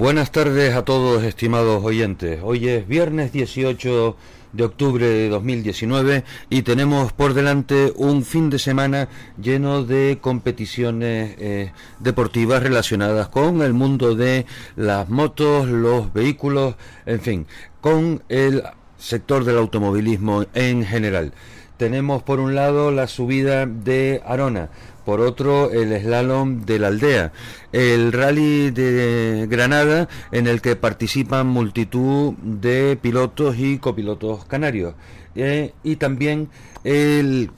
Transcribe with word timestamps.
Buenas 0.00 0.32
tardes 0.32 0.74
a 0.74 0.82
todos, 0.82 1.22
estimados 1.24 1.84
oyentes. 1.84 2.40
Hoy 2.42 2.66
es 2.66 2.88
viernes 2.88 3.32
18 3.32 4.16
de 4.54 4.64
octubre 4.64 5.06
de 5.06 5.28
2019 5.28 6.24
y 6.48 6.62
tenemos 6.62 7.12
por 7.12 7.34
delante 7.34 7.92
un 7.96 8.24
fin 8.24 8.48
de 8.48 8.58
semana 8.58 9.10
lleno 9.38 9.84
de 9.84 10.16
competiciones 10.18 11.36
eh, 11.38 11.72
deportivas 11.98 12.62
relacionadas 12.62 13.28
con 13.28 13.60
el 13.60 13.74
mundo 13.74 14.14
de 14.14 14.46
las 14.74 15.10
motos, 15.10 15.68
los 15.68 16.10
vehículos, 16.14 16.76
en 17.04 17.20
fin, 17.20 17.46
con 17.82 18.22
el 18.30 18.62
sector 18.96 19.44
del 19.44 19.58
automovilismo 19.58 20.46
en 20.54 20.82
general. 20.82 21.34
Tenemos 21.76 22.22
por 22.22 22.40
un 22.40 22.54
lado 22.54 22.90
la 22.90 23.06
subida 23.06 23.64
de 23.64 24.22
Arona, 24.26 24.70
por 25.04 25.20
otro 25.20 25.70
el 25.70 25.98
slalom 26.00 26.64
de 26.64 26.78
la 26.78 26.88
aldea, 26.88 27.32
el 27.72 28.12
rally 28.12 28.70
de 28.70 29.46
Granada 29.48 30.08
en 30.32 30.46
el 30.46 30.60
que 30.60 30.76
participan 30.76 31.46
multitud 31.46 32.34
de 32.42 32.98
pilotos 33.00 33.56
y 33.58 33.78
copilotos 33.78 34.44
canarios. 34.44 34.94
Eh, 35.36 35.72
y 35.84 35.96
también 35.96 36.48
el 36.84 37.50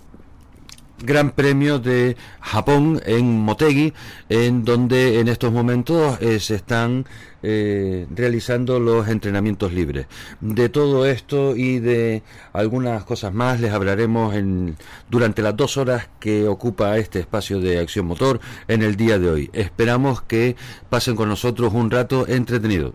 Gran 1.02 1.30
Premio 1.30 1.79
de 1.79 2.16
Japón 2.41 3.01
en 3.05 3.41
Motegi, 3.41 3.92
en 4.29 4.65
donde 4.65 5.20
en 5.20 5.28
estos 5.28 5.52
momentos 5.52 6.20
eh, 6.20 6.38
se 6.41 6.55
están 6.55 7.05
eh, 7.42 8.06
realizando 8.15 8.78
los 8.78 9.09
entrenamientos 9.09 9.73
libres. 9.73 10.06
De 10.41 10.69
todo 10.69 11.05
esto 11.06 11.56
y 11.56 11.80
de 11.80 12.23
algunas 12.52 13.05
cosas 13.05 13.34
más 13.34 13.61
les 13.61 13.73
hablaremos 13.73 14.34
en, 14.34 14.77
durante 15.11 15.42
las 15.42 15.56
dos 15.56 15.77
horas 15.77 16.09
que 16.20 16.47
ocupa 16.47 16.98
este 16.98 17.19
espacio 17.19 17.61
de 17.61 17.80
acción 17.80 18.06
motor 18.06 18.41
en 18.69 18.83
el 18.83 18.97
día 18.97 19.19
de 19.19 19.28
hoy. 19.28 19.50
Esperamos 19.53 20.23
que 20.23 20.55
pasen 20.89 21.16
con 21.16 21.28
nosotros 21.28 21.73
un 21.75 21.91
rato 21.91 22.28
entretenido. 22.28 22.95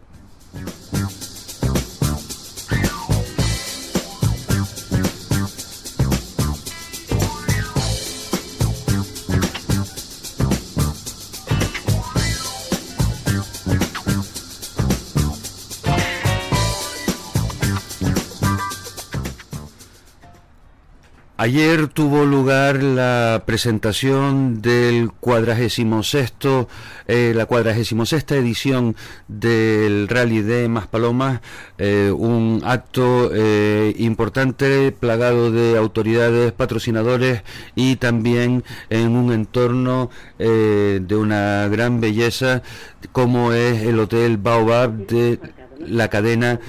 Ayer 21.40 21.88
tuvo 21.88 22.26
lugar 22.26 22.82
la 22.82 23.44
presentación 23.46 24.60
del 24.60 25.12
cuadragésimo 25.12 26.02
sexto, 26.02 26.68
eh, 27.06 27.34
la 27.36 27.46
cuadragésimo 27.46 28.08
sexta 28.08 28.36
edición 28.36 28.96
del 29.28 30.08
Rally 30.08 30.42
de 30.42 30.68
Maspalomas, 30.68 31.42
eh, 31.78 32.12
un 32.12 32.64
acto 32.66 33.30
eh, 33.32 33.94
importante 34.00 34.92
plagado 34.92 35.52
de 35.52 35.78
autoridades, 35.78 36.54
patrocinadores 36.54 37.44
y 37.76 37.98
también 37.98 38.64
en 38.90 39.16
un 39.16 39.32
entorno 39.32 40.10
de 40.40 41.16
una 41.16 41.68
gran 41.68 42.02
belleza 42.02 42.64
como 43.12 43.54
es 43.54 43.84
el 43.84 44.00
Hotel 44.00 44.38
Baobab 44.38 45.06
de 45.06 45.40
la 45.86 46.08
cadena 46.08 46.60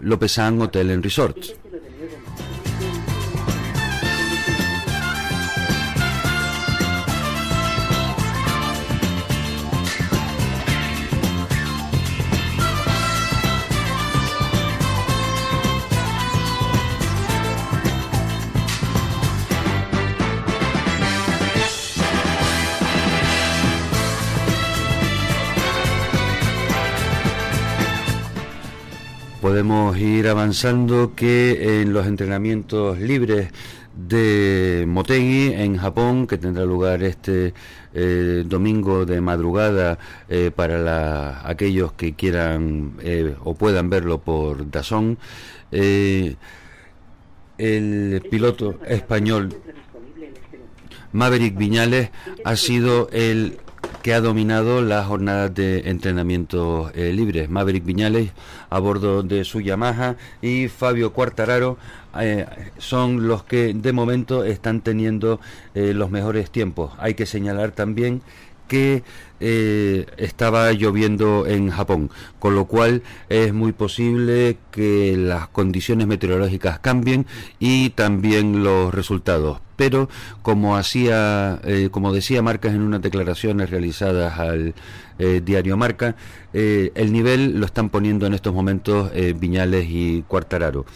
Lopezán 0.00 0.62
Hotel 0.62 0.90
en 0.90 1.02
Resort. 1.02 1.63
Podemos 29.54 29.96
ir 29.98 30.26
avanzando 30.26 31.14
que 31.14 31.80
en 31.80 31.92
los 31.92 32.08
entrenamientos 32.08 32.98
libres 32.98 33.52
de 33.94 34.84
Motegi 34.84 35.52
en 35.54 35.76
Japón, 35.76 36.26
que 36.26 36.38
tendrá 36.38 36.64
lugar 36.64 37.04
este 37.04 37.54
eh, 37.94 38.42
domingo 38.44 39.06
de 39.06 39.20
madrugada 39.20 39.96
eh, 40.28 40.50
para 40.52 41.48
aquellos 41.48 41.92
que 41.92 42.14
quieran 42.14 42.94
eh, 43.00 43.36
o 43.44 43.54
puedan 43.54 43.88
verlo 43.90 44.18
por 44.18 44.68
Dazón. 44.72 45.18
el 45.70 46.36
piloto 48.28 48.80
español 48.88 49.54
Maverick 51.12 51.56
Viñales 51.56 52.10
ha 52.44 52.56
sido 52.56 53.08
el 53.12 53.58
que 54.04 54.12
ha 54.12 54.20
dominado 54.20 54.82
las 54.82 55.06
jornadas 55.06 55.54
de 55.54 55.88
entrenamiento 55.88 56.92
eh, 56.94 57.10
libres. 57.10 57.48
Maverick 57.48 57.86
Viñales 57.86 58.32
a 58.68 58.78
bordo 58.78 59.22
de 59.22 59.44
su 59.44 59.62
Yamaha 59.62 60.16
y 60.42 60.68
Fabio 60.68 61.14
Cuartararo 61.14 61.78
eh, 62.20 62.44
son 62.76 63.26
los 63.26 63.44
que 63.44 63.72
de 63.72 63.92
momento 63.94 64.44
están 64.44 64.82
teniendo 64.82 65.40
eh, 65.74 65.94
los 65.94 66.10
mejores 66.10 66.50
tiempos. 66.50 66.92
Hay 66.98 67.14
que 67.14 67.24
señalar 67.24 67.70
también 67.70 68.20
que 68.68 69.04
eh, 69.40 70.04
estaba 70.18 70.70
lloviendo 70.72 71.46
en 71.46 71.70
Japón, 71.70 72.10
con 72.38 72.54
lo 72.54 72.66
cual 72.66 73.02
es 73.30 73.54
muy 73.54 73.72
posible 73.72 74.58
que 74.70 75.16
las 75.16 75.48
condiciones 75.48 76.06
meteorológicas 76.06 76.78
cambien 76.78 77.24
y 77.58 77.88
también 77.90 78.64
los 78.64 78.92
resultados. 78.92 79.63
Pero 79.76 80.08
como 80.42 80.76
hacía, 80.76 81.60
eh, 81.64 81.88
como 81.90 82.12
decía 82.12 82.42
Marcas 82.42 82.74
en 82.74 82.82
unas 82.82 83.02
declaraciones 83.02 83.70
realizadas 83.70 84.38
al 84.38 84.74
eh, 85.18 85.40
diario 85.44 85.76
Marca, 85.76 86.16
el 86.52 87.12
nivel 87.12 87.58
lo 87.58 87.66
están 87.66 87.90
poniendo 87.90 88.26
en 88.26 88.34
estos 88.34 88.54
momentos 88.54 89.10
Viñales 89.36 89.86
y 89.88 90.22
Cuartararo. 90.28 90.86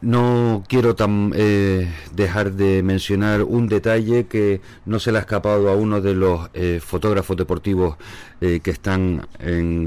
No 0.00 0.62
quiero 0.68 0.94
eh, 1.34 1.92
dejar 2.14 2.52
de 2.52 2.84
mencionar 2.84 3.42
un 3.42 3.66
detalle 3.66 4.26
que 4.26 4.60
no 4.86 5.00
se 5.00 5.10
le 5.10 5.18
ha 5.18 5.22
escapado 5.22 5.68
a 5.68 5.74
uno 5.74 6.00
de 6.00 6.14
los 6.14 6.50
eh, 6.54 6.80
fotógrafos 6.80 7.36
deportivos 7.36 7.96
eh, 8.40 8.60
que 8.62 8.70
están 8.70 9.26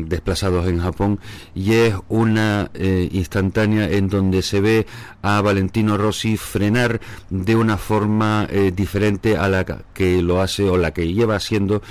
desplazados 0.09 0.67
en 0.67 0.81
Japón 0.81 1.19
y 1.55 1.73
es 1.73 1.95
una 2.09 2.69
instantánea 2.73 3.89
en 3.89 4.09
donde 4.09 4.41
se 4.41 4.59
ve 4.59 4.85
a 5.21 5.39
Valentino 5.41 5.97
Rossi 5.97 6.35
frenar 6.35 6.99
de 7.29 7.55
una 7.55 7.77
forma 7.77 8.47
diferente 8.73 9.37
a 9.37 9.47
la 9.47 9.63
que 9.93 10.21
lo 10.21 10.41
hace 10.41 10.69
o 10.69 10.75
la 10.75 10.91
que 10.91 11.13
lleva 11.13 11.35
haciendo 11.35 11.81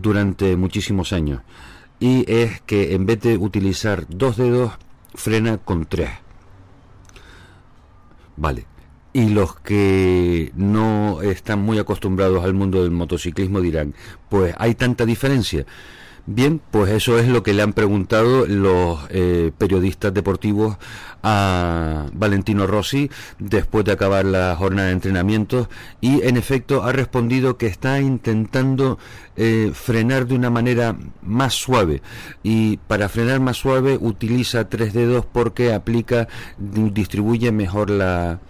durante 0.00 0.56
muchísimos 0.56 1.14
años. 1.14 1.40
Y 2.00 2.30
es 2.30 2.60
que 2.60 2.94
en 2.94 3.06
vez 3.06 3.20
de 3.20 3.38
utilizar 3.38 4.06
dos 4.08 4.36
dedos, 4.36 4.72
frena 5.14 5.58
con 5.58 5.86
tres. 5.86 6.25
Vale. 8.36 8.66
Y 9.12 9.30
los 9.30 9.56
que 9.56 10.52
no 10.56 11.22
están 11.22 11.60
muy 11.60 11.78
acostumbrados 11.78 12.44
al 12.44 12.52
mundo 12.52 12.82
del 12.82 12.90
motociclismo 12.90 13.60
dirán, 13.60 13.94
pues 14.28 14.54
hay 14.58 14.74
tanta 14.74 15.06
diferencia. 15.06 15.64
Bien, 16.28 16.60
pues 16.72 16.90
eso 16.90 17.20
es 17.20 17.28
lo 17.28 17.44
que 17.44 17.54
le 17.54 17.62
han 17.62 17.72
preguntado 17.72 18.46
los 18.46 18.98
eh, 19.10 19.52
periodistas 19.56 20.12
deportivos 20.12 20.76
a 21.22 22.06
Valentino 22.14 22.66
Rossi 22.66 23.08
después 23.38 23.84
de 23.84 23.92
acabar 23.92 24.24
la 24.24 24.56
jornada 24.56 24.88
de 24.88 24.94
entrenamiento 24.94 25.68
y 26.00 26.22
en 26.22 26.36
efecto 26.36 26.82
ha 26.82 26.90
respondido 26.90 27.58
que 27.58 27.68
está 27.68 28.00
intentando 28.00 28.98
eh, 29.36 29.70
frenar 29.72 30.26
de 30.26 30.34
una 30.34 30.50
manera 30.50 30.96
más 31.22 31.54
suave. 31.54 32.02
Y 32.42 32.78
para 32.88 33.08
frenar 33.08 33.38
más 33.38 33.58
suave 33.58 33.96
utiliza 34.00 34.68
tres 34.68 34.94
dedos 34.94 35.24
porque 35.26 35.72
aplica, 35.72 36.26
distribuye 36.58 37.52
mejor 37.52 37.88
la, 37.88 38.40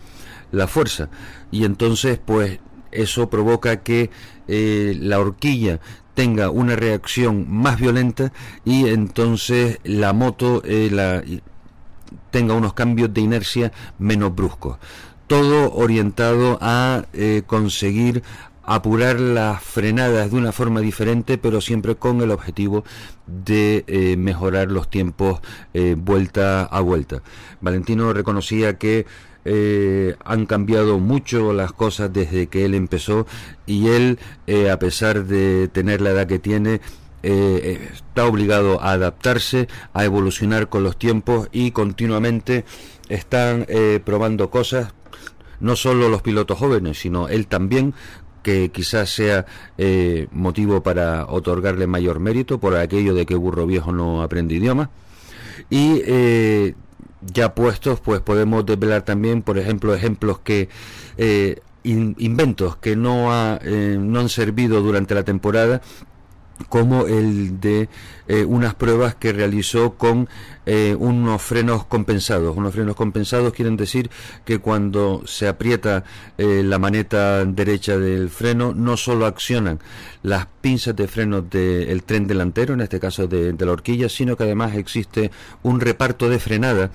la 0.51 0.67
fuerza. 0.67 1.11
Y 1.51 1.67
entonces 1.67 2.19
pues 2.25 2.59
eso 2.91 3.29
provoca 3.29 3.83
que 3.83 4.09
eh, 4.49 4.97
la 4.99 5.19
horquilla 5.19 5.81
tenga 6.17 6.49
una 6.49 6.77
reacción 6.77 7.45
más 7.47 7.79
violenta 7.79 8.33
y 8.65 8.89
entonces 8.89 9.79
la 9.85 10.15
moto 10.15 10.63
eh, 10.65 10.89
la, 10.91 11.23
tenga 12.31 12.55
unos 12.55 12.73
cambios 12.73 13.13
de 13.13 13.21
inercia 13.21 13.71
menos 13.99 14.35
bruscos. 14.35 14.79
Todo 15.27 15.75
orientado 15.75 16.59
a 16.63 17.05
eh, 17.13 17.43
conseguir 17.47 18.23
apurar 18.65 19.21
las 19.21 19.63
frenadas 19.63 20.31
de 20.31 20.39
una 20.39 20.53
forma 20.53 20.81
diferente, 20.81 21.37
pero 21.37 21.61
siempre 21.61 21.97
con 21.97 22.23
el 22.23 22.31
objetivo 22.31 22.83
de 23.27 23.85
eh, 23.87 24.17
mejorar 24.17 24.73
los 24.73 24.89
tiempos 24.89 25.41
vuelta 25.99 26.65
a 26.65 26.81
vuelta. 26.81 27.23
Valentino 27.61 28.13
reconocía 28.15 28.79
que 28.79 29.05
eh, 29.49 30.17
han 30.25 30.45
cambiado 30.47 30.99
mucho 30.99 31.53
las 31.53 31.73
cosas 31.73 32.13
desde 32.13 32.49
que 32.49 32.65
él 32.65 32.75
empezó 32.75 33.29
y 33.65 33.87
él, 33.87 34.19
eh, 34.49 34.71
a 34.71 34.79
pesar 34.81 35.25
de 35.25 35.69
tener 35.69 36.01
la 36.01 36.11
edad 36.11 36.27
que 36.27 36.41
tiene, 36.41 36.81
eh, 37.23 37.89
está 37.95 38.27
obligado 38.27 38.83
a 38.83 38.91
adaptarse, 38.91 39.69
a 39.93 40.05
evolucionar 40.05 40.69
con 40.69 40.83
los 40.83 40.99
tiempos 40.99 41.49
y 41.53 41.71
continuamente 41.71 42.65
están 43.09 43.67
probando 44.05 44.51
cosas, 44.51 44.93
no 45.61 45.77
solo 45.77 46.09
los 46.09 46.23
pilotos 46.23 46.59
jóvenes, 46.59 46.99
sino 46.99 47.29
él 47.29 47.47
también, 47.47 47.95
que 48.43 48.71
quizás 48.71 49.11
sea 49.11 49.47
motivo 50.33 50.83
para 50.83 51.27
otorgarle 51.27 51.87
mayor 51.87 52.19
mérito 52.19 52.59
por 52.59 52.75
aquello 52.75 53.15
de 53.15 53.27
que 53.27 53.37
burro 53.37 53.65
viejo 53.65 53.93
no 53.93 54.23
aprende 54.23 54.57
idioma. 54.57 54.91
Y 55.71 56.03
ya 57.33 57.55
puestos, 57.55 58.01
pues 58.01 58.21
podemos 58.21 58.65
desvelar 58.67 59.03
también, 59.03 59.43
por 59.43 59.59
ejemplo, 59.59 59.95
ejemplos 59.95 60.39
que 60.41 60.69
inventos 61.85 62.77
que 62.77 62.97
no, 62.97 63.33
ha, 63.33 63.61
no 63.63 64.21
han 64.21 64.29
servido 64.29 64.81
durante 64.83 65.15
la 65.15 65.23
temporada 65.23 65.83
como 66.69 67.07
el 67.07 67.61
de 67.61 67.89
eh, 68.29 68.45
unas 68.45 68.75
pruebas 68.75 69.15
que 69.15 69.33
realizó 69.33 69.95
con 69.95 70.29
eh, 70.67 70.97
unos 70.99 71.43
frenos 71.43 71.85
compensados. 71.85 72.57
Unos 72.57 72.75
frenos 72.75 72.97
compensados 72.97 73.53
quieren 73.53 73.77
decir 73.77 74.11
que 74.45 74.59
cuando 74.59 75.23
se 75.27 75.47
aprieta 75.49 76.05
eh, 76.39 76.63
la 76.65 76.79
maneta 76.79 77.45
derecha 77.45 77.99
del 77.99 78.31
freno, 78.31 78.75
no 78.75 78.97
solo 78.97 79.27
accionan 79.27 79.79
las 80.23 80.47
pinzas 80.61 80.97
de 80.97 81.07
frenos 81.07 81.49
del 81.49 82.03
tren 82.03 82.27
delantero, 82.27 82.75
en 82.75 82.81
este 82.81 82.99
caso 82.99 83.29
de, 83.29 83.55
la 83.59 83.73
horquilla, 83.73 84.09
sino 84.09 84.37
que 84.37 84.45
además 84.45 84.75
existe 84.75 85.31
un 85.63 85.81
reparto 85.81 86.29
de 86.29 86.39
frenada 86.41 86.91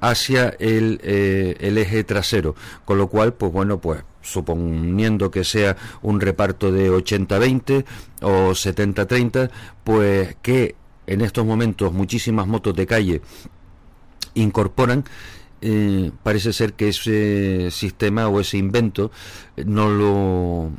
hacia 0.00 0.50
el, 0.60 1.00
el 1.02 1.78
eje 1.78 2.04
trasero. 2.04 2.54
Con 2.84 2.98
lo 2.98 3.08
cual, 3.08 3.34
pues 3.34 3.52
bueno, 3.52 3.80
pues 3.80 4.04
suponiendo 4.26 5.30
que 5.30 5.44
sea 5.44 5.76
un 6.02 6.20
reparto 6.20 6.72
de 6.72 6.90
80-20 6.90 7.84
o 8.22 8.50
70-30, 8.50 9.50
pues 9.86 10.34
que 10.42 10.74
en 11.06 11.20
estos 11.20 11.46
momentos 11.46 11.92
muchísimas 11.92 12.48
motos 12.48 12.74
de 12.74 12.88
calle 12.88 13.20
incorporan, 14.34 15.04
eh, 15.60 16.10
parece 16.24 16.52
ser 16.52 16.72
que 16.72 16.88
ese 16.88 17.70
sistema 17.70 18.26
o 18.26 18.40
ese 18.40 18.58
invento 18.58 19.12
no 19.64 19.88
lo 19.88 20.70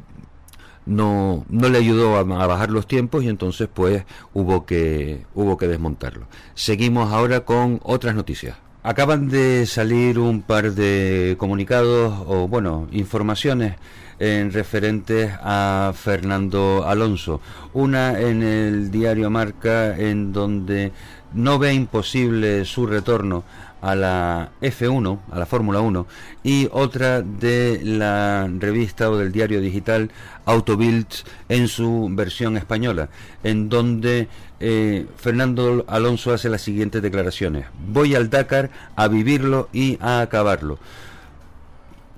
no, 0.86 1.46
no 1.48 1.70
le 1.70 1.78
ayudó 1.78 2.18
a, 2.18 2.20
a, 2.20 2.48
bajar 2.48 2.70
los 2.70 2.86
tiempos 2.86 3.24
y 3.24 3.30
entonces 3.30 3.70
pues 3.74 4.04
hubo 4.34 4.66
que 4.66 5.26
hubo 5.34 5.56
que 5.56 5.70
desmontarlo. 5.70 6.28
Seguimos 6.54 7.14
ahora 7.14 7.46
con 7.46 7.80
otras 7.84 8.14
noticias. 8.14 8.58
Acaban 8.84 9.30
de 9.30 9.66
salir 9.68 10.20
un 10.20 10.42
par 10.42 10.74
de 10.74 11.36
comunicados 11.38 12.26
o, 12.28 12.50
bueno, 12.50 12.90
informaciones 12.92 13.76
en 14.20 14.52
referentes 14.52 15.32
a 15.42 15.94
Fernando 15.96 16.86
Alonso. 16.86 17.42
Una 17.74 18.20
en 18.20 18.44
el 18.44 18.92
diario 18.92 19.30
Marca 19.30 19.98
en 19.98 20.34
donde 20.34 20.92
no 21.34 21.60
ve 21.60 21.74
imposible 21.74 22.66
su 22.66 22.88
retorno 22.88 23.44
a 23.82 23.96
la 23.96 24.50
F1, 24.62 25.20
a 25.32 25.40
la 25.40 25.46
Fórmula 25.46 25.82
1, 25.82 26.08
y 26.44 26.68
otra 26.72 27.22
de 27.22 27.80
la 27.84 28.50
revista 28.60 29.10
o 29.10 29.18
del 29.18 29.32
diario 29.32 29.62
digital 29.62 30.10
Autobild 30.46 31.08
en 31.50 31.68
su 31.68 32.10
versión 32.12 32.58
española, 32.58 33.10
en 33.44 33.70
donde 33.70 34.28
eh, 34.60 35.06
Fernando 35.18 35.86
Alonso 35.88 36.34
hace 36.34 36.50
las 36.50 36.62
siguientes 36.62 37.02
declaraciones. 37.02 37.66
Voy 37.88 38.16
al 38.16 38.30
Dakar 38.30 38.70
a 38.96 39.08
vivirlo 39.08 39.70
y 39.72 39.98
a 40.02 40.22
acabarlo. 40.22 40.80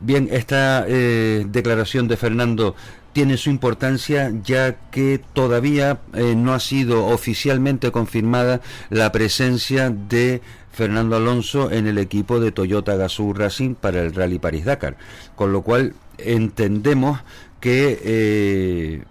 Bien, 0.01 0.29
esta 0.31 0.85
eh, 0.87 1.45
declaración 1.49 2.07
de 2.07 2.17
Fernando 2.17 2.75
tiene 3.13 3.37
su 3.37 3.49
importancia 3.49 4.31
ya 4.43 4.77
que 4.91 5.19
todavía 5.33 5.99
eh, 6.13 6.35
no 6.35 6.53
ha 6.53 6.59
sido 6.59 7.07
oficialmente 7.07 7.91
confirmada 7.91 8.61
la 8.89 9.11
presencia 9.11 9.89
de 9.89 10.41
Fernando 10.71 11.15
Alonso 11.15 11.71
en 11.71 11.87
el 11.87 11.97
equipo 11.97 12.39
de 12.39 12.51
Toyota 12.51 12.95
Gazoo 12.95 13.33
Racing 13.33 13.75
para 13.75 14.01
el 14.01 14.13
Rally 14.13 14.39
París 14.39 14.65
Dakar, 14.65 14.95
con 15.35 15.51
lo 15.51 15.63
cual 15.63 15.93
entendemos 16.17 17.19
que 17.59 17.99
eh, 18.03 19.03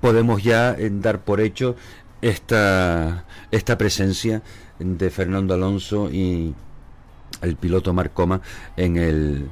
podemos 0.00 0.42
ya 0.42 0.76
eh, 0.78 0.90
dar 0.92 1.20
por 1.20 1.40
hecho 1.40 1.76
esta, 2.22 3.24
esta 3.50 3.78
presencia 3.78 4.42
de 4.78 5.10
Fernando 5.10 5.54
Alonso 5.54 6.10
y 6.12 6.54
el 7.44 7.56
piloto 7.56 7.92
Marcoma 7.92 8.40
en 8.76 8.96
el 8.96 9.48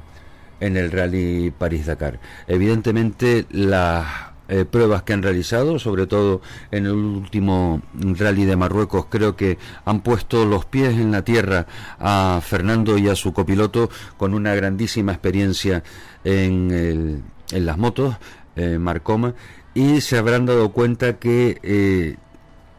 en 0.59 0.77
el 0.77 0.91
Rally 0.91 1.51
París-Dakar. 1.51 2.19
Evidentemente 2.47 3.45
las 3.51 4.33
eh, 4.47 4.65
pruebas 4.65 5.03
que 5.03 5.13
han 5.13 5.23
realizado, 5.23 5.79
sobre 5.79 6.05
todo 6.05 6.41
en 6.71 6.85
el 6.85 6.91
último 6.91 7.81
Rally 7.93 8.45
de 8.45 8.55
Marruecos, 8.55 9.07
creo 9.09 9.35
que 9.35 9.57
han 9.85 10.01
puesto 10.01 10.45
los 10.45 10.65
pies 10.65 10.93
en 10.93 11.11
la 11.11 11.23
tierra 11.23 11.65
a 11.99 12.39
Fernando 12.43 12.97
y 12.97 13.09
a 13.09 13.15
su 13.15 13.33
copiloto 13.33 13.89
con 14.17 14.33
una 14.33 14.53
grandísima 14.53 15.11
experiencia 15.13 15.83
en, 16.23 16.71
el, 16.71 17.23
en 17.51 17.65
las 17.65 17.77
motos, 17.77 18.15
eh, 18.55 18.77
Marcoma, 18.77 19.33
y 19.73 20.01
se 20.01 20.17
habrán 20.17 20.45
dado 20.45 20.71
cuenta 20.71 21.19
que 21.19 21.59
eh, 21.63 22.17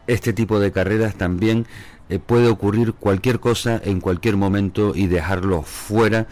este 0.07 0.33
tipo 0.33 0.59
de 0.59 0.71
carreras 0.71 1.15
también 1.15 1.65
puede 2.25 2.49
ocurrir 2.49 2.93
cualquier 2.93 3.39
cosa 3.39 3.81
en 3.83 3.99
cualquier 3.99 4.37
momento 4.37 4.93
y 4.95 5.07
dejarlo 5.07 5.63
fuera 5.63 6.27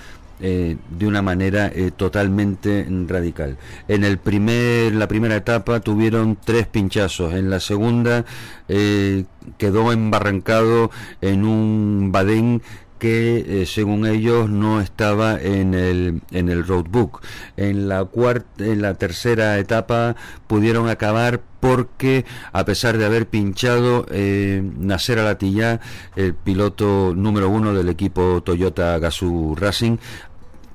eh, 0.45 0.75
de 0.89 1.07
una 1.07 1.21
manera 1.21 1.71
eh, 1.73 1.91
totalmente 1.95 2.85
radical. 3.07 3.57
En 3.87 4.03
el 4.03 4.17
primer, 4.17 4.93
la 4.93 5.07
primera 5.07 5.37
etapa 5.37 5.79
tuvieron 5.79 6.37
tres 6.43 6.67
pinchazos, 6.67 7.33
en 7.33 7.49
la 7.49 7.61
segunda 7.61 8.25
eh, 8.67 9.23
quedó 9.57 9.93
embarrancado 9.93 10.91
en 11.21 11.45
un 11.45 12.11
badén 12.11 12.61
que 13.03 13.65
según 13.67 14.07
ellos 14.07 14.49
no 14.49 14.79
estaba 14.79 15.37
en 15.37 15.73
el 15.73 16.21
en 16.31 16.47
el 16.47 16.65
roadbook. 16.65 17.21
En 17.57 17.89
la 17.89 18.05
cuarta, 18.05 18.63
en 18.63 18.81
la 18.81 18.93
tercera 18.93 19.59
etapa 19.59 20.15
pudieron 20.47 20.87
acabar 20.87 21.41
porque 21.59 22.23
a 22.53 22.63
pesar 22.63 22.97
de 22.97 23.05
haber 23.05 23.27
pinchado 23.27 24.05
eh, 24.09 24.63
Nasser 24.77 25.19
Alatilla, 25.19 25.81
el 26.15 26.33
piloto 26.33 27.13
número 27.13 27.49
uno 27.49 27.73
del 27.73 27.89
equipo 27.89 28.41
Toyota 28.41 28.97
Gazoo 28.99 29.53
Racing, 29.55 29.97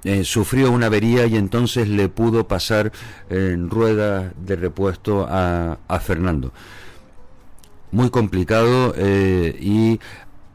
eh, 0.04 0.22
sufrió 0.24 0.70
una 0.70 0.86
avería 0.86 1.24
y 1.24 1.36
entonces 1.36 1.88
le 1.88 2.10
pudo 2.10 2.46
pasar 2.46 2.92
en 3.30 3.70
rueda 3.70 4.34
de 4.36 4.56
repuesto 4.56 5.26
a, 5.26 5.78
Fernando. 6.02 6.52
Muy 7.90 8.10
complicado 8.10 8.92
eh, 8.98 9.56
y 9.58 9.98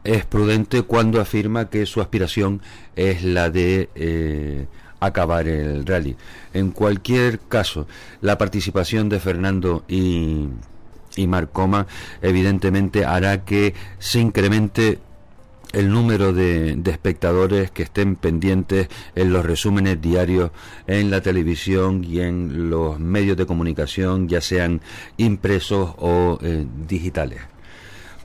es 0.04 0.24
prudente 0.24 0.82
cuando 0.82 1.20
afirma 1.20 1.70
que 1.70 1.86
su 1.86 2.00
aspiración 2.00 2.60
es 2.94 3.24
la 3.24 3.50
de 3.50 3.88
eh, 3.94 4.66
acabar 5.00 5.48
el 5.48 5.84
rally. 5.86 6.16
En 6.52 6.70
cualquier 6.70 7.40
caso, 7.40 7.86
la 8.20 8.38
participación 8.38 9.08
de 9.08 9.20
Fernando 9.20 9.84
y, 9.88 10.48
y 11.16 11.26
Marcoma 11.26 11.86
evidentemente 12.22 13.04
hará 13.04 13.44
que 13.44 13.74
se 13.98 14.20
incremente 14.20 14.98
el 15.74 15.90
número 15.90 16.32
de, 16.32 16.80
espectadores 16.86 17.70
que 17.70 17.82
estén 17.82 18.16
pendientes 18.16 18.88
en 19.14 19.32
los 19.32 19.44
resúmenes 19.44 20.00
diarios 20.00 20.50
en 20.86 21.10
la 21.10 21.20
televisión 21.20 22.04
y 22.04 22.20
en 22.20 22.70
los 22.70 23.00
medios 23.00 23.36
de 23.36 23.46
comunicación, 23.46 24.28
ya 24.28 24.40
sean 24.40 24.80
impresos 25.16 25.94
o 25.98 26.38
eh, 26.42 26.64
digitales. 26.86 27.53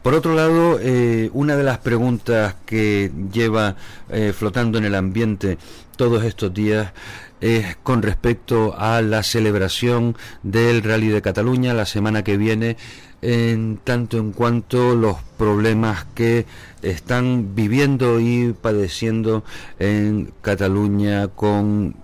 Por 0.01 0.13
otro 0.13 0.33
lado, 0.33 0.79
eh, 0.81 1.29
una 1.33 1.57
de 1.57 1.63
las 1.63 1.79
preguntas 1.79 2.55
que 2.65 3.11
lleva 3.33 3.75
eh, 4.09 4.33
flotando 4.33 4.77
en 4.77 4.85
el 4.85 4.95
ambiente 4.95 5.57
todos 5.97 6.23
estos 6.23 6.53
días 6.53 6.93
es 7.41 7.75
con 7.83 8.01
respecto 8.01 8.75
a 8.77 9.01
la 9.01 9.23
celebración 9.23 10.15
del 10.41 10.83
Rally 10.83 11.09
de 11.09 11.21
Cataluña 11.21 11.73
la 11.73 11.85
semana 11.85 12.23
que 12.23 12.37
viene 12.37 12.77
en 13.21 13.77
tanto 13.83 14.17
en 14.17 14.31
cuanto 14.31 14.95
los 14.95 15.17
problemas 15.37 16.05
que 16.15 16.45
están 16.81 17.53
viviendo 17.53 18.21
y 18.21 18.53
padeciendo 18.53 19.43
en 19.79 20.31
Cataluña 20.41 21.27
con 21.27 21.95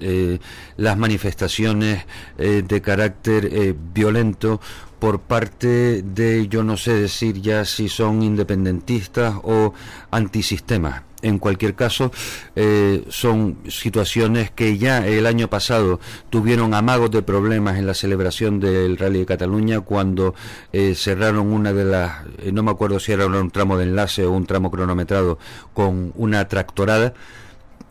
eh, 0.00 0.38
las 0.78 0.96
manifestaciones 0.96 2.06
de 2.38 2.80
carácter 2.80 3.74
violento 3.92 4.58
por 5.02 5.18
parte 5.18 6.00
de, 6.02 6.46
yo 6.46 6.62
no 6.62 6.76
sé 6.76 6.94
decir 6.94 7.42
ya 7.42 7.64
si 7.64 7.88
son 7.88 8.22
independentistas 8.22 9.34
o 9.42 9.74
antisistemas 10.12 11.02
en 11.22 11.40
cualquier 11.40 11.74
caso, 11.74 12.12
eh, 12.54 13.02
son 13.08 13.58
situaciones 13.68 14.52
que 14.52 14.78
ya 14.78 15.04
el 15.04 15.26
año 15.26 15.50
pasado 15.50 15.98
tuvieron 16.30 16.72
amagos 16.72 17.10
de 17.10 17.22
problemas 17.22 17.78
en 17.78 17.88
la 17.88 17.94
celebración 17.94 18.60
del 18.60 18.96
Rally 18.96 19.18
de 19.18 19.26
Cataluña 19.26 19.80
cuando 19.80 20.36
eh, 20.72 20.94
cerraron 20.94 21.48
una 21.48 21.72
de 21.72 21.84
las, 21.84 22.24
eh, 22.38 22.52
no 22.52 22.62
me 22.62 22.70
acuerdo 22.70 23.00
si 23.00 23.10
era 23.10 23.26
un 23.26 23.50
tramo 23.50 23.76
de 23.76 23.82
enlace 23.82 24.24
o 24.24 24.30
un 24.30 24.46
tramo 24.46 24.70
cronometrado 24.70 25.36
con 25.74 26.12
una 26.14 26.46
tractorada 26.46 27.12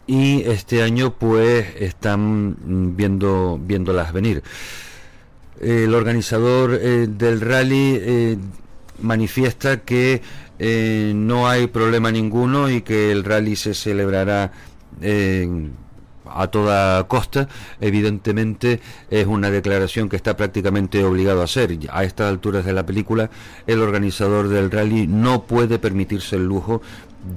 y 0.08 0.44
este 0.44 0.82
año 0.82 1.16
pues 1.16 1.76
están 1.78 2.96
viendo 2.96 3.60
viéndolas 3.62 4.14
venir. 4.14 4.44
El 5.62 5.94
organizador 5.94 6.80
del 6.80 7.42
rally 7.42 8.38
manifiesta 9.02 9.82
que 9.82 10.22
no 11.14 11.48
hay 11.48 11.68
problema 11.68 12.12
ninguno 12.12 12.70
y 12.70 12.82
que 12.82 13.12
el 13.12 13.24
rally 13.24 13.56
se 13.56 13.74
celebrará 13.74 14.52
a 16.34 16.48
toda 16.48 17.04
costa, 17.08 17.48
evidentemente 17.80 18.80
es 19.10 19.28
una 19.28 19.50
declaración 19.50 20.10
que 20.10 20.16
está 20.16 20.38
prácticamente 20.38 21.04
obligado 21.04 21.42
a 21.42 21.46
hacer. 21.46 21.78
A 21.92 22.04
estas 22.04 22.30
alturas 22.30 22.66
de 22.66 22.74
la 22.74 22.86
película, 22.86 23.30
el 23.68 23.82
organizador 23.82 24.48
del 24.48 24.72
rally 24.72 25.08
no 25.08 25.44
puede 25.44 25.80
permitirse 25.80 26.36
el 26.36 26.46
lujo 26.46 26.82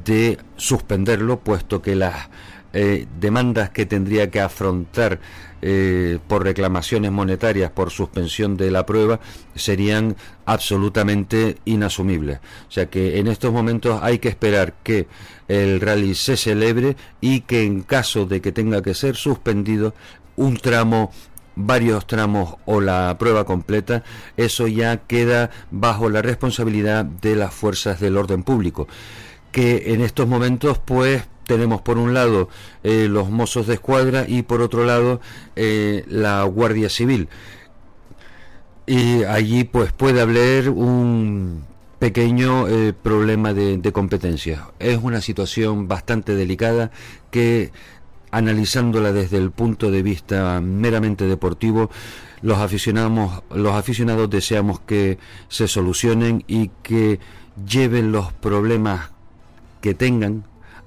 de 0.04 0.38
suspenderlo, 0.56 1.40
puesto 1.40 1.82
que 1.82 1.94
las 1.94 2.28
eh, 2.72 3.06
demandas 3.20 3.70
que 3.70 3.86
tendría 3.86 4.30
que 4.30 4.40
afrontar 4.40 5.20
eh, 5.66 6.18
por 6.28 6.44
reclamaciones 6.44 7.10
monetarias 7.10 7.70
por 7.70 7.90
suspensión 7.90 8.58
de 8.58 8.70
la 8.70 8.84
prueba 8.84 9.18
serían 9.54 10.14
absolutamente 10.44 11.56
inasumibles. 11.64 12.40
O 12.68 12.70
sea 12.70 12.90
que 12.90 13.18
en 13.18 13.28
estos 13.28 13.50
momentos 13.50 13.98
hay 14.02 14.18
que 14.18 14.28
esperar 14.28 14.74
que 14.82 15.06
el 15.48 15.80
rally 15.80 16.14
se 16.16 16.36
celebre 16.36 16.98
y 17.22 17.40
que 17.40 17.62
en 17.62 17.80
caso 17.80 18.26
de 18.26 18.42
que 18.42 18.52
tenga 18.52 18.82
que 18.82 18.92
ser 18.92 19.16
suspendido 19.16 19.94
un 20.36 20.58
tramo 20.58 21.10
varios 21.56 22.06
tramos 22.06 22.56
o 22.66 22.82
la 22.82 23.16
prueba 23.18 23.44
completa, 23.44 24.02
eso 24.36 24.66
ya 24.66 24.98
queda 24.98 25.48
bajo 25.70 26.10
la 26.10 26.20
responsabilidad 26.20 27.06
de 27.06 27.36
las 27.36 27.54
fuerzas 27.54 28.00
del 28.00 28.18
orden 28.18 28.42
público, 28.42 28.86
que 29.50 29.94
en 29.94 30.02
estos 30.02 30.28
momentos 30.28 30.78
pues 30.78 31.22
tenemos 31.44 31.80
por 31.80 31.98
un 31.98 32.14
lado 32.14 32.48
eh, 32.82 33.08
los 33.08 33.30
mozos 33.30 33.66
de 33.66 33.74
escuadra 33.74 34.24
y 34.26 34.42
por 34.42 34.60
otro 34.62 34.84
lado 34.84 35.20
eh, 35.56 36.04
la 36.08 36.42
Guardia 36.44 36.88
Civil. 36.88 37.28
Y 38.86 39.24
allí 39.24 39.64
pues 39.64 39.92
puede 39.92 40.20
haber 40.20 40.68
un 40.68 41.64
pequeño 41.98 42.68
eh, 42.68 42.92
problema 42.92 43.54
de, 43.54 43.78
de 43.78 43.92
competencia. 43.92 44.68
Es 44.78 44.98
una 45.02 45.20
situación 45.20 45.88
bastante 45.88 46.34
delicada 46.34 46.90
que 47.30 47.72
analizándola 48.34 49.12
desde 49.12 49.38
el 49.38 49.52
punto 49.52 49.92
de 49.92 50.02
vista 50.02 50.60
meramente 50.60 51.26
deportivo, 51.26 51.88
los 52.42 52.58
los 52.58 53.74
aficionados 53.74 54.28
deseamos 54.28 54.80
que 54.80 55.18
se 55.48 55.68
solucionen 55.68 56.42
y 56.48 56.70
que 56.82 57.20
lleven 57.64 58.10
los 58.10 58.32
problemas 58.32 59.10
que 59.80 59.94
tengan 59.94 60.44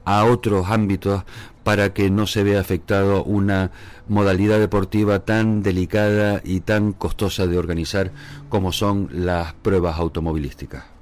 a 0.07 0.23
otros 0.23 0.67
ámbitos 0.69 1.23
para 1.65 1.93
que 1.93 2.09
no 2.09 2.27
se 2.27 2.41
vea 2.41 2.61
afectado 2.61 3.25
una 3.25 3.71
modalidad 4.07 4.57
deportiva 4.57 5.19
tan 5.19 5.61
delicada 5.61 6.39
y 6.45 6.61
tan 6.61 6.93
costosa 6.93 7.45
de 7.45 7.57
organizar 7.57 8.11
como 8.47 8.71
son 8.71 9.09
las 9.11 9.53
pruebas 9.53 9.99
automovilísticas. 9.99 10.96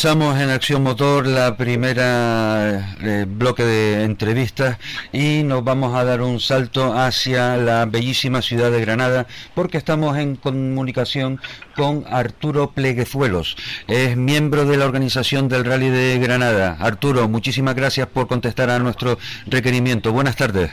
Comenzamos 0.00 0.38
en 0.38 0.50
Acción 0.50 0.84
Motor 0.84 1.26
la 1.26 1.56
primera 1.56 2.94
eh, 3.00 3.26
bloque 3.28 3.64
de 3.64 4.04
entrevistas 4.04 4.78
y 5.12 5.42
nos 5.42 5.64
vamos 5.64 5.96
a 5.96 6.04
dar 6.04 6.22
un 6.22 6.38
salto 6.38 6.96
hacia 6.96 7.56
la 7.56 7.84
bellísima 7.84 8.40
ciudad 8.40 8.70
de 8.70 8.80
Granada 8.80 9.26
porque 9.56 9.76
estamos 9.76 10.16
en 10.16 10.36
comunicación 10.36 11.40
con 11.74 12.04
Arturo 12.08 12.70
Pleguezuelos. 12.70 13.56
Es 13.88 14.16
miembro 14.16 14.66
de 14.66 14.76
la 14.76 14.84
organización 14.84 15.48
del 15.48 15.64
Rally 15.64 15.88
de 15.88 16.20
Granada. 16.20 16.76
Arturo, 16.78 17.28
muchísimas 17.28 17.74
gracias 17.74 18.06
por 18.06 18.28
contestar 18.28 18.70
a 18.70 18.78
nuestro 18.78 19.18
requerimiento. 19.48 20.12
Buenas 20.12 20.36
tardes. 20.36 20.70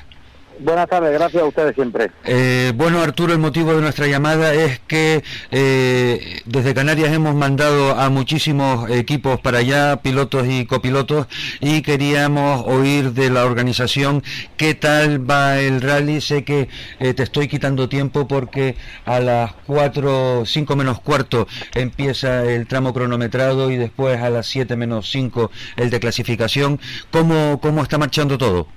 Buenas 0.60 0.88
tardes, 0.88 1.12
gracias 1.12 1.44
a 1.44 1.46
ustedes 1.46 1.76
siempre. 1.76 2.12
Eh, 2.24 2.72
bueno, 2.76 3.02
Arturo, 3.02 3.34
el 3.34 3.40
motivo 3.40 3.74
de 3.74 3.82
nuestra 3.82 4.08
llamada 4.08 4.54
es 4.54 4.80
que 4.80 5.24
eh, 5.52 6.42
desde 6.46 6.74
Canarias 6.74 7.12
hemos 7.12 7.36
mandado 7.36 7.92
a 7.96 8.10
muchísimos 8.10 8.90
equipos 8.90 9.40
para 9.42 9.60
allá, 9.60 9.98
pilotos 9.98 10.48
y 10.48 10.66
copilotos, 10.66 11.28
y 11.60 11.82
queríamos 11.82 12.64
oír 12.68 13.12
de 13.12 13.30
la 13.30 13.44
organización 13.46 14.24
qué 14.56 14.76
tal 14.76 15.30
va 15.30 15.60
el 15.60 15.82
rally. 15.82 16.22
Sé 16.22 16.44
que 16.44 16.70
eh, 17.00 17.14
te 17.14 17.24
estoy 17.24 17.48
quitando 17.48 17.90
tiempo 17.90 18.28
porque 18.28 18.76
a 19.06 19.20
las 19.20 19.54
4, 19.68 20.44
5 20.46 20.76
menos 20.76 21.02
cuarto 21.02 21.48
empieza 21.74 22.44
el 22.46 22.68
tramo 22.68 22.94
cronometrado 22.94 23.72
y 23.72 23.78
después 23.78 24.22
a 24.22 24.30
las 24.30 24.48
7 24.48 24.76
menos 24.76 25.10
5 25.12 25.52
el 25.76 25.90
de 25.90 26.00
clasificación. 26.00 26.80
¿Cómo, 27.12 27.60
cómo 27.62 27.84
está 27.84 27.98
marchando 27.98 28.38
todo? 28.38 28.68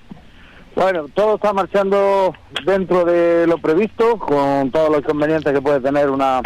Bueno, 0.79 1.07
todo 1.13 1.35
está 1.35 1.53
marchando 1.53 2.33
dentro 2.65 3.05
de 3.05 3.49
lo 3.49 3.59
previsto, 3.59 4.17
con 4.17 4.71
todos 4.71 4.91
los 4.91 5.01
inconvenientes 5.01 5.53
que 5.53 5.61
puede 5.61 5.81
tener 5.81 6.09
una, 6.09 6.41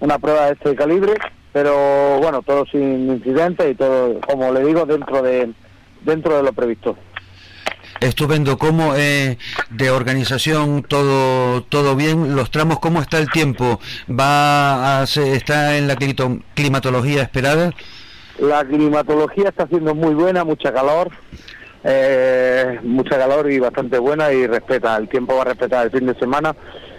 una 0.00 0.18
prueba 0.18 0.46
de 0.46 0.52
este 0.52 0.74
calibre, 0.74 1.12
pero 1.52 2.18
bueno, 2.18 2.40
todo 2.40 2.64
sin 2.64 3.12
incidentes 3.12 3.70
y 3.70 3.74
todo, 3.74 4.18
como 4.22 4.50
le 4.50 4.64
digo, 4.64 4.86
dentro 4.86 5.20
de, 5.20 5.52
dentro 6.00 6.38
de 6.38 6.42
lo 6.42 6.54
previsto. 6.54 6.96
Estupendo, 8.00 8.56
¿cómo 8.56 8.94
eh, 8.96 9.36
de 9.68 9.90
organización 9.90 10.82
todo 10.82 11.62
todo 11.64 11.96
bien? 11.96 12.34
Los 12.34 12.50
tramos, 12.50 12.78
¿cómo 12.78 13.02
está 13.02 13.18
el 13.18 13.30
tiempo? 13.30 13.78
¿Va 14.08 15.02
a, 15.02 15.04
está 15.04 15.76
en 15.76 15.86
la 15.86 15.96
climatología 15.96 17.20
esperada? 17.20 17.74
La 18.38 18.64
climatología 18.64 19.50
está 19.50 19.66
siendo 19.66 19.94
muy 19.94 20.14
buena, 20.14 20.44
mucha 20.44 20.72
calor, 20.72 21.10
eh, 21.88 22.80
mucha 22.82 23.16
calor 23.16 23.50
y 23.50 23.60
bastante 23.60 23.98
buena 23.98 24.32
y 24.32 24.46
respeta, 24.46 24.96
el 24.96 25.08
tiempo 25.08 25.36
va 25.36 25.42
a 25.42 25.44
respetar 25.46 25.86
el 25.86 25.92
fin 25.92 26.06
de 26.06 26.18
semana 26.18 26.54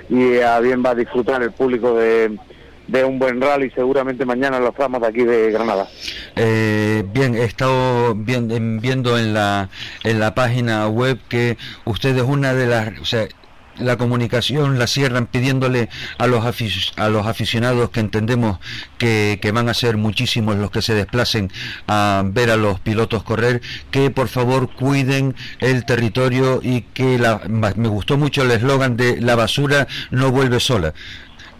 y 0.09 0.39
a 0.39 0.61
bien 0.61 0.81
va 0.85 0.91
a 0.91 0.95
disfrutar 0.95 1.43
el 1.43 1.51
público 1.51 1.93
de, 1.95 2.37
un 3.05 3.19
buen 3.19 3.41
rally 3.41 3.69
seguramente 3.71 4.25
mañana 4.25 4.57
en 4.57 4.63
los 4.63 4.73
tramos 4.73 5.01
de 5.01 5.07
aquí 5.07 5.25
de 5.25 5.51
Granada. 5.51 5.87
Eh, 6.37 7.03
bien, 7.13 7.35
he 7.35 7.43
estado 7.43 8.15
viendo 8.15 9.17
en 9.17 9.33
la, 9.33 9.69
en 10.05 10.21
la 10.21 10.33
página 10.33 10.87
web 10.87 11.19
que 11.27 11.57
usted 11.83 12.15
es 12.15 12.23
una 12.23 12.53
de 12.53 12.67
las... 12.67 12.93
la 13.79 13.97
comunicación 13.97 14.79
la 14.79 14.87
cierran 14.87 15.27
pidiéndole 15.27 15.89
a 16.17 16.27
los, 16.27 16.43
a 16.95 17.09
los 17.09 17.27
aficionados 17.27 17.89
que 17.89 17.99
entendemos 17.99 18.59
que, 18.97 19.39
que, 19.41 19.51
van 19.51 19.69
a 19.69 19.73
ser 19.73 19.97
muchísimos 19.97 20.55
los 20.57 20.71
que 20.71 20.81
se 20.81 20.93
desplacen 20.93 21.51
a 21.87 22.23
ver 22.25 22.51
a 22.51 22.57
los 22.57 22.79
pilotos 22.79 23.23
correr, 23.23 23.61
que 23.91 24.09
por 24.09 24.27
favor 24.27 24.71
cuiden 24.73 25.35
el 25.59 25.85
territorio 25.85 26.59
y 26.61 26.81
que 26.81 27.17
la, 27.17 27.41
me 27.47 27.87
gustó 27.87 28.17
mucho 28.17 28.43
el 28.43 28.51
eslogan 28.51 28.97
de 28.97 29.21
la 29.21 29.35
basura 29.35 29.87
no 30.11 30.31
vuelve 30.31 30.59
sola 30.59 30.93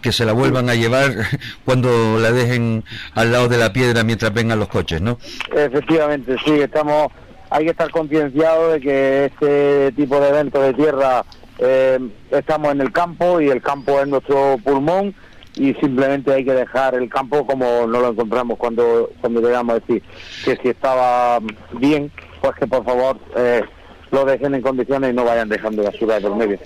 que 0.02 0.12
se 0.12 0.24
la 0.24 0.32
vuelvan 0.32 0.68
a 0.70 0.74
llevar 0.74 1.12
cuando 1.64 2.18
la 2.18 2.32
dejen 2.32 2.84
al 3.14 3.32
lado 3.32 3.48
de 3.48 3.58
la 3.58 3.72
piedra 3.72 4.04
mientras 4.04 4.32
vengan 4.32 4.58
los 4.58 4.68
coches, 4.68 5.00
¿no? 5.00 5.18
Efectivamente, 5.54 6.36
sí, 6.44 6.52
estamos, 6.52 7.12
hay 7.50 7.64
que 7.64 7.70
estar 7.72 7.90
concienciados 7.90 8.74
de 8.74 8.80
que 8.80 9.24
este 9.26 9.92
tipo 9.92 10.20
de 10.20 10.28
eventos 10.28 10.62
de 10.62 10.74
tierra 10.74 11.24
eh, 11.58 11.98
estamos 12.30 12.72
en 12.72 12.80
el 12.80 12.92
campo 12.92 13.40
y 13.40 13.48
el 13.48 13.60
campo 13.62 14.00
es 14.00 14.08
nuestro 14.08 14.56
pulmón 14.62 15.14
y 15.54 15.74
simplemente 15.74 16.32
hay 16.32 16.44
que 16.44 16.52
dejar 16.52 16.94
el 16.94 17.08
campo 17.08 17.46
como 17.46 17.86
no 17.86 18.00
lo 18.00 18.10
encontramos 18.10 18.58
cuando 18.58 19.10
cuando 19.20 19.40
llegamos 19.40 19.76
a 19.76 19.80
decir 19.80 20.02
que 20.44 20.56
si 20.56 20.68
estaba 20.68 21.40
bien 21.72 22.12
pues 22.40 22.54
que 22.56 22.66
por 22.66 22.84
favor 22.84 23.18
eh, 23.36 23.62
lo 24.10 24.24
dejen 24.24 24.54
en 24.54 24.62
condiciones 24.62 25.10
y 25.10 25.14
no 25.14 25.24
vayan 25.24 25.48
dejando 25.48 25.82
basura 25.82 26.20
por 26.20 26.34
medio. 26.36 26.58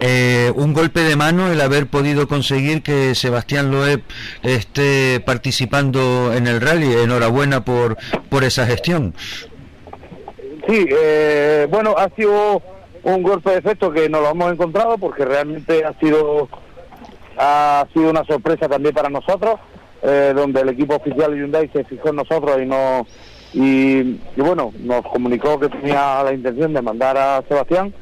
Eh, 0.00 0.52
un 0.54 0.72
golpe 0.72 1.00
de 1.00 1.16
mano 1.16 1.50
el 1.52 1.60
haber 1.60 1.86
podido 1.86 2.26
conseguir 2.26 2.82
que 2.82 3.14
Sebastián 3.14 3.70
Loeb 3.70 4.02
esté 4.42 5.20
participando 5.24 6.32
en 6.34 6.46
el 6.46 6.60
rally. 6.60 6.92
Enhorabuena 6.94 7.64
por, 7.64 7.96
por 8.28 8.44
esa 8.44 8.66
gestión. 8.66 9.14
Sí, 10.68 10.86
eh, 10.90 11.68
bueno, 11.70 11.94
ha 11.96 12.08
sido 12.16 12.60
un 13.06 13.22
golpe 13.22 13.50
de 13.50 13.58
efecto 13.58 13.92
que 13.92 14.08
no 14.08 14.20
lo 14.20 14.30
hemos 14.30 14.52
encontrado 14.52 14.98
porque 14.98 15.24
realmente 15.24 15.84
ha 15.84 15.92
sido 16.00 16.48
ha 17.38 17.86
sido 17.92 18.10
una 18.10 18.24
sorpresa 18.24 18.68
también 18.68 18.94
para 18.94 19.08
nosotros 19.08 19.60
eh, 20.02 20.32
donde 20.34 20.60
el 20.60 20.70
equipo 20.70 20.96
oficial 20.96 21.30
de 21.30 21.38
Hyundai 21.38 21.70
se 21.72 21.84
fijó 21.84 22.08
en 22.08 22.16
nosotros 22.16 22.58
y 22.60 22.66
no 22.66 23.06
y, 23.52 24.02
bueno 24.36 24.72
nos 24.80 25.02
comunicó 25.02 25.58
que 25.60 25.68
tenía 25.68 26.22
la 26.24 26.32
intención 26.32 26.72
de 26.72 26.82
mandar 26.82 27.16
a 27.16 27.44
Sebastián 27.48 27.94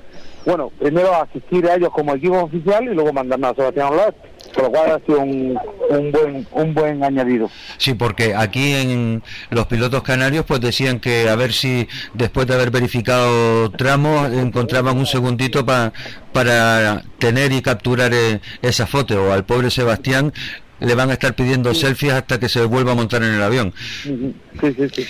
bueno, 0.45 0.71
primero 0.79 1.15
asistir 1.15 1.67
a 1.67 1.75
ellos 1.75 1.91
como 1.91 2.15
equipo 2.15 2.43
oficial 2.43 2.85
y 2.85 2.95
luego 2.95 3.13
mandarnos 3.13 3.53
a 3.53 3.55
Sebastián 3.55 3.89
Olaz, 3.93 4.15
por 4.55 4.65
lo 4.65 4.71
cual 4.71 4.91
ha 4.93 5.07
sido 5.07 5.21
un, 5.21 5.59
un, 5.91 6.13
buen 6.13 6.47
un 6.53 6.75
buen 6.75 7.03
añadido. 7.03 7.51
Sí, 7.79 7.95
porque 7.95 8.35
aquí 8.35 8.75
en 8.75 9.23
los 9.51 9.67
pilotos 9.67 10.03
canarios 10.03 10.45
pues 10.45 10.61
decían 10.61 11.01
que 11.01 11.29
a 11.29 11.37
ver 11.37 11.53
si 11.53 11.89
después 12.13 12.47
de 12.47 12.55
haber 12.55 12.71
verificado 12.71 13.71
tramos 13.71 14.33
encontraban 14.33 14.99
un 14.99 15.07
segundito 15.07 15.65
para 15.65 15.93
para 16.33 17.03
tener 17.19 17.53
y 17.53 17.63
capturar 17.63 18.13
eh, 18.13 18.41
esa 18.61 18.87
foto 18.87 19.25
o 19.25 19.33
al 19.33 19.45
pobre 19.45 19.71
Sebastián 19.71 20.33
le 20.81 20.95
van 20.95 21.11
a 21.11 21.15
estar 21.15 21.35
pidiendo 21.35 21.73
selfies 21.73 22.13
hasta 22.13 22.39
que 22.39 22.49
se 22.49 22.65
vuelva 22.65 22.93
a 22.93 22.95
montar 22.95 23.23
en 23.23 23.35
el 23.35 23.43
avión. 23.43 23.73
Sí, 24.03 24.35
sí, 24.61 24.89
sí. 24.93 25.07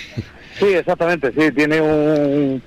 Sí, 0.59 0.67
exactamente, 0.67 1.33
sí, 1.37 1.51
tiene 1.51 1.81
un 1.81 2.61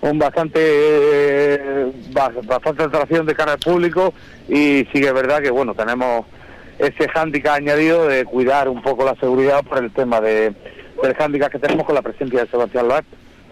un 0.00 0.18
bastante 0.18 0.60
eh, 0.60 1.92
bastante 2.12 2.84
atracción 2.84 3.26
de 3.26 3.34
cara 3.34 3.52
al 3.52 3.58
público 3.58 4.14
y 4.48 4.86
sí 4.92 5.00
que 5.00 5.06
es 5.08 5.14
verdad 5.14 5.42
que 5.42 5.50
bueno 5.50 5.74
tenemos 5.74 6.26
ese 6.78 7.08
hándicap 7.08 7.54
añadido 7.54 8.06
de 8.06 8.24
cuidar 8.24 8.68
un 8.68 8.80
poco 8.82 9.04
la 9.04 9.16
seguridad 9.16 9.64
por 9.64 9.78
el 9.78 9.90
tema 9.90 10.20
de 10.20 10.54
del 11.02 11.14
hándicap 11.14 11.50
que 11.50 11.58
tenemos 11.58 11.86
con 11.86 11.94
la 11.94 12.02
presencia 12.02 12.44
de 12.44 12.50
Sebastián 12.50 12.88
Loat. 12.88 13.04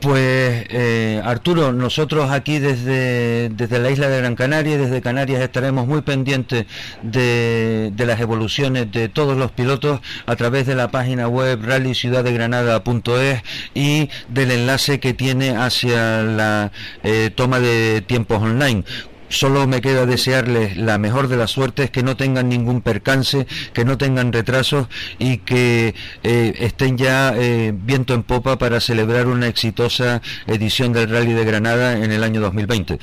Pues 0.07 0.67
eh, 0.69 1.21
Arturo, 1.25 1.73
nosotros 1.73 2.31
aquí 2.31 2.61
desde, 2.61 3.49
desde 3.49 3.81
la 3.81 3.91
isla 3.91 4.09
de 4.09 4.19
Gran 4.19 4.37
Canaria, 4.37 4.79
desde 4.79 5.03
Canarias, 5.03 5.43
estaremos 5.43 5.89
muy 5.89 6.03
pendientes 6.03 6.67
de, 7.03 7.91
de 7.93 8.07
las 8.07 8.21
evoluciones 8.21 8.93
de 8.93 9.09
todos 9.09 9.37
los 9.37 9.51
pilotos 9.51 9.99
a 10.27 10.37
través 10.37 10.65
de 10.65 10.77
la 10.77 10.93
página 10.93 11.27
web 11.27 11.59
rallyciudaddegranada.es 11.61 13.43
y 13.75 14.09
del 14.29 14.53
enlace 14.53 15.01
que 15.01 15.13
tiene 15.13 15.57
hacia 15.57 16.23
la 16.23 16.71
eh, 17.03 17.33
toma 17.35 17.59
de 17.59 18.01
tiempos 18.07 18.41
online 18.41 18.85
Solo 19.29 19.67
me 19.67 19.81
queda 19.81 20.07
desearles 20.07 20.77
la 20.77 20.99
mejor 20.99 21.29
de 21.29 21.37
las 21.37 21.51
suertes, 21.51 21.91
que 21.91 22.03
no 22.03 22.17
tengan 22.17 22.49
ningún 22.49 22.81
percance, 22.81 23.47
que 23.73 23.85
no 23.85 23.99
tengan 23.99 24.33
retrasos 24.33 24.89
y 25.19 25.39
que 25.39 25.95
eh, 26.23 26.55
estén 26.59 26.97
ya 26.97 27.33
eh, 27.37 27.73
viento 27.75 28.15
en 28.15 28.23
popa 28.23 28.57
para 28.57 28.81
celebrar 28.81 29.27
una 29.27 29.49
exitosa 29.49 30.23
edición 30.47 30.93
del 30.93 31.11
Rally 31.11 31.33
de 31.33 31.45
Granada 31.45 31.99
en 31.99 32.13
el 32.13 32.23
año 32.23 32.41
2020. 32.41 32.99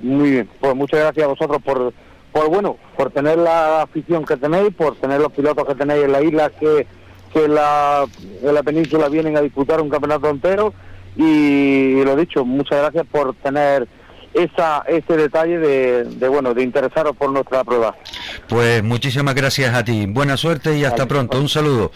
Muy 0.00 0.30
bien, 0.30 0.48
pues 0.60 0.74
muchas 0.74 1.00
gracias 1.00 1.24
a 1.24 1.28
vosotros 1.28 1.62
por, 1.62 1.94
por 2.32 2.50
bueno, 2.50 2.76
por 2.96 3.10
tener 3.10 3.38
la 3.38 3.82
afición 3.82 4.24
que 4.24 4.36
tenéis, 4.36 4.74
por 4.74 4.96
tener 4.96 5.20
los 5.20 5.32
pilotos 5.32 5.64
que 5.66 5.74
tenéis 5.74 6.04
en 6.04 6.12
la 6.12 6.22
isla 6.22 6.50
que, 6.50 6.86
que 7.32 7.48
la, 7.48 8.04
en 8.42 8.54
la 8.54 8.62
península 8.62 9.08
vienen 9.08 9.36
a 9.38 9.40
disputar 9.40 9.80
un 9.80 9.88
campeonato 9.88 10.28
entero 10.28 10.74
y 11.16 12.04
lo 12.04 12.14
dicho, 12.14 12.44
muchas 12.44 12.78
gracias 12.78 13.06
por 13.10 13.34
tener 13.36 13.88
esa, 14.36 14.82
ese 14.86 15.16
detalle 15.16 15.58
de, 15.58 16.04
de, 16.04 16.28
bueno 16.28 16.52
de 16.52 16.62
interesaros 16.62 17.16
por 17.16 17.30
nuestra 17.30 17.64
prueba. 17.64 17.96
Pues 18.48 18.82
muchísimas 18.82 19.34
gracias 19.34 19.74
a 19.74 19.82
ti. 19.84 20.06
Buena 20.06 20.36
suerte 20.36 20.76
y 20.76 20.84
hasta 20.84 21.02
Adiós. 21.02 21.08
pronto. 21.08 21.40
Un 21.40 21.48
saludo. 21.48 21.90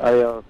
Adiós. 0.00 0.44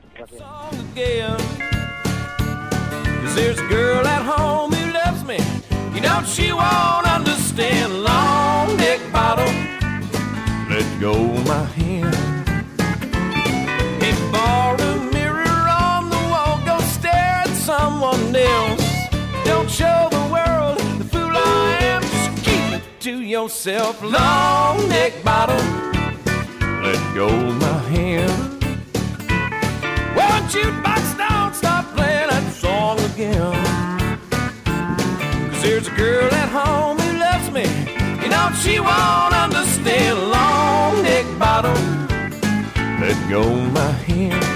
Let 19.85 20.24
yourself, 23.35 24.01
long 24.01 24.89
neck 24.89 25.13
bottle. 25.25 25.57
Let 26.85 27.01
go 27.17 27.29
my 27.65 27.79
hand. 27.91 28.63
Well, 30.15 30.41
jukebox 30.53 31.19
don't 31.19 31.53
stop 31.53 31.85
playing 31.97 32.29
that 32.29 32.53
song 32.53 32.97
again. 33.11 33.53
Cause 35.51 35.63
there's 35.65 35.89
a 35.89 35.97
girl 35.97 36.33
at 36.33 36.49
home 36.49 36.97
who 36.97 37.19
loves 37.19 37.51
me. 37.51 37.67
You 38.23 38.29
know 38.31 38.51
she 38.63 38.79
won't 38.79 39.35
understand. 39.35 40.17
Long 40.31 41.03
neck 41.03 41.27
bottle. 41.37 41.83
Let 43.03 43.19
go 43.29 43.43
my 43.79 43.91
hand. 44.07 44.54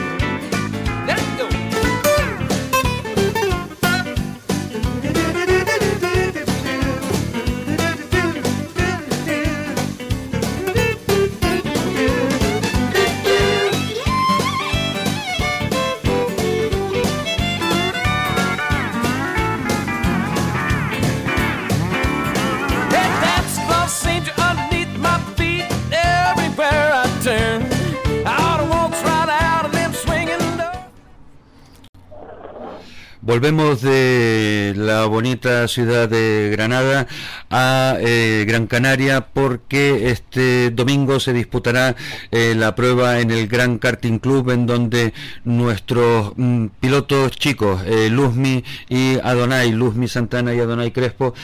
Volvemos 33.29 33.83
de 33.83 34.73
la 34.75 35.05
bonita 35.05 35.69
ciudad 35.69 36.09
de 36.09 36.49
Granada 36.51 37.07
a 37.51 37.99
eh, 38.01 38.47
Gran 38.49 38.67
Canaria 38.67 39.21
porque 39.35 40.11
este 40.11 40.71
domingo 40.71 41.21
se 41.21 41.35
disputará 41.35 41.95
eh, 42.31 42.55
la 42.57 42.75
prueba 42.75 43.21
en 43.21 43.31
el 43.31 43.47
Gran 43.47 43.77
Karting 43.77 44.19
Club 44.19 44.51
en 44.51 44.64
donde 44.64 45.12
nuestros 45.45 46.33
mm, 46.37 46.69
pilotos 46.81 47.33
chicos, 47.33 47.83
eh, 47.85 48.09
Luzmi 48.09 48.64
y 48.88 49.19
Adonai, 49.23 49.73
Luzmi 49.73 50.09
Santana 50.09 50.55
y 50.55 50.61
Adonai 50.61 50.91
Crespo, 50.91 51.35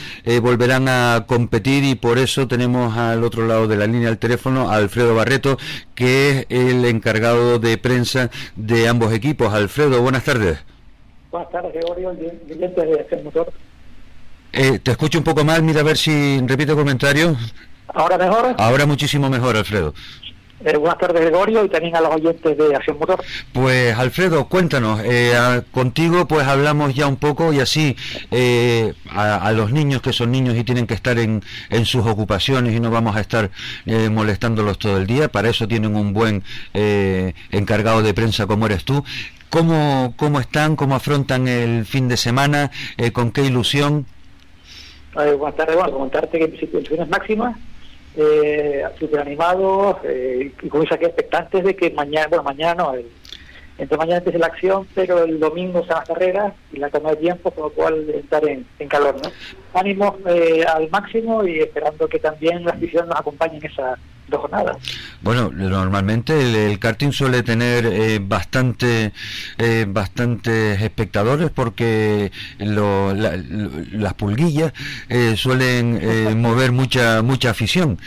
volverán 0.41 0.89
a 0.89 1.25
competir 1.27 1.83
y 1.83 1.93
por 1.93 2.17
eso 2.17 2.47
tenemos 2.47 2.97
al 2.97 3.23
otro 3.23 3.45
lado 3.45 3.67
de 3.67 3.77
la 3.77 3.85
línea 3.85 4.07
del 4.07 4.17
teléfono 4.17 4.71
a 4.71 4.77
Alfredo 4.77 5.13
Barreto, 5.13 5.59
que 5.93 6.31
es 6.39 6.45
el 6.49 6.83
encargado 6.85 7.59
de 7.59 7.77
prensa 7.77 8.31
de 8.55 8.87
ambos 8.87 9.13
equipos. 9.13 9.53
Alfredo, 9.53 10.01
buenas 10.01 10.23
tardes. 10.23 10.74
Buenas 11.35 11.51
tardes, 11.51 11.73
Gregorio, 11.73 12.13
de 12.13 13.01
Hacer 13.01 13.21
Motor. 13.21 13.51
Eh, 14.53 14.79
te 14.79 14.91
escucho 14.91 15.17
un 15.17 15.25
poco 15.25 15.43
mal, 15.43 15.61
mira 15.63 15.81
a 15.81 15.83
ver 15.83 15.97
si 15.97 16.39
repite 16.39 16.71
el 16.71 16.77
comentario. 16.77 17.35
¿Ahora 17.89 18.17
mejor? 18.17 18.55
Ahora 18.57 18.85
muchísimo 18.85 19.29
mejor, 19.29 19.57
Alfredo. 19.57 19.93
Eh, 20.63 20.77
buenas 20.77 20.97
tardes, 20.97 21.21
Gregorio, 21.21 21.65
y 21.65 21.69
también 21.69 21.93
a 21.97 21.99
los 21.99 22.15
oyentes 22.15 22.57
de 22.57 22.73
Acción 22.73 22.97
Motor. 22.97 23.21
Pues, 23.51 23.93
Alfredo, 23.97 24.47
cuéntanos, 24.47 25.01
eh, 25.03 25.61
contigo 25.71 26.25
pues 26.25 26.47
hablamos 26.47 26.95
ya 26.95 27.05
un 27.07 27.17
poco 27.17 27.51
y 27.51 27.59
así 27.59 27.97
eh, 28.31 28.93
a, 29.09 29.35
a, 29.35 29.51
los 29.51 29.73
niños 29.73 30.01
que 30.01 30.13
son 30.13 30.31
niños 30.31 30.55
y 30.55 30.63
tienen 30.63 30.87
que 30.87 30.93
estar 30.93 31.19
en, 31.19 31.43
en 31.69 31.85
sus 31.85 32.05
ocupaciones 32.05 32.73
y 32.73 32.79
no 32.79 32.89
vamos 32.89 33.17
a 33.17 33.19
estar 33.19 33.51
eh, 33.85 34.09
molestándolos 34.09 34.79
todo 34.79 34.97
el 34.97 35.05
día, 35.05 35.27
para 35.27 35.49
eso 35.49 35.67
tienen 35.67 35.97
un 35.97 36.13
buen 36.13 36.43
eh, 36.73 37.33
encargado 37.51 38.01
de 38.01 38.13
prensa 38.13 38.47
como 38.47 38.65
eres 38.67 38.85
tú. 38.85 39.03
¿Cómo, 39.49 40.13
¿Cómo 40.17 40.39
están? 40.39 40.75
¿Cómo 40.75 40.95
afrontan 40.95 41.47
el 41.47 41.85
fin 41.85 42.07
de 42.07 42.17
semana? 42.17 42.71
Eh, 42.97 43.11
¿Con 43.11 43.31
qué 43.31 43.43
ilusión? 43.43 44.05
Buenas 45.13 45.55
tardes, 45.55 45.75
bueno, 45.77 45.93
comentarte 45.93 46.37
que 46.37 46.65
ilusiones 46.65 47.07
máximas, 47.07 47.57
eh, 48.17 48.83
súper 48.99 49.21
animados 49.21 49.97
eh, 50.03 50.51
y 50.61 50.67
con 50.67 50.83
esa 50.83 50.97
que 50.97 51.05
expectantes 51.05 51.63
de 51.63 51.73
que 51.73 51.91
mañana, 51.91 52.27
bueno, 52.27 52.43
mañana 52.43 52.83
no, 52.83 52.93
el, 52.93 53.05
entre 53.77 53.97
mañana 53.97 54.17
empiece 54.17 54.39
la 54.39 54.47
acción, 54.47 54.87
pero 54.95 55.23
el 55.23 55.39
domingo 55.39 55.79
son 55.79 55.95
las 55.95 56.07
carreras 56.07 56.53
y 56.71 56.77
la 56.77 56.89
toma 56.89 57.11
de 57.11 57.17
tiempo, 57.17 57.51
por 57.51 57.65
lo 57.65 57.69
cual 57.71 58.09
estar 58.09 58.47
en, 58.47 58.65
en 58.79 58.87
calor, 58.87 59.15
¿no? 59.21 59.31
Ánimos 59.73 60.15
eh, 60.27 60.63
al 60.65 60.89
máximo 60.89 61.45
y 61.45 61.59
esperando 61.59 62.07
que 62.07 62.19
también 62.19 62.63
la 62.63 62.71
afición 62.71 63.07
nos 63.07 63.19
acompañe 63.19 63.57
en 63.57 63.65
esa 63.65 63.97
dos 64.27 64.41
jornadas. 64.41 64.77
Bueno, 65.21 65.51
normalmente 65.51 66.39
el, 66.39 66.55
el 66.55 66.79
karting 66.79 67.11
suele 67.11 67.43
tener 67.43 67.85
eh, 67.85 68.19
bastante 68.21 69.11
eh, 69.57 69.85
bastantes 69.87 70.81
espectadores 70.81 71.49
porque 71.51 72.31
lo, 72.59 73.13
la, 73.13 73.35
lo, 73.35 73.69
las 73.91 74.13
pulguillas 74.13 74.73
eh, 75.09 75.35
suelen 75.35 75.99
eh, 76.01 76.35
mover 76.35 76.71
mucha 76.71 77.21
mucha 77.21 77.51
afición. 77.51 77.99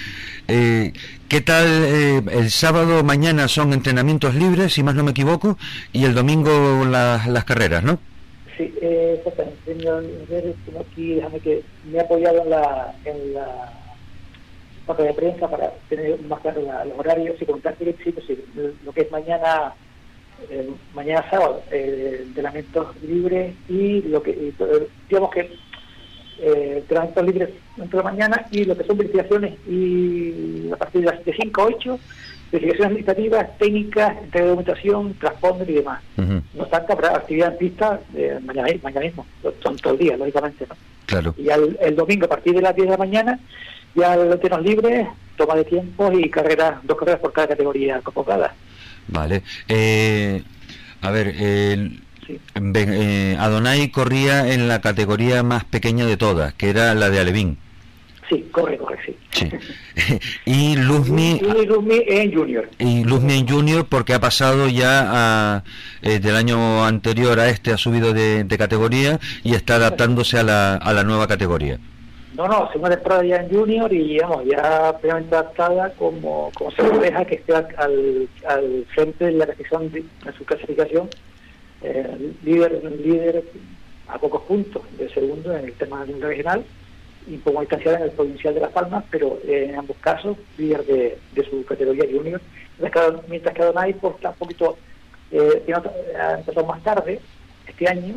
Eh, 1.28 1.34
¿Qué 1.34 1.40
tal 1.40 1.66
el 2.30 2.50
sábado 2.50 3.04
mañana 3.04 3.48
son 3.48 3.72
entrenamientos 3.72 4.34
libres, 4.34 4.72
si 4.72 4.82
más 4.82 4.94
no 4.94 5.04
me 5.04 5.10
equivoco, 5.10 5.58
y 5.92 6.04
el 6.04 6.14
domingo 6.14 6.84
la, 6.84 7.22
las 7.28 7.44
carreras, 7.44 7.82
¿no? 7.82 7.98
Sí, 8.56 8.72
exactamente. 8.80 9.58
Aquí, 10.80 11.14
déjame 11.14 11.40
que 11.40 11.62
me 11.90 11.98
he 11.98 12.00
apoyado 12.00 12.42
en 12.42 12.50
la, 12.50 12.94
en 13.04 13.34
de 15.04 15.14
prensa 15.14 15.48
para 15.48 15.70
tener 15.90 16.18
más 16.22 16.40
claro 16.40 16.62
la, 16.62 16.84
los 16.86 16.98
horarios 16.98 17.36
y 17.40 17.44
contarte 17.44 17.84
que 17.84 18.04
sí, 18.04 18.10
pues, 18.10 18.26
sí, 18.26 18.38
lo 18.84 18.92
que 18.92 19.02
es 19.02 19.10
mañana 19.12 19.74
eh, 20.50 20.70
mañana 20.94 21.28
sábado 21.30 21.62
eh, 21.70 22.22
entrenamientos 22.22 22.96
libres 23.02 23.54
y 23.68 24.02
lo 24.02 24.22
que 24.22 24.52
digamos 25.08 25.30
que 25.30 25.50
eh, 26.40 26.76
entrenamientos 26.78 27.26
libres 27.26 27.48
dentro 27.76 27.98
de 27.98 28.04
la 28.04 28.10
mañana 28.10 28.46
y 28.50 28.64
lo 28.64 28.76
que 28.76 28.84
son 28.84 28.98
verificaciones 28.98 29.54
y 29.68 30.70
a 30.72 30.76
partir 30.76 31.02
de 31.02 31.06
las 31.08 31.24
de 31.24 31.34
5 31.34 31.60
a 31.60 31.64
8 31.64 32.00
verificaciones 32.50 32.86
administrativas, 32.86 33.58
técnicas, 33.58 34.16
entrega 34.22 34.44
de 34.44 34.50
documentación, 34.50 35.14
transponder 35.14 35.68
y 35.70 35.74
demás. 35.74 36.02
No 36.16 36.42
obstante, 36.58 36.92
habrá 36.94 37.16
actividad 37.16 37.52
en 37.52 37.58
pista 37.58 38.00
eh, 38.14 38.38
mañana, 38.42 38.68
mañana 38.82 39.06
mismo, 39.06 39.26
son 39.62 39.76
todo 39.76 39.92
el 39.92 39.98
día, 39.98 40.16
lógicamente. 40.16 40.66
¿no? 40.66 40.74
Claro. 41.04 41.34
Y 41.36 41.48
el 41.50 41.94
domingo 41.94 42.24
a 42.24 42.28
partir 42.28 42.54
de 42.54 42.62
las 42.62 42.74
10 42.74 42.86
de 42.86 42.90
la 42.92 42.96
mañana 42.96 43.38
ya 43.94 44.16
los 44.16 44.34
entrenos 44.34 44.62
libres, 44.62 45.08
toma 45.36 45.56
de 45.56 45.64
tiempo 45.64 46.12
y 46.12 46.30
carreras, 46.30 46.78
dos 46.84 46.96
carreras 46.96 47.20
por 47.20 47.32
cada 47.32 47.48
categoría 47.48 48.00
convocada. 48.00 48.54
Vale. 49.08 49.42
Eh, 49.68 50.42
a 51.02 51.10
ver, 51.10 51.28
el 51.28 52.00
eh, 52.74 53.36
Adonai 53.38 53.90
corría 53.90 54.52
en 54.52 54.68
la 54.68 54.80
categoría 54.80 55.42
más 55.42 55.64
pequeña 55.64 56.06
de 56.06 56.16
todas, 56.16 56.54
que 56.54 56.70
era 56.70 56.94
la 56.94 57.10
de 57.10 57.20
Alevín. 57.20 57.58
Sí, 58.28 58.46
corre, 58.52 58.76
corre, 58.76 58.98
sí. 59.06 59.16
y 60.44 60.76
Luzmi... 60.76 61.40
Y, 61.40 61.66
Luzmi 61.66 62.02
en 62.06 62.34
junior. 62.34 62.68
Y 62.78 63.04
Luzmi 63.04 63.38
en 63.38 63.48
junior 63.48 63.86
porque 63.88 64.14
ha 64.14 64.20
pasado 64.20 64.68
ya 64.68 65.06
a, 65.06 65.64
eh, 66.02 66.18
del 66.18 66.36
año 66.36 66.84
anterior 66.84 67.40
a 67.40 67.48
este, 67.48 67.72
ha 67.72 67.78
subido 67.78 68.12
de, 68.12 68.46
categoría 68.58 69.18
y 69.42 69.54
está 69.54 69.76
adaptándose 69.76 70.38
a 70.38 70.42
la, 70.42 70.74
a 70.74 70.92
la 70.92 71.04
nueva 71.04 71.26
categoría. 71.26 71.78
No, 72.38 72.46
no, 72.46 72.70
segunda 72.70 72.94
temporada 72.94 73.24
ya 73.24 73.36
en 73.36 73.48
junior 73.48 73.92
y 73.92 73.98
digamos, 73.98 74.44
ya 74.44 74.96
plenamente 75.00 75.34
adaptada 75.34 75.90
como, 75.98 76.52
como 76.54 76.70
se 76.70 76.82
deja 76.82 77.24
que 77.24 77.34
esté 77.34 77.52
al, 77.52 78.28
al 78.46 78.86
frente 78.94 79.24
de 79.24 79.32
la 79.32 79.46
decisión 79.46 79.90
de, 79.90 80.04
su 80.36 80.44
clasificación 80.44 81.08
eh, 81.82 82.32
líder, 82.44 82.82
líder 83.04 83.44
a 84.08 84.18
pocos 84.18 84.42
puntos 84.42 84.82
de 84.98 85.08
segundo 85.10 85.56
en 85.56 85.66
el 85.66 85.72
tema 85.74 86.04
regional 86.04 86.64
y 87.26 87.36
como 87.38 87.60
distanciada 87.60 87.98
en 87.98 88.04
el 88.04 88.10
provincial 88.10 88.54
de 88.54 88.60
Las 88.60 88.72
Palmas, 88.72 89.04
pero 89.10 89.38
eh, 89.46 89.66
en 89.68 89.76
ambos 89.76 89.96
casos 89.98 90.36
líder 90.56 90.84
de, 90.86 91.44
su 91.48 91.64
categoría 91.64 92.04
junior. 92.10 92.40
Mientras 93.28 93.54
que 93.54 93.62
Adonai 93.62 93.92
pues, 93.94 94.14
está 94.14 94.30
un 94.30 94.36
poquito, 94.36 94.78
eh, 95.30 95.62
ha 96.18 96.38
empezado 96.38 96.66
más 96.66 96.82
tarde 96.82 97.20
este 97.66 97.88
año, 97.88 98.14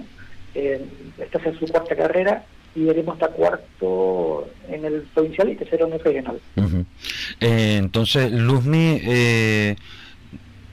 eh, 0.55 0.85
esta 1.17 1.49
es 1.49 1.57
su 1.57 1.65
cuarta 1.67 1.95
carrera 1.95 2.43
y 2.73 2.85
veremos 2.85 3.15
hasta 3.15 3.27
cuarto 3.33 4.47
en 4.69 4.85
el 4.85 5.01
provincial 5.13 5.49
y 5.49 5.55
tercero 5.55 5.87
en 5.87 5.93
el 5.93 5.99
regional. 5.99 6.39
Eh, 7.41 7.77
entonces, 7.77 8.31
Luzmi 8.31 9.01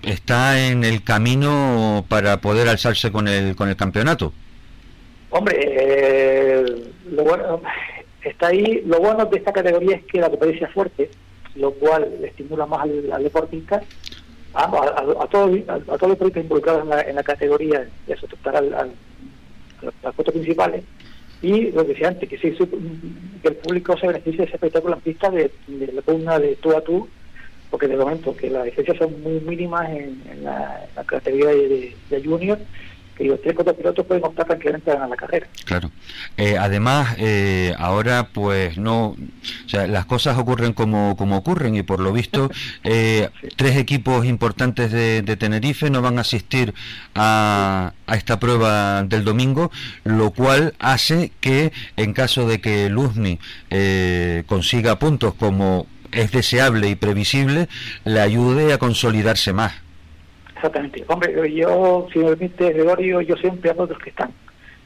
está 0.03 0.69
en 0.69 0.85
el 0.85 1.03
camino 1.03 2.05
para 2.09 2.41
poder 2.41 2.69
alzarse 2.69 3.11
con 3.11 3.29
el 3.29 3.57
con 3.57 3.69
el 3.69 3.77
campeonato. 3.77 4.33
Hombre, 5.31 5.57
eh, 5.61 6.65
lo 7.11 7.25
bueno, 7.25 7.61
está 8.23 8.49
ahí. 8.49 8.83
Lo 8.87 8.99
bueno 9.01 9.27
de 9.27 9.39
esta 9.39 9.53
categoría 9.53 9.97
es 9.97 10.05
que 10.05 10.21
la 10.21 10.31
competencia 10.31 10.67
es 10.67 10.73
fuerte, 10.73 11.11
lo 11.55 11.73
cual 11.73 12.09
estimula 12.23 12.67
más 12.67 12.83
al, 12.83 13.23
deportista, 13.23 13.83
a, 14.55 14.65
a, 14.65 15.27
todos, 15.29 15.59
a, 15.69 15.79
todos 15.81 16.03
los 16.03 16.11
deportistas 16.11 16.43
involucrados 16.45 16.83
en 16.85 16.89
la, 16.89 17.01
en 17.03 17.15
la 17.17 17.23
categoría, 17.23 17.87
y 18.07 18.13
eso 18.13 18.27
al, 18.45 18.57
al, 18.75 18.75
a 18.75 19.93
las 20.03 20.15
fotos 20.15 20.33
principales. 20.33 20.85
Y 21.41 21.71
lo 21.71 21.83
que 21.83 21.93
decía 21.93 22.09
antes, 22.09 22.29
que, 22.29 22.39
sí, 22.39 22.53
que 23.43 23.49
el 23.49 23.57
público 23.57 23.97
se 23.97 24.09
beneficie 24.09 24.39
de 24.39 24.45
ese 24.45 24.55
espectáculo 24.55 24.95
en 24.95 25.01
pista 25.01 25.31
de, 25.31 25.53
de 25.69 25.93
la 25.93 26.03
pugna 26.03 26.39
de 26.39 26.57
tú 26.57 26.77
a 26.77 26.81
tú 26.81 27.09
porque 27.71 27.89
de 27.89 27.97
momento 27.97 28.37
que 28.37 28.51
las 28.51 28.65
diferencias 28.65 28.99
son 28.99 29.23
muy 29.23 29.41
mínimas 29.41 29.89
en, 29.91 30.23
la, 30.43 30.87
categoría 31.07 31.49
de, 31.49 32.23
junior 32.25 32.59
que 33.17 33.25
los 33.25 33.43
tres 33.43 33.53
cuatro 33.55 33.75
pilotos 33.75 34.07
pueden 34.07 34.25
optar 34.25 34.47
tranquilamente 34.47 34.93
a 34.93 35.09
la 35.09 35.17
carrera. 35.17 35.49
Claro. 35.65 35.91
Eh, 36.37 36.57
además, 36.57 37.17
eh, 37.19 37.75
ahora 37.77 38.29
pues 38.33 38.79
no, 38.79 39.09
o 39.09 39.69
sea, 39.69 39.89
las 39.89 40.07
cosas 40.07 40.39
ocurren 40.39 40.73
como, 40.73 41.17
como 41.17 41.37
ocurren 41.37 41.75
y 41.75 41.83
por 41.83 41.99
lo 41.99 42.13
visto 42.13 42.49
eh, 42.85 43.29
tres 43.57 43.77
equipos 43.77 44.25
importantes 44.25 44.93
de, 44.93 45.23
Tenerife 45.37 45.91
no 45.91 46.01
van 46.01 46.19
a 46.19 46.21
asistir 46.21 46.75
a, 47.17 47.93
a, 48.07 48.17
esta 48.17 48.39
prueba 48.39 49.03
del 49.03 49.25
domingo, 49.25 49.73
lo 50.05 50.31
cual 50.31 50.75
hace 50.79 51.33
que 51.41 51.73
en 51.97 52.13
caso 52.13 52.47
de 52.47 52.61
que 52.61 52.89
Luzmi 52.89 53.41
consiga 54.47 54.99
puntos 55.01 55.35
como 55.35 55.87
es 56.13 56.33
deseable 56.33 56.89
y 56.89 56.95
previsible, 56.95 57.69
le 58.05 58.21
ayude 58.21 58.73
a 58.73 58.79
consolidarse 58.79 59.53
más. 59.53 59.75
Exactamente. 60.59 61.05
Hombre, 61.07 61.55
yo, 61.55 62.09
si 62.13 62.19
me 62.19 62.35
permite, 62.35 62.73
Gregorio, 62.73 63.21
yo 63.21 63.37
siempre 63.37 63.71
hablo 63.71 63.87
de 63.87 63.95
los 63.95 64.03
que 64.03 64.11
están. 64.11 64.33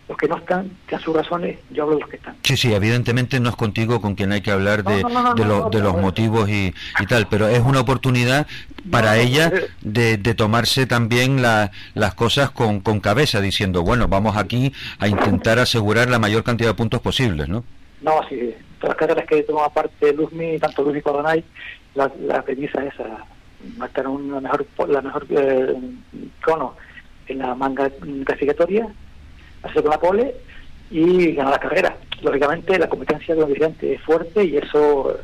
Los 0.06 0.18
que 0.18 0.28
no 0.28 0.36
están, 0.36 0.70
que 0.86 0.96
a 0.96 0.98
sus 0.98 1.16
razones, 1.16 1.58
yo 1.70 1.84
hablo 1.84 1.94
de 1.94 2.00
los 2.02 2.10
que 2.10 2.16
están. 2.16 2.36
Sí, 2.42 2.58
sí, 2.58 2.74
evidentemente 2.74 3.40
no 3.40 3.48
es 3.48 3.56
contigo 3.56 4.02
con 4.02 4.14
quien 4.14 4.32
hay 4.32 4.42
que 4.42 4.50
hablar 4.50 4.84
de, 4.84 4.96
de, 4.96 5.80
los 5.80 5.96
motivos 5.96 6.50
y, 6.50 6.74
y, 7.00 7.06
tal, 7.06 7.26
pero 7.28 7.48
es 7.48 7.60
una 7.60 7.80
oportunidad 7.80 8.46
para 8.90 9.16
ella 9.16 9.50
de, 9.80 10.18
de, 10.18 10.34
tomarse 10.34 10.86
también 10.86 11.40
la, 11.40 11.70
las 11.94 12.14
cosas 12.14 12.50
con, 12.50 12.80
con 12.80 13.00
cabeza, 13.00 13.40
diciendo, 13.40 13.82
bueno, 13.82 14.08
vamos 14.08 14.36
aquí 14.36 14.74
a 14.98 15.08
intentar 15.08 15.58
asegurar 15.58 16.10
la 16.10 16.18
mayor 16.18 16.42
cantidad 16.42 16.70
de 16.70 16.74
puntos 16.74 17.00
posibles, 17.00 17.48
¿no? 17.48 17.64
No, 18.02 18.20
sí, 18.28 18.54
todas 18.71 18.71
las 18.88 18.96
carreras 18.96 19.26
que 19.26 19.42
toma 19.42 19.68
parte 19.68 20.12
Luzmi, 20.12 20.58
tanto 20.58 20.82
Luzmi 20.82 21.02
como 21.02 21.18
Donay, 21.18 21.44
la, 21.94 22.10
la 22.20 22.42
premisa 22.42 22.84
es 22.84 22.94
esa, 22.94 23.24
marcar 23.76 24.08
una 24.08 24.40
mejor, 24.40 24.66
la 24.88 25.00
mejor 25.00 25.26
eh, 25.30 25.74
cono 26.44 26.74
en 27.28 27.38
la 27.38 27.54
manga 27.54 27.90
clasificatoria, 28.24 28.88
hacer 29.62 29.86
una 29.86 29.98
pole 29.98 30.34
y 30.90 31.32
ganar 31.32 31.52
la 31.52 31.60
carrera. 31.60 31.96
Lógicamente 32.22 32.78
la 32.78 32.88
competencia 32.88 33.34
de 33.34 33.40
los 33.40 33.82
es 33.82 34.00
fuerte 34.02 34.44
y 34.44 34.56
eso 34.56 35.16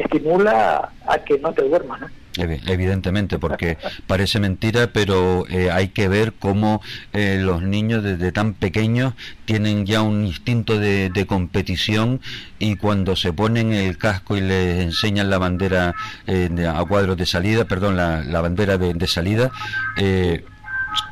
estimula 0.00 0.90
a 1.06 1.18
que 1.18 1.38
no 1.38 1.52
te 1.52 1.62
duermas, 1.62 2.00
¿no? 2.00 2.06
Evidentemente, 2.38 3.38
porque 3.38 3.78
parece 4.06 4.40
mentira, 4.40 4.88
pero 4.92 5.46
eh, 5.48 5.70
hay 5.70 5.88
que 5.88 6.08
ver 6.08 6.34
cómo 6.38 6.82
eh, 7.12 7.38
los 7.40 7.62
niños 7.62 8.02
desde 8.02 8.30
tan 8.32 8.52
pequeños 8.52 9.14
tienen 9.46 9.86
ya 9.86 10.02
un 10.02 10.26
instinto 10.26 10.78
de, 10.78 11.26
competición 11.26 12.20
y 12.58 12.76
cuando 12.76 13.16
se 13.16 13.32
ponen 13.32 13.72
el 13.72 13.98
casco 13.98 14.36
y 14.36 14.40
les 14.40 14.84
enseñan 14.84 15.30
la 15.30 15.38
bandera 15.38 15.94
eh, 16.26 16.48
a 16.72 16.84
cuadros 16.84 17.16
de 17.16 17.26
salida, 17.26 17.64
perdón, 17.64 17.96
la, 17.96 18.40
bandera 18.40 18.78
de, 18.78 19.06
salida, 19.06 19.50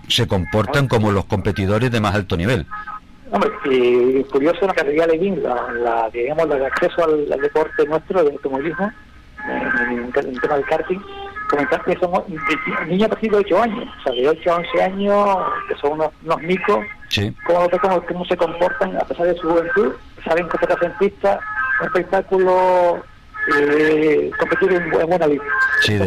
se 0.08 0.26
comportan 0.28 0.88
como 0.88 1.10
los 1.10 1.24
competidores 1.24 1.90
de 1.90 2.00
más 2.00 2.14
alto 2.14 2.36
nivel. 2.36 2.66
Hombre, 3.34 3.50
y 3.64 4.22
curioso 4.24 4.64
la 4.64 4.74
categoría 4.74 5.08
de 5.08 5.18
la, 5.42 5.72
la, 5.72 6.10
digamos, 6.10 6.48
el 6.48 6.64
acceso 6.64 7.02
al, 7.02 7.32
al 7.32 7.40
deporte 7.40 7.84
nuestro, 7.84 8.22
del 8.22 8.34
automovilismo, 8.34 8.92
en, 9.48 10.12
el 10.14 10.40
tema 10.40 10.54
del 10.54 10.64
karting, 10.66 11.00
comentar 11.50 11.84
que 11.84 11.96
somos 11.98 12.22
niños 12.86 13.10
de 13.20 13.36
8 13.36 13.62
años, 13.62 13.88
o 13.98 14.02
sea, 14.04 14.12
de 14.12 14.28
8 14.28 14.52
a 14.52 14.56
11 14.58 14.82
años, 14.84 15.38
que 15.68 15.74
son 15.74 15.92
unos, 15.94 16.10
unos 16.24 16.42
micos, 16.42 16.86
sí. 17.08 17.34
cómo, 17.44 17.68
cómo, 18.06 18.24
se 18.24 18.36
comportan 18.36 18.96
a 18.96 19.00
pesar 19.00 19.26
de 19.26 19.34
su 19.34 19.50
juventud, 19.50 19.94
saben 20.24 20.48
que 20.48 20.58
se 20.58 20.86
en 20.86 20.92
pista, 20.98 21.40
un 21.80 21.86
espectáculo 21.88 23.02
eh, 23.52 24.30
competir 24.38 24.72
en, 24.72 24.90
buena 24.90 25.26
vida. 25.26 25.42
Sí, 25.80 25.98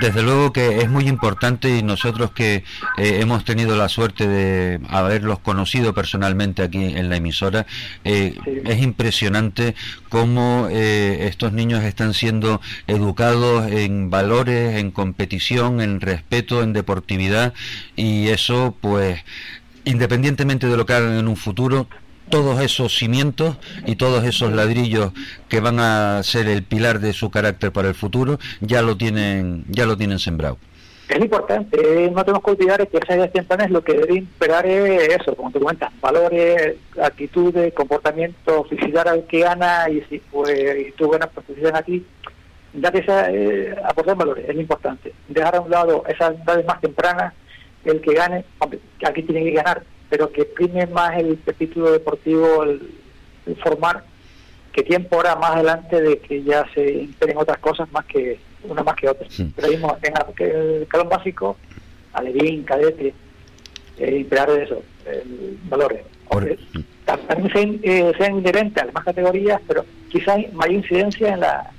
desde 0.00 0.22
luego 0.22 0.52
que 0.52 0.78
es 0.78 0.90
muy 0.90 1.08
importante 1.08 1.76
y 1.76 1.82
nosotros 1.82 2.32
que 2.32 2.64
eh, 2.98 3.18
hemos 3.20 3.44
tenido 3.44 3.76
la 3.76 3.88
suerte 3.88 4.28
de 4.28 4.80
haberlos 4.88 5.38
conocido 5.38 5.94
personalmente 5.94 6.62
aquí 6.62 6.84
en 6.84 7.08
la 7.08 7.16
emisora, 7.16 7.66
eh, 8.04 8.36
es 8.64 8.82
impresionante 8.82 9.74
cómo 10.08 10.68
eh, 10.70 11.28
estos 11.28 11.52
niños 11.52 11.82
están 11.84 12.14
siendo 12.14 12.60
educados 12.86 13.70
en 13.70 14.10
valores, 14.10 14.76
en 14.76 14.90
competición, 14.90 15.80
en 15.80 16.00
respeto, 16.00 16.62
en 16.62 16.72
deportividad 16.72 17.54
y 17.94 18.28
eso 18.28 18.76
pues 18.80 19.24
independientemente 19.84 20.66
de 20.66 20.76
lo 20.76 20.84
que 20.84 20.94
hagan 20.94 21.16
en 21.16 21.28
un 21.28 21.36
futuro, 21.36 21.88
todos 22.28 22.60
esos 22.60 22.96
cimientos 22.96 23.56
y 23.86 23.96
todos 23.96 24.24
esos 24.24 24.52
ladrillos 24.52 25.12
que 25.48 25.60
van 25.60 25.80
a 25.80 26.22
ser 26.22 26.48
el 26.48 26.62
pilar 26.62 27.00
de 27.00 27.12
su 27.12 27.30
carácter 27.30 27.72
para 27.72 27.88
el 27.88 27.94
futuro 27.94 28.38
ya 28.60 28.82
lo 28.82 28.96
tienen 28.96 29.64
ya 29.68 29.86
lo 29.86 29.96
tienen 29.96 30.18
sembrado. 30.18 30.58
Es 31.08 31.20
importante 31.20 31.78
eh, 31.80 32.10
no 32.10 32.24
tenemos 32.24 32.42
que 32.42 32.50
olvidar 32.50 32.88
que 32.88 32.98
esas 32.98 33.32
tempranas 33.32 33.70
lo 33.70 33.82
que 33.82 33.94
debe 33.94 34.16
imperar 34.16 34.66
es 34.66 35.20
eso 35.20 35.36
como 35.36 35.52
te 35.52 35.60
cuentas 35.60 35.92
valores 36.00 36.76
actitudes 37.00 37.72
comportamiento 37.74 38.64
felicidad 38.64 39.06
al 39.06 39.24
que 39.26 39.40
gana 39.40 39.88
y 39.88 40.02
si 40.08 40.18
pues 40.18 40.94
tú 40.96 41.08
ganas 41.10 41.28
pues 41.32 41.74
aquí 41.74 42.04
ya 42.74 42.90
que 42.90 43.02
sea 43.04 43.30
eh, 43.30 43.74
aportar 43.84 44.16
valores 44.16 44.48
es 44.48 44.54
lo 44.54 44.60
importante. 44.60 45.12
Dejar 45.28 45.56
a 45.56 45.60
un 45.60 45.70
lado 45.70 46.04
esas 46.08 46.34
edades 46.40 46.66
más 46.66 46.80
tempranas 46.80 47.32
el 47.84 48.00
que 48.00 48.14
gane 48.14 48.44
aquí 49.04 49.22
tiene 49.22 49.44
que 49.44 49.52
ganar 49.52 49.82
pero 50.08 50.30
que 50.30 50.44
prime 50.44 50.86
más 50.86 51.16
el 51.18 51.38
título 51.58 51.92
deportivo, 51.92 52.62
el, 52.64 52.80
formar, 53.62 54.04
que 54.72 54.82
tiempo 54.82 55.16
ahora 55.16 55.36
más 55.36 55.52
adelante 55.52 56.00
de 56.00 56.18
que 56.18 56.42
ya 56.42 56.66
se 56.74 56.92
imperen 56.92 57.38
otras 57.38 57.58
cosas 57.58 57.90
más 57.92 58.04
que 58.06 58.38
una 58.64 58.82
más 58.82 58.96
que 58.96 59.08
otra. 59.08 59.26
Pero 59.54 59.68
mismo 59.68 59.96
en 60.02 60.12
el 60.56 60.86
calón 60.88 61.08
básico, 61.08 61.56
alevín, 62.12 62.64
cadete, 62.64 63.14
eh, 63.98 64.16
imperar 64.18 64.50
eso, 64.50 64.82
valores. 65.68 66.02
también 67.04 67.52
sean, 67.52 67.80
eh, 67.82 68.12
sean 68.18 68.38
inherentes 68.38 68.82
a 68.82 68.86
las 68.86 68.94
más 68.94 69.04
categorías, 69.04 69.60
pero 69.66 69.84
quizás 70.10 70.36
hay 70.36 70.50
mayor 70.52 70.74
incidencia 70.74 71.34
en 71.34 71.40
la, 71.40 71.70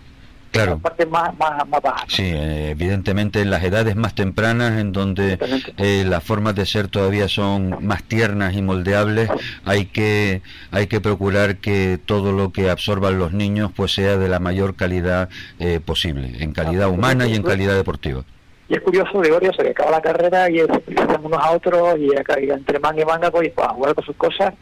Claro. 0.51 0.79
parte 0.79 1.05
más, 1.05 1.38
más, 1.38 1.67
más 1.67 1.81
baja. 1.81 2.05
Sí, 2.07 2.23
eh, 2.23 2.71
evidentemente 2.71 3.41
en 3.41 3.49
las 3.49 3.63
edades 3.63 3.95
más 3.95 4.15
tempranas, 4.15 4.79
en 4.79 4.91
donde 4.91 5.38
eh, 5.77 6.05
las 6.07 6.23
formas 6.23 6.55
de 6.55 6.65
ser 6.65 6.88
todavía 6.88 7.27
son 7.27 7.86
más 7.86 8.03
tiernas 8.03 8.55
y 8.55 8.62
moldeables, 8.62 9.29
hay 9.65 9.86
que 9.86 10.41
hay 10.71 10.88
que 10.88 11.01
procurar 11.01 11.57
que 11.57 11.99
todo 12.03 12.31
lo 12.31 12.51
que 12.51 12.69
absorban 12.69 13.19
los 13.19 13.33
niños 13.33 13.71
pues 13.75 13.93
sea 13.93 14.17
de 14.17 14.29
la 14.29 14.39
mayor 14.39 14.75
calidad 14.75 15.29
eh, 15.60 15.79
posible, 15.83 16.31
en 16.39 16.53
calidad 16.53 16.89
humana 16.89 17.27
y 17.27 17.36
en 17.36 17.43
calidad 17.43 17.75
deportiva. 17.75 18.23
Y 18.69 18.75
es 18.75 18.81
curioso, 18.81 19.19
Gregorio, 19.19 19.53
se 19.53 19.63
que 19.63 19.69
acaba 19.69 19.91
la 19.91 20.01
carrera 20.01 20.49
y 20.49 20.57
se 20.57 20.65
utilizan 20.65 21.23
unos 21.23 21.41
a 21.41 21.51
otros 21.51 21.97
y, 21.99 22.13
acá, 22.17 22.39
y 22.39 22.49
entre 22.49 22.79
manga 22.79 23.01
y 23.01 23.05
manga 23.05 23.31
pues, 23.31 23.49
pues 23.55 23.67
a 23.67 23.71
jugar 23.71 23.95
con 23.95 24.03
sus 24.03 24.15
cosas 24.17 24.53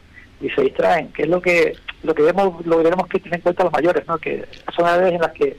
y 0.41 0.49
se 0.49 0.61
distraen, 0.61 1.11
que 1.11 1.23
es 1.23 1.29
lo 1.29 1.41
que 1.41 1.73
lo 2.03 2.13
que 2.13 2.21
vemos, 2.21 2.65
lo 2.65 2.77
que 2.77 2.83
tenemos 2.83 3.07
que 3.07 3.19
tener 3.19 3.35
en 3.35 3.41
cuenta 3.41 3.63
los 3.63 3.73
mayores, 3.73 4.07
¿no? 4.07 4.17
que 4.17 4.45
son 4.75 4.85
edades 4.85 5.13
en 5.13 5.21
las 5.21 5.31
que 5.31 5.57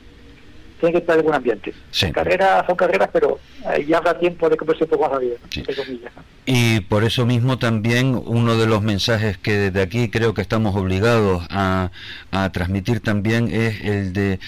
tiene 0.81 0.93
que 0.93 0.99
estar 0.99 1.19
en 1.19 1.25
buen 1.25 1.35
ambiente. 1.35 1.73
Carreras 2.13 2.67
son 2.67 2.77
carreras, 2.77 3.09
pero 3.13 3.39
ya 3.87 3.99
habrá 3.99 4.19
tiempo 4.19 4.49
de 4.49 4.57
conversar 4.57 4.85
un 4.85 4.91
poco 4.91 5.03
más 5.05 5.13
la 5.13 5.19
vida, 5.19 5.37
Y 6.45 6.81
por 6.81 7.05
eso 7.05 7.27
mismo 7.27 7.59
también 7.59 8.21
uno 8.25 8.57
de 8.57 8.67
los 8.67 8.83
mensajes 8.83 9.39
que 9.39 9.53
desde 9.53 9.83
aquí 9.83 10.11
creo 10.11 10.35
que 10.35 10.43
estamos 10.43 10.77
obligados 10.77 11.47
a, 11.51 11.91
a 12.31 12.53
transmitir 12.53 13.01
también 13.01 13.49
es 13.49 13.83
el 13.83 14.13
de 14.13 14.39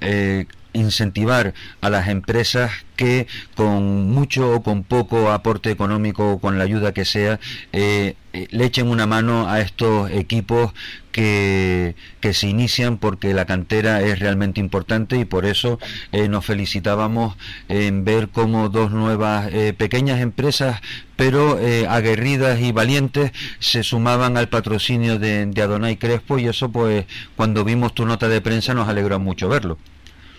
eh, 0.00 0.46
incentivar 0.78 1.54
a 1.80 1.90
las 1.90 2.08
empresas 2.08 2.70
que 2.98 3.28
con 3.54 4.10
mucho 4.10 4.52
o 4.52 4.62
con 4.62 4.82
poco 4.82 5.30
aporte 5.30 5.70
económico 5.70 6.32
o 6.32 6.38
con 6.40 6.58
la 6.58 6.64
ayuda 6.64 6.92
que 6.92 7.04
sea 7.04 7.38
eh, 7.72 8.16
eh, 8.32 8.48
le 8.50 8.64
echen 8.64 8.88
una 8.88 9.06
mano 9.06 9.48
a 9.48 9.60
estos 9.60 10.10
equipos 10.10 10.72
que, 11.12 11.94
que, 12.20 12.34
se 12.34 12.48
inician 12.48 12.98
porque 12.98 13.34
la 13.34 13.46
cantera 13.46 14.02
es 14.02 14.18
realmente 14.18 14.58
importante 14.58 15.16
y 15.16 15.24
por 15.24 15.46
eso 15.46 15.78
eh, 16.10 16.28
nos 16.28 16.44
felicitábamos 16.44 17.36
en 17.68 18.04
ver 18.04 18.28
cómo 18.30 18.68
dos 18.68 18.90
nuevas 18.90 19.48
pequeñas 19.76 20.20
empresas 20.20 20.80
pero 21.14 21.58
aguerridas 21.88 22.60
y 22.60 22.72
valientes 22.72 23.30
se 23.60 23.82
sumaban 23.84 24.36
al 24.36 24.48
patrocinio 24.48 25.18
de, 25.18 25.46
de 25.46 25.62
Adonai 25.62 25.96
Crespo 25.96 26.38
y 26.38 26.46
eso 26.48 26.70
pues 26.70 27.06
cuando 27.36 27.64
vimos 27.64 27.94
tu 27.94 28.06
nota 28.06 28.28
de 28.28 28.40
prensa 28.40 28.74
nos 28.74 28.88
alegró 28.88 29.20
mucho 29.20 29.48
verlo. 29.48 29.78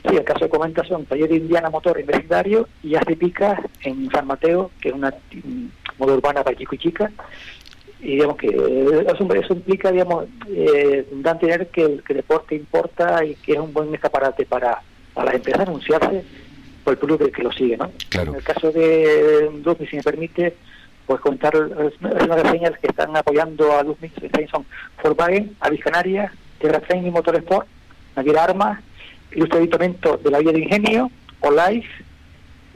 Sí, 0.07 0.15
el 0.15 0.23
caso 0.23 0.45
de 0.45 0.49
comentación, 0.49 1.05
taller 1.05 1.31
Indiana 1.31 1.69
Motor 1.69 2.03
Vecindario 2.05 2.67
y 2.81 2.95
Hace 2.95 3.17
Pica 3.17 3.62
en 3.81 4.09
San 4.12 4.27
Mateo, 4.27 4.71
que 4.79 4.89
es 4.89 4.95
una 4.95 5.13
moda 5.97 6.13
urbana 6.13 6.43
para 6.43 6.57
chico 6.57 6.75
y 6.75 6.77
chica. 6.77 7.12
Y 8.01 8.15
digamos 8.15 8.38
que 8.38 8.47
eso, 8.47 9.33
eso 9.33 9.53
implica, 9.53 9.91
digamos, 9.91 10.25
eh, 10.47 11.05
tener 11.39 11.67
que 11.67 11.81
el, 11.81 12.03
que 12.03 12.13
deporte 12.13 12.55
importa 12.55 13.25
y 13.25 13.35
que 13.35 13.53
es 13.53 13.59
un 13.59 13.73
buen 13.73 13.93
escaparate 13.93 14.45
para, 14.45 14.81
para 15.13 15.25
las 15.25 15.35
empresas 15.35 15.67
anunciarse 15.67 16.23
por 16.85 16.93
el 16.93 16.97
público 16.97 17.29
que, 17.29 17.43
lo 17.43 17.51
sigue, 17.51 17.75
¿no? 17.75 17.91
Claro. 18.07 18.31
En 18.31 18.38
el 18.38 18.43
caso 18.43 18.71
de 18.71 19.51
Luzmi, 19.65 19.85
si 19.88 19.97
me 19.97 20.03
permite, 20.03 20.55
pues 21.05 21.19
contar 21.19 21.53
las 21.55 22.43
reseñas 22.43 22.79
que 22.79 22.88
están 22.88 23.15
apoyando 23.17 23.77
a 23.77 23.83
Luzmi, 23.83 24.09
son 24.49 24.65
Volkswagen, 25.03 25.57
Avis 25.59 25.83
Canarias, 25.83 26.31
Terra 26.57 26.79
Training 26.79 27.12
Motorsport, 27.12 27.67
Naviera 28.15 28.45
Armas, 28.45 28.79
Ilustre 29.32 29.60
Ayuntamiento 29.60 30.18
de 30.18 30.32
la 30.32 30.39
Villa 30.39 30.52
de 30.52 30.60
Ingenio, 30.60 31.12
OLAIS, 31.42 31.86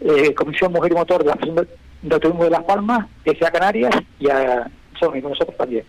eh, 0.02 0.34
Comisión 0.34 0.72
Mujer 0.72 0.92
y 0.92 0.96
Motor 0.96 1.20
de 1.20 1.26
la 1.26 1.34
Asociación 1.34 1.68
de 2.02 2.20
Turismo 2.20 2.44
de 2.44 2.50
Las 2.50 2.63
Palmas, 2.63 3.08
SA 3.26 3.52
Canarias 3.52 3.96
y 4.20 4.30
a 4.30 4.70
Sony, 5.00 5.22
nosotros 5.22 5.56
también. 5.58 5.84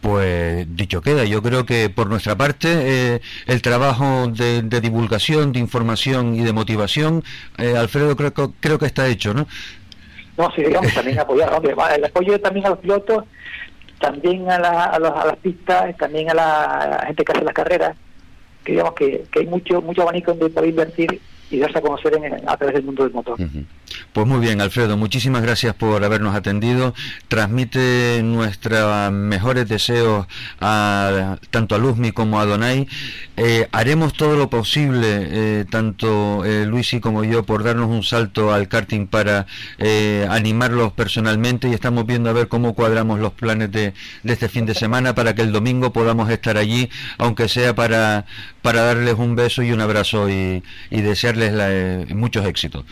Pues 0.00 0.66
dicho 0.76 1.00
queda, 1.00 1.24
yo 1.24 1.42
creo 1.42 1.66
que 1.66 1.90
por 1.90 2.08
nuestra 2.08 2.36
parte 2.36 2.68
eh, 2.70 3.20
el 3.46 3.60
trabajo 3.60 4.28
de, 4.28 4.62
divulgación, 4.80 5.52
de 5.52 5.58
información 5.58 6.36
y 6.36 6.44
de 6.44 6.52
motivación, 6.52 7.24
eh, 7.58 7.74
Alfredo, 7.76 8.16
creo, 8.16 8.32
creo 8.60 8.78
que 8.78 8.86
está 8.86 9.08
hecho, 9.08 9.34
¿no? 9.34 9.46
No, 10.36 10.50
sí, 10.54 10.62
digamos, 10.62 10.92
también 10.92 11.18
apoyar, 11.18 11.50
el 11.96 12.04
apoyo 12.04 12.40
también 12.40 12.66
a 12.66 12.70
los 12.70 12.78
pilotos, 12.78 13.24
también 13.98 14.50
a, 14.50 14.58
la, 14.58 14.84
a, 14.84 14.98
los, 14.98 15.10
a 15.10 15.26
las 15.26 15.36
pistas, 15.38 15.96
también 15.96 16.30
a 16.30 16.34
la 16.34 17.04
gente 17.06 17.24
que 17.24 17.32
hace 17.32 17.44
las 17.44 17.54
carreras, 17.54 17.96
que 18.66 18.72
digamos 18.72 18.94
que, 18.94 19.24
hay 19.34 19.46
mucho 19.46 19.80
mucho 19.80 20.02
abanico 20.02 20.32
donde 20.32 20.50
poder 20.50 20.70
invertir 20.70 21.20
y 21.48 21.58
darse 21.58 21.78
a 21.78 21.80
conocer 21.80 22.12
a 22.46 22.56
través 22.56 22.74
del 22.74 22.84
mundo 22.84 23.04
del 23.04 23.12
motor. 23.12 23.38
Pues 24.12 24.26
muy 24.26 24.40
bien, 24.40 24.60
Alfredo, 24.60 24.96
muchísimas 24.96 25.42
gracias 25.42 25.74
por 25.74 26.02
habernos 26.02 26.34
atendido. 26.34 26.92
Transmite 27.28 28.20
nuestros 28.24 29.12
mejores 29.12 29.68
deseos 29.68 30.26
a, 30.60 31.38
tanto 31.50 31.74
a 31.76 31.78
Luzmi 31.78 32.10
como 32.12 32.40
a 32.40 32.46
Donay. 32.46 32.88
Eh, 33.36 33.68
haremos 33.70 34.14
todo 34.14 34.36
lo 34.36 34.50
posible, 34.50 35.06
eh, 35.08 35.64
tanto 35.70 36.44
eh, 36.44 36.66
Luisi 36.66 37.00
como 37.00 37.22
yo, 37.22 37.44
por 37.44 37.62
darnos 37.62 37.88
un 37.88 38.02
salto 38.02 38.52
al 38.52 38.68
karting 38.68 39.06
para 39.06 39.46
eh, 39.78 40.26
animarlos 40.30 40.92
personalmente 40.92 41.68
y 41.68 41.74
estamos 41.74 42.06
viendo 42.06 42.30
a 42.30 42.32
ver 42.32 42.48
cómo 42.48 42.74
cuadramos 42.74 43.20
los 43.20 43.34
planes 43.34 43.70
de, 43.70 43.92
este 44.24 44.48
fin 44.48 44.66
de 44.66 44.74
semana 44.74 45.14
para 45.14 45.34
que 45.34 45.42
el 45.42 45.52
domingo 45.52 45.92
podamos 45.92 46.28
estar 46.30 46.56
allí, 46.56 46.88
aunque 47.18 47.48
sea 47.48 47.74
para, 47.74 48.24
para 48.66 48.82
darles 48.82 49.14
un 49.14 49.36
beso 49.36 49.62
y 49.62 49.70
un 49.70 49.80
abrazo 49.80 50.28
y, 50.28 50.60
y 50.90 51.00
desearles 51.00 51.52
la, 51.52 52.04
muchos 52.16 52.44
éxitos. 52.46 52.84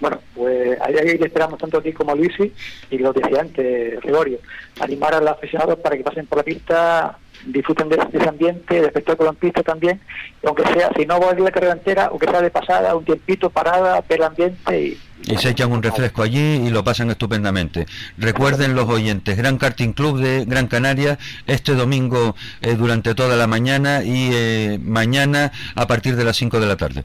Bueno, 0.00 0.20
pues 0.32 0.80
ahí, 0.80 0.94
le 0.94 1.26
esperamos 1.26 1.58
tanto 1.58 1.78
a 1.78 1.82
ti 1.82 1.92
como 1.92 2.12
a 2.12 2.14
Luisi 2.14 2.52
y 2.88 2.98
lo 2.98 3.12
decía 3.12 3.40
antes, 3.40 4.00
Gregorio, 4.00 4.38
animar 4.78 5.14
a 5.14 5.20
los 5.20 5.30
aficionados 5.30 5.80
para 5.80 5.96
que 5.96 6.04
pasen 6.04 6.24
por 6.28 6.38
la 6.38 6.44
pista, 6.44 7.18
disfruten 7.46 7.88
de, 7.88 7.98
ese 8.12 8.28
ambiente, 8.28 8.80
de 8.80 8.86
espectáculo 8.86 9.30
en 9.30 9.34
pista 9.34 9.64
también, 9.64 10.00
aunque 10.46 10.62
sea, 10.72 10.88
si 10.96 11.04
no 11.04 11.18
va 11.18 11.32
a 11.32 11.34
ir 11.34 11.40
la 11.40 11.50
carrera 11.50 11.72
entera, 11.72 12.04
aunque 12.04 12.28
sea 12.28 12.40
de 12.40 12.50
pasada, 12.50 12.94
un 12.94 13.04
tiempito 13.04 13.50
parada, 13.50 14.04
ver 14.08 14.20
el 14.20 14.24
ambiente 14.24 14.80
y... 14.80 14.98
Y 15.24 15.36
se 15.36 15.50
echan 15.50 15.72
un 15.72 15.82
refresco 15.82 16.22
allí 16.22 16.38
y 16.38 16.70
lo 16.70 16.84
pasan 16.84 17.10
estupendamente. 17.10 17.86
Recuerden 18.16 18.74
los 18.74 18.88
oyentes, 18.88 19.36
Gran 19.36 19.58
Karting 19.58 19.92
Club 19.92 20.20
de 20.20 20.44
Gran 20.44 20.68
Canaria, 20.68 21.18
este 21.46 21.74
domingo 21.74 22.34
eh, 22.62 22.74
durante 22.74 23.14
toda 23.14 23.36
la 23.36 23.46
mañana 23.46 24.02
y 24.02 24.30
eh, 24.32 24.78
mañana 24.82 25.52
a 25.74 25.86
partir 25.86 26.16
de 26.16 26.24
las 26.24 26.36
5 26.36 26.60
de 26.60 26.66
la 26.66 26.76
tarde. 26.76 27.04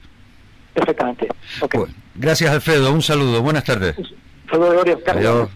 Perfectamente. 0.74 1.28
Okay. 1.62 1.82
Gracias, 2.16 2.52
Alfredo. 2.52 2.92
Un 2.92 3.02
saludo. 3.02 3.42
Buenas 3.42 3.64
tardes. 3.64 3.98
Un 3.98 4.06
saludo, 4.50 4.70
Gregorio. 4.70 5.00
Adiós. 5.08 5.50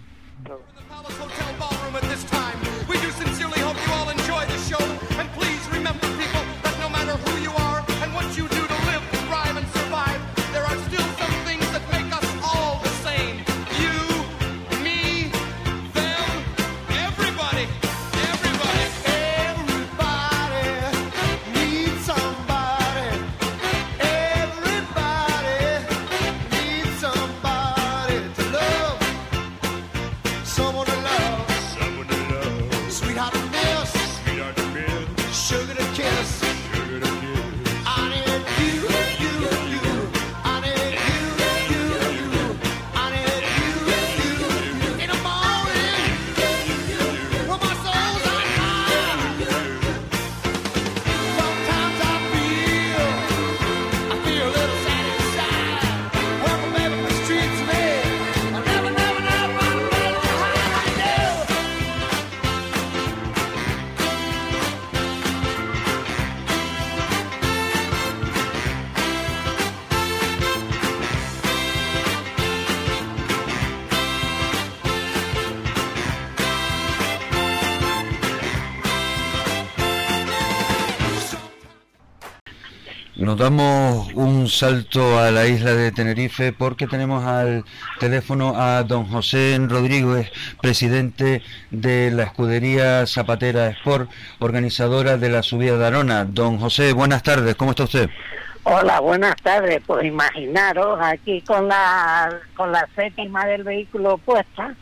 Damos 83.38 84.12
un 84.16 84.48
salto 84.48 85.20
a 85.20 85.30
la 85.30 85.46
isla 85.46 85.76
de 85.76 85.92
Tenerife 85.92 86.54
porque 86.54 86.88
tenemos 86.88 87.24
al 87.24 87.66
teléfono 88.00 88.54
a 88.56 88.82
don 88.82 89.06
José 89.06 89.56
Rodríguez, 89.62 90.32
presidente 90.60 91.44
de 91.70 92.10
la 92.10 92.24
escudería 92.24 93.06
Zapatera 93.06 93.68
Sport, 93.68 94.10
organizadora 94.40 95.18
de 95.18 95.30
la 95.30 95.44
subida 95.44 95.78
de 95.78 95.86
Arona. 95.86 96.26
Don 96.26 96.58
José, 96.58 96.94
buenas 96.94 97.22
tardes, 97.22 97.54
¿cómo 97.54 97.72
está 97.72 97.84
usted? 97.84 98.10
Hola, 98.64 99.00
buenas 99.02 99.36
tardes. 99.36 99.84
Pues 99.86 100.06
imaginaros 100.06 100.98
aquí 101.00 101.42
con 101.42 101.68
la 101.68 102.40
con 102.56 102.72
la 102.72 102.90
séptima 102.96 103.46
del 103.46 103.64
vehículo 103.64 104.18
puesta 104.18 104.74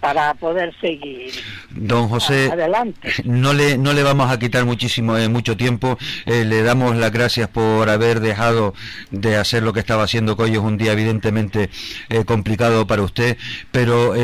para 0.00 0.34
poder 0.34 0.74
seguir 0.80 1.32
Don 1.70 2.08
José, 2.08 2.50
adelante. 2.50 3.12
No 3.24 3.52
le, 3.52 3.78
no 3.78 3.92
le 3.92 4.02
vamos 4.02 4.30
a 4.30 4.38
quitar 4.38 4.64
muchísimo 4.64 5.16
eh, 5.16 5.28
mucho 5.28 5.56
tiempo. 5.56 5.98
Eh, 6.26 6.44
le 6.44 6.62
damos 6.62 6.96
las 6.96 7.12
gracias 7.12 7.48
por 7.48 7.88
haber 7.88 8.20
dejado 8.20 8.74
de 9.10 9.36
hacer 9.36 9.62
lo 9.62 9.72
que 9.72 9.80
estaba 9.80 10.02
haciendo, 10.02 10.36
que 10.36 10.44
hoy 10.44 10.52
es 10.52 10.58
un 10.58 10.78
día 10.78 10.92
evidentemente 10.92 11.70
eh, 12.08 12.24
complicado 12.24 12.86
para 12.86 13.02
usted, 13.02 13.36
pero 13.70 14.14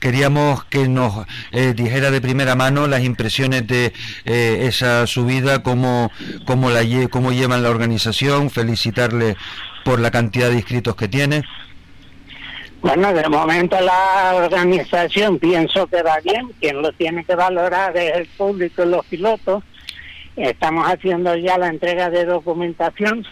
queríamos 0.00 0.64
que 0.64 0.88
nos 0.88 1.26
dijera 1.74 2.10
de 2.10 2.20
primera 2.20 2.54
mano 2.54 2.86
las 2.86 3.02
impresiones 3.02 3.66
de 3.66 3.92
esa 4.24 5.06
subida, 5.06 5.62
cómo, 5.62 6.10
cómo, 6.44 6.70
la, 6.70 6.82
cómo 7.10 7.32
llevan 7.32 7.62
la 7.62 7.70
organización, 7.70 8.50
felicitarle 8.50 9.36
por 9.84 10.00
la 10.00 10.10
cantidad 10.10 10.50
de 10.50 10.56
inscritos 10.56 10.96
que 10.96 11.08
tiene. 11.08 11.44
Bueno, 12.84 13.14
de 13.14 13.26
momento 13.30 13.80
la 13.80 14.34
organización 14.34 15.38
pienso 15.38 15.86
que 15.86 16.02
va 16.02 16.20
bien, 16.22 16.48
quien 16.60 16.82
lo 16.82 16.92
tiene 16.92 17.24
que 17.24 17.34
valorar 17.34 17.96
es 17.96 18.14
el 18.14 18.26
público 18.26 18.84
y 18.84 18.88
los 18.90 19.06
pilotos. 19.06 19.64
Estamos 20.36 20.86
haciendo 20.86 21.34
ya 21.34 21.56
la 21.56 21.68
entrega 21.68 22.10
de 22.10 22.26
documentación 22.26 23.26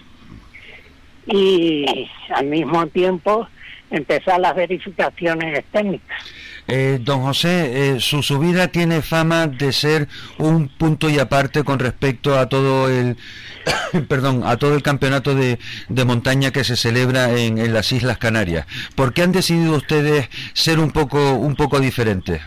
y 1.26 2.08
al 2.30 2.46
mismo 2.46 2.86
tiempo 2.86 3.46
empezar 3.90 4.40
las 4.40 4.54
verificaciones 4.54 5.62
técnicas. 5.70 6.24
Eh, 6.68 6.98
don 7.00 7.22
José, 7.22 7.94
eh, 7.96 8.00
su 8.00 8.22
subida 8.22 8.68
tiene 8.68 9.02
fama 9.02 9.48
de 9.48 9.72
ser 9.72 10.06
un 10.38 10.68
punto 10.68 11.10
y 11.10 11.18
aparte 11.18 11.64
con 11.64 11.80
respecto 11.80 12.38
a 12.38 12.48
todo 12.48 12.88
el, 12.88 13.16
perdón, 14.08 14.42
a 14.44 14.56
todo 14.56 14.74
el 14.74 14.82
campeonato 14.82 15.34
de, 15.34 15.58
montaña 16.06 16.52
que 16.52 16.62
se 16.62 16.76
celebra 16.76 17.32
en, 17.36 17.72
las 17.72 17.90
Islas 17.92 18.18
Canarias. 18.18 18.66
¿Por 18.94 19.12
qué 19.12 19.22
han 19.22 19.32
decidido 19.32 19.76
ustedes 19.76 20.28
ser 20.52 20.78
un 20.78 20.92
poco, 20.92 21.34
un 21.34 21.56
poco 21.56 21.80
diferentes? 21.80 22.40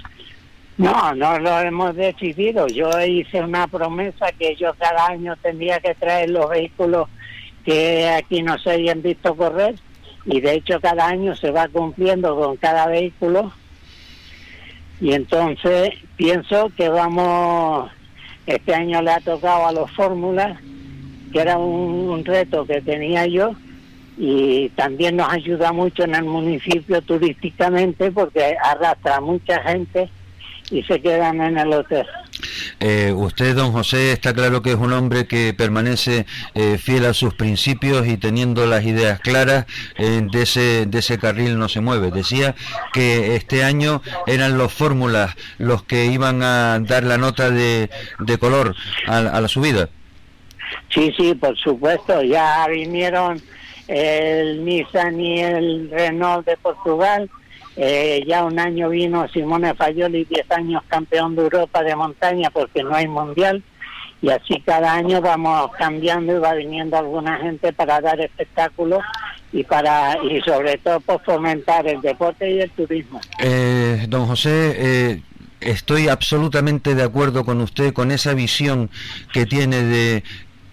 No, 0.77 1.13
no 1.13 1.39
lo 1.39 1.59
hemos 1.59 1.95
decidido. 1.95 2.67
Yo 2.67 2.89
hice 3.01 3.41
una 3.41 3.67
promesa 3.67 4.27
que 4.37 4.55
yo 4.55 4.73
cada 4.75 5.07
año 5.07 5.35
tendría 5.41 5.79
que 5.79 5.93
traer 5.95 6.29
los 6.29 6.49
vehículos 6.49 7.07
que 7.65 8.07
aquí 8.09 8.43
no 8.43 8.57
se 8.59 8.71
hayan 8.71 9.01
visto 9.01 9.35
correr 9.35 9.75
y 10.25 10.39
de 10.39 10.53
hecho 10.53 10.79
cada 10.79 11.07
año 11.07 11.35
se 11.35 11.51
va 11.51 11.67
cumpliendo 11.67 12.35
con 12.35 12.57
cada 12.57 12.87
vehículo 12.87 13.51
y 15.01 15.13
entonces 15.13 15.91
pienso 16.15 16.71
que 16.77 16.89
vamos, 16.89 17.91
este 18.45 18.73
año 18.73 19.01
le 19.01 19.11
ha 19.11 19.19
tocado 19.19 19.67
a 19.67 19.71
los 19.71 19.91
fórmulas, 19.91 20.59
que 21.31 21.39
era 21.39 21.57
un, 21.57 22.23
reto 22.23 22.65
que 22.65 22.81
tenía 22.81 23.25
yo, 23.25 23.51
y 24.17 24.69
también 24.69 25.17
nos 25.17 25.31
ayuda 25.31 25.73
mucho 25.73 26.03
en 26.03 26.15
el 26.15 26.23
municipio 26.23 27.01
turísticamente 27.01 28.11
porque 28.11 28.55
arrastra 28.63 29.17
a 29.17 29.21
mucha 29.21 29.61
gente 29.63 30.09
y 30.71 30.81
se 30.83 31.01
quedan 31.01 31.41
en 31.41 31.57
el 31.57 31.73
hotel. 31.73 32.05
Eh, 32.79 33.13
usted, 33.15 33.55
don 33.55 33.71
José, 33.71 34.11
está 34.11 34.33
claro 34.33 34.61
que 34.61 34.71
es 34.71 34.75
un 34.75 34.93
hombre 34.93 35.25
que 35.25 35.53
permanece 35.53 36.25
eh, 36.53 36.77
fiel 36.77 37.05
a 37.05 37.13
sus 37.13 37.33
principios 37.33 38.07
y 38.07 38.17
teniendo 38.17 38.65
las 38.65 38.83
ideas 38.85 39.19
claras, 39.19 39.65
eh, 39.97 40.21
de, 40.31 40.41
ese, 40.41 40.85
de 40.85 40.99
ese 40.99 41.17
carril 41.17 41.57
no 41.57 41.69
se 41.69 41.81
mueve. 41.81 42.11
Decía 42.11 42.55
que 42.93 43.35
este 43.35 43.63
año 43.63 44.01
eran 44.27 44.57
los 44.57 44.73
fórmulas 44.73 45.35
los 45.57 45.83
que 45.83 46.05
iban 46.05 46.43
a 46.43 46.79
dar 46.79 47.03
la 47.03 47.17
nota 47.17 47.49
de, 47.49 47.89
de 48.19 48.37
color 48.37 48.75
a, 49.07 49.17
a 49.17 49.41
la 49.41 49.47
subida. 49.47 49.89
Sí, 50.89 51.13
sí, 51.17 51.35
por 51.35 51.57
supuesto, 51.57 52.21
ya 52.21 52.65
vinieron 52.67 53.41
el 53.87 54.65
Nissan 54.65 55.19
y 55.19 55.41
el 55.41 55.89
Renault 55.91 56.45
de 56.45 56.57
Portugal 56.57 57.29
eh, 57.77 58.23
ya 58.25 58.43
un 58.43 58.57
año 58.59 58.89
vino 58.89 59.27
Simone 59.29 59.73
Fayoli, 59.73 60.25
10 60.25 60.51
años 60.51 60.83
campeón 60.87 61.35
de 61.35 61.43
Europa 61.43 61.83
de 61.83 61.95
montaña 61.95 62.49
porque 62.49 62.83
no 62.83 62.95
hay 62.95 63.07
mundial. 63.07 63.63
Y 64.21 64.29
así 64.29 64.61
cada 64.65 64.93
año 64.93 65.21
vamos 65.21 65.69
cambiando 65.77 66.35
y 66.35 66.39
va 66.39 66.53
viniendo 66.53 66.97
alguna 66.97 67.37
gente 67.37 67.73
para 67.73 67.99
dar 68.01 68.19
espectáculos 68.21 69.03
y 69.51 69.63
para 69.63 70.17
y 70.23 70.41
sobre 70.41 70.77
todo 70.77 70.99
por 71.01 71.21
fomentar 71.23 71.85
el 71.87 72.01
deporte 72.01 72.49
y 72.49 72.61
el 72.61 72.71
turismo. 72.71 73.19
Eh, 73.39 74.05
don 74.07 74.25
José, 74.25 74.75
eh, 74.77 75.21
estoy 75.59 76.07
absolutamente 76.07 76.95
de 76.95 77.03
acuerdo 77.03 77.43
con 77.45 77.61
usted 77.61 77.93
con 77.93 78.11
esa 78.11 78.33
visión 78.33 78.89
que 79.33 79.45
tiene 79.45 79.83
de 79.83 80.23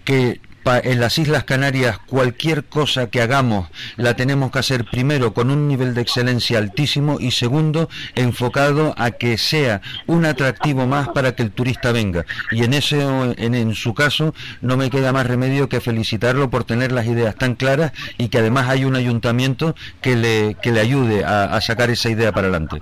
que 0.05 0.39
en 0.65 0.99
las 0.99 1.17
Islas 1.17 1.43
Canarias 1.43 1.99
cualquier 1.99 2.63
cosa 2.63 3.09
que 3.09 3.21
hagamos 3.21 3.67
la 3.97 4.15
tenemos 4.15 4.51
que 4.51 4.59
hacer 4.59 4.85
primero 4.85 5.33
con 5.33 5.51
un 5.51 5.67
nivel 5.67 5.93
de 5.93 6.01
excelencia 6.01 6.57
altísimo 6.57 7.17
y 7.19 7.31
segundo 7.31 7.89
enfocado 8.15 8.93
a 8.97 9.11
que 9.11 9.37
sea 9.37 9.81
un 10.07 10.25
atractivo 10.25 10.87
más 10.87 11.09
para 11.09 11.35
que 11.35 11.43
el 11.43 11.51
turista 11.51 11.91
venga. 11.91 12.25
Y 12.51 12.63
en 12.63 12.73
ese 12.73 13.01
en, 13.01 13.75
su 13.75 13.93
caso 13.93 14.33
no 14.61 14.77
me 14.77 14.89
queda 14.89 15.11
más 15.11 15.27
remedio 15.27 15.67
que 15.67 15.81
felicitarlo 15.81 16.49
por 16.49 16.63
tener 16.63 16.91
las 16.91 17.07
ideas 17.07 17.35
tan 17.35 17.55
claras 17.55 17.91
y 18.17 18.29
que 18.29 18.37
además 18.37 18.69
hay 18.69 18.85
un 18.85 18.95
ayuntamiento 18.95 19.75
que 20.01 20.15
le, 20.15 20.55
que 20.61 20.71
le 20.71 20.79
ayude 20.79 21.23
a, 21.25 21.59
sacar 21.61 21.89
esa 21.89 22.09
idea 22.09 22.31
para 22.31 22.47
adelante. 22.47 22.81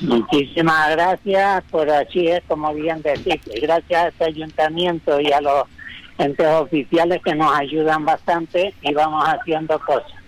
Muchísimas 0.00 0.90
gracias, 0.90 1.62
por 1.70 1.88
así 1.88 2.26
es 2.26 2.42
como 2.48 2.72
bien 2.74 3.02
decir, 3.02 3.40
gracias 3.60 4.14
a 4.20 4.24
ayuntamiento 4.24 5.20
y 5.20 5.30
a 5.32 5.40
los 5.40 5.64
entes 6.22 6.46
oficiales 6.46 7.20
que 7.24 7.34
nos 7.34 7.54
ayudan 7.54 8.04
bastante 8.04 8.74
y 8.82 8.94
vamos 8.94 9.24
haciendo 9.26 9.78
cosas. 9.80 10.22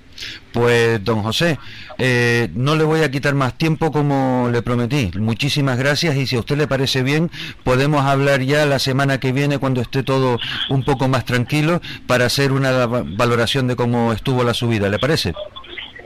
Pues, 0.53 1.05
don 1.05 1.23
José, 1.23 1.59
eh, 1.99 2.49
no 2.55 2.77
le 2.77 2.85
voy 2.85 3.03
a 3.03 3.11
quitar 3.11 3.35
más 3.35 3.55
tiempo 3.55 3.91
como 3.91 4.49
le 4.53 4.63
prometí. 4.63 5.11
Muchísimas 5.19 5.79
gracias 5.79 6.15
y 6.17 6.27
si 6.27 6.37
a 6.37 6.41
usted 6.41 6.57
le 6.57 6.69
parece 6.69 7.03
bien, 7.03 7.31
podemos 7.65 8.05
hablar 8.05 8.41
ya 8.43 8.65
la 8.65 8.79
semana 8.79 9.19
que 9.19 9.33
viene 9.33 9.59
cuando 9.59 9.81
esté 9.81 10.03
todo 10.03 10.39
un 10.71 10.85
poco 10.85 11.09
más 11.09 11.25
tranquilo 11.25 11.81
para 12.07 12.27
hacer 12.27 12.53
una 12.53 12.87
valoración 12.87 13.67
de 13.67 13.75
cómo 13.75 14.13
estuvo 14.13 14.45
la 14.45 14.55
subida. 14.55 14.89
¿Le 14.89 14.99
parece? 14.99 15.35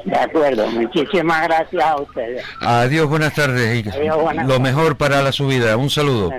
De 0.05 0.17
acuerdo, 0.17 0.67
muchísimas 0.69 1.47
gracias 1.49 1.85
a 1.85 2.01
ustedes. 2.01 2.45
Adiós, 2.61 3.07
buenas 3.09 3.35
tardes. 3.35 3.85
Lo 4.47 4.61
mejor 4.61 4.97
para 4.97 5.23
la 5.23 5.33
subida. 5.33 5.77
Un 5.77 5.91
saludo. 5.91 6.31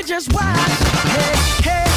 Just 0.00 0.32
watch. 0.32 0.44
Hey, 0.46 1.70
hey. 1.70 1.91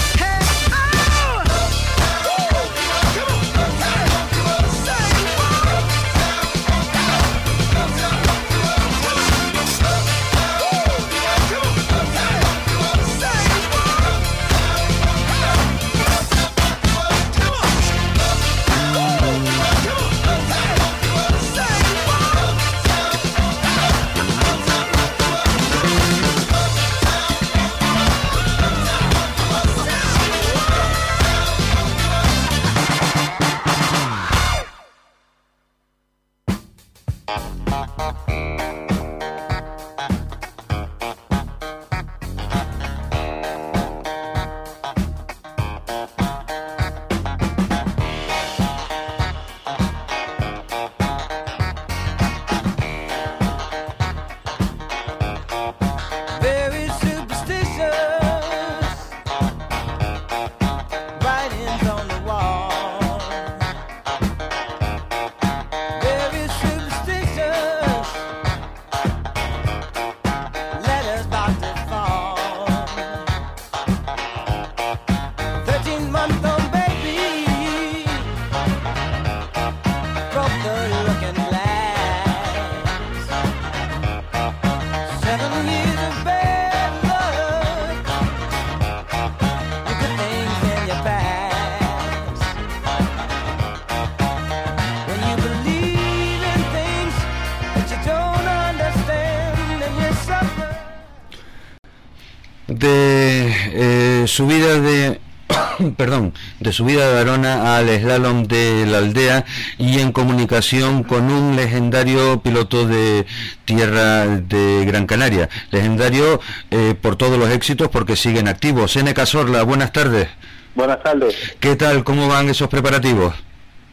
Subida 106.76 107.10
de 107.10 107.20
Arona 107.22 107.78
al 107.78 107.88
slalom 107.88 108.44
de 108.44 108.86
la 108.86 108.98
aldea 108.98 109.46
y 109.78 110.00
en 110.00 110.12
comunicación 110.12 111.04
con 111.04 111.32
un 111.32 111.56
legendario 111.56 112.42
piloto 112.42 112.86
de 112.86 113.26
tierra 113.64 114.28
de 114.28 114.84
Gran 114.86 115.08
Canaria. 115.08 115.48
Legendario 115.72 116.42
eh, 116.72 116.94
por 117.02 117.16
todos 117.16 117.40
los 117.40 117.50
éxitos 117.50 117.88
porque 117.88 118.18
siguen 118.18 118.50
activos. 118.50 118.92
Seneca 118.92 119.26
Sorla, 119.26 119.64
buenas 119.64 119.94
tardes. 119.94 120.28
Buenas 120.76 121.02
tardes. 121.02 121.34
¿Qué 121.62 121.78
tal? 121.78 122.04
¿Cómo 122.04 122.28
van 122.28 122.50
esos 122.50 122.68
preparativos? 122.68 123.34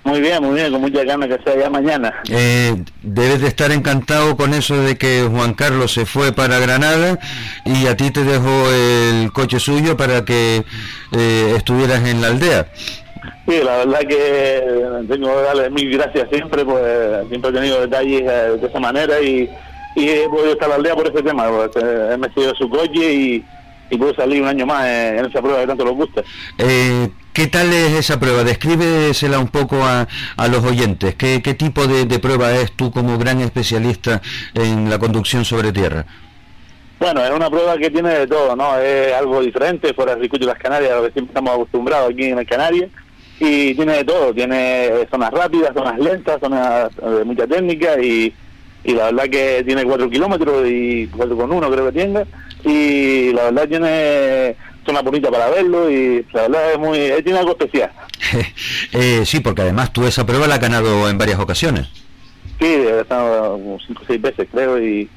Muy 0.05 0.21
bien, 0.21 0.43
muy 0.43 0.57
bien, 0.57 0.73
con 0.73 0.81
mucha 0.81 1.05
ganas 1.05 1.29
que 1.29 1.39
sea 1.45 1.57
ya 1.61 1.71
mañana. 1.71 2.13
Eh, 2.29 2.75
debes 3.03 3.41
de 3.41 3.47
estar 3.49 3.71
encantado 3.71 4.37
con 4.37 4.53
eso 4.53 4.77
de 4.83 4.99
que 4.99 5.29
Juan 5.31 5.55
Carlos 5.55 5.93
se 5.93 6.07
fue 6.07 6.33
para 6.33 6.59
Granada 6.59 7.19
y 7.65 7.87
a 7.87 7.97
ti 7.97 8.11
te 8.11 8.25
dejó 8.25 8.69
el 8.71 9.33
coche 9.33 9.61
suyo 9.61 9.97
para 9.97 10.25
que 10.25 10.65
eh, 11.13 11.55
estuvieras 11.57 12.07
en 12.09 12.21
la 12.21 12.29
aldea. 12.29 12.67
Sí, 13.47 13.61
la 13.65 13.79
verdad 13.79 14.01
que 14.01 14.65
tengo 15.09 15.29
que 15.29 15.43
darle 15.43 15.71
mil 15.71 15.91
gracias 15.97 16.29
siempre, 16.31 16.65
pues 16.65 17.29
siempre 17.29 17.51
he 17.51 17.55
tenido 17.55 17.81
detalles 17.81 18.23
eh, 18.23 18.57
de 18.61 18.67
esa 18.67 18.81
manera 18.81 19.21
y, 19.21 19.49
y 19.95 20.09
he 20.09 20.29
podido 20.29 20.53
estar 20.53 20.65
en 20.67 20.71
la 20.71 20.77
aldea 20.77 20.95
por 20.97 21.07
ese 21.07 21.23
tema, 21.23 21.49
porque 21.49 21.79
él 21.79 22.19
me 22.19 22.33
sido 22.35 22.53
su 22.57 22.69
coche 22.69 23.13
y, 23.13 23.45
y 23.91 23.97
puedo 23.97 24.15
salir 24.15 24.43
un 24.43 24.49
año 24.49 24.67
más 24.67 24.85
en 24.87 25.27
esa 25.27 25.41
prueba 25.41 25.61
que 25.61 25.67
tanto 25.69 25.85
les 25.85 25.95
gusta. 25.95 26.23
Eh, 26.59 27.09
¿Qué 27.33 27.47
tal 27.47 27.73
es 27.73 27.93
esa 27.93 28.21
prueba? 28.21 28.45
Descríbesela 28.45 29.39
un 29.39 29.49
poco 29.49 29.77
a, 29.83 30.07
a 30.37 30.49
los 30.49 30.63
oyentes. 30.65 31.15
¿Qué, 31.15 31.41
qué 31.43 31.55
tipo 31.55 31.87
de, 31.87 32.19
prueba 32.19 32.53
es 32.53 32.73
tú 32.73 32.91
como 32.91 33.17
gran 33.17 33.41
especialista 33.41 34.21
en 34.53 34.91
la 34.91 34.99
conducción 34.99 35.43
sobre 35.47 35.73
tierra? 35.73 36.05
Bueno, 37.01 37.25
es 37.25 37.31
una 37.31 37.49
prueba 37.49 37.79
que 37.79 37.91
tiene 37.91 38.11
de 38.11 38.27
todo, 38.27 38.55
¿no? 38.55 38.77
Es 38.79 39.15
algo 39.15 39.41
diferente 39.41 39.95
fuera 39.95 40.13
del 40.13 40.25
circuito 40.25 40.45
de 40.45 40.53
las 40.53 40.63
Canarias, 40.63 40.93
a 40.93 40.97
lo 40.97 41.05
que 41.05 41.13
siempre 41.13 41.31
estamos 41.31 41.55
acostumbrados 41.55 42.11
aquí 42.11 42.25
en 42.25 42.39
el 42.39 42.47
Canarias. 42.47 42.91
Y 43.41 43.75
tiene 43.77 43.95
de 43.95 44.05
todo, 44.05 44.35
tiene 44.35 44.91
zonas 45.11 45.31
rápidas, 45.31 45.73
zonas 45.75 45.99
lentas, 45.99 46.39
zonas 46.39 46.95
de 46.97 47.25
mucha 47.25 47.47
técnica 47.47 47.99
y, 47.99 48.35
y 48.85 48.93
la 48.93 49.07
verdad 49.07 49.25
que 49.25 49.65
tiene 49.65 49.85
4 49.85 50.11
kilómetros 50.11 50.69
y 50.69 51.09
4,1 51.09 51.73
creo 51.73 51.87
que 51.87 51.99
tenga. 51.99 52.27
Y 52.63 53.33
la 53.33 53.45
verdad 53.45 53.69
tiene 53.69 54.57
zona 54.85 55.03
bonita 55.03 55.31
para 55.31 55.51
verlo 55.51 55.91
y 55.91 56.25
la 56.33 56.43
verdad 56.43 56.73
es 56.73 56.79
muy, 56.79 56.99
tiene 57.23 57.39
algo 57.39 57.53
especial. 57.53 57.91
eh, 58.93 59.23
sí, 59.25 59.41
porque 59.41 59.63
además 59.63 59.93
tú 59.93 60.07
esa 60.07 60.27
prueba 60.27 60.47
la 60.47 60.55
has 60.55 60.61
ganado 60.61 61.09
en 61.09 61.19
varias 61.19 61.39
ocasiones. 61.39 61.89
Sí, 62.61 62.67
he 62.67 63.01
estado 63.01 63.53
como 63.53 63.79
cinco 63.87 64.03
o 64.03 64.07
seis 64.07 64.21
veces 64.21 64.49
creo 64.51 64.81
y, 64.83 65.09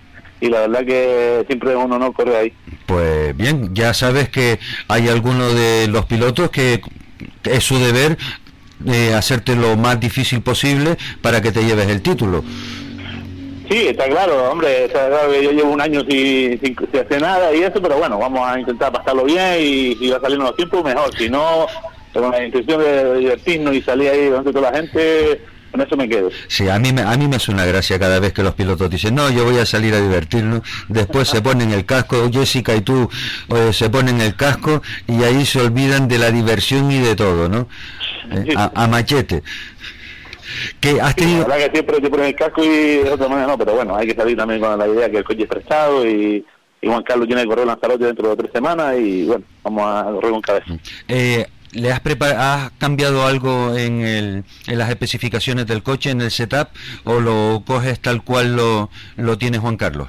y 0.42 0.50
la 0.50 0.62
verdad 0.62 0.86
que 0.86 1.44
siempre 1.48 1.72
es 1.72 1.78
un 1.78 1.92
honor 1.92 2.14
correr 2.14 2.36
ahí. 2.36 2.54
Pues 2.86 3.36
bien, 3.36 3.74
ya 3.74 3.94
sabes 3.94 4.30
que 4.30 4.60
hay 4.88 5.08
algunos 5.08 5.54
de 5.54 5.88
los 5.88 6.06
pilotos 6.06 6.50
que 6.50 6.82
es 7.44 7.64
su 7.64 7.78
deber 7.78 8.18
eh, 8.86 9.14
hacerte 9.14 9.56
lo 9.56 9.78
más 9.78 10.00
difícil 10.00 10.42
posible 10.42 10.98
para 11.22 11.42
que 11.42 11.52
te 11.52 11.64
lleves 11.64 11.88
el 11.88 12.02
título. 12.02 12.44
Sí, 13.70 13.88
está 13.88 14.06
claro, 14.06 14.52
hombre, 14.52 14.86
está 14.86 15.08
claro 15.08 15.32
que 15.32 15.44
yo 15.44 15.52
llevo 15.52 15.72
un 15.72 15.82
año 15.82 16.02
sin, 16.02 16.60
sin, 16.60 16.76
sin, 16.76 17.00
hacer 17.00 17.22
nada 17.22 17.54
y 17.54 17.64
eso, 17.64 17.82
pero 17.82 17.98
bueno, 17.98 18.20
vamos 18.20 18.48
a 18.48 18.60
intentar 18.60 18.92
pasarlo 18.92 19.24
bien 19.24 19.58
y 19.60 19.96
si 19.96 20.10
va 20.10 20.18
a 20.18 20.22
salir 20.22 20.38
los 20.38 20.56
tiempos, 20.56 20.84
mejor. 20.84 21.10
Si 21.18 21.30
no, 21.30 21.66
con 22.14 22.32
la 22.32 22.46
intención 22.46 22.80
de 22.80 23.20
divertirnos 23.20 23.76
y 23.76 23.82
salir 23.82 24.10
ahí 24.10 24.26
donde 24.28 24.52
toda 24.54 24.72
la 24.72 24.78
gente, 24.78 25.42
con 25.72 25.82
eso 25.82 25.98
me 25.98 26.08
quedo. 26.08 26.30
Sí, 26.48 26.70
a 26.70 26.78
mí, 26.78 26.94
me, 26.94 27.02
a 27.02 27.18
mí 27.18 27.28
me 27.28 27.38
hace 27.38 27.52
una 27.52 27.66
gracia 27.66 27.98
cada 27.98 28.20
vez 28.20 28.34
que 28.34 28.44
los 28.44 28.54
pilotos 28.54 28.90
dicen, 28.90 29.16
no, 29.16 29.32
yo 29.32 29.46
voy 29.46 29.58
a 29.58 29.66
salir 29.66 29.96
a 29.96 30.02
divertirnos, 30.02 30.62
después 30.88 31.28
se 31.28 31.42
ponen 31.42 31.72
el 31.72 31.86
casco, 31.86 32.30
Jessica 32.32 32.76
y 32.76 32.82
tú 32.82 33.10
eh, 33.50 33.74
se 33.74 33.90
ponen 33.90 34.22
el 34.22 34.36
casco 34.36 34.84
y 35.08 35.24
ahí 35.24 35.46
se 35.46 35.62
olvidan 35.62 36.08
de 36.08 36.20
la 36.20 36.30
diversión 36.30 36.92
y 36.92 37.00
de 37.00 37.16
todo, 37.16 37.50
¿no? 37.50 37.68
Eh, 38.32 38.54
a, 38.56 38.72
a 38.76 38.88
machete 38.88 39.44
que 40.80 41.00
has 41.02 41.16
tenido... 41.16 41.48
la 41.48 41.56
verdad 41.56 41.66
que 41.66 41.72
siempre 41.72 42.02
te 42.02 42.10
pones 42.10 42.28
el 42.28 42.36
casco 42.36 42.64
y 42.64 42.68
de 43.04 43.12
otra 43.12 43.28
manera 43.28 43.48
no, 43.48 43.58
pero 43.58 43.74
bueno, 43.74 43.96
hay 43.96 44.08
que 44.08 44.16
salir 44.16 44.38
también 44.38 44.62
con 44.62 44.78
la 44.78 44.88
idea 44.88 45.10
que 45.10 45.18
el 45.18 45.24
coche 45.24 45.44
es 45.44 45.50
prestado 45.50 46.08
y, 46.08 46.46
y 46.82 46.88
Juan 46.88 47.04
Carlos 47.04 47.28
tiene 47.28 47.44
que 47.44 47.48
correr 47.48 47.68
Lanzarote 47.68 48.06
dentro 48.06 48.30
de 48.30 48.36
tres 48.36 48.52
semanas 48.54 48.96
y 48.98 49.26
bueno, 49.26 49.44
vamos 49.64 49.84
a 49.86 50.12
correr 50.12 50.32
con 50.32 50.42
cabeza. 50.42 50.78
Eh, 51.08 51.46
¿Le 51.74 51.92
has, 51.92 52.02
has 52.22 52.72
cambiado 52.78 53.26
algo 53.26 53.76
en, 53.76 54.02
el, 54.02 54.44
en 54.68 54.78
las 54.78 54.90
especificaciones 54.90 55.68
del 55.68 55.84
coche, 55.84 56.10
en 56.10 56.22
el 56.22 56.32
setup, 56.32 56.70
o 57.04 57.20
lo 57.20 57.64
coges 57.66 58.00
tal 58.00 58.24
cual 58.24 58.56
lo, 58.56 58.90
lo 59.18 59.38
tiene 59.38 59.58
Juan 59.58 59.76
Carlos? 59.76 60.08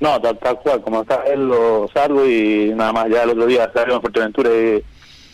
No, 0.00 0.20
tal, 0.20 0.38
tal 0.38 0.58
cual, 0.60 0.80
como 0.82 1.02
está 1.02 1.22
él 1.32 1.46
lo 1.48 1.88
salgo 1.92 2.26
y 2.26 2.72
nada 2.74 2.92
más, 2.92 3.08
ya 3.10 3.22
el 3.22 3.30
otro 3.30 3.46
día 3.46 3.70
salió 3.74 3.96
en 3.96 4.00
Fuerteventura 4.00 4.50
y, 4.50 4.82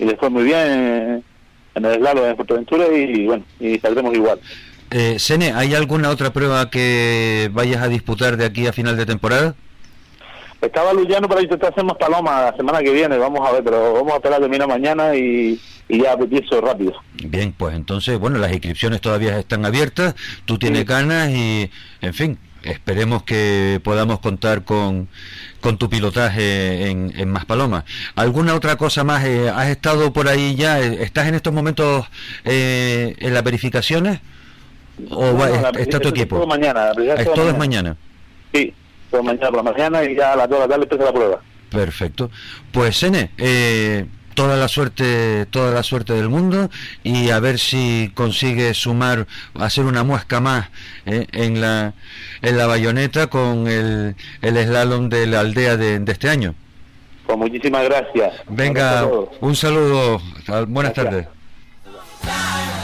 y 0.03 0.05
le 0.05 0.17
fue 0.17 0.29
muy 0.31 0.43
bien 0.43 1.25
en 1.79 1.87
el 1.87 1.97
slalom 1.97 2.25
de 2.25 2.37
Fuerteventura 2.37 2.87
y 2.95 3.27
bueno, 3.27 3.45
y 3.59 3.79
saldremos 3.79 4.15
igual. 4.15 4.39
Eh, 4.91 5.19
Sene, 5.19 5.53
¿hay 5.53 5.75
alguna 5.75 6.11
otra 6.11 6.33
prueba 6.33 6.71
que 6.71 7.51
vayas 7.53 7.83
a 7.83 7.89
disputar 7.89 8.37
de 8.37 8.47
aquí 8.47 8.67
a 8.67 8.73
final 8.73 8.97
de 8.97 9.07
temporada? 9.07 9.55
Estaba 10.61 10.93
luchando 10.93 11.29
para 11.29 11.43
intentar 11.43 11.71
hacer 11.71 11.85
más 11.85 11.97
palomas 11.97 12.51
la 12.51 12.57
semana 12.57 12.81
que 12.81 12.93
viene, 12.93 13.17
vamos 13.17 13.47
a 13.49 13.53
ver, 13.53 13.63
pero 13.63 13.93
vamos 13.93 14.13
a 14.13 14.17
esperar 14.17 14.41
termina 14.41 14.67
mañana 14.67 15.15
y, 15.15 15.61
y 15.89 16.03
ya 16.03 16.15
empiezo 16.15 16.61
rápido. 16.61 16.95
Bien, 17.23 17.55
pues 17.57 17.77
entonces, 17.77 18.19
bueno, 18.19 18.39
las 18.39 18.51
inscripciones 18.51 19.01
todavía 19.01 19.39
están 19.39 19.65
abiertas, 19.65 20.17
tú 20.47 20.59
tienes 20.59 20.81
sí. 20.81 20.87
ganas 20.87 21.31
y, 21.31 21.71
en 22.01 22.15
fin, 22.15 22.39
esperemos 22.69 23.23
que 23.23 23.81
podamos 23.83 24.21
contar 24.21 24.65
con, 24.65 25.09
con 25.61 25.79
tu 25.79 25.89
pilotaje 25.89 26.89
en, 26.89 27.13
en 27.17 27.29
Maspalomas. 27.29 27.85
¿Alguna 28.15 28.55
otra 28.55 28.77
cosa 28.77 29.05
más? 29.05 29.25
Eh, 29.25 29.49
¿Has 29.49 29.69
estado 29.69 30.13
por 30.13 30.29
ahí 30.29 30.55
ya? 30.55 30.81
¿Estás 30.81 31.27
en 31.29 31.35
estos 31.35 31.53
momentos 31.53 32.07
eh, 32.45 33.17
en 33.19 33.35
las 33.35 33.43
verificaciones? 33.43 34.21
¿O 35.11 35.27
no, 35.27 35.39
va, 35.39 35.49
no, 35.49 35.61
la, 35.61 35.71
está 35.71 36.01
tu 36.01 36.09
equipo? 36.09 36.37
Todo 36.37 36.47
mañana. 36.47 36.91
Es 36.91 37.25
todo 37.25 37.37
mañana. 37.37 37.51
es 37.51 37.59
mañana. 37.59 37.97
Sí, 38.53 38.75
todo 39.11 39.23
mañana 39.23 39.49
por 39.49 39.65
la 39.65 39.73
mañana 39.73 40.05
y 40.05 40.17
ya 40.17 40.33
a 40.33 40.37
las 40.37 40.49
2 40.49 40.59
de 40.59 40.65
la 40.65 40.69
tarde 40.69 40.83
empieza 40.85 41.05
la 41.05 41.13
prueba. 41.13 41.41
Perfecto. 41.71 42.31
Pues, 42.73 42.97
Sene, 42.97 43.31
eh, 43.39 44.07
toda 44.39 44.57
la 44.57 44.69
suerte 44.69 45.47
toda 45.47 45.73
la 45.73 45.83
suerte 45.83 46.13
del 46.13 46.29
mundo 46.29 46.71
y 47.03 47.31
a 47.31 47.41
ver 47.41 47.59
si 47.59 48.13
consigue 48.15 48.73
sumar 48.73 49.27
hacer 49.59 49.85
una 49.85 50.05
muesca 50.05 50.39
más 50.39 50.69
eh, 51.07 51.27
en 51.33 51.61
la 51.61 51.95
en 52.43 52.57
la 52.57 52.69
bayoneta 52.69 53.27
con 53.27 53.67
el, 53.67 54.15
el 54.41 54.57
slalom 54.57 55.09
de 55.09 55.27
la 55.27 55.41
aldea 55.41 55.77
de, 55.77 55.99
de 55.99 56.13
este 56.13 56.29
año. 56.29 56.55
Pues 57.27 57.37
muchísimas 57.37 57.83
gracias. 57.83 58.33
Venga 58.49 59.09
un 59.41 59.57
saludo. 59.57 60.23
Buenas 60.69 60.95
gracias. 60.95 61.27
tardes 62.23 62.78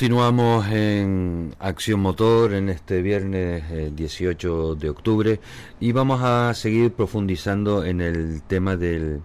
Continuamos 0.00 0.66
en 0.68 1.54
Acción 1.58 2.00
Motor 2.00 2.54
en 2.54 2.70
este 2.70 3.02
viernes 3.02 3.94
18 3.94 4.72
eh, 4.72 4.76
de 4.80 4.88
octubre 4.88 5.40
y 5.78 5.92
vamos 5.92 6.22
a 6.22 6.54
seguir 6.54 6.92
profundizando 6.92 7.84
en 7.84 8.00
el 8.00 8.40
tema 8.40 8.78
del, 8.78 9.20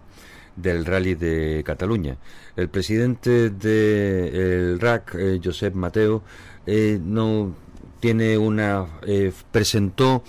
del 0.58 0.84
rally 0.84 1.16
de 1.16 1.64
Cataluña. 1.66 2.18
El 2.58 2.68
presidente 2.68 3.52
del 3.52 4.78
RAC, 4.82 5.16
eh, 5.16 5.40
Josep 5.42 5.74
Mateo, 5.76 6.24
eh, 6.66 7.00
no 7.02 7.56
tiene 8.02 8.38
una 8.38 8.86
presentó 9.54 10.24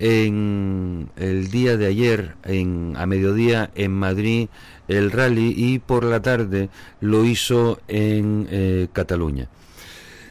en 0.00 1.10
el 1.16 1.50
día 1.52 1.76
de 1.76 1.86
ayer 1.86 2.34
en 2.44 2.94
a 2.96 3.06
mediodía 3.06 3.70
en 3.74 3.92
Madrid 3.92 4.48
el 4.88 5.10
rally 5.10 5.54
y 5.56 5.78
por 5.78 6.04
la 6.04 6.20
tarde 6.20 6.70
lo 7.00 7.24
hizo 7.24 7.78
en 7.88 8.48
eh, 8.50 8.88
Cataluña. 8.92 9.48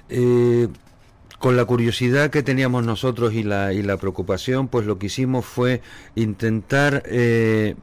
Eh, 0.10 0.68
con 1.40 1.58
la 1.58 1.66
curiosidad 1.66 2.30
que 2.30 2.44
teníamos 2.44 2.86
nosotros 2.86 3.34
y 3.34 3.44
la, 3.44 3.74
y 3.74 3.84
la 3.84 3.98
preocupación, 3.98 4.68
pues 4.68 4.86
lo 4.86 4.98
que 4.98 5.08
hicimos 5.08 5.46
fue 5.46 5.82
intentar 6.16 7.04
eh, 7.06 7.76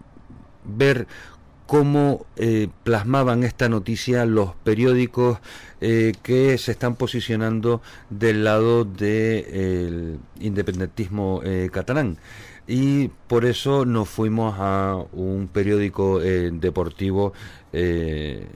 ver 0.64 1.06
cómo 1.66 2.26
plasmaban 2.82 3.44
esta 3.44 3.70
noticia 3.70 4.26
los 4.26 4.54
periódicos 4.56 5.38
que 5.80 6.58
se 6.58 6.72
están 6.72 6.96
posicionando 6.96 7.80
del 8.10 8.44
lado 8.44 8.84
del 8.84 10.18
independentismo 10.38 11.40
catalán. 11.70 12.18
Y 12.66 13.08
por 13.26 13.44
eso 13.44 13.84
nos 13.84 14.08
fuimos 14.08 14.54
a 14.58 14.96
un 15.12 15.48
periódico 15.52 16.22
eh, 16.22 16.50
deportivo 16.52 17.32
eh, 17.72 18.46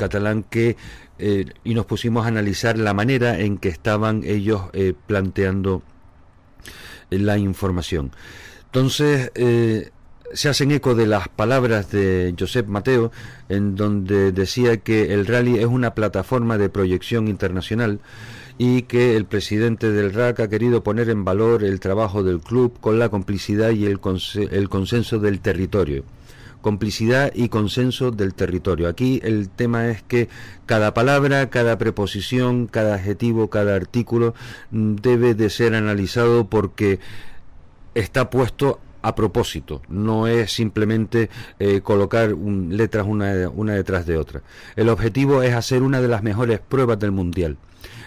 catalán 0.00 0.42
que 0.42 0.76
eh, 1.18 1.44
y 1.64 1.74
nos 1.74 1.86
pusimos 1.86 2.24
a 2.24 2.28
analizar 2.28 2.78
la 2.78 2.94
manera 2.94 3.38
en 3.38 3.58
que 3.58 3.68
estaban 3.68 4.22
ellos 4.24 4.62
planteando 5.06 5.82
la 7.10 7.36
información. 7.38 8.12
Entonces, 8.66 9.30
se 10.32 10.48
hacen 10.48 10.70
eco 10.70 10.94
de 10.94 11.06
las 11.06 11.28
palabras 11.28 11.90
de 11.90 12.34
Josep 12.38 12.66
Mateo, 12.68 13.10
en 13.48 13.74
donde 13.74 14.32
decía 14.32 14.78
que 14.78 15.12
el 15.12 15.26
rally 15.26 15.58
es 15.58 15.66
una 15.66 15.94
plataforma 15.94 16.56
de 16.56 16.68
proyección 16.68 17.28
internacional 17.28 18.00
y 18.62 18.82
que 18.82 19.16
el 19.16 19.24
presidente 19.24 19.90
del 19.90 20.12
RAC 20.12 20.40
ha 20.40 20.48
querido 20.48 20.82
poner 20.82 21.08
en 21.08 21.24
valor 21.24 21.64
el 21.64 21.80
trabajo 21.80 22.22
del 22.22 22.40
club 22.40 22.78
con 22.78 22.98
la 22.98 23.08
complicidad 23.08 23.70
y 23.70 23.86
el, 23.86 24.00
el 24.50 24.68
consenso 24.68 25.18
del 25.18 25.40
territorio 25.40 26.04
complicidad 26.60 27.32
y 27.34 27.48
consenso 27.48 28.10
del 28.10 28.34
territorio. 28.34 28.88
Aquí 28.88 29.20
el 29.24 29.48
tema 29.48 29.88
es 29.90 30.02
que 30.02 30.28
cada 30.66 30.94
palabra, 30.94 31.50
cada 31.50 31.78
preposición, 31.78 32.66
cada 32.66 32.94
adjetivo, 32.94 33.50
cada 33.50 33.74
artículo 33.74 34.34
mm, 34.70 34.96
debe 34.96 35.34
de 35.34 35.50
ser 35.50 35.74
analizado 35.74 36.46
porque 36.48 37.00
está 37.94 38.30
puesto 38.30 38.80
a 39.02 39.14
propósito, 39.14 39.80
no 39.88 40.26
es 40.26 40.52
simplemente 40.52 41.30
eh, 41.58 41.80
colocar 41.80 42.32
letras 42.36 43.06
una, 43.06 43.48
una 43.48 43.74
detrás 43.74 44.06
de 44.06 44.18
otra. 44.18 44.42
El 44.76 44.90
objetivo 44.90 45.42
es 45.42 45.54
hacer 45.54 45.82
una 45.82 46.02
de 46.02 46.08
las 46.08 46.22
mejores 46.22 46.60
pruebas 46.60 46.98
del 46.98 47.12
Mundial. 47.12 47.56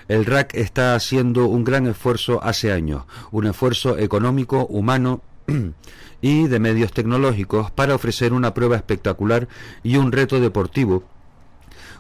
El 0.08 0.26
RAC 0.26 0.54
está 0.56 0.96
haciendo 0.96 1.48
un 1.48 1.64
gran 1.64 1.88
esfuerzo 1.88 2.44
hace 2.44 2.72
años, 2.72 3.04
un 3.32 3.48
esfuerzo 3.48 3.98
económico, 3.98 4.66
humano 4.68 5.22
y 6.24 6.48
de 6.48 6.58
medios 6.58 6.94
tecnológicos 6.94 7.70
para 7.70 7.94
ofrecer 7.94 8.32
una 8.32 8.54
prueba 8.54 8.78
espectacular 8.78 9.50
y 9.84 9.98
un 9.98 10.14
reto 10.14 10.40
deportivo 10.40 11.04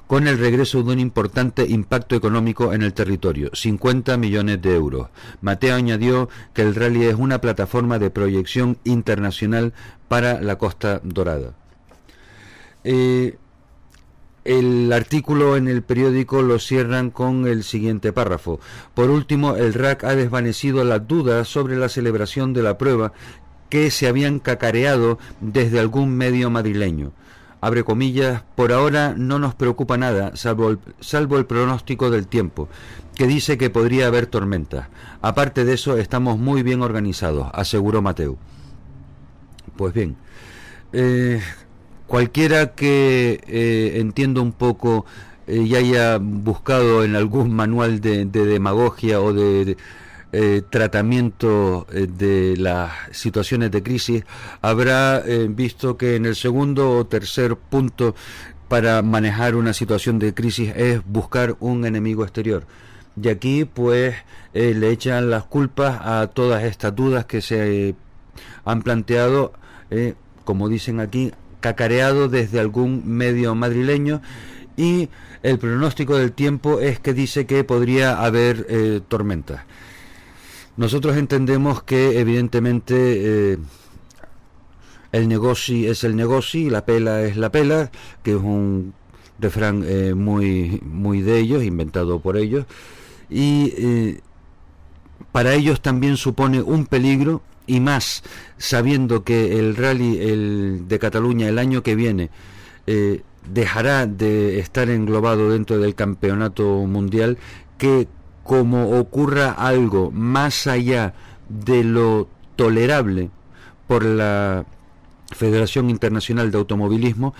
con 0.07 0.27
el 0.27 0.37
regreso 0.37 0.81
de 0.81 0.93
un 0.93 0.99
importante 0.99 1.65
impacto 1.67 2.15
económico 2.15 2.73
en 2.73 2.83
el 2.83 2.93
territorio, 2.93 3.49
50 3.53 4.15
millones 4.17 4.61
de 4.61 4.75
euros. 4.75 5.09
Mateo 5.41 5.75
añadió 5.75 6.29
que 6.53 6.61
el 6.61 6.73
rally 6.73 7.03
es 7.03 7.15
una 7.15 7.41
plataforma 7.41 7.99
de 7.99 8.11
proyección 8.11 8.77
internacional 8.85 9.73
para 10.07 10.41
la 10.41 10.57
Costa 10.57 11.01
Dorada. 11.03 11.55
Eh, 12.85 13.37
el 14.45 14.91
artículo 14.91 15.55
en 15.55 15.69
el 15.69 15.83
periódico 15.83 16.41
lo 16.41 16.59
cierran 16.59 17.11
con 17.11 17.47
el 17.47 17.63
siguiente 17.63 18.11
párrafo. 18.11 18.59
Por 18.93 19.09
último, 19.09 19.55
el 19.55 19.73
RAC 19.73 20.03
ha 20.03 20.15
desvanecido 20.15 20.83
las 20.83 21.07
dudas 21.07 21.47
sobre 21.47 21.77
la 21.77 21.87
celebración 21.87 22.51
de 22.51 22.61
la 22.61 22.77
prueba 22.77 23.13
que 23.73 23.89
se 23.89 24.07
habían 24.07 24.37
cacareado 24.37 25.17
desde 25.41 25.79
algún 25.79 26.15
medio 26.15 26.51
madrileño. 26.51 27.11
Abre 27.59 27.83
comillas, 27.83 28.43
por 28.53 28.71
ahora 28.71 29.15
no 29.17 29.39
nos 29.39 29.55
preocupa 29.55 29.97
nada, 29.97 30.35
salvo 30.35 30.69
el, 30.69 30.79
salvo 30.99 31.39
el 31.39 31.47
pronóstico 31.47 32.11
del 32.11 32.27
tiempo, 32.27 32.69
que 33.15 33.25
dice 33.25 33.57
que 33.57 33.71
podría 33.71 34.05
haber 34.05 34.27
tormentas. 34.27 34.89
Aparte 35.23 35.65
de 35.65 35.73
eso, 35.73 35.97
estamos 35.97 36.37
muy 36.37 36.61
bien 36.61 36.83
organizados, 36.83 37.49
aseguró 37.51 38.03
Mateo. 38.03 38.37
Pues 39.75 39.91
bien, 39.91 40.17
eh, 40.91 41.41
cualquiera 42.05 42.75
que 42.75 43.41
eh, 43.47 43.93
entienda 43.95 44.41
un 44.41 44.51
poco 44.51 45.07
eh, 45.47 45.63
y 45.63 45.75
haya 45.75 46.19
buscado 46.19 47.03
en 47.03 47.15
algún 47.15 47.55
manual 47.55 48.01
de, 48.01 48.25
demagogia 48.25 49.19
o 49.19 49.33
de, 49.33 49.77
eh, 50.33 50.61
tratamiento 50.69 51.87
de 51.89 52.57
las 52.57 52.91
situaciones 53.11 53.71
de 53.71 53.83
crisis, 53.83 54.23
habrá 54.61 55.23
visto 55.49 55.95
que 55.95 56.15
en 56.15 56.25
el 56.25 56.35
segundo 56.35 56.91
o 56.91 57.05
tercer 57.05 57.55
punto 57.55 58.15
para 58.67 59.01
manejar 59.01 59.55
una 59.55 59.73
situación 59.73 60.19
de 60.19 60.33
crisis 60.33 60.73
es 60.75 61.01
buscar 61.05 61.55
un 61.59 61.85
enemigo 61.85 62.23
exterior. 62.23 62.65
Y 63.21 63.29
aquí 63.29 63.63
pues 63.63 64.15
le 64.53 64.89
echan 64.89 65.29
las 65.29 65.43
culpas 65.43 65.99
a 66.01 66.27
todas 66.27 66.63
estas 66.63 66.95
dudas 66.95 67.25
que 67.25 67.41
se 67.41 67.95
han 68.65 68.81
planteado, 68.81 69.53
como 70.43 70.67
dicen 70.67 70.99
aquí, 70.99 71.31
cacareado 71.63 72.27
desde 72.27 72.59
algún 72.59 73.07
medio 73.07 73.55
madrileño 73.55 74.21
y 74.75 75.09
el 75.43 75.57
pronóstico 75.59 76.17
del 76.17 76.33
tiempo 76.33 76.81
es 76.81 76.99
que 76.99 77.13
dice 77.13 77.45
que 77.45 77.63
podría 77.63 78.21
haber 78.21 78.65
eh, 78.69 78.99
tormentas. 79.07 79.61
Nosotros 80.75 81.17
entendemos 81.17 81.83
que 81.83 82.19
evidentemente 82.19 82.95
eh, 83.53 83.57
el 85.11 85.27
negocio 85.27 85.91
es 85.91 86.03
el 86.03 86.15
negocio 86.15 86.61
y 86.61 86.69
la 86.69 86.85
pela 86.85 87.21
es 87.23 87.37
la 87.37 87.51
pela, 87.51 87.91
que 88.23 88.31
es 88.31 88.37
un 88.37 88.93
refrán 89.39 89.83
eh, 89.85 90.13
muy, 90.13 90.79
muy 90.83 91.21
de 91.21 91.39
ellos, 91.39 91.63
inventado 91.63 92.19
por 92.19 92.37
ellos, 92.37 92.65
y 93.29 94.19
para 95.31 95.53
ellos 95.53 95.81
también 95.81 96.17
supone 96.17 96.61
un 96.61 96.85
peligro 96.85 97.41
y 97.65 97.79
más 97.79 98.23
sabiendo 98.57 99.23
que 99.23 99.57
el 99.59 99.75
rally 99.75 100.19
el 100.19 100.87
de 100.87 100.99
Cataluña 100.99 101.47
el 101.47 101.59
año 101.59 101.83
que 101.83 101.95
viene 101.95 102.29
eh, 102.87 103.21
dejará 103.51 104.05
de 104.05 104.59
estar 104.59 104.89
englobado 104.89 105.49
dentro 105.49 105.79
del 105.79 105.95
campeonato 105.95 106.65
mundial 106.85 107.37
que 107.77 108.07
como 108.43 108.99
ocurra 108.99 109.51
algo 109.51 110.11
más 110.11 110.67
allá 110.67 111.13
de 111.49 111.83
lo 111.83 112.27
tolerable 112.55 113.29
por 113.87 114.03
la 114.03 114.65
Federación 115.31 115.89
Internacional 115.89 116.51
de 116.51 116.57
Automovilismo, 116.57 117.33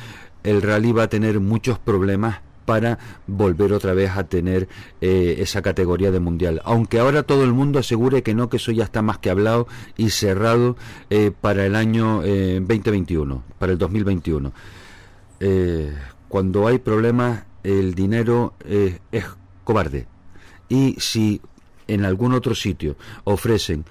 el 0.44 0.62
rally 0.62 0.92
va 0.92 1.04
a 1.04 1.10
tener 1.10 1.40
muchos 1.40 1.80
problemas 1.80 2.42
para 2.66 2.98
volver 3.28 3.74
otra 3.74 3.94
vez 3.94 4.12
a 4.12 4.24
tener 4.24 4.68
eh, 5.02 5.36
esa 5.40 5.62
categoría 5.62 6.12
de 6.12 6.20
mundial. 6.20 6.62
Aunque 6.64 7.00
ahora 7.00 7.24
todo 7.24 7.44
el 7.44 7.54
mundo 7.54 7.80
asegure 7.80 8.24
que 8.24 8.34
no, 8.34 8.50
que 8.50 8.58
eso 8.58 8.72
ya 8.72 8.86
está 8.86 9.02
más 9.02 9.18
que 9.18 9.30
hablado 9.30 9.68
y 9.98 10.12
cerrado 10.12 10.78
eh, 11.10 11.32
para 11.40 11.66
el 11.66 11.76
año 11.76 12.22
2021, 12.22 13.36
eh, 13.36 13.54
para 13.60 13.74
el 13.74 13.78
2021. 13.78 14.54
cuando 16.30 16.68
hay 16.68 16.80
problemas, 16.80 17.44
el 17.64 17.94
dinero 17.96 18.54
es 19.12 19.26
cobarde. 19.64 20.13
Y 20.74 20.96
si 21.00 21.42
en 21.88 22.06
algún 22.06 22.34
otro 22.34 22.56
sitio 22.56 22.96
ofrecen 23.26 23.86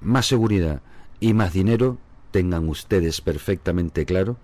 más 0.00 0.26
seguridad 0.26 0.82
y 1.20 1.32
más 1.34 1.52
dinero, 1.52 1.98
tengan 2.32 2.68
ustedes 2.68 3.20
perfectamente 3.20 4.04
claro 4.04 4.36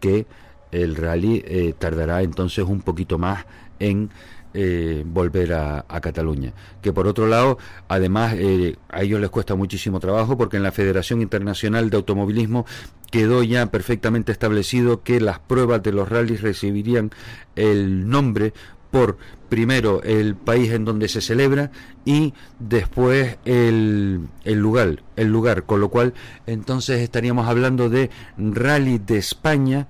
que 0.00 0.26
el 0.72 0.96
rally 0.96 1.42
eh, 1.46 1.74
tardará 1.78 2.22
entonces 2.22 2.64
un 2.64 2.80
poquito 2.80 3.16
más 3.18 3.46
en 3.78 4.10
eh, 4.52 5.04
volver 5.06 5.52
a, 5.52 5.84
Cataluña. 6.00 6.52
Que 6.82 6.92
por 6.92 7.06
otro 7.06 7.26
lado, 7.26 7.58
además, 7.88 8.34
eh, 8.36 8.76
a 8.88 9.02
ellos 9.02 9.20
les 9.20 9.30
cuesta 9.30 9.54
muchísimo 9.54 10.00
trabajo 10.00 10.36
porque 10.36 10.56
en 10.56 10.62
la 10.62 10.72
Federación 10.72 11.22
Internacional 11.22 11.90
de 11.90 11.96
Automovilismo 11.96 12.66
quedó 13.10 13.42
ya 13.44 13.66
perfectamente 13.66 14.32
establecido 14.32 15.02
que 15.02 15.20
las 15.20 15.38
pruebas 15.38 15.82
de 15.82 15.92
los 15.92 16.08
rallies 16.08 16.42
recibirían 16.42 17.10
el 17.54 18.08
nombre 18.08 18.52
por 18.94 19.16
primero 19.48 20.04
el 20.04 20.36
país 20.36 20.70
en 20.70 20.84
donde 20.84 21.08
se 21.08 21.20
celebra 21.20 21.72
y 22.04 22.32
después 22.60 23.38
el, 23.44 24.28
el, 24.44 24.58
lugar, 24.60 25.02
el 25.16 25.32
lugar, 25.32 25.64
con 25.64 25.80
lo 25.80 25.88
cual 25.88 26.14
entonces 26.46 27.00
estaríamos 27.00 27.48
hablando 27.48 27.90
de 27.90 28.10
Rally 28.38 28.98
de 28.98 29.18
España 29.18 29.88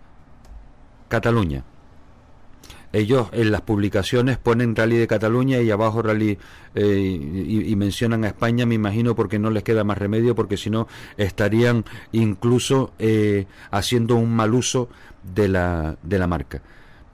Cataluña. 1.08 1.64
ellos 2.94 3.28
en 3.32 3.50
las 3.50 3.60
publicaciones 3.60 4.38
ponen 4.38 4.74
Rally 4.74 4.96
de 4.96 5.06
Cataluña 5.06 5.60
y 5.60 5.70
abajo 5.70 6.00
Rally 6.00 6.38
y, 6.74 7.70
y, 7.70 7.76
mencionan 7.76 8.24
a 8.24 8.28
España, 8.28 8.64
me 8.64 8.74
imagino, 8.74 9.14
porque 9.14 9.38
no 9.38 9.50
les 9.50 9.64
queda 9.64 9.84
más 9.84 9.98
remedio, 9.98 10.34
porque 10.34 10.56
si 10.56 10.70
no 10.70 10.88
estarían 11.18 11.84
incluso 12.12 12.94
haciendo 13.70 14.16
un 14.16 14.34
mal 14.34 14.54
uso 14.54 14.88
de 15.34 15.48
la, 15.48 15.98
de 16.02 16.18
la 16.18 16.26
marca. 16.26 16.62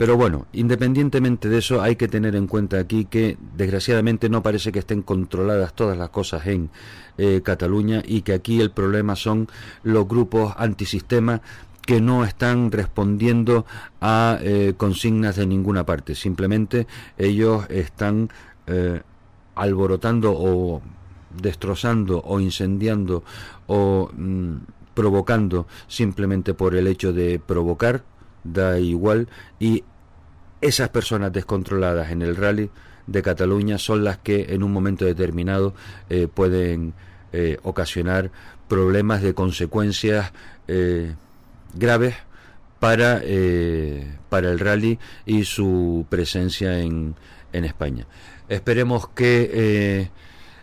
Pero 0.01 0.17
bueno, 0.17 0.47
independientemente 0.55 1.51
de 1.51 1.59
eso, 1.59 1.83
hay 1.83 1.97
que 1.97 2.09
tener 2.09 2.35
en 2.35 2.47
cuenta 2.47 2.79
aquí 2.79 3.05
que 3.05 3.37
desgraciadamente 3.55 4.31
no 4.31 4.43
parece 4.43 4.73
que 4.73 4.79
estén 4.79 5.03
controladas 5.03 5.75
todas 5.75 5.99
las 5.99 6.09
cosas 6.09 6.47
en 6.47 6.71
eh, 7.19 7.43
Cataluña 7.45 8.03
y 8.07 8.23
que 8.23 8.33
aquí 8.33 8.63
el 8.63 8.71
problema 8.71 9.15
son 9.15 9.49
los 9.83 10.09
grupos 10.09 10.55
antisistema 10.57 11.43
que 11.83 12.01
no 12.01 12.25
están 12.25 12.73
respondiendo 12.73 13.67
a 14.01 14.39
eh, 14.41 14.73
consignas 14.75 15.37
de 15.37 15.47
ninguna 15.47 15.85
parte. 15.85 16.15
Simplemente 16.15 16.87
ellos 17.19 17.67
están 17.69 18.31
eh, 18.69 19.03
alborotando 19.55 20.33
o 20.33 20.81
destrozando 21.43 22.23
o 22.25 22.41
incendiando 22.41 23.23
o 23.67 24.11
mm, 24.17 24.55
provocando 24.95 25.67
simplemente 25.89 26.55
por 26.55 26.75
el 26.75 26.87
hecho 26.87 27.13
de 27.13 27.39
provocar 27.39 28.03
da 28.45 28.79
igual 28.79 29.29
y 29.59 29.85
esas 30.61 30.91
personas 30.91 31.33
descontroladas 31.33 32.11
en 32.11 32.23
el 32.23 32.37
rally 32.37 32.71
de 33.07 33.23
Cataluña 33.23 33.79
son 33.79 34.05
las 34.05 34.19
que 34.19 34.47
en 34.51 34.63
un 34.63 34.73
momento 34.73 35.05
determinado 35.05 35.75
eh, 36.09 36.29
pueden 36.33 36.95
eh, 37.33 37.59
ocasionar 37.63 38.31
problemas 38.69 39.23
de 39.23 39.35
consecuencias 39.35 40.33
eh, 40.69 41.15
graves 41.75 42.15
para, 42.79 43.21
para 44.31 44.51
el 44.51 44.59
rally 44.59 44.99
y 45.27 45.45
su 45.45 46.07
presencia 46.09 46.81
en, 46.81 47.15
en 47.53 47.65
España. 47.67 48.07
Esperemos 48.49 49.09
que 49.09 50.11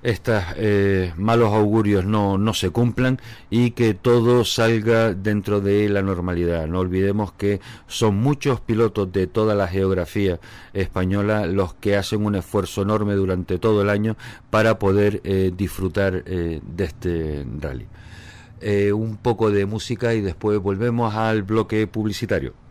estos 0.04 0.44
eh, 0.56 1.14
malos 1.18 1.54
augurios 1.54 2.06
no, 2.06 2.38
no 2.38 2.54
se 2.54 2.70
cumplan 2.70 3.20
y 3.50 3.72
que 3.72 3.94
todo 3.94 4.46
salga 4.46 5.14
dentro 5.14 5.62
de 5.62 5.90
la 5.90 6.02
normalidad. 6.02 6.68
No 6.68 6.80
olvidemos 6.80 7.32
que 7.34 7.60
son 7.88 8.18
muchos 8.18 8.60
pilotos 8.62 9.12
de 9.12 9.28
toda 9.28 9.56
la 9.56 9.68
geografía 9.68 10.40
española 10.74 11.46
los 11.46 11.74
que 11.74 11.96
hacen 11.96 12.26
un 12.26 12.36
esfuerzo 12.36 12.82
enorme 12.82 13.16
durante 13.16 13.58
todo 13.60 13.82
el 13.82 13.90
año 13.90 14.18
para 14.50 14.80
poder 14.80 15.22
eh, 15.24 15.52
disfrutar 15.56 16.24
eh, 16.26 16.62
de 16.64 16.84
este 16.84 17.46
rally. 17.60 17.88
un 18.94 19.18
poco 19.18 19.52
de 19.52 19.66
música 19.66 20.14
y 20.14 20.22
después 20.22 20.60
volvemos 20.60 21.14
al 21.16 21.44
bloque 21.44 21.88
publicitario. 21.88 22.67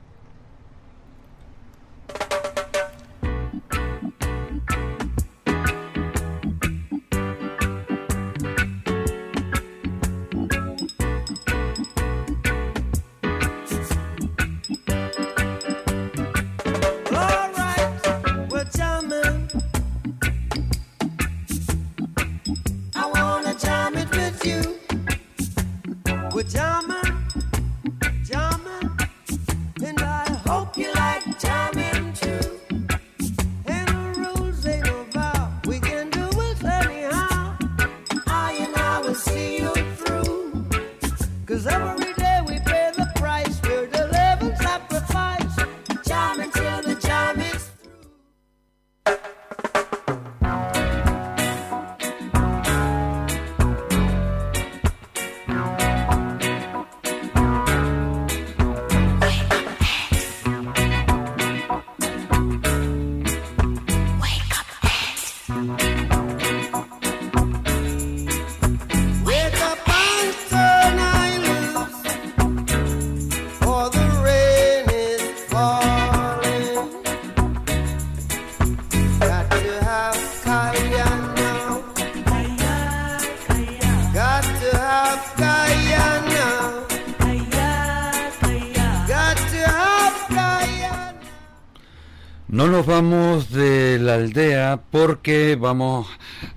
Vamos 95.66 96.06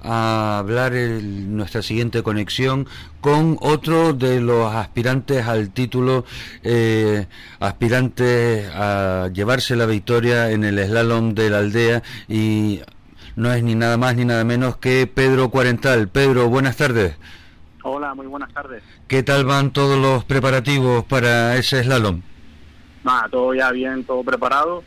a 0.04 0.60
hablar 0.60 0.94
en 0.94 1.58
nuestra 1.58 1.82
siguiente 1.82 2.22
conexión 2.22 2.88
con 3.22 3.58
otro 3.60 4.14
de 4.14 4.40
los 4.40 4.72
aspirantes 4.72 5.48
al 5.48 5.72
título, 5.72 6.26
eh, 6.62 7.26
aspirantes 7.60 8.70
a 8.72 9.32
llevarse 9.34 9.76
la 9.76 9.88
victoria 9.88 10.52
en 10.52 10.64
el 10.64 10.78
slalom 10.78 11.34
de 11.34 11.50
la 11.50 11.58
aldea 11.58 12.04
y 12.28 12.82
no 13.36 13.52
es 13.52 13.64
ni 13.64 13.74
nada 13.74 13.98
más 13.98 14.16
ni 14.16 14.26
nada 14.26 14.44
menos 14.44 14.78
que 14.78 15.08
Pedro 15.08 15.50
Cuarental. 15.50 16.08
Pedro, 16.10 16.48
buenas 16.48 16.78
tardes. 16.78 17.18
Hola, 17.82 18.14
muy 18.14 18.28
buenas 18.28 18.54
tardes. 18.54 18.84
¿Qué 19.08 19.24
tal 19.24 19.44
van 19.44 19.72
todos 19.72 19.98
los 19.98 20.24
preparativos 20.24 21.04
para 21.06 21.58
ese 21.58 21.84
slalom? 21.84 22.22
Nada, 23.04 23.28
todo 23.32 23.56
ya 23.56 23.72
bien, 23.72 24.04
todo 24.04 24.24
preparado 24.24 24.84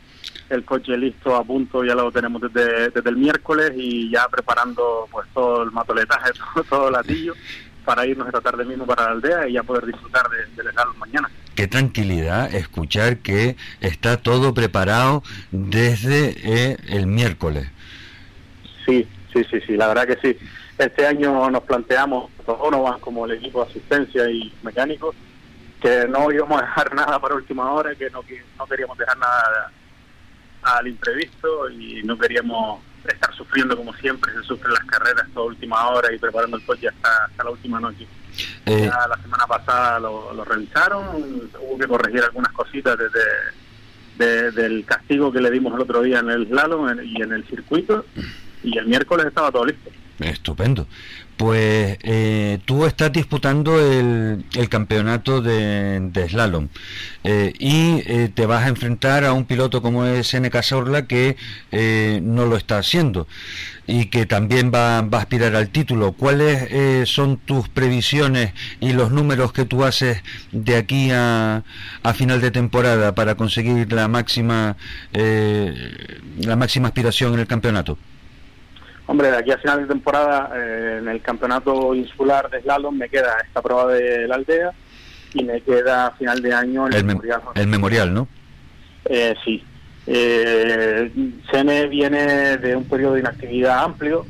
el 0.49 0.65
coche 0.65 0.97
listo 0.97 1.35
a 1.35 1.43
punto, 1.43 1.83
ya 1.83 1.95
lo 1.95 2.11
tenemos 2.11 2.41
desde, 2.41 2.89
desde 2.89 3.09
el 3.09 3.17
miércoles 3.17 3.71
y 3.75 4.11
ya 4.11 4.27
preparando 4.27 5.07
pues 5.11 5.27
todo 5.33 5.63
el 5.63 5.71
matoletaje, 5.71 6.31
todo, 6.53 6.63
todo 6.63 6.87
el 6.87 6.93
latillo 6.93 7.33
para 7.83 8.05
irnos 8.05 8.27
esta 8.27 8.41
tarde 8.41 8.65
mismo 8.65 8.85
para 8.85 9.05
la 9.05 9.11
aldea 9.11 9.47
y 9.47 9.53
ya 9.53 9.63
poder 9.63 9.85
disfrutar 9.85 10.29
del 10.29 10.55
de 10.55 10.71
mañana. 10.97 11.29
Qué 11.55 11.67
tranquilidad 11.67 12.53
escuchar 12.53 13.17
que 13.17 13.55
está 13.79 14.17
todo 14.17 14.53
preparado 14.53 15.23
desde 15.51 16.35
eh, 16.43 16.77
el 16.87 17.07
miércoles. 17.07 17.69
Sí, 18.85 19.07
sí, 19.31 19.43
sí, 19.49 19.59
sí, 19.67 19.77
la 19.77 19.87
verdad 19.87 20.07
que 20.07 20.15
sí. 20.15 20.37
Este 20.77 21.05
año 21.05 21.51
nos 21.51 21.63
planteamos, 21.63 22.31
van 22.47 22.99
como 22.99 23.25
el 23.25 23.33
equipo 23.33 23.63
de 23.63 23.69
asistencia 23.69 24.29
y 24.29 24.51
mecánicos, 24.63 25.15
que 25.79 26.07
no 26.07 26.31
íbamos 26.31 26.59
a 26.59 26.65
dejar 26.65 26.95
nada 26.95 27.19
para 27.19 27.35
última 27.35 27.71
hora, 27.71 27.93
que 27.95 28.09
no, 28.09 28.23
que 28.23 28.41
no 28.57 28.65
queríamos 28.65 28.97
dejar 28.97 29.17
nada 29.17 29.71
al 30.63 30.87
imprevisto 30.87 31.69
y 31.69 32.01
no 32.03 32.17
queríamos 32.17 32.81
estar 33.07 33.33
sufriendo 33.35 33.75
como 33.75 33.93
siempre 33.95 34.31
se 34.33 34.43
sufren 34.43 34.73
las 34.73 34.85
carreras 34.85 35.27
toda 35.33 35.47
última 35.47 35.89
hora 35.89 36.13
y 36.13 36.17
preparando 36.17 36.57
el 36.57 36.65
coche 36.65 36.87
hasta, 36.87 37.25
hasta 37.25 37.43
la 37.43 37.49
última 37.51 37.79
noche. 37.79 38.07
Eh. 38.65 38.89
Ya 38.89 39.07
la 39.07 39.17
semana 39.21 39.45
pasada 39.45 39.99
lo, 39.99 40.33
lo, 40.33 40.43
revisaron, 40.43 41.05
hubo 41.61 41.77
que 41.77 41.87
corregir 41.87 42.23
algunas 42.23 42.51
cositas 42.53 42.97
desde 42.97 43.21
del 44.17 44.85
castigo 44.85 45.31
que 45.31 45.41
le 45.41 45.49
dimos 45.49 45.73
el 45.73 45.81
otro 45.81 46.01
día 46.01 46.19
en 46.19 46.29
el 46.29 46.47
slalom 46.47 46.87
y 47.03 47.21
en 47.21 47.33
el 47.33 47.43
circuito 47.45 48.05
y 48.63 48.77
el 48.77 48.85
miércoles 48.85 49.25
estaba 49.25 49.51
todo 49.51 49.65
listo. 49.65 49.89
Estupendo. 50.19 50.87
Pues 51.37 51.97
eh, 52.03 52.59
tú 52.65 52.85
estás 52.85 53.11
disputando 53.11 53.79
el, 53.79 54.45
el 54.55 54.69
campeonato 54.69 55.41
de, 55.41 56.27
slalom 56.29 56.67
eh, 57.23 57.51
y 57.57 58.03
eh, 58.05 58.29
te 58.33 58.45
vas 58.45 58.65
a 58.65 58.67
enfrentar 58.67 59.25
a 59.25 59.33
un 59.33 59.45
piloto 59.45 59.81
como 59.81 60.05
es 60.05 60.27
Seneca 60.27 60.61
Sorla 60.61 61.07
que 61.07 61.35
no 62.21 62.45
lo 62.45 62.55
está 62.55 62.77
haciendo 62.77 63.27
y 63.87 64.05
que 64.05 64.27
también 64.27 64.71
va, 64.73 65.01
va 65.01 65.17
a 65.17 65.21
aspirar 65.21 65.55
al 65.55 65.69
título. 65.69 66.11
¿Cuáles 66.13 67.09
son 67.09 67.37
tus 67.37 67.67
previsiones 67.67 68.53
y 68.79 68.93
los 68.93 69.11
números 69.11 69.53
que 69.53 69.65
tú 69.65 69.83
haces 69.83 70.21
de 70.51 70.77
aquí 70.77 71.09
a, 71.11 71.63
a 72.03 72.13
final 72.13 72.41
de 72.41 72.51
temporada 72.51 73.15
para 73.15 73.35
conseguir 73.35 73.91
la 73.91 74.07
máxima 74.07 74.77
la 75.13 76.55
máxima 76.55 76.89
aspiración 76.89 77.33
en 77.33 77.39
el 77.39 77.47
campeonato? 77.47 77.97
Hombre, 79.05 79.31
de 79.31 79.37
aquí 79.37 79.51
a 79.51 79.57
final 79.57 79.81
de 79.81 79.87
temporada, 79.87 80.49
eh, 80.55 80.99
en 81.01 81.07
el 81.09 81.21
campeonato 81.21 81.93
insular 81.93 82.49
de 82.49 82.61
slalom 82.61 82.97
me 82.97 83.09
queda 83.09 83.35
esta 83.45 83.61
prueba 83.61 83.91
de 83.91 84.27
la 84.27 84.35
aldea 84.35 84.71
y 85.33 85.43
me 85.43 85.61
queda 85.61 86.07
a 86.07 86.11
final 86.11 86.41
de 86.41 86.53
año 86.53 86.87
el, 86.87 87.03
memorial. 87.03 87.41
El 87.55 87.67
memorial, 87.67 88.13
¿no? 88.13 88.27
Eh, 89.05 89.35
sí, 89.43 89.63
Eh, 90.05 91.11
Sene 91.49 91.87
viene 91.87 92.57
de 92.57 92.75
un 92.75 92.83
periodo 92.85 93.13
de 93.13 93.21
inactividad 93.21 93.83
amplio, 93.83 94.25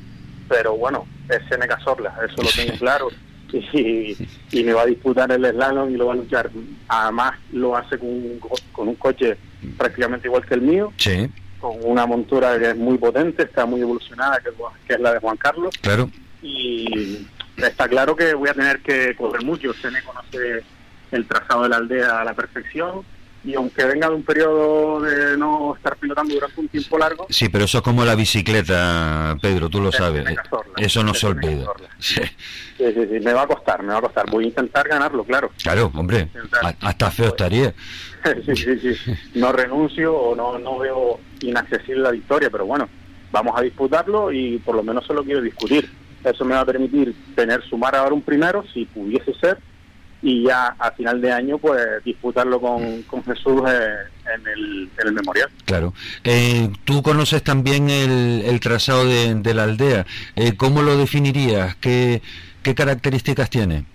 pero 0.47 0.75
bueno, 0.75 1.05
es 1.29 1.39
Sene 1.49 1.67
Cazorla, 1.67 2.13
eso 2.25 2.41
lo 2.41 2.49
tengo 2.49 2.77
claro. 2.79 3.09
Y, 3.51 4.17
y, 4.51 4.63
me 4.63 4.73
va 4.73 4.81
a 4.81 4.85
disputar 4.87 5.31
el 5.31 5.45
slalom 5.45 5.91
y 5.91 5.97
lo 5.97 6.07
va 6.07 6.13
a 6.13 6.15
luchar. 6.15 6.49
Además, 6.87 7.33
lo 7.51 7.77
hace 7.77 7.99
con 7.99 8.09
un, 8.09 8.39
con 8.71 8.87
un 8.87 8.95
coche 8.95 9.37
prácticamente 9.77 10.27
igual 10.27 10.43
que 10.43 10.55
el 10.55 10.61
mío. 10.61 10.91
Sí. 10.97 11.29
Con 11.63 11.77
una 11.81 12.05
montura 12.05 12.59
que 12.59 12.71
es 12.71 12.75
muy 12.75 12.97
potente, 12.97 13.43
está 13.43 13.65
muy 13.65 13.79
evolucionada, 13.79 14.37
que, 14.41 14.49
que 14.85 14.95
es 14.95 14.99
la 14.99 15.13
de 15.13 15.19
Juan 15.19 15.37
Carlos. 15.37 15.73
Claro. 15.81 16.09
Y 16.41 17.25
está 17.55 17.87
claro 17.87 18.17
que 18.17 18.33
voy 18.33 18.49
a 18.49 18.53
tener 18.53 18.81
que 18.81 19.15
correr 19.15 19.45
mucho. 19.45 19.73
Sene 19.73 20.03
conoce 20.03 20.61
el 21.11 21.25
trazado 21.25 21.63
de 21.63 21.69
la 21.69 21.77
aldea 21.77 22.19
a 22.19 22.25
la 22.25 22.33
perfección 22.33 23.05
y 23.45 23.55
aunque 23.55 23.85
venga 23.85 24.09
de 24.09 24.15
un 24.15 24.23
periodo 24.23 24.99
de 24.99 25.37
no 25.37 25.73
estar 25.77 25.95
pilotando 25.95 26.33
durante 26.33 26.59
un 26.59 26.67
tiempo 26.67 26.97
largo... 26.97 27.27
Sí, 27.29 27.47
pero 27.47 27.63
eso 27.63 27.77
es 27.77 27.83
como 27.83 28.03
la 28.03 28.15
bicicleta, 28.15 29.37
Pedro, 29.41 29.69
tú 29.69 29.79
lo 29.79 29.91
sabes. 29.93 30.25
eso 30.75 31.01
no 31.01 31.13
se 31.13 31.27
olvida. 31.27 31.65
Sí. 31.97 32.21
Sí, 32.77 32.85
sí, 32.93 33.19
me 33.21 33.31
va 33.33 33.43
a 33.43 33.47
costar, 33.47 33.83
me 33.83 33.93
va 33.93 33.99
a 33.99 34.01
costar. 34.01 34.29
Voy 34.29 34.43
a 34.43 34.47
intentar 34.47 34.85
ganarlo, 34.87 35.23
claro. 35.23 35.51
Claro, 35.61 35.91
hombre, 35.95 36.27
hasta 36.81 37.11
feo 37.11 37.27
estaría. 37.27 37.73
sí, 38.45 38.55
sí, 38.55 38.79
sí. 38.79 39.13
No 39.35 39.51
renuncio 39.51 40.13
o 40.13 40.35
no, 40.35 40.57
no 40.57 40.79
veo 40.79 41.19
inaccesible 41.49 42.01
la 42.01 42.11
victoria, 42.11 42.49
pero 42.49 42.65
bueno, 42.65 42.89
vamos 43.31 43.53
a 43.57 43.61
disputarlo 43.61 44.31
y 44.31 44.57
por 44.59 44.75
lo 44.75 44.83
menos 44.83 45.05
solo 45.05 45.23
quiero 45.23 45.41
discutir. 45.41 45.89
Eso 46.23 46.45
me 46.45 46.55
va 46.55 46.61
a 46.61 46.65
permitir 46.65 47.13
tener, 47.35 47.61
sumar 47.63 47.95
ahora 47.95 48.13
un 48.13 48.21
primero, 48.21 48.63
si 48.73 48.85
pudiese 48.85 49.33
ser, 49.33 49.57
y 50.21 50.43
ya 50.43 50.67
a 50.79 50.91
final 50.91 51.19
de 51.19 51.33
año 51.33 51.57
pues 51.57 51.81
disputarlo 52.05 52.61
con, 52.61 53.01
con 53.03 53.23
Jesús 53.25 53.61
eh, 53.67 53.89
en, 54.33 54.47
el, 54.47 54.89
en, 54.97 55.07
el, 55.07 55.13
memorial. 55.13 55.49
Claro. 55.65 55.93
Eh, 56.23 56.69
Tú 56.85 57.03
conoces 57.03 57.43
también 57.43 57.89
el, 57.89 58.43
el 58.45 58.59
trazado 58.61 59.05
de, 59.05 59.35
de, 59.35 59.53
la 59.53 59.63
aldea. 59.63 60.05
Eh, 60.37 60.55
¿Cómo 60.55 60.81
lo 60.81 60.95
definirías? 60.95 61.75
¿Qué, 61.75 62.21
qué 62.61 62.73
características 62.73 63.49
tiene? 63.49 63.85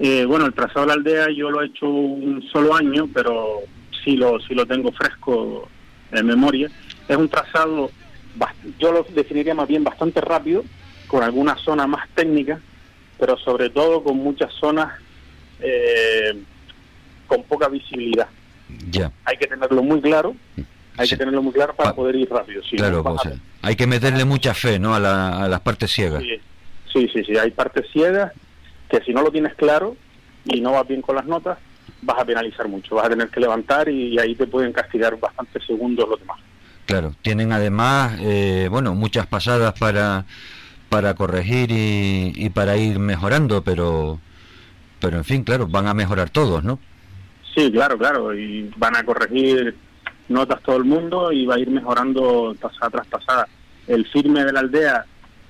Eh, 0.00 0.24
bueno, 0.24 0.46
el 0.46 0.54
trazado 0.54 0.80
de 0.80 0.86
la 0.88 0.92
aldea 0.94 1.26
yo 1.36 1.50
lo 1.50 1.62
he 1.62 1.66
hecho 1.66 1.88
un 1.88 2.42
solo 2.52 2.74
año, 2.74 3.08
pero 3.14 3.60
sí 4.04 4.16
lo, 4.16 4.40
sí 4.40 4.54
lo 4.54 4.66
tengo 4.66 4.90
fresco 4.90 5.68
en 6.12 6.26
memoria. 6.26 6.70
Es 7.08 7.16
un 7.16 7.28
trazado, 7.28 7.90
yo 8.78 8.92
lo 8.92 9.06
definiría 9.14 9.54
más 9.54 9.68
bien 9.68 9.84
bastante 9.84 10.20
rápido, 10.20 10.64
con 11.06 11.22
algunas 11.22 11.60
zonas 11.60 11.88
más 11.88 12.08
técnicas, 12.14 12.60
pero 13.18 13.36
sobre 13.38 13.70
todo 13.70 14.02
con 14.02 14.18
muchas 14.18 14.52
zonas 14.54 14.92
eh, 15.60 16.42
con 17.26 17.42
poca 17.44 17.68
visibilidad. 17.68 18.28
Ya. 18.90 19.10
Hay 19.24 19.36
que 19.36 19.46
tenerlo 19.46 19.82
muy 19.82 20.00
claro, 20.00 20.36
hay 20.96 21.08
que 21.08 21.16
tenerlo 21.16 21.42
muy 21.42 21.52
claro 21.52 21.74
para 21.74 21.94
poder 21.94 22.16
ir 22.16 22.28
rápido. 22.28 22.62
claro, 22.76 23.04
hay 23.62 23.76
que 23.76 23.86
meterle 23.86 24.24
mucha 24.24 24.54
fe 24.54 24.78
¿no? 24.78 24.94
a, 24.94 25.48
las 25.48 25.60
partes 25.60 25.90
ciegas. 25.90 26.22
Sí, 26.92 27.08
sí, 27.12 27.24
sí, 27.24 27.36
hay 27.36 27.50
partes 27.50 27.86
ciegas 27.92 28.32
que 28.90 29.00
si 29.02 29.12
no 29.12 29.22
lo 29.22 29.30
tienes 29.30 29.54
claro 29.54 29.96
y 30.44 30.60
no 30.60 30.72
vas 30.72 30.88
bien 30.88 31.02
con 31.02 31.16
las 31.16 31.26
notas, 31.26 31.58
vas 32.02 32.18
a 32.18 32.24
penalizar 32.24 32.68
mucho, 32.68 32.94
vas 32.94 33.06
a 33.06 33.10
tener 33.10 33.28
que 33.28 33.40
levantar 33.40 33.88
y, 33.88 34.18
ahí 34.18 34.34
te 34.34 34.46
pueden 34.46 34.72
castigar 34.72 35.18
bastantes 35.18 35.64
segundos 35.66 36.08
los 36.08 36.20
demás. 36.20 36.38
Claro, 36.86 37.12
tienen 37.22 37.52
además, 37.52 38.18
eh, 38.20 38.68
bueno, 38.70 38.94
muchas 38.94 39.26
pasadas 39.26 39.78
para 39.78 40.24
para 40.88 41.12
corregir 41.14 41.70
y, 41.70 42.32
y 42.34 42.48
para 42.48 42.78
ir 42.78 42.98
mejorando, 42.98 43.62
pero 43.62 44.18
pero 45.00 45.16
en 45.16 45.24
fin, 45.24 45.44
claro, 45.44 45.66
van 45.66 45.86
a 45.86 45.94
mejorar 45.94 46.30
todos, 46.30 46.64
¿no? 46.64 46.78
Sí, 47.54 47.70
claro, 47.70 47.98
claro, 47.98 48.34
y 48.34 48.70
van 48.76 48.96
a 48.96 49.04
corregir 49.04 49.76
notas 50.28 50.62
todo 50.62 50.76
el 50.76 50.84
mundo 50.84 51.32
y 51.32 51.46
va 51.46 51.56
a 51.56 51.58
ir 51.58 51.70
mejorando 51.70 52.54
pasada 52.60 52.90
tras 52.90 53.06
pasada. 53.06 53.48
El 53.86 54.06
firme 54.06 54.44
de 54.44 54.52
la 54.52 54.60
aldea, 54.60 55.04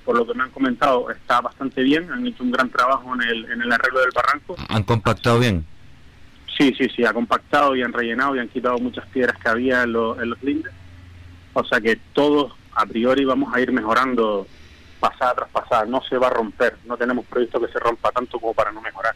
por 0.05 0.17
lo 0.17 0.25
que 0.25 0.33
me 0.33 0.43
han 0.43 0.51
comentado, 0.51 1.09
está 1.09 1.41
bastante 1.41 1.83
bien, 1.83 2.11
han 2.11 2.25
hecho 2.25 2.43
un 2.43 2.51
gran 2.51 2.69
trabajo 2.69 3.13
en 3.15 3.21
el, 3.21 3.51
en 3.51 3.61
el 3.61 3.71
arreglo 3.71 3.99
del 4.01 4.11
barranco. 4.13 4.55
¿Han 4.69 4.83
compactado 4.83 5.39
bien? 5.39 5.65
Sí, 6.59 6.75
sí, 6.77 6.87
sí, 6.93 7.05
ha 7.05 7.13
compactado 7.13 7.73
y 7.75 7.81
han 7.81 7.93
rellenado 7.93 8.35
y 8.35 8.39
han 8.39 8.49
quitado 8.49 8.77
muchas 8.79 9.07
piedras 9.07 9.37
que 9.41 9.47
había 9.47 9.83
en, 9.83 9.95
en 9.95 10.29
los 10.29 10.43
lindes. 10.43 10.73
O 11.53 11.63
sea 11.63 11.79
que 11.79 11.97
todos 12.13 12.53
a 12.75 12.85
priori 12.85 13.23
vamos 13.25 13.53
a 13.55 13.61
ir 13.61 13.71
mejorando 13.71 14.45
pasada 14.99 15.35
tras 15.35 15.49
pasada, 15.49 15.85
no 15.85 16.01
se 16.03 16.17
va 16.17 16.27
a 16.27 16.31
romper, 16.31 16.75
no 16.85 16.97
tenemos 16.97 17.25
previsto 17.25 17.59
que 17.59 17.71
se 17.71 17.79
rompa 17.79 18.11
tanto 18.11 18.39
como 18.39 18.53
para 18.53 18.71
no 18.71 18.81
mejorar. 18.81 19.15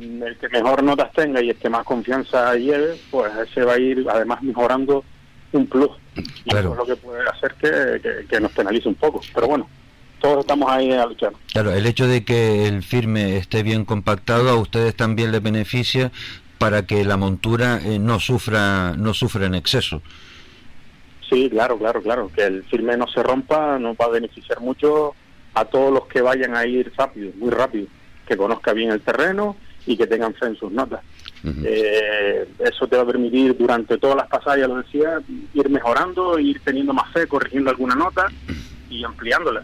El 0.00 0.36
que 0.38 0.48
mejor 0.48 0.82
notas 0.82 1.12
tenga 1.12 1.42
y 1.42 1.50
el 1.50 1.56
que 1.56 1.68
más 1.68 1.84
confianza 1.84 2.54
lleve, 2.54 2.98
pues 3.10 3.32
ese 3.36 3.62
va 3.62 3.74
a 3.74 3.78
ir 3.78 4.06
además 4.08 4.42
mejorando 4.42 5.04
un 5.52 5.66
plus. 5.66 5.90
Y 6.16 6.54
eso 6.54 6.72
es 6.72 6.76
lo 6.76 6.86
que 6.86 6.96
puede 6.96 7.28
hacer 7.28 7.54
que, 7.54 8.26
que, 8.26 8.40
nos 8.40 8.52
penalice 8.52 8.88
un 8.88 8.94
poco. 8.94 9.20
Pero 9.34 9.48
bueno, 9.48 9.68
todos 10.20 10.40
estamos 10.40 10.70
ahí 10.70 10.92
a 10.92 11.06
luchar. 11.06 11.32
Claro, 11.52 11.72
el 11.72 11.86
hecho 11.86 12.06
de 12.06 12.24
que 12.24 12.66
el 12.68 12.82
firme 12.82 13.36
esté 13.36 13.62
bien 13.62 13.84
compactado 13.84 14.48
a 14.50 14.56
ustedes 14.56 14.94
también 14.94 15.32
les 15.32 15.42
beneficia 15.42 16.12
para 16.64 16.86
que 16.86 17.04
la 17.04 17.18
montura 17.18 17.78
eh, 17.84 17.98
no 17.98 18.18
sufra 18.18 18.94
no 18.96 19.12
sufra 19.12 19.44
en 19.44 19.54
exceso. 19.54 20.00
Sí, 21.28 21.50
claro, 21.50 21.76
claro, 21.76 22.00
claro. 22.00 22.30
Que 22.34 22.44
el 22.46 22.64
firme 22.64 22.96
no 22.96 23.06
se 23.06 23.22
rompa 23.22 23.78
nos 23.78 23.94
va 23.98 24.06
a 24.06 24.08
beneficiar 24.08 24.60
mucho 24.60 25.14
a 25.52 25.66
todos 25.66 25.92
los 25.92 26.06
que 26.06 26.22
vayan 26.22 26.56
a 26.56 26.64
ir 26.64 26.90
rápido, 26.96 27.32
muy 27.36 27.50
rápido 27.50 27.86
que 28.26 28.34
conozca 28.38 28.72
bien 28.72 28.90
el 28.92 29.02
terreno 29.02 29.56
y 29.86 29.94
que 29.94 30.06
tengan 30.06 30.32
fe 30.32 30.46
en 30.46 30.56
sus 30.56 30.72
notas. 30.72 31.02
eh, 31.66 32.48
eso 32.60 32.86
te 32.86 32.96
va 32.96 33.02
a 33.02 33.06
permitir 33.06 33.54
durante 33.58 33.98
todas 33.98 34.16
las 34.16 34.28
pasadas, 34.28 34.60
ya 34.60 34.66
lo 34.66 34.76
decía, 34.76 35.20
ir 35.52 35.68
mejorando, 35.68 36.38
ir 36.38 36.62
teniendo 36.64 36.94
más 36.94 37.12
fe, 37.12 37.26
corrigiendo 37.26 37.68
alguna 37.68 37.94
nota 37.94 38.28
y 38.88 39.04
ampliándola. 39.04 39.62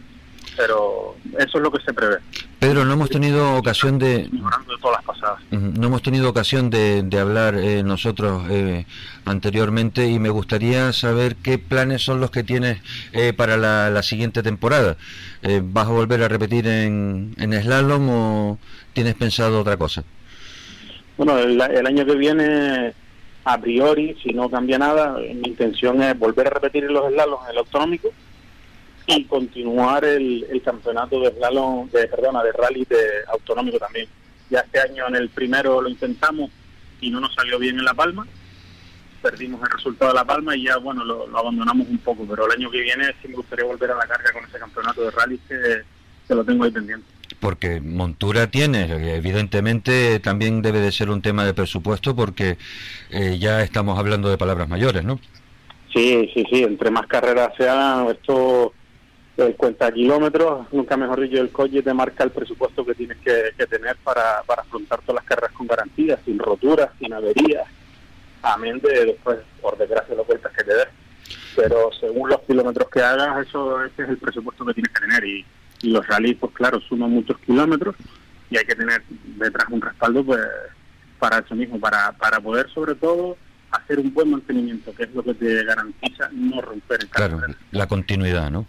Pero 0.57 1.17
eso 1.39 1.59
es 1.59 1.63
lo 1.63 1.71
que 1.71 1.83
se 1.83 1.93
prevé. 1.93 2.17
Pedro, 2.59 2.85
no 2.85 2.93
hemos 2.93 3.09
tenido 3.09 3.57
ocasión 3.57 3.99
de... 3.99 4.29
Mejorando 4.31 4.73
de 4.75 4.79
todas 4.83 4.99
las 4.99 5.05
pasadas. 5.05 5.41
No 5.51 5.87
hemos 5.87 6.03
tenido 6.03 6.29
ocasión 6.29 6.69
de, 6.69 7.03
de 7.03 7.19
hablar 7.19 7.55
eh, 7.55 7.83
nosotros 7.83 8.45
eh, 8.51 8.85
anteriormente 9.25 10.07
y 10.07 10.19
me 10.19 10.29
gustaría 10.29 10.93
saber 10.93 11.37
qué 11.37 11.59
planes 11.59 12.03
son 12.03 12.21
los 12.21 12.31
que 12.31 12.43
tienes 12.43 12.83
eh, 13.13 13.33
para 13.33 13.57
la, 13.57 13.89
la, 13.91 14.03
siguiente 14.03 14.43
temporada. 14.43 14.97
Eh, 15.43 15.63
¿Vas 15.65 15.87
a 15.87 15.91
volver 15.93 16.23
a 16.23 16.29
repetir 16.29 16.67
en, 16.67 17.35
en 17.39 17.63
slalom 17.63 18.09
o 18.11 18.59
tienes 18.93 19.15
pensado 19.15 19.61
otra 19.61 19.77
cosa? 19.77 20.05
Bueno, 21.17 21.39
el, 21.39 21.61
el 21.61 21.87
año 21.87 22.05
que 22.05 22.15
viene 22.15 22.93
a 23.45 23.59
priori, 23.59 24.17
si 24.23 24.35
no 24.35 24.51
cambia 24.51 24.79
nada, 24.79 25.17
mi 25.19 25.49
intención 25.49 26.03
es 26.03 26.19
volver 26.19 26.49
a 26.49 26.51
repetir 26.51 26.85
los 26.85 27.11
slaloms 27.11 27.45
en 27.47 27.53
el 27.53 27.59
autonómico 27.59 28.11
y 29.17 29.25
continuar 29.25 30.05
el, 30.05 30.47
el 30.51 30.63
campeonato 30.63 31.21
de 31.21 31.31
slalom, 31.33 31.89
de, 31.91 32.07
perdona, 32.07 32.43
de 32.43 32.53
rally 32.53 32.85
de 32.85 32.99
autonómico 33.33 33.79
también. 33.79 34.09
Ya 34.49 34.61
este 34.61 34.81
año 34.81 35.09
en 35.09 35.17
el 35.17 35.29
primero 35.29 35.81
lo 35.81 35.89
intentamos 35.89 36.51
y 37.01 37.11
no 37.11 37.21
nos 37.21 37.35
salió 37.35 37.59
bien 37.59 37.79
en 37.79 37.85
La 37.85 37.95
Palma, 37.95 38.27
perdimos 39.23 39.61
el 39.63 39.71
resultado 39.71 40.13
de 40.13 40.19
La 40.19 40.25
Palma 40.25 40.57
y 40.57 40.65
ya, 40.65 40.77
bueno, 40.79 41.05
lo, 41.05 41.27
lo, 41.27 41.39
abandonamos 41.39 41.89
un 41.89 41.99
poco, 41.99 42.27
pero 42.29 42.47
el 42.47 42.53
año 42.53 42.71
que 42.71 42.81
viene 42.81 43.07
sí 43.21 43.29
me 43.29 43.37
gustaría 43.37 43.65
volver 43.65 43.91
a 43.91 43.97
la 43.97 44.07
carga 44.07 44.33
con 44.33 44.45
ese 44.45 44.59
campeonato 44.59 45.03
de 45.03 45.11
rally 45.11 45.39
que, 45.49 45.83
que 46.27 46.35
lo 46.35 46.45
tengo 46.45 46.65
ahí 46.65 46.71
pendiente. 46.71 47.07
Porque 47.39 47.81
montura 47.81 48.51
tiene, 48.51 49.15
evidentemente 49.17 50.21
también 50.21 50.63
debe 50.63 50.81
de 50.81 50.93
ser 50.93 51.11
un 51.11 51.23
tema 51.23 51.45
de 51.45 51.55
presupuesto 51.55 52.15
porque 52.15 52.59
eh, 53.11 53.39
ya 53.39 53.63
estamos 53.63 53.99
hablando 53.99 54.29
de 54.29 54.37
palabras 54.37 54.69
mayores, 54.69 55.05
¿no? 55.05 55.19
Sí, 55.93 56.31
sí, 56.35 56.45
sí, 56.51 56.63
entre 56.63 56.91
más 56.91 57.07
carreras 57.07 57.51
se 57.57 57.69
hagan, 57.69 58.09
esto 58.09 58.73
el 59.47 59.57
cuenta 59.57 59.91
kilómetros, 59.91 60.67
nunca 60.73 60.97
mejor 60.97 61.21
dicho, 61.21 61.41
el 61.41 61.51
coche 61.51 61.83
te 61.83 61.95
marca 61.95 62.25
el 62.25 62.31
presupuesto 62.31 62.85
que 62.85 62.95
tienes 62.95 63.19
que, 63.19 63.53
que 63.57 63.67
tener 63.67 63.97
para, 64.05 64.43
para 64.47 64.63
afrontar 64.63 65.01
todas 65.01 65.17
las 65.17 65.25
carreras 65.25 65.53
con 65.53 65.67
garantías, 65.67 66.21
sin 66.25 66.39
roturas, 66.39 66.91
sin 66.99 67.13
averías, 67.13 67.67
amén 68.43 68.81
de 68.81 69.07
después, 69.07 69.39
por 69.61 69.77
desgracia, 69.77 70.15
los 70.15 70.27
vueltas 70.27 70.53
que 70.53 70.65
te 70.65 70.75
des. 70.75 70.89
Pero 71.57 71.91
según 71.99 72.29
los 72.31 72.41
kilómetros 72.43 72.89
que 72.91 73.03
hagas, 73.03 73.47
eso 73.47 73.85
ese 73.85 74.03
es 74.03 74.09
el 74.09 74.19
presupuesto 74.19 74.65
que 74.65 74.75
tienes 74.75 74.93
que 74.93 75.01
tener. 75.01 75.25
Y, 75.25 75.45
y 75.83 75.91
los 75.91 76.07
rallies, 76.07 76.37
pues 76.39 76.53
claro, 76.53 76.81
suman 76.81 77.11
muchos 77.11 77.39
kilómetros 77.39 77.97
y 78.51 78.57
hay 78.57 78.65
que 78.65 78.75
tener 78.75 79.03
detrás 79.09 79.69
un 79.71 79.81
respaldo 79.81 80.25
pues 80.25 80.41
para 81.19 81.39
eso 81.39 81.55
mismo, 81.55 81.79
para, 81.79 82.13
para 82.13 82.41
poder 82.41 82.69
sobre 82.71 82.95
todo 82.95 83.37
hacer 83.71 83.99
un 83.99 84.13
buen 84.13 84.31
mantenimiento, 84.31 84.93
que 84.95 85.05
es 85.05 85.15
lo 85.15 85.23
que 85.23 85.35
te 85.35 85.65
garantiza 85.65 86.29
no 86.33 86.61
romper 86.61 87.03
el 87.03 87.09
Claro, 87.09 87.41
la 87.71 87.87
continuidad, 87.87 88.51
¿no? 88.51 88.67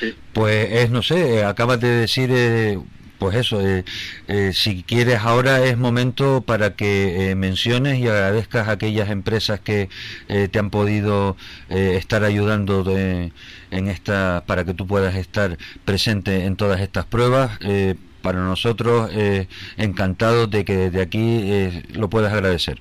Sí. 0.00 0.14
Pues 0.32 0.68
es, 0.72 0.90
no 0.90 1.02
sé, 1.02 1.44
acabas 1.44 1.78
de 1.80 1.88
decir, 1.88 2.30
eh, 2.32 2.78
pues 3.18 3.36
eso, 3.36 3.60
eh, 3.60 3.84
eh, 4.28 4.52
si 4.54 4.82
quieres 4.82 5.18
ahora 5.18 5.62
es 5.64 5.76
momento 5.76 6.40
para 6.40 6.74
que 6.74 7.30
eh, 7.30 7.34
menciones 7.34 7.98
y 7.98 8.08
agradezcas 8.08 8.66
a 8.66 8.72
aquellas 8.72 9.10
empresas 9.10 9.60
que 9.60 9.90
eh, 10.28 10.48
te 10.48 10.58
han 10.58 10.70
podido 10.70 11.36
eh, 11.68 11.96
estar 11.98 12.24
ayudando 12.24 12.82
de, 12.82 13.32
en 13.70 13.88
esta, 13.88 14.42
para 14.46 14.64
que 14.64 14.72
tú 14.72 14.86
puedas 14.86 15.14
estar 15.16 15.58
presente 15.84 16.46
en 16.46 16.56
todas 16.56 16.80
estas 16.80 17.04
pruebas. 17.04 17.58
Eh, 17.60 17.94
para 18.22 18.38
nosotros, 18.40 19.10
eh, 19.14 19.48
encantados 19.78 20.50
de 20.50 20.62
que 20.66 20.76
desde 20.76 21.00
aquí 21.00 21.82
lo 21.94 22.10
puedas 22.10 22.30
agradecer. 22.30 22.78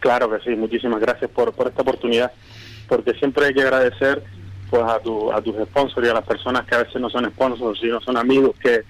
Claro 0.00 0.28
que 0.28 0.42
sí, 0.42 0.56
muchísimas 0.56 1.00
gracias 1.00 1.30
por, 1.30 1.52
por 1.52 1.68
esta 1.68 1.82
oportunidad 1.82 2.32
porque 2.88 3.14
siempre 3.14 3.46
hay 3.46 3.54
que 3.54 3.62
agradecer 3.62 4.24
pues 4.72 4.84
a, 4.84 4.98
tu, 5.00 5.30
a 5.30 5.42
tus 5.42 5.54
sponsors 5.66 6.06
y 6.06 6.08
a 6.08 6.14
las 6.14 6.24
personas 6.24 6.64
que 6.64 6.74
a 6.74 6.78
veces 6.78 6.98
no 6.98 7.10
son 7.10 7.30
sponsors, 7.30 7.78
sino 7.78 8.00
son 8.00 8.16
amigos 8.16 8.56
que 8.58 8.80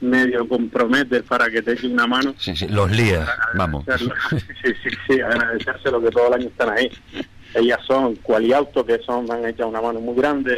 medio 0.00 0.46
comprometen 0.46 1.24
para 1.24 1.50
que 1.50 1.60
te 1.60 1.72
echen 1.72 1.94
una 1.94 2.06
mano. 2.06 2.32
Sí, 2.38 2.54
sí, 2.54 2.68
los 2.68 2.88
lías, 2.92 3.28
vamos. 3.56 3.84
Sí, 4.30 4.72
sí, 4.84 4.90
sí, 5.08 5.20
agradecérselo 5.20 6.00
que 6.00 6.10
todo 6.10 6.28
el 6.28 6.34
año 6.34 6.46
están 6.46 6.70
ahí. 6.70 6.88
Ellas 7.54 7.80
son 7.88 8.14
Qualiauto, 8.14 8.86
que 8.86 9.00
son, 9.00 9.28
han 9.32 9.44
hecho 9.44 9.66
una 9.66 9.80
mano 9.80 9.98
muy 9.98 10.14
grande, 10.14 10.56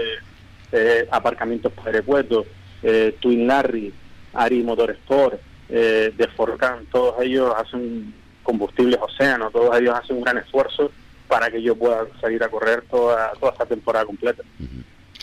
eh, 0.71 1.09
Aparcamientos 1.11 1.73
Padre 1.73 2.03
Puerto, 2.03 2.45
eh, 2.83 3.17
Twin 3.21 3.47
Larry, 3.47 3.91
Ari 4.35 4.63
Motorsport, 4.63 5.41
eh, 5.71 6.13
de 6.15 6.29
Forcan, 6.29 6.85
todos 6.93 7.23
ellos 7.23 7.55
hacen 7.57 8.13
combustibles 8.43 9.01
océano, 9.01 9.51
todos 9.51 9.75
ellos 9.81 9.95
hacen 9.95 10.17
un 10.17 10.25
gran 10.25 10.37
esfuerzo 10.37 10.93
para 11.29 11.51
que 11.51 11.63
yo 11.63 11.75
pueda 11.77 12.07
salir 12.21 12.43
a 12.43 12.49
correr 12.49 12.83
toda, 12.91 13.33
toda 13.41 13.53
esta 13.53 13.67
temporada 13.67 14.05
completa. 14.05 14.43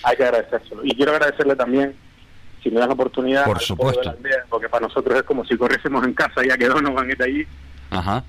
Hay 0.04 0.18
que 0.18 0.24
agradecérselo. 0.24 0.82
Y 0.84 0.96
quiero 0.96 1.12
agradecerle 1.14 1.56
también, 1.56 1.96
si 2.64 2.70
me 2.72 2.80
das 2.80 2.88
la 2.88 2.94
oportunidad, 2.96 3.46
Por 3.46 3.60
supuesto. 3.62 4.16
porque 4.50 4.70
para 4.70 4.88
nosotros 4.88 5.16
es 5.18 5.24
como 5.24 5.46
si 5.46 5.56
corriésemos 5.58 6.04
en 6.06 6.14
casa, 6.14 6.42
ya 6.48 6.58
que 6.58 6.68
Donovan 6.68 7.10
está 7.12 7.26
allí. 7.26 7.46
Ajá. 7.92 8.24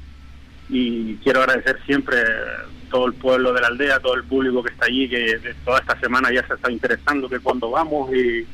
Y 0.68 1.16
quiero 1.16 1.40
agradecer 1.40 1.78
siempre 1.86 2.18
todo 2.90 3.06
el 3.06 3.14
pueblo 3.14 3.52
de 3.52 3.60
la 3.62 3.68
aldea, 3.68 4.00
todo 4.00 4.14
el 4.14 4.24
público 4.24 4.62
que 4.62 4.72
está 4.72 4.86
allí, 4.86 5.08
que 5.08 5.38
de 5.38 5.54
toda 5.64 5.78
esta 5.80 5.98
semana 6.00 6.30
ya 6.32 6.46
se 6.46 6.54
está 6.54 6.70
interesando 6.70 7.28
que 7.28 7.40
cuando 7.40 7.70
vamos 7.70 8.10
y, 8.14 8.46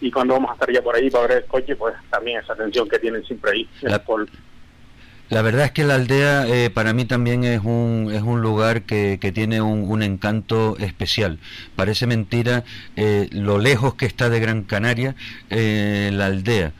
y 0.00 0.10
cuando 0.10 0.34
vamos 0.34 0.50
a 0.50 0.54
estar 0.54 0.72
ya 0.72 0.80
por 0.82 0.94
ahí 0.94 1.10
para 1.10 1.26
ver 1.26 1.36
el 1.38 1.44
coche, 1.46 1.74
pues 1.76 1.94
también 2.08 2.40
esa 2.40 2.52
atención 2.52 2.88
que 2.88 2.98
tienen 3.00 3.24
siempre 3.24 3.50
ahí. 3.52 3.68
La- 3.82 3.96
el 3.96 4.00
pueblo. 4.02 4.26
La 5.30 5.42
verdad 5.42 5.64
es 5.66 5.70
que 5.72 5.84
la 5.84 5.94
aldea 5.94 6.46
eh, 6.46 6.70
para 6.70 6.92
mí 6.92 7.06
también 7.06 7.44
es 7.44 7.60
un, 7.64 8.10
es 8.12 8.22
un 8.22 8.42
lugar 8.42 8.82
que, 8.82 9.18
que 9.20 9.32
tiene 9.32 9.62
un, 9.62 10.02
encanto 10.02 10.76
especial. 10.78 11.38
Parece 11.76 12.06
mentira 12.06 12.64
eh, 12.96 13.28
lo 13.32 13.58
lejos 13.58 13.94
que 13.94 14.06
está 14.06 14.28
de 14.28 14.40
Gran 14.40 14.64
Canaria 14.64 15.14
eh, 15.48 16.10
la 16.12 16.26
aldea. 16.26 16.72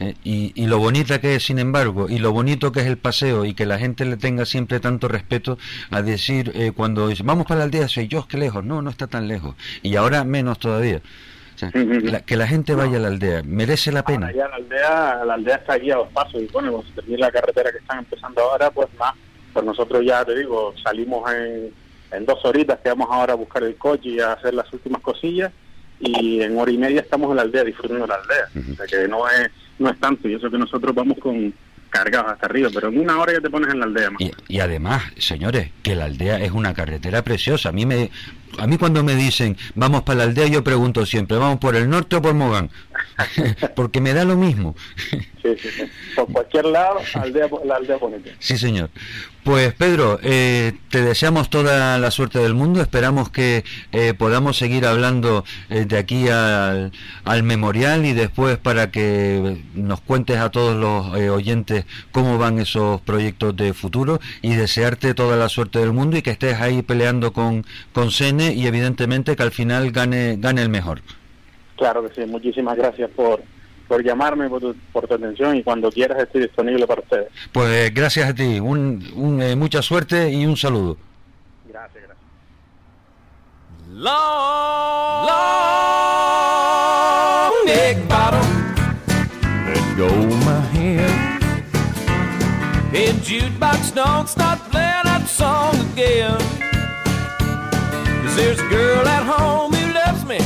Eh, 0.00 0.14
y, 0.24 0.52
y 0.54 0.66
lo 0.66 0.78
bonita 0.78 1.20
que 1.20 1.34
es, 1.34 1.44
sin 1.44 1.58
embargo, 1.58 2.08
y 2.08 2.18
lo 2.18 2.32
bonito 2.32 2.72
que 2.72 2.80
es 2.80 2.86
el 2.86 2.96
paseo 2.96 3.44
y 3.44 3.52
que 3.52 3.66
la 3.66 3.78
gente 3.78 4.06
le 4.06 4.16
tenga 4.16 4.46
siempre 4.46 4.80
tanto 4.80 5.08
respeto 5.08 5.58
a 5.90 6.00
decir 6.00 6.52
eh, 6.54 6.72
cuando 6.74 7.08
dice, 7.08 7.22
vamos 7.22 7.46
para 7.46 7.58
la 7.58 7.64
aldea, 7.64 7.86
soy 7.86 8.08
yo, 8.08 8.26
qué 8.26 8.38
lejos. 8.38 8.64
No, 8.64 8.80
no 8.80 8.88
está 8.88 9.06
tan 9.08 9.28
lejos. 9.28 9.56
Y 9.82 9.96
ahora 9.96 10.24
menos 10.24 10.58
todavía. 10.58 11.02
Sea, 11.60 11.70
la- 11.74 12.20
que 12.20 12.36
la 12.36 12.46
gente 12.46 12.74
vaya 12.74 12.96
a 12.96 13.00
la 13.00 13.08
aldea, 13.08 13.42
merece 13.44 13.92
la 13.92 14.02
pena. 14.04 14.32
Ya 14.32 14.48
la 14.48 14.56
aldea, 14.56 15.24
la 15.24 15.34
aldea 15.34 15.56
está 15.56 15.74
aquí 15.74 15.90
a 15.90 15.96
dos 15.96 16.08
pasos 16.12 16.40
y 16.42 16.46
bueno, 16.46 16.70
cuando 16.72 16.88
se 16.88 16.94
termine 16.94 17.18
la 17.18 17.30
carretera 17.30 17.70
que 17.70 17.78
están 17.78 17.98
empezando 18.00 18.40
ahora, 18.42 18.70
pues 18.70 18.88
más. 18.98 19.14
Pues 19.52 19.64
nosotros 19.64 20.02
ya 20.04 20.24
te 20.24 20.36
digo, 20.38 20.72
salimos 20.82 21.30
en, 21.32 21.70
en 22.12 22.24
dos 22.26 22.38
horitas 22.44 22.78
que 22.80 22.88
vamos 22.88 23.08
ahora 23.10 23.32
a 23.32 23.36
buscar 23.36 23.62
el 23.64 23.74
coche 23.76 24.10
y 24.10 24.20
a 24.20 24.32
hacer 24.32 24.54
las 24.54 24.72
últimas 24.72 25.02
cosillas 25.02 25.52
y 25.98 26.40
en 26.40 26.56
hora 26.58 26.70
y 26.70 26.78
media 26.78 27.00
estamos 27.00 27.30
en 27.30 27.36
la 27.36 27.42
aldea 27.42 27.64
disfrutando 27.64 28.06
la 28.06 28.14
aldea. 28.14 28.48
O 28.72 28.76
sea 28.76 28.86
que 28.86 29.06
no 29.08 29.28
es, 29.28 29.50
no 29.78 29.90
es 29.90 29.98
tanto 30.00 30.28
y 30.28 30.34
eso 30.34 30.50
que 30.50 30.56
nosotros 30.56 30.94
vamos 30.94 31.18
con 31.18 31.52
cargados 31.90 32.30
hasta 32.32 32.46
arriba, 32.46 32.70
pero 32.72 32.88
en 32.88 33.00
una 33.00 33.18
hora 33.18 33.32
ya 33.32 33.40
te 33.40 33.50
pones 33.50 33.68
en 33.74 33.80
la 33.80 33.86
aldea. 33.86 34.10
más. 34.12 34.20
Y, 34.22 34.30
y 34.48 34.60
además, 34.60 35.02
señores, 35.18 35.72
que 35.82 35.96
la 35.96 36.04
aldea 36.04 36.38
es 36.38 36.52
una 36.52 36.72
carretera 36.72 37.22
preciosa. 37.22 37.70
A 37.70 37.72
mí 37.72 37.84
me, 37.84 38.10
a 38.58 38.66
mí 38.66 38.78
cuando 38.78 39.02
me 39.02 39.14
dicen 39.14 39.56
vamos 39.74 40.02
para 40.02 40.18
la 40.18 40.24
aldea, 40.24 40.46
yo 40.46 40.64
pregunto 40.64 41.04
siempre, 41.06 41.36
vamos 41.36 41.58
por 41.58 41.76
el 41.76 41.88
norte 41.88 42.16
o 42.16 42.22
por 42.22 42.34
Mogán, 42.34 42.70
porque 43.76 44.00
me 44.00 44.14
da 44.14 44.24
lo 44.24 44.36
mismo. 44.36 44.74
Sí, 45.42 45.48
sí, 45.58 45.68
sí. 45.70 45.82
Por 46.14 46.30
cualquier 46.32 46.66
lado, 46.66 47.00
la 47.14 47.22
aldea, 47.22 47.48
la 47.64 47.76
aldea 47.76 47.96
bonita. 47.96 48.30
Sí, 48.38 48.58
señor. 48.58 48.90
Pues 49.42 49.72
Pedro, 49.72 50.20
eh, 50.22 50.74
te 50.90 51.00
deseamos 51.00 51.48
toda 51.48 51.98
la 51.98 52.10
suerte 52.10 52.40
del 52.40 52.52
mundo. 52.52 52.82
Esperamos 52.82 53.30
que 53.30 53.64
eh, 53.90 54.12
podamos 54.12 54.58
seguir 54.58 54.84
hablando 54.84 55.44
eh, 55.70 55.86
de 55.86 55.96
aquí 55.96 56.28
al, 56.28 56.92
al 57.24 57.42
memorial 57.42 58.04
y 58.04 58.12
después 58.12 58.58
para 58.58 58.90
que 58.90 59.62
nos 59.74 60.02
cuentes 60.02 60.36
a 60.36 60.50
todos 60.50 60.76
los 60.76 61.18
eh, 61.18 61.30
oyentes 61.30 61.86
cómo 62.12 62.36
van 62.36 62.58
esos 62.58 63.00
proyectos 63.00 63.56
de 63.56 63.72
futuro 63.72 64.20
y 64.42 64.54
desearte 64.56 65.14
toda 65.14 65.38
la 65.38 65.48
suerte 65.48 65.78
del 65.78 65.92
mundo 65.92 66.18
y 66.18 66.22
que 66.22 66.30
estés 66.30 66.60
ahí 66.60 66.82
peleando 66.82 67.32
con, 67.32 67.64
con 67.92 68.10
Sene 68.10 68.52
y 68.52 68.66
evidentemente 68.66 69.36
que 69.36 69.42
al 69.42 69.52
final 69.52 69.90
gane, 69.90 70.36
gane 70.38 70.60
el 70.60 70.68
mejor. 70.68 71.00
Claro 71.76 72.06
que 72.06 72.14
sí, 72.14 72.28
muchísimas 72.28 72.76
gracias 72.76 73.10
por, 73.16 73.42
por 73.90 74.04
llamarme, 74.04 74.48
por 74.48 74.60
tu, 74.60 74.76
por 74.92 75.08
tu 75.08 75.14
atención 75.14 75.56
y 75.56 75.64
cuando 75.64 75.90
quieras 75.90 76.22
estoy 76.22 76.42
disponible 76.42 76.86
para 76.86 77.00
ustedes. 77.00 77.26
Pues 77.50 77.92
gracias 77.92 78.30
a 78.30 78.34
ti, 78.34 78.60
un, 78.60 79.04
un, 79.16 79.42
eh, 79.42 79.56
mucha 79.56 79.82
suerte 79.82 80.30
y 80.30 80.46
un 80.46 80.56
saludo. 80.56 80.96
Gracias, 81.68 82.04
gracias. 82.04 82.16
Long, 83.92 85.26
long 85.26 85.66
neck 87.66 87.96
bottom. 88.08 88.46
Let 89.66 89.96
go 89.96 90.08
my 90.46 90.60
hand. 90.72 91.42
Hey, 92.92 93.12
jukebox, 93.24 93.92
don't 93.92 94.28
start 94.28 94.60
playing 94.70 95.02
that 95.02 95.26
song 95.26 95.74
again. 95.94 96.38
Cause 98.22 98.36
there's 98.36 98.60
a 98.60 98.68
girl 98.68 99.04
at 99.08 99.24
home 99.24 99.72
who 99.72 99.92
loves 99.92 100.24
me. 100.24 100.38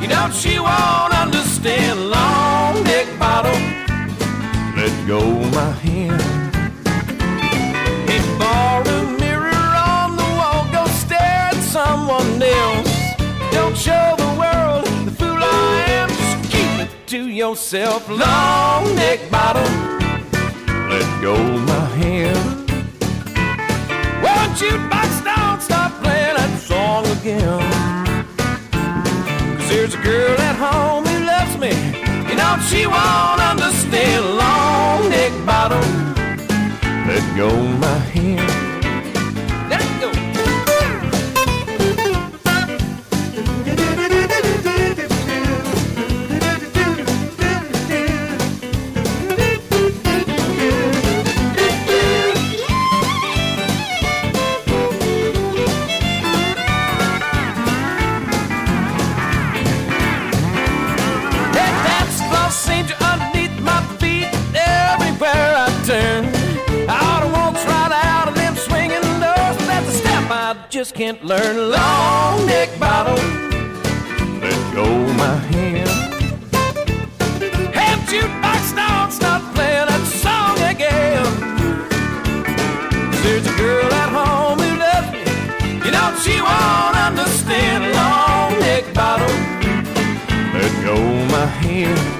You 0.00 0.08
know 0.08 0.30
she 0.30 0.58
won't 0.58 1.12
understand. 1.12 2.08
Long 2.08 2.85
bottom. 3.36 3.62
Let 4.76 4.94
go 5.06 5.20
my 5.58 5.70
hand. 5.84 6.22
Hey, 8.08 8.22
ballroom 8.38 9.18
mirror 9.20 9.72
on 9.96 10.16
the 10.16 10.28
wall, 10.38 10.62
go 10.72 10.86
stare 11.02 11.50
at 11.52 11.60
someone 11.76 12.42
else. 12.42 12.92
Don't 13.52 13.76
show 13.76 14.06
the 14.24 14.30
world 14.40 14.84
the 15.06 15.14
fool 15.18 15.40
I 15.42 15.84
am. 15.98 16.08
Just 16.08 16.50
keep 16.52 16.72
it 16.84 16.90
to 17.12 17.28
yourself. 17.28 18.08
Long 18.08 18.94
neck 18.94 19.20
bottom. 19.30 19.72
Let 20.92 21.08
go 21.20 21.36
my 21.72 21.84
hand. 22.00 22.46
Won't 24.24 24.56
you 24.62 24.72
box 24.88 25.10
down, 25.20 25.60
stop 25.60 25.92
playing 26.02 26.36
that 26.40 26.58
song 26.70 27.04
again? 27.16 27.60
Cause 29.58 29.68
there's 29.68 29.94
a 29.94 30.02
girl 30.02 30.36
at 30.48 30.56
home 30.56 31.04
who 31.04 31.16
loves 31.26 31.56
me. 31.58 32.05
Know 32.46 32.62
she 32.62 32.86
won't 32.86 33.40
understand. 33.40 34.24
Long 34.36 35.08
neck 35.10 35.32
bottom. 35.44 36.14
Let 37.08 37.24
go 37.36 37.50
my 37.84 37.98
hand. 38.14 38.55
Just 70.86 70.94
can't 70.94 71.24
learn. 71.24 71.70
Long 71.70 72.46
neck 72.46 72.68
bottom. 72.78 73.16
Let 74.40 74.74
go 74.74 74.86
my 75.14 75.36
hand. 75.50 75.88
Have 77.74 78.00
jukebox 78.10 78.76
don't 78.76 79.10
stop 79.10 79.42
playing 79.54 79.86
that 79.90 80.04
song 80.22 80.56
again. 80.72 81.26
There's 83.22 83.46
a 83.46 83.56
girl 83.56 83.92
at 84.02 84.10
home 84.18 84.58
who 84.60 84.70
loves 84.86 85.10
me. 85.14 85.24
You 85.84 85.90
know 85.90 86.08
she 86.22 86.40
won't 86.40 86.96
understand. 87.08 87.82
Long 88.00 88.52
neck 88.60 88.84
bottom. 88.94 89.36
Let 90.54 90.72
go 90.84 90.96
my 91.34 91.46
hand. 91.46 92.15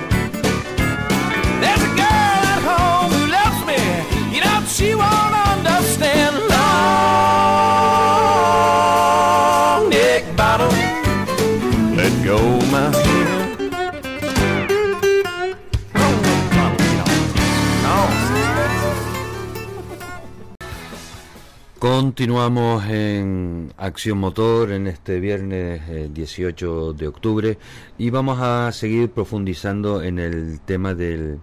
Continuamos 21.88 22.84
en 22.86 23.72
Acción 23.76 24.18
Motor 24.18 24.72
en 24.72 24.88
este 24.88 25.20
viernes 25.20 25.80
eh, 25.88 26.10
18 26.12 26.94
de 26.94 27.06
octubre 27.06 27.58
y 27.96 28.10
vamos 28.10 28.40
a 28.40 28.72
seguir 28.72 29.12
profundizando 29.12 30.02
en 30.02 30.18
el 30.18 30.58
tema 30.62 30.96
del, 30.96 31.38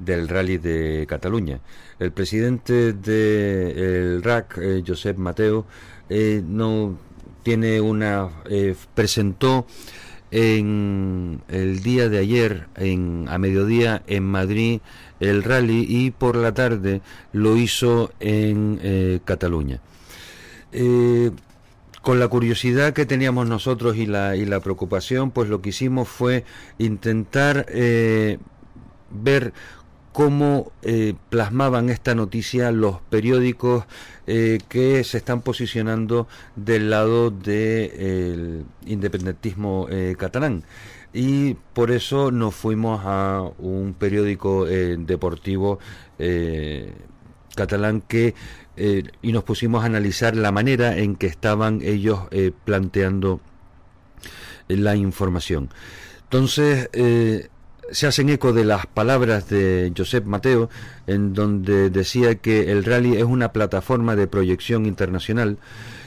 del 0.00 0.28
rally 0.28 0.58
de 0.58 1.06
Cataluña. 1.08 1.60
El 2.00 2.10
presidente 2.10 2.94
del 2.94 4.24
RAC, 4.24 4.58
eh, 4.58 4.82
Josep 4.84 5.18
Mateo, 5.18 5.66
eh, 6.08 6.42
no 6.44 6.98
tiene 7.44 7.80
una 7.80 8.42
eh, 8.50 8.74
presentó 8.92 9.68
en 10.32 11.42
el 11.46 11.84
día 11.84 12.08
de 12.08 12.18
ayer 12.18 12.66
en 12.74 13.26
a 13.28 13.38
mediodía 13.38 14.02
en 14.08 14.24
Madrid 14.24 14.80
el 15.20 15.42
rally 15.42 15.86
y 15.88 16.10
por 16.10 16.36
la 16.36 16.52
tarde 16.52 17.00
lo 17.32 17.56
hizo 17.56 18.12
en 18.20 18.78
eh, 18.82 19.20
Cataluña. 19.24 19.80
Eh, 20.72 21.30
con 22.02 22.20
la 22.20 22.28
curiosidad 22.28 22.92
que 22.92 23.06
teníamos 23.06 23.48
nosotros 23.48 23.96
y 23.96 24.06
la, 24.06 24.36
y 24.36 24.44
la 24.44 24.60
preocupación, 24.60 25.32
pues 25.32 25.48
lo 25.48 25.60
que 25.60 25.70
hicimos 25.70 26.08
fue 26.08 26.44
intentar 26.78 27.66
eh, 27.68 28.38
ver 29.10 29.52
cómo 30.12 30.72
plasmaban 31.28 31.90
esta 31.90 32.14
noticia 32.14 32.70
los 32.72 33.02
periódicos 33.10 33.84
que 34.24 35.04
se 35.04 35.18
están 35.18 35.42
posicionando 35.42 36.26
del 36.54 36.88
lado 36.88 37.30
del 37.30 38.64
independentismo 38.86 39.86
catalán 40.16 40.64
y 41.16 41.54
por 41.72 41.90
eso 41.92 42.30
nos 42.30 42.54
fuimos 42.54 43.00
a 43.02 43.42
un 43.58 43.94
periódico 43.98 44.68
eh, 44.68 44.96
deportivo 44.98 45.78
eh, 46.18 46.92
catalán 47.54 48.02
que 48.02 48.34
eh, 48.76 49.02
y 49.22 49.32
nos 49.32 49.42
pusimos 49.42 49.82
a 49.82 49.86
analizar 49.86 50.36
la 50.36 50.52
manera 50.52 50.98
en 50.98 51.16
que 51.16 51.26
estaban 51.26 51.80
ellos 51.82 52.20
planteando 52.66 53.40
la 54.68 54.94
información. 54.94 55.70
Entonces, 56.24 56.90
se 56.92 58.06
hacen 58.06 58.28
eco 58.28 58.52
de 58.52 58.66
las 58.66 58.84
palabras 58.84 59.48
de 59.48 59.94
Josep 59.96 60.26
Mateo, 60.26 60.68
en 61.06 61.32
donde 61.32 61.88
decía 61.88 62.34
que 62.34 62.70
el 62.70 62.84
rally 62.84 63.16
es 63.16 63.24
una 63.24 63.52
plataforma 63.52 64.16
de 64.16 64.26
proyección 64.26 64.84
internacional 64.84 65.56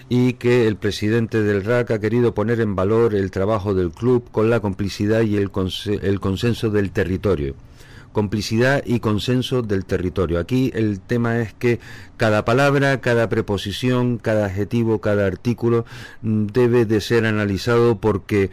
y 0.10 0.34
que 0.34 0.68
el 0.68 0.76
presidente 0.76 1.42
del 1.44 1.64
RAC 1.64 1.92
ha 1.92 2.00
querido 2.00 2.34
poner 2.34 2.60
en 2.60 2.76
valor 2.76 3.16
el 3.16 3.32
trabajo 3.32 3.74
del 3.74 3.92
club 3.92 4.30
con 4.32 4.50
la 4.50 4.60
complicidad 4.60 5.22
y 5.22 5.38
el, 5.38 5.52
el 6.02 6.20
consenso 6.20 6.70
del 6.70 6.92
territorio 6.92 7.56
complicidad 8.12 8.82
y 8.86 9.00
consenso 9.00 9.62
del 9.62 9.86
territorio. 9.86 10.40
Aquí 10.40 10.72
el 10.74 11.00
tema 11.00 11.40
es 11.40 11.54
que 11.54 11.80
cada 12.18 12.44
palabra, 12.44 13.02
cada 13.02 13.30
preposición, 13.30 14.18
cada 14.18 14.46
adjetivo, 14.46 15.00
cada 15.00 15.28
artículo 15.28 15.86
debe 16.22 16.86
de 16.86 17.02
ser 17.02 17.26
analizado 17.26 18.00
porque 18.00 18.50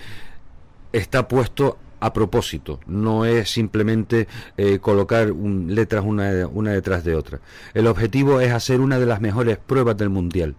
está 0.93 1.27
puesto 1.29 1.79
a 1.99 2.13
propósito, 2.13 2.79
no 2.87 3.25
es 3.25 3.51
simplemente 3.51 4.29
eh, 4.59 4.79
colocar 4.81 5.29
letras 5.31 6.05
una, 6.05 6.47
una 6.47 6.73
detrás 6.73 7.05
de 7.05 7.15
otra. 7.15 7.41
El 7.73 7.87
objetivo 7.87 8.41
es 8.41 8.53
hacer 8.53 8.81
una 8.81 8.99
de 8.99 9.07
las 9.07 9.21
mejores 9.21 9.57
pruebas 9.57 9.97
del 9.97 10.11
Mundial. 10.11 10.55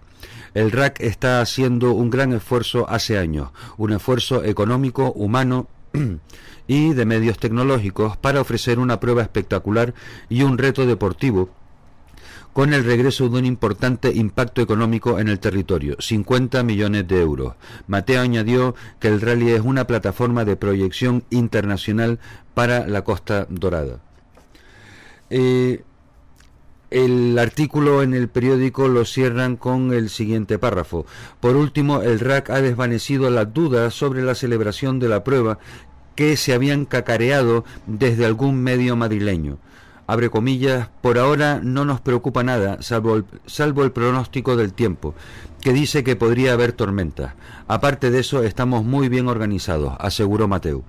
El 0.58 0.72
RAC 0.72 1.02
está 1.02 1.40
haciendo 1.40 1.92
un 1.92 2.10
gran 2.10 2.34
esfuerzo 2.34 2.90
hace 2.90 3.20
años, 3.20 3.50
un 3.78 3.94
esfuerzo 3.94 4.44
económico, 4.44 5.12
humano 5.12 5.68
y 6.68 6.96
de 6.96 7.06
medios 7.06 7.38
tecnológicos 7.38 8.18
para 8.18 8.42
ofrecer 8.42 8.80
una 8.80 9.00
prueba 9.00 9.22
espectacular 9.22 9.94
y 10.30 10.42
un 10.42 10.58
reto 10.58 10.88
deportivo 10.88 11.52
con 12.54 12.74
el 12.74 12.86
regreso 12.86 13.30
de 13.30 13.38
un 13.38 13.46
importante 13.46 14.12
impacto 14.12 14.64
económico 14.64 15.20
en 15.20 15.28
el 15.28 15.38
territorio, 15.38 15.96
50 16.00 16.64
millones 16.64 17.08
de 17.08 17.22
euros. 17.22 17.54
Mateo 17.86 18.24
añadió 18.24 18.74
que 19.00 19.10
el 19.10 19.22
rally 19.22 19.52
es 19.52 19.62
una 19.62 19.86
plataforma 19.86 20.44
de 20.44 20.56
proyección 20.56 21.24
internacional 21.30 22.18
para 22.56 22.88
la 22.88 23.04
Costa 23.04 23.46
Dorada. 23.52 24.00
Eh, 25.30 25.84
el 26.90 27.38
artículo 27.38 28.02
en 28.02 28.14
el 28.14 28.30
periódico 28.30 28.88
lo 28.88 29.06
cierran 29.06 29.58
con 29.58 29.94
el 29.94 30.10
siguiente 30.10 30.58
párrafo. 30.58 31.06
Por 31.40 31.56
último, 31.56 32.02
el 32.02 32.20
RAC 32.20 32.50
ha 32.50 32.62
desvanecido 32.62 33.30
las 33.30 33.54
dudas 33.54 33.94
sobre 33.94 34.22
la 34.22 34.36
celebración 34.36 35.00
de 35.00 35.10
la 35.10 35.24
prueba 35.24 35.60
que 36.16 36.36
se 36.38 36.54
habían 36.54 36.86
cacareado 36.86 37.64
desde 37.86 38.26
algún 38.26 38.62
medio 38.64 38.96
madrileño. 38.96 39.60
Abre 40.08 40.30
comillas, 40.30 40.90
por 41.02 41.20
ahora 41.20 41.60
no 41.62 41.84
nos 41.84 42.00
preocupa 42.00 42.42
nada, 42.42 42.78
salvo 42.82 43.16
el, 43.18 43.92
pronóstico 43.92 44.56
del 44.56 44.72
tiempo, 44.72 45.14
que 45.62 45.74
dice 45.74 46.06
que 46.06 46.16
podría 46.16 46.54
haber 46.54 46.72
tormentas. 46.72 47.34
Aparte 47.68 48.10
de 48.10 48.22
eso, 48.22 48.44
estamos 48.44 48.86
muy 48.86 49.10
bien 49.10 49.28
organizados, 49.28 49.96
aseguró 50.00 50.48
Mateo. 50.48 50.84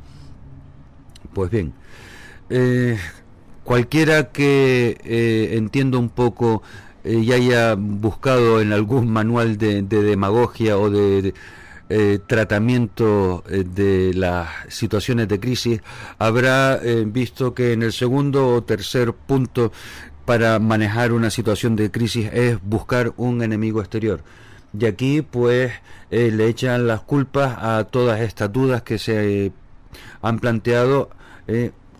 Pues 1.34 1.51
bien, 1.51 1.74
eh, 2.49 2.96
cualquiera 3.69 4.31
que 4.31 4.97
eh, 5.05 5.59
entienda 5.59 5.99
un 5.99 6.09
poco 6.09 6.62
eh, 7.05 7.19
y 7.19 7.35
haya 7.35 7.75
buscado 7.75 8.62
en 8.62 8.73
algún 8.73 9.11
manual 9.11 9.59
de, 9.59 9.83
demagogia 9.83 10.79
o 10.79 10.89
de, 10.89 11.35
eh, 11.91 12.19
tratamiento 12.27 13.45
de 13.47 14.14
las 14.14 14.49
situaciones 14.69 15.29
de 15.29 15.39
crisis 15.39 15.83
habrá 16.19 16.81
visto 17.07 17.53
que 17.53 17.75
en 17.75 17.83
el 17.83 17.93
segundo 17.93 18.55
o 18.55 18.62
tercer 18.62 19.12
punto 19.12 19.71
para 20.25 20.59
manejar 20.61 21.12
una 21.12 21.29
situación 21.29 21.77
de 21.77 21.91
crisis 21.91 22.31
es 22.33 22.57
buscar 22.62 23.12
un 23.19 23.43
enemigo 23.43 23.81
exterior. 23.81 24.23
Y 24.79 24.87
aquí 24.87 25.21
pues 25.21 25.73
le 26.11 26.47
echan 26.47 26.87
las 26.87 27.03
culpas 27.03 27.59
a 27.59 27.85
todas 27.85 28.23
estas 28.23 28.51
dudas 28.51 28.81
que 28.81 28.99
se 28.99 29.53
han 30.23 30.39
planteado, 30.39 31.11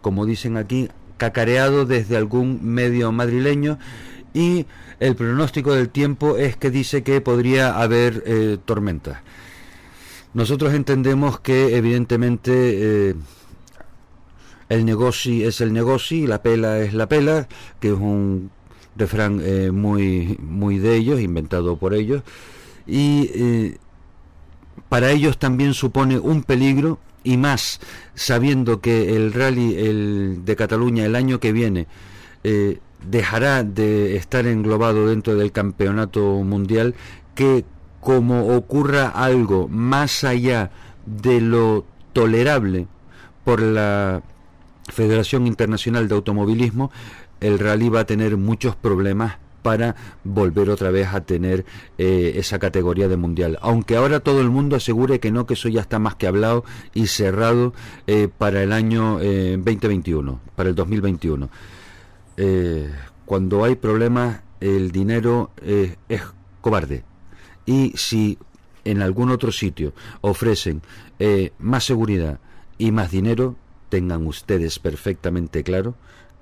como 0.01 0.25
dicen 0.25 0.57
aquí, 0.57 0.89
cacareado 1.19 1.85
desde 1.85 2.16
algún 2.16 2.61
medio 2.64 3.12
madrileño 3.12 3.79
y 4.33 4.66
el 5.01 5.14
pronóstico 5.14 5.75
del 5.75 5.91
tiempo 5.91 6.37
es 6.37 6.57
que 6.57 6.71
dice 6.71 7.03
que 7.03 7.21
podría 7.21 7.81
haber 7.81 8.23
eh, 8.27 8.59
tormentas. 8.64 9.19
Nosotros 10.35 10.75
entendemos 10.75 11.41
que 11.41 11.77
evidentemente 11.77 12.53
eh, 13.11 13.14
el 14.69 14.85
negocio 14.85 15.49
es 15.49 15.61
el 15.61 15.73
negocio 15.73 16.27
la 16.27 16.43
pela 16.43 16.79
es 16.81 16.95
la 16.95 17.09
pela, 17.09 17.49
que 17.81 17.89
es 17.89 17.95
un 17.95 18.51
refrán 18.97 19.41
eh, 19.43 19.71
muy, 19.71 20.37
muy 20.41 20.79
de 20.79 20.97
ellos, 20.97 21.21
inventado 21.21 21.77
por 21.77 21.95
ellos, 21.95 22.23
y 22.87 23.77
para 24.89 25.11
ellos 25.11 25.39
también 25.39 25.75
supone 25.75 26.19
un 26.19 26.43
peligro 26.43 26.99
y 27.29 27.37
más 27.37 27.79
sabiendo 28.14 28.81
que 28.81 29.14
el 29.14 29.35
rally 29.35 29.76
el 29.76 30.47
de 30.47 30.57
Cataluña 30.57 31.05
el 31.05 31.14
año 31.14 31.41
que 31.41 31.53
viene 31.53 31.87
eh, 32.43 32.79
dejará 33.07 33.64
de 33.64 34.16
estar 34.16 34.47
englobado 34.47 35.09
dentro 35.09 35.37
del 35.37 35.53
campeonato 35.53 36.22
mundial 36.43 36.95
que 37.35 37.66
como 38.01 38.57
ocurra 38.57 39.09
algo 39.09 39.68
más 39.68 40.24
allá 40.24 40.70
de 41.05 41.43
lo 41.43 41.85
tolerable 42.14 42.87
por 43.45 43.61
la 43.61 44.22
Federación 44.89 45.47
Internacional 45.47 46.09
de 46.09 46.14
Automovilismo, 46.14 46.91
el 47.41 47.59
rally 47.59 47.91
va 47.91 48.01
a 48.01 48.07
tener 48.07 48.39
muchos 48.39 48.74
problemas 48.74 49.37
para 49.69 49.97
volver 50.25 50.71
otra 50.71 50.91
vez 50.91 51.09
a 51.09 51.21
tener 51.21 51.66
eh, 51.99 52.33
esa 52.37 52.59
categoría 52.59 53.07
de 53.07 53.19
mundial. 53.19 53.59
Aunque 53.61 53.97
ahora 53.97 54.21
todo 54.21 54.41
el 54.41 54.49
mundo 54.49 54.77
asegure 54.77 55.21
que 55.21 55.31
no, 55.31 55.45
que 55.45 55.53
eso 55.53 55.69
ya 55.69 55.83
está 55.83 55.99
más 55.99 56.14
que 56.14 56.27
hablado 56.27 56.64
y 56.95 57.09
cerrado 57.09 57.75
eh, 58.07 58.29
para 58.29 58.62
el 58.62 58.73
año 58.73 59.19
2021, 59.19 60.33
eh, 60.33 60.51
para 60.57 60.71
el 60.71 60.75
2021. 60.75 61.51
cuando 63.27 63.62
hay 63.62 63.77
problemas, 63.77 64.41
el 64.61 64.91
dinero 64.91 65.51
es 65.61 66.23
cobarde. 66.62 67.05
Y 67.66 67.93
si 67.95 68.39
en 68.87 69.03
algún 69.03 69.29
otro 69.31 69.53
sitio 69.53 69.93
ofrecen 70.23 70.81
más 71.59 71.85
seguridad 71.85 72.41
y 72.79 72.91
más 72.91 73.11
dinero, 73.11 73.55
tengan 73.91 74.27
ustedes 74.27 74.79
perfectamente 74.79 75.62
claro 75.62 75.95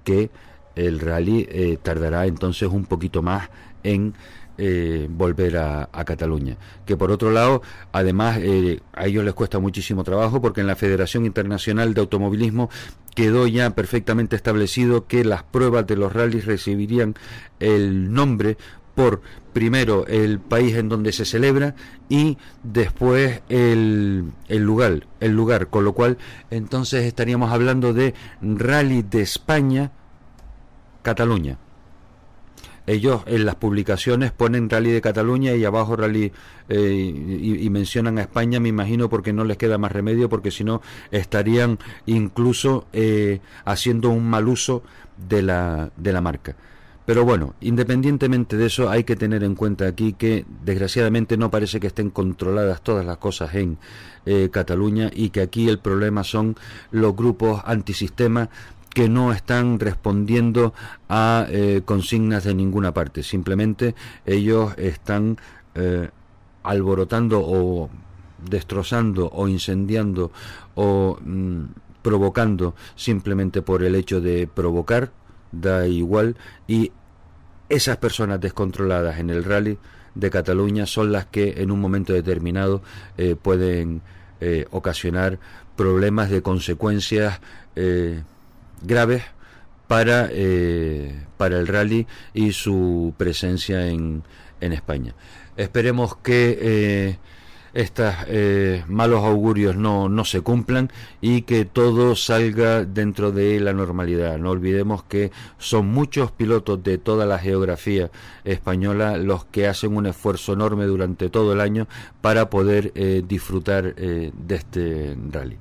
que 0.05 0.31
el 0.77 1.01
rally 1.01 1.47
eh, 1.51 1.79
tardará 1.83 2.27
entonces 2.27 2.69
un 2.69 2.85
poquito 2.85 3.23
más 3.23 3.51
en 3.83 4.15
eh, 4.59 5.07
volver 5.11 5.59
a, 5.59 5.89
Cataluña. 6.07 6.57
Que 6.87 6.97
por 6.97 7.11
otro 7.11 7.31
lado, 7.31 7.63
además, 7.93 8.39
eh, 8.41 8.81
a 8.93 9.07
ellos 9.07 9.25
les 9.25 9.35
cuesta 9.35 9.59
muchísimo 9.59 10.05
trabajo 10.05 10.41
porque 10.41 10.61
en 10.61 10.67
la 10.67 10.77
Federación 10.77 11.27
Internacional 11.27 11.93
de 11.93 12.01
Automovilismo 12.01 12.71
quedó 13.15 13.47
ya 13.47 13.71
perfectamente 13.75 14.37
establecido 14.37 15.07
que 15.07 15.25
las 15.25 15.43
pruebas 15.43 15.87
de 15.87 15.97
los 15.97 16.13
rallies 16.13 16.47
recibirían 16.47 17.15
el 17.61 18.13
nombre 18.13 18.57
por 18.95 19.21
primero 19.53 20.07
el 20.07 20.41
país 20.41 20.75
en 20.77 20.89
donde 20.89 21.13
se 21.13 21.25
celebra 21.27 21.75
y 22.09 22.39
después 22.63 23.43
el, 23.51 24.33
el, 24.49 24.63
lugar, 24.63 25.07
el 25.21 25.33
lugar, 25.33 25.69
con 25.69 25.85
lo 25.85 25.93
cual 25.93 26.19
entonces 26.51 27.05
estaríamos 27.05 27.53
hablando 27.53 27.93
de 27.93 28.15
Rally 28.41 29.03
de 29.03 29.23
España 29.23 29.93
Cataluña. 31.07 31.57
Ellos 32.89 33.23
en 33.27 33.47
las 33.47 33.55
publicaciones 33.55 34.33
ponen 34.33 34.69
Rally 34.69 34.91
de 34.91 35.01
Cataluña 35.01 35.55
y 35.55 35.65
abajo 35.65 35.95
Rally 35.95 36.33
eh, 36.69 37.61
y, 37.63 37.71
mencionan 37.71 38.19
a 38.19 38.23
España, 38.23 38.59
me 38.59 38.71
imagino, 38.71 39.09
porque 39.09 39.33
no 39.33 39.45
les 39.45 39.57
queda 39.57 39.79
más 39.79 39.93
remedio, 39.93 40.29
porque 40.29 40.51
si 40.51 40.65
no 40.65 40.83
estarían 41.13 41.79
incluso 42.07 42.89
eh, 42.93 43.39
haciendo 43.65 44.11
un 44.11 44.29
mal 44.29 44.49
uso 44.49 44.83
de 45.17 45.43
la, 45.43 45.91
de 45.97 46.13
la 46.13 46.21
marca. 46.21 46.57
Pero 47.07 47.25
bueno, 47.25 47.55
independientemente 47.61 48.57
de 48.57 48.67
eso, 48.67 48.91
hay 48.91 49.05
que 49.05 49.15
tener 49.15 49.45
en 49.45 49.55
cuenta 49.55 49.87
aquí 49.87 50.15
que 50.15 50.45
desgraciadamente 50.65 51.37
no 51.37 51.53
parece 51.53 51.79
que 51.79 51.87
estén 51.87 52.11
controladas 52.11 52.83
todas 52.83 53.07
las 53.07 53.19
cosas 53.19 53.55
en 53.55 53.79
eh, 54.27 54.49
Cataluña 54.53 55.13
y 55.15 55.31
que 55.31 55.41
aquí 55.41 55.69
el 55.69 55.79
problema 55.79 56.25
son 56.25 56.57
los 56.91 57.15
grupos 57.15 57.63
antisistema 57.65 58.51
que 58.97 59.11
no 59.11 59.31
están 59.31 59.79
respondiendo 59.79 60.73
a 61.11 61.47
eh, 61.51 61.83
consignas 61.85 62.45
de 62.45 62.55
ninguna 62.55 62.95
parte. 62.95 63.23
Simplemente 63.23 63.95
ellos 64.25 64.73
están 64.79 65.37
eh, 65.75 66.09
alborotando 66.63 67.43
o 67.45 67.91
destrozando 68.49 69.29
o 69.31 69.49
incendiando 69.49 70.33
o 70.77 71.19
mm, 71.23 71.65
provocando 72.01 72.75
simplemente 72.95 73.61
por 73.61 73.83
el 73.83 73.97
hecho 73.97 74.23
de 74.23 74.47
provocar 74.47 75.13
da 75.53 75.87
igual 75.87 76.35
y 76.67 76.91
esas 77.69 77.99
personas 77.99 78.41
descontroladas 78.41 79.19
en 79.19 79.29
el 79.29 79.45
rally 79.45 79.77
de 80.15 80.31
Cataluña 80.31 80.87
son 80.87 81.13
las 81.13 81.27
que 81.27 81.61
en 81.61 81.71
un 81.71 81.81
momento 81.81 82.15
determinado 82.15 82.81
eh, 83.19 83.37
pueden 83.37 84.01
ocasionar 84.71 85.39
problemas 85.77 86.29
de 86.29 86.43
consecuencias 86.43 87.41
graves 88.83 89.23
para, 89.89 90.31
para 91.37 91.59
el 91.59 91.67
rally 91.67 92.07
y 92.35 92.53
su 92.53 93.15
presencia 93.17 93.87
en, 93.87 94.23
en 94.61 94.73
España. 94.73 95.15
Esperemos 95.57 96.17
que 96.17 97.19
estos 97.77 98.15
eh, 98.29 98.85
malos 98.89 99.23
augurios 99.23 99.77
no, 99.77 100.09
no 100.09 100.25
se 100.25 100.41
cumplan 100.41 100.91
y 101.21 101.43
que 101.43 101.67
todo 101.67 102.17
salga 102.17 102.87
dentro 102.87 103.33
de 103.33 103.61
la 103.61 103.75
normalidad. 103.75 104.39
No 104.39 104.51
olvidemos 104.51 105.03
que 105.03 105.31
son 105.59 105.89
muchos 105.89 106.31
pilotos 106.31 106.83
de 106.83 106.97
toda 106.97 107.27
la 107.27 107.39
geografía 107.39 108.11
española 108.45 109.19
los 109.19 109.45
que 109.45 109.69
hacen 109.69 109.95
un 109.95 110.07
esfuerzo 110.07 110.55
enorme 110.55 110.87
durante 110.87 111.29
todo 111.29 111.53
el 111.53 111.61
año 111.61 111.87
para 112.23 112.49
poder 112.49 112.93
eh, 112.95 113.23
disfrutar 113.29 113.93
eh, 113.99 114.33
de 114.35 114.55
este 114.55 115.15
rally. 115.31 115.59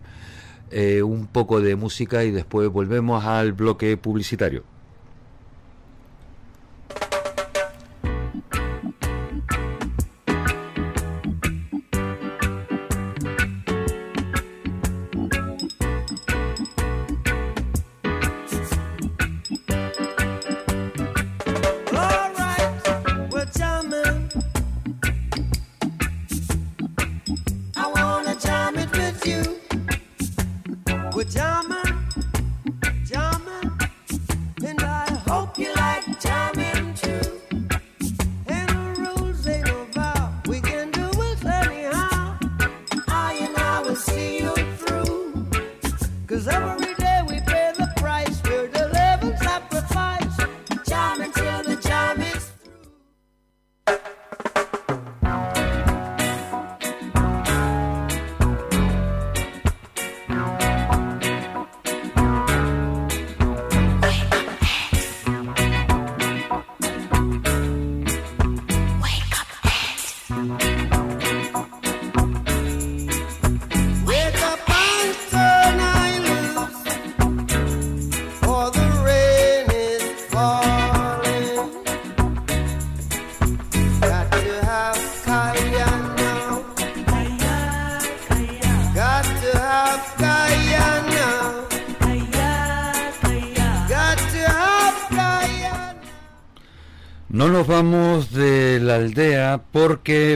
Un 1.03 1.27
poco 1.27 1.61
de 1.61 1.75
música 1.75 2.23
y 2.23 2.31
después 2.31 2.69
volvemos 2.69 3.23
al 3.23 3.53
bloque 3.53 3.95
publicitario. 3.97 4.74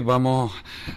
Vamos 0.03 0.51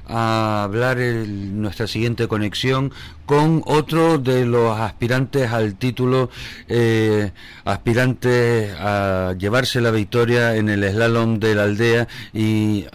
a 0.09 0.65
hablar 0.65 0.99
en 0.99 1.61
nuestra 1.61 1.87
siguiente 1.87 2.29
conexión 2.29 2.93
con 3.27 3.63
otro 3.67 4.19
de 4.19 4.47
los 4.47 4.79
aspirantes 4.79 5.53
al 5.53 5.77
título, 5.77 6.31
eh, 6.69 7.33
aspirantes 7.65 8.75
a 8.79 9.35
llevarse 9.39 9.81
la 9.81 9.91
victoria 9.91 10.57
en 10.57 10.69
el 10.69 10.83
slalom 10.91 11.39
de 11.39 11.55
la 11.55 11.65
aldea 11.65 12.09
y 12.33 12.87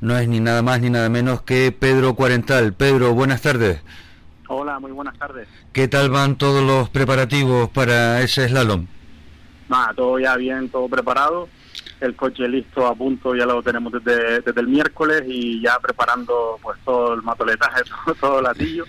no 0.00 0.16
es 0.18 0.28
ni 0.28 0.40
nada 0.40 0.62
más 0.62 0.80
ni 0.80 0.90
nada 0.90 1.08
menos 1.08 1.42
que 1.42 1.72
Pedro 1.72 2.14
Cuarental. 2.14 2.72
Pedro, 2.72 3.14
buenas 3.14 3.42
tardes. 3.42 3.80
Hola, 4.48 4.78
muy 4.80 4.92
buenas 4.92 5.18
tardes. 5.18 5.48
¿Qué 5.72 5.88
tal 5.88 6.10
van 6.10 6.36
todos 6.36 6.62
los 6.62 6.88
preparativos 6.90 7.70
para 7.70 8.20
ese 8.20 8.48
slalom? 8.48 8.86
Nada, 9.68 9.94
todo 9.94 10.18
ya 10.18 10.36
bien, 10.36 10.68
todo 10.68 10.88
preparado 10.88 11.48
el 12.02 12.16
coche 12.16 12.48
listo 12.48 12.86
a 12.86 12.94
punto, 12.94 13.34
ya 13.34 13.46
lo 13.46 13.62
tenemos 13.62 13.92
desde, 13.92 14.40
desde 14.40 14.60
el 14.60 14.68
miércoles 14.68 15.22
y 15.26 15.62
ya 15.62 15.78
preparando 15.78 16.58
pues 16.60 16.78
todo 16.84 17.14
el 17.14 17.22
matoletaje, 17.22 17.82
todo, 18.20 18.38
el 18.38 18.44
latillo 18.44 18.84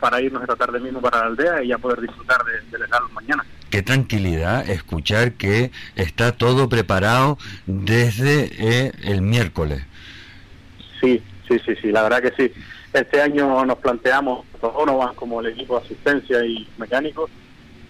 para 0.00 0.20
irnos 0.20 0.42
esta 0.42 0.56
tarde 0.56 0.78
mismo 0.78 1.00
para 1.00 1.20
la 1.20 1.26
aldea 1.26 1.62
y 1.62 1.68
ya 1.68 1.78
poder 1.78 2.00
disfrutar 2.00 2.44
del 2.44 2.80
de 2.80 2.86
mañana. 3.12 3.44
Qué 3.70 3.82
tranquilidad 3.82 4.68
escuchar 4.68 5.32
que 5.32 5.70
está 5.94 6.32
todo 6.32 6.68
preparado 6.68 7.38
desde 7.66 8.50
eh, 8.58 8.92
el 9.04 9.22
miércoles. 9.22 9.82
Sí, 11.00 11.22
sí, 11.48 11.58
sí, 11.64 11.74
sí, 11.80 11.92
la 11.92 12.02
verdad 12.02 12.20
que 12.20 12.32
sí. 12.32 12.52
Este 12.92 13.20
año 13.20 13.64
nos 13.64 13.78
planteamos, 13.78 14.44
van 14.60 15.14
como 15.14 15.40
el 15.40 15.46
equipo 15.46 15.78
de 15.78 15.86
asistencia 15.86 16.44
y 16.44 16.68
mecánicos, 16.78 17.30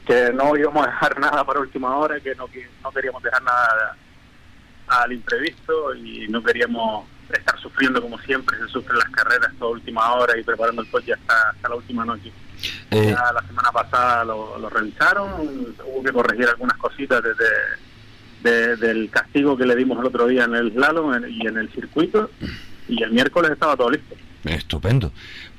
que 0.06 0.32
no 0.32 0.56
íbamos 0.56 0.86
a 0.86 0.90
dejar 0.90 1.18
nada 1.20 1.44
para 1.44 1.60
última 1.60 1.96
hora, 1.96 2.20
que 2.20 2.34
no, 2.34 2.46
que 2.46 2.68
no 2.82 2.90
queríamos 2.92 3.22
dejar 3.22 3.42
nada 3.42 3.96
al 4.88 5.12
imprevisto 5.12 5.94
y 5.94 6.26
no 6.28 6.42
queríamos 6.42 7.06
estar 7.32 7.58
sufriendo 7.60 8.00
como 8.00 8.18
siempre 8.20 8.56
se 8.58 8.68
sufren 8.68 8.98
las 8.98 9.08
carreras 9.10 9.52
toda 9.58 9.72
última 9.72 10.12
hora 10.14 10.38
y 10.38 10.44
preparando 10.44 10.82
el 10.82 10.90
coche 10.90 11.12
hasta, 11.12 11.50
hasta 11.50 11.68
la 11.68 11.74
última 11.74 12.04
noche. 12.04 12.32
Eh, 12.90 13.14
la 13.34 13.42
semana 13.46 13.70
pasada 13.72 14.24
lo, 14.24 14.68
revisaron, 14.70 15.74
hubo 15.84 16.02
que 16.02 16.12
corregir 16.12 16.48
algunas 16.48 16.76
cositas 16.78 17.22
desde 17.22 17.46
del 18.76 19.10
castigo 19.10 19.56
que 19.56 19.66
le 19.66 19.74
dimos 19.74 19.98
el 19.98 20.06
otro 20.06 20.28
día 20.28 20.44
en 20.44 20.54
el 20.54 20.72
slalom 20.72 21.24
y 21.28 21.48
en 21.48 21.58
el 21.58 21.68
circuito 21.70 22.30
y 22.88 23.02
el 23.02 23.10
miércoles 23.10 23.50
estaba 23.50 23.76
todo 23.76 23.90
listo. 23.90 24.14
Estupendo. 24.44 25.12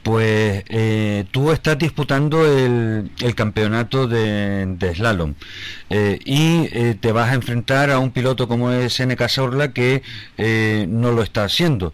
Pues 0.08 0.64
eh, 0.70 1.26
tú 1.32 1.52
estás 1.52 1.78
disputando 1.78 2.46
el, 2.46 3.12
campeonato 3.36 4.08
de, 4.08 4.94
slalom 4.96 5.34
eh, 5.90 6.18
y 6.24 6.70
eh, 6.72 6.96
te 6.98 7.12
vas 7.12 7.32
a 7.32 7.34
enfrentar 7.34 7.92
a 7.92 8.00
un 8.00 8.12
piloto 8.12 8.48
como 8.48 8.72
es 8.72 8.94
Seneca 8.94 9.28
Sorla 9.28 9.74
que 9.74 10.04
no 10.88 11.12
lo 11.12 11.24
está 11.24 11.44
haciendo 11.44 11.94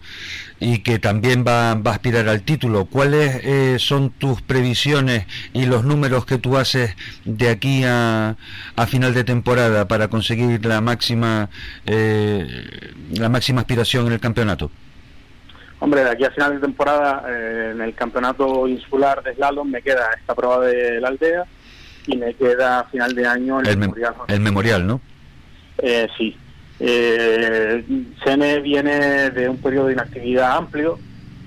y 0.60 0.78
que 0.78 1.00
también 1.00 1.44
va, 1.44 1.72
a 1.72 1.80
aspirar 1.90 2.28
al 2.28 2.42
título. 2.42 2.84
¿Cuáles 2.84 3.82
son 3.82 4.10
tus 4.10 4.40
previsiones 4.42 5.26
y 5.52 5.66
los 5.66 5.82
números 5.82 6.24
que 6.24 6.38
tú 6.38 6.56
haces 6.56 6.94
de 7.24 7.48
aquí 7.48 7.82
a, 7.82 8.36
a 8.76 8.86
final 8.86 9.12
de 9.12 9.24
temporada 9.24 9.88
para 9.88 10.06
conseguir 10.06 10.64
la 10.64 10.80
máxima 10.80 11.50
la 11.84 13.28
máxima 13.28 13.62
aspiración 13.62 14.06
en 14.06 14.12
el 14.12 14.20
campeonato? 14.20 14.70
Hombre, 15.84 16.02
de 16.02 16.10
aquí 16.12 16.24
a 16.24 16.30
final 16.30 16.54
de 16.54 16.60
temporada, 16.60 17.24
eh, 17.28 17.72
en 17.74 17.80
el 17.82 17.94
campeonato 17.94 18.66
insular 18.66 19.22
de 19.22 19.34
slalom, 19.34 19.68
me 19.70 19.82
queda 19.82 20.08
esta 20.18 20.34
prueba 20.34 20.64
de 20.64 20.98
la 20.98 21.08
aldea 21.08 21.44
y 22.06 22.16
me 22.16 22.32
queda 22.32 22.80
a 22.80 22.84
final 22.84 23.14
de 23.14 23.26
año 23.26 23.60
el, 23.60 23.76
memorial. 23.76 24.14
El 24.28 24.40
memorial, 24.40 24.86
¿no? 24.86 25.00
Eh, 25.76 26.08
sí. 26.16 26.34
Eh, 26.80 27.84
Sene 28.24 28.60
viene 28.60 29.30
de 29.30 29.46
un 29.46 29.58
periodo 29.58 29.88
de 29.88 29.92
inactividad 29.92 30.56
amplio, 30.56 30.98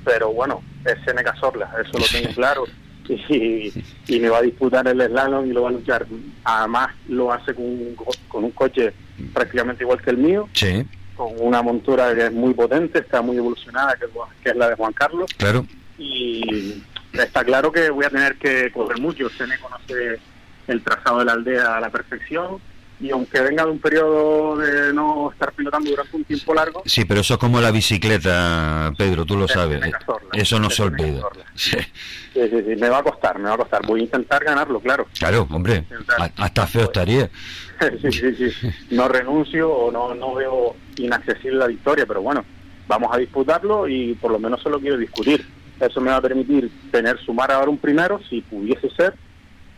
pero 0.06 0.32
bueno, 0.32 0.62
es 0.86 0.96
Sene 1.04 1.24
Casorla, 1.24 1.72
eso 1.82 1.98
lo 1.98 2.06
tengo 2.06 2.30
claro. 2.36 2.64
y, 3.10 3.74
y 4.08 4.20
me 4.20 4.30
va 4.30 4.38
a 4.38 4.42
disputar 4.44 4.88
el 4.88 5.02
slalom 5.02 5.48
y 5.50 5.54
lo 5.54 5.64
va 5.64 5.70
a 5.70 5.72
luchar. 5.72 6.06
Además 6.44 6.90
lo 7.10 7.34
hace 7.34 7.56
con 7.56 7.66
un, 7.66 7.96
co- 7.96 8.14
con 8.28 8.44
un 8.44 8.52
coche 8.52 8.94
prácticamente 9.34 9.84
igual 9.84 10.00
que 10.00 10.12
el 10.12 10.18
mío, 10.18 10.48
Sí, 10.54 10.86
con 11.18 11.34
una 11.40 11.62
montura 11.64 12.14
que 12.16 12.28
es 12.28 12.32
muy 12.32 12.54
potente, 12.54 13.00
está 13.00 13.22
muy 13.22 13.36
evolucionada, 13.38 13.96
que, 13.96 14.06
es 14.06 14.12
Juan- 14.12 14.30
que 14.44 14.50
es 14.52 14.56
la 14.56 14.70
de 14.70 14.76
Juan 14.76 14.94
Carlos, 14.94 15.30
claro. 15.38 15.66
y 15.98 16.84
está 17.12 17.44
claro 17.44 17.72
que 17.72 17.90
voy 17.90 18.06
a 18.06 18.10
tener 18.10 18.36
que 18.36 18.72
correr 18.72 19.00
mucho. 19.00 19.28
Se 19.32 19.48
me 19.48 19.58
conoce 19.60 20.20
el 20.68 20.84
trazado 20.84 21.20
de 21.20 21.26
la 21.26 21.34
aldea 21.34 21.78
a 21.78 21.80
la 21.82 21.90
perfección, 21.90 22.60
y 23.00 23.12
aunque 23.12 23.42
venga 23.42 23.64
de 23.64 23.72
un 23.72 23.80
periodo 23.80 24.58
de 24.58 24.94
no 24.94 25.32
estar 25.32 25.52
pilotando 25.54 25.90
durante 25.90 26.16
un 26.16 26.24
tiempo 26.24 26.54
largo, 26.54 26.82
Sí, 26.86 27.06
pero 27.06 27.22
eso 27.22 27.36
es 27.36 27.40
como 27.40 27.62
la 27.62 27.72
bicicleta, 27.72 28.92
Pedro, 28.98 29.26
tú 29.26 29.38
lo 29.38 29.48
sabes. 29.48 29.82
Eso 30.34 30.60
no 30.60 30.70
se 30.70 30.84
olvida. 30.84 31.22
Sí, 31.56 31.78
sí, 32.34 32.42
sí, 32.50 32.64
sí, 32.66 32.76
me 32.76 32.90
va 32.90 33.00
a 33.00 33.04
costar, 33.04 33.38
me 33.38 33.50
va 33.50 33.56
a 33.56 33.58
costar. 33.58 33.86
Voy 33.86 34.02
a 34.02 34.04
intentar 34.04 34.44
ganarlo, 34.44 34.80
claro. 34.80 35.08
claro, 35.18 35.48
hombre, 35.52 35.86
hasta 36.38 36.68
feo 36.68 36.84
estaría. 36.84 37.30
sí, 38.02 38.12
sí, 38.12 38.36
sí. 38.36 38.70
No 38.92 39.08
renuncio 39.08 39.72
o 39.72 39.92
no, 39.92 40.16
no 40.16 40.34
veo 40.34 40.76
inaccesible 40.98 41.58
la 41.58 41.68
victoria, 41.68 42.06
pero 42.06 42.22
bueno, 42.22 42.44
vamos 42.88 43.10
a 43.14 43.18
disputarlo 43.18 43.88
y 43.88 44.16
por 44.16 44.32
lo 44.32 44.40
menos 44.40 44.62
se 44.64 44.70
lo 44.70 44.80
quiero 44.80 44.98
discutir. 44.98 45.46
Eso 45.80 46.02
me 46.02 46.10
va 46.10 46.18
a 46.18 46.22
permitir 46.22 46.72
tener, 46.92 47.20
sumar 47.20 47.52
ahora 47.52 47.70
un 47.70 47.78
primero, 47.78 48.20
si 48.28 48.42
pudiese 48.42 48.90
ser, 48.96 49.14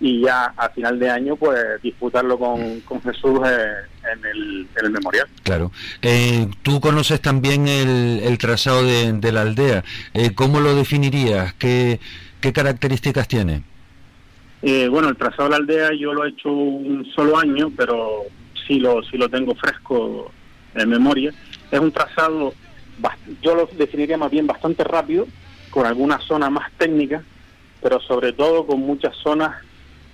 y 0.01 0.21
ya 0.21 0.53
a 0.55 0.69
final 0.69 0.97
de 0.97 1.09
año, 1.09 1.35
pues 1.35 1.59
disputarlo 1.83 2.39
con, 2.39 2.79
con 2.81 3.01
Jesús 3.01 3.39
eh, 3.45 3.67
en, 4.13 4.25
el, 4.25 4.67
en 4.77 4.85
el 4.85 4.91
memorial. 4.91 5.27
Claro. 5.43 5.71
Eh, 6.01 6.47
Tú 6.63 6.79
conoces 6.79 7.21
también 7.21 7.67
el, 7.67 8.21
el 8.23 8.37
trazado 8.37 8.83
de, 8.83 9.11
de 9.13 9.31
la 9.31 9.41
aldea. 9.41 9.83
Eh, 10.13 10.33
¿Cómo 10.33 10.61
lo 10.61 10.73
definirías? 10.73 11.53
¿Qué, 11.55 11.99
qué 12.39 12.53
características 12.53 13.27
tiene? 13.27 13.63
Eh, 14.61 14.87
bueno, 14.89 15.09
el 15.09 15.17
trazado 15.17 15.43
de 15.43 15.49
la 15.49 15.55
aldea 15.57 15.89
yo 15.97 16.13
lo 16.13 16.25
he 16.25 16.29
hecho 16.29 16.49
un 16.51 17.05
solo 17.15 17.37
año, 17.37 17.71
pero 17.75 18.23
sí 18.67 18.79
lo, 18.79 19.03
sí 19.03 19.17
lo 19.17 19.27
tengo 19.29 19.53
fresco 19.55 20.31
en 20.75 20.89
memoria. 20.89 21.33
Es 21.71 21.79
un 21.79 21.91
trazado, 21.91 22.53
yo 23.41 23.55
lo 23.55 23.69
definiría 23.77 24.17
más 24.17 24.31
bien 24.31 24.47
bastante 24.47 24.83
rápido, 24.83 25.27
con 25.69 25.85
algunas 25.85 26.23
zonas 26.23 26.51
más 26.51 26.71
técnicas, 26.77 27.21
pero 27.81 27.99
sobre 28.01 28.33
todo 28.33 28.65
con 28.65 28.79
muchas 28.79 29.15
zonas 29.17 29.55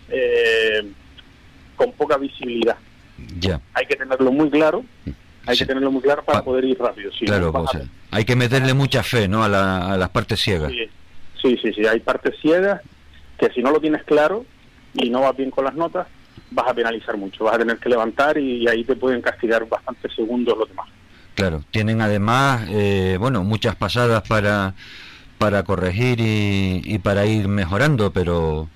eh, 0.10 0.86
con 1.76 1.91
poca 1.94 2.18
visibilidad. 2.18 2.77
Ya, 3.40 3.61
Hay 3.73 3.86
que 3.86 3.95
tenerlo 3.95 4.32
muy 4.32 4.49
claro, 4.49 4.84
hay 5.45 5.56
Sí. 5.56 5.60
que 5.64 5.68
tenerlo 5.68 5.91
muy 5.91 6.02
claro 6.02 6.23
para 6.23 6.40
Pa- 6.40 6.45
poder 6.45 6.65
ir 6.65 6.77
rápido. 6.80 7.11
Si 7.14 7.26
claro. 7.26 7.53
hay 8.11 8.26
que 8.26 8.36
meterle 8.36 8.73
mucha 8.73 9.03
fe, 9.03 9.27
¿no? 9.27 9.44
A, 9.44 9.49
la- 9.49 9.94
a 9.94 9.98
las 9.98 10.10
partes 10.10 10.40
ciegas. 10.41 10.72
Sí, 10.72 10.90
sí, 11.41 11.57
sí, 11.61 11.73
sí, 11.73 11.86
hay 11.88 11.99
partes 11.99 12.36
ciegas 12.41 12.82
que 13.40 13.49
si 13.52 13.61
no 13.61 13.72
lo 13.72 13.80
tienes 13.80 14.03
claro 14.03 14.45
y 14.94 15.10
no 15.10 15.22
vas 15.22 15.36
bien 15.36 15.52
con 15.52 15.65
las 15.65 15.76
notas, 15.76 16.07
vas 16.52 16.68
a 16.69 16.73
penalizar 16.73 17.18
mucho, 17.18 17.44
vas 17.45 17.56
a 17.56 17.60
tener 17.60 17.77
que 17.77 17.90
levantar 17.90 18.38
y 18.38 18.68
ahí 18.68 18.84
te 18.84 18.95
pueden 18.95 19.22
castigar 19.22 19.68
bastantes 19.68 20.14
segundos 20.15 20.57
los 20.57 20.68
demás. 20.69 20.88
Claro. 21.36 21.61
Tienen 21.72 22.02
además, 22.02 22.65
eh, 22.69 23.18
bueno, 23.19 23.44
muchas 23.44 23.76
pasadas 23.76 24.23
para 24.27 24.73
para 25.38 25.64
corregir 25.64 26.22
y, 26.22 26.82
y 26.86 26.98
para 26.99 27.26
ir 27.26 27.49
mejorando, 27.49 28.11
pero 28.14 28.69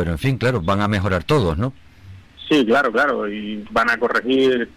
pero 0.00 0.12
en 0.12 0.18
fin, 0.18 0.38
claro, 0.38 0.62
van 0.62 0.80
a 0.80 0.88
mejorar 0.88 1.24
todos, 1.24 1.58
¿no? 1.58 1.74
Sí, 2.48 2.64
claro, 2.64 2.90
claro, 2.90 3.28
y 3.28 3.62
van 3.70 3.90
a 3.90 3.98
corregir 3.98 4.70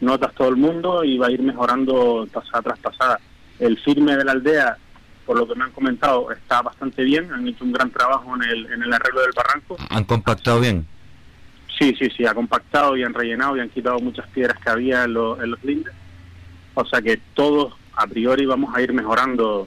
notas 0.00 0.32
todo 0.34 0.48
el 0.50 0.56
mundo 0.56 1.02
y 1.02 1.18
va 1.18 1.26
a 1.26 1.30
ir 1.32 1.42
mejorando 1.42 2.28
pasada 2.32 2.62
tras 2.62 2.78
pasada. 2.78 3.18
El 3.58 3.76
firme 3.78 4.16
de 4.16 4.24
la 4.24 4.30
aldea, 4.32 4.76
por 5.26 5.36
lo 5.36 5.48
que 5.48 5.56
me 5.56 5.64
han 5.64 5.72
comentado, 5.72 6.30
está 6.30 6.62
bastante 6.62 7.02
bien, 7.02 7.32
han 7.32 7.46
hecho 7.48 7.64
un 7.64 7.72
gran 7.72 7.90
trabajo 7.90 8.36
en 8.36 8.44
el, 8.44 8.72
en 8.72 8.82
el 8.84 8.92
arreglo 8.92 9.20
del 9.22 9.32
barranco. 9.34 9.76
Han 9.90 10.04
compactado 10.04 10.60
bien. 10.60 10.86
Sí, 11.76 11.92
sí, 11.98 12.08
sí, 12.16 12.24
ha 12.24 12.34
compactado 12.34 12.96
y 12.96 13.02
han 13.02 13.14
rellenado 13.14 13.56
y 13.56 13.60
han 13.60 13.68
quitado 13.70 13.98
muchas 13.98 14.28
piedras 14.28 14.58
que 14.60 14.70
había 14.70 15.02
en, 15.04 15.14
los- 15.14 15.40
en 15.40 15.50
los 15.50 15.64
lindes. 15.64 15.92
O 16.74 16.84
sea 16.84 17.02
que 17.02 17.16
todos 17.34 17.74
a 17.96 18.06
priori 18.06 18.46
vamos 18.46 18.72
a 18.76 18.80
ir 18.80 18.92
mejorando 18.92 19.66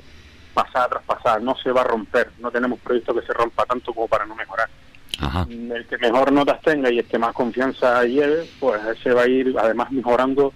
pasada 0.54 0.88
tras 0.90 1.04
pasada, 1.04 1.40
no 1.40 1.56
se 1.62 1.72
va 1.72 1.82
a 1.82 1.86
romper, 1.86 2.32
no 2.40 2.50
tenemos 2.52 2.80
previsto 2.80 3.14
que 3.14 3.26
se 3.26 3.32
rompa 3.34 3.66
tanto 3.66 3.94
como 3.94 4.08
para 4.08 4.26
no 4.26 4.36
mejorar. 4.36 4.70
Ajá. 5.22 5.48
El 5.50 5.86
que 5.88 5.98
mejor 6.00 6.32
notas 6.32 6.60
tenga 6.62 6.92
y 6.92 7.00
el 7.00 7.06
que 7.06 7.18
más 7.20 7.34
confianza 7.34 8.04
lleve, 8.06 8.46
pues 8.60 8.82
ese 8.98 9.14
va 9.14 9.22
a 9.24 9.28
ir 9.28 9.56
además 9.58 9.92
mejorando 9.92 10.52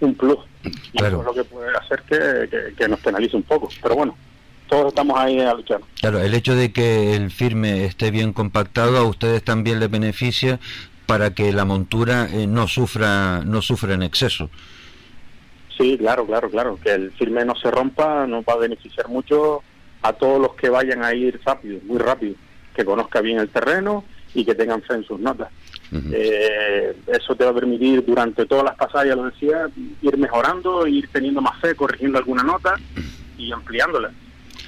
un 0.00 0.14
plus. 0.14 0.38
Y 0.62 0.98
Claro. 0.98 1.20
eso 1.22 1.30
es 1.30 1.36
lo 1.36 1.42
que 1.42 1.44
puede 1.50 1.76
hacer 1.76 2.02
que, 2.02 2.48
que- 2.50 2.74
que 2.74 2.88
nos 2.88 3.00
penalice 3.00 3.36
un 3.36 3.42
poco. 3.42 3.68
Pero 3.82 3.94
bueno, 3.96 4.16
todos 4.68 4.88
estamos 4.88 5.18
ahí 5.18 5.40
a 5.40 5.54
luchar. 5.54 5.80
Claro, 6.00 6.20
el 6.20 6.34
hecho 6.34 6.54
de 6.54 6.72
que 6.72 7.14
el 7.16 7.30
firme 7.30 7.84
esté 7.86 8.10
bien 8.10 8.32
compactado 8.32 8.96
a 8.98 9.04
ustedes 9.04 9.42
también 9.42 9.80
les 9.80 9.90
beneficia 9.90 10.60
para 11.06 11.34
que 11.34 11.52
la 11.52 11.64
montura 11.64 12.28
eh, 12.30 12.46
no 12.46 12.68
sufra 12.68 13.42
no 13.44 13.62
sufra 13.62 13.94
en 13.94 14.02
exceso. 14.04 14.48
Sí, 15.76 15.96
claro, 15.98 16.26
claro, 16.26 16.50
claro. 16.50 16.78
Que 16.82 16.92
el 16.92 17.10
firme 17.12 17.44
no 17.44 17.54
se 17.56 17.70
rompa 17.70 18.26
nos 18.26 18.44
va 18.44 18.52
a 18.52 18.58
beneficiar 18.58 19.08
mucho 19.08 19.62
a 20.02 20.12
todos 20.12 20.40
los 20.40 20.54
que 20.54 20.68
vayan 20.68 21.02
a 21.02 21.12
ir 21.14 21.40
rápido, 21.44 21.80
muy 21.86 21.98
rápido. 21.98 22.34
Que 22.74 22.84
conozca 22.84 23.20
bien 23.20 23.38
el 23.38 23.48
terreno 23.48 24.04
y 24.34 24.44
que 24.44 24.54
tengan 24.54 24.82
fe 24.82 24.94
en 24.94 25.04
sus 25.04 25.18
notas. 25.18 25.48
Eh, 26.12 26.94
eso 27.08 27.34
te 27.34 27.44
va 27.44 27.50
a 27.50 27.54
permitir 27.54 28.04
durante 28.04 28.46
todas 28.46 28.64
las 28.64 28.76
pasadas, 28.76 29.08
ya 29.08 29.16
lo 29.16 29.24
decía, 29.24 29.68
ir 30.02 30.18
mejorando, 30.18 30.86
ir 30.86 31.08
teniendo 31.08 31.40
más 31.40 31.60
fe, 31.60 31.74
corrigiendo 31.74 32.18
alguna 32.18 32.44
nota 32.44 32.76
y 33.36 33.50
ampliándola. 33.50 34.12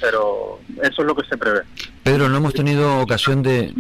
Pero 0.01 0.60
eso 0.82 1.02
es 1.02 1.06
lo 1.06 1.14
que 1.14 1.27
se 1.28 1.36
prevé. 1.36 1.60
Pedro, 2.02 2.28
no 2.28 2.39
hemos 2.39 2.55
tenido 2.55 3.01
ocasión 3.01 3.43
de 3.43 3.73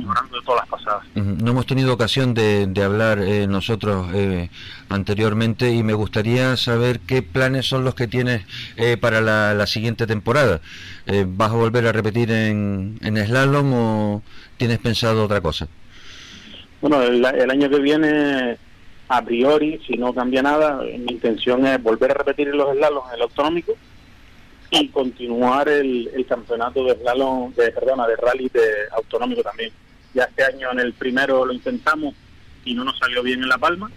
todas 0.44 0.60
las 0.60 0.68
pasadas. 0.68 1.04
No 1.16 1.50
hemos 1.50 1.66
tenido 1.66 1.92
ocasión 1.92 2.34
de, 2.34 2.66
de 2.68 2.82
hablar 2.84 3.18
eh, 3.18 3.46
nosotros 3.48 4.08
eh, 4.14 4.48
anteriormente 4.88 5.72
y 5.72 5.82
me 5.82 5.92
gustaría 5.94 6.56
saber 6.56 7.00
qué 7.00 7.22
planes 7.22 7.66
son 7.66 7.84
los 7.84 7.96
que 7.96 8.06
tienes 8.06 8.42
eh, 8.76 8.96
para 8.96 9.20
la, 9.20 9.54
la 9.54 9.66
siguiente 9.66 10.06
temporada. 10.06 10.60
Eh, 11.06 11.24
¿Vas 11.26 11.50
a 11.50 11.54
volver 11.54 11.86
a 11.88 11.92
repetir 11.92 12.30
en, 12.30 12.98
en 13.02 13.16
slalom 13.26 13.72
o 13.74 14.22
tienes 14.56 14.78
pensado 14.78 15.24
otra 15.24 15.40
cosa? 15.40 15.66
Bueno, 16.80 17.02
el, 17.02 17.24
el 17.24 17.50
año 17.50 17.68
que 17.68 17.78
viene, 17.80 18.56
a 19.08 19.22
priori, 19.24 19.80
si 19.86 19.96
no 19.96 20.12
cambia 20.14 20.42
nada, 20.42 20.80
mi 20.82 21.12
intención 21.12 21.66
es 21.66 21.82
volver 21.82 22.12
a 22.12 22.14
repetir 22.14 22.48
los 22.54 22.76
slaloms 22.76 23.08
en 23.08 23.16
el 23.16 23.22
autonómico 23.22 23.72
y 24.72 24.88
continuar 24.88 25.68
el, 25.68 26.10
el 26.14 26.26
campeonato 26.26 26.82
de 26.84 26.94
slalom, 26.94 27.52
de, 27.52 27.70
perdona, 27.72 28.06
de 28.06 28.16
rally 28.16 28.48
de 28.48 28.62
autonómico 28.96 29.42
también. 29.42 29.70
Ya 30.14 30.24
este 30.24 30.44
año 30.44 30.72
en 30.72 30.80
el 30.80 30.94
primero 30.94 31.44
lo 31.44 31.52
intentamos 31.52 32.14
y 32.64 32.74
no 32.74 32.82
nos 32.82 32.98
salió 32.98 33.22
bien 33.22 33.42
en 33.42 33.50
La 33.50 33.58
Palma. 33.58 33.90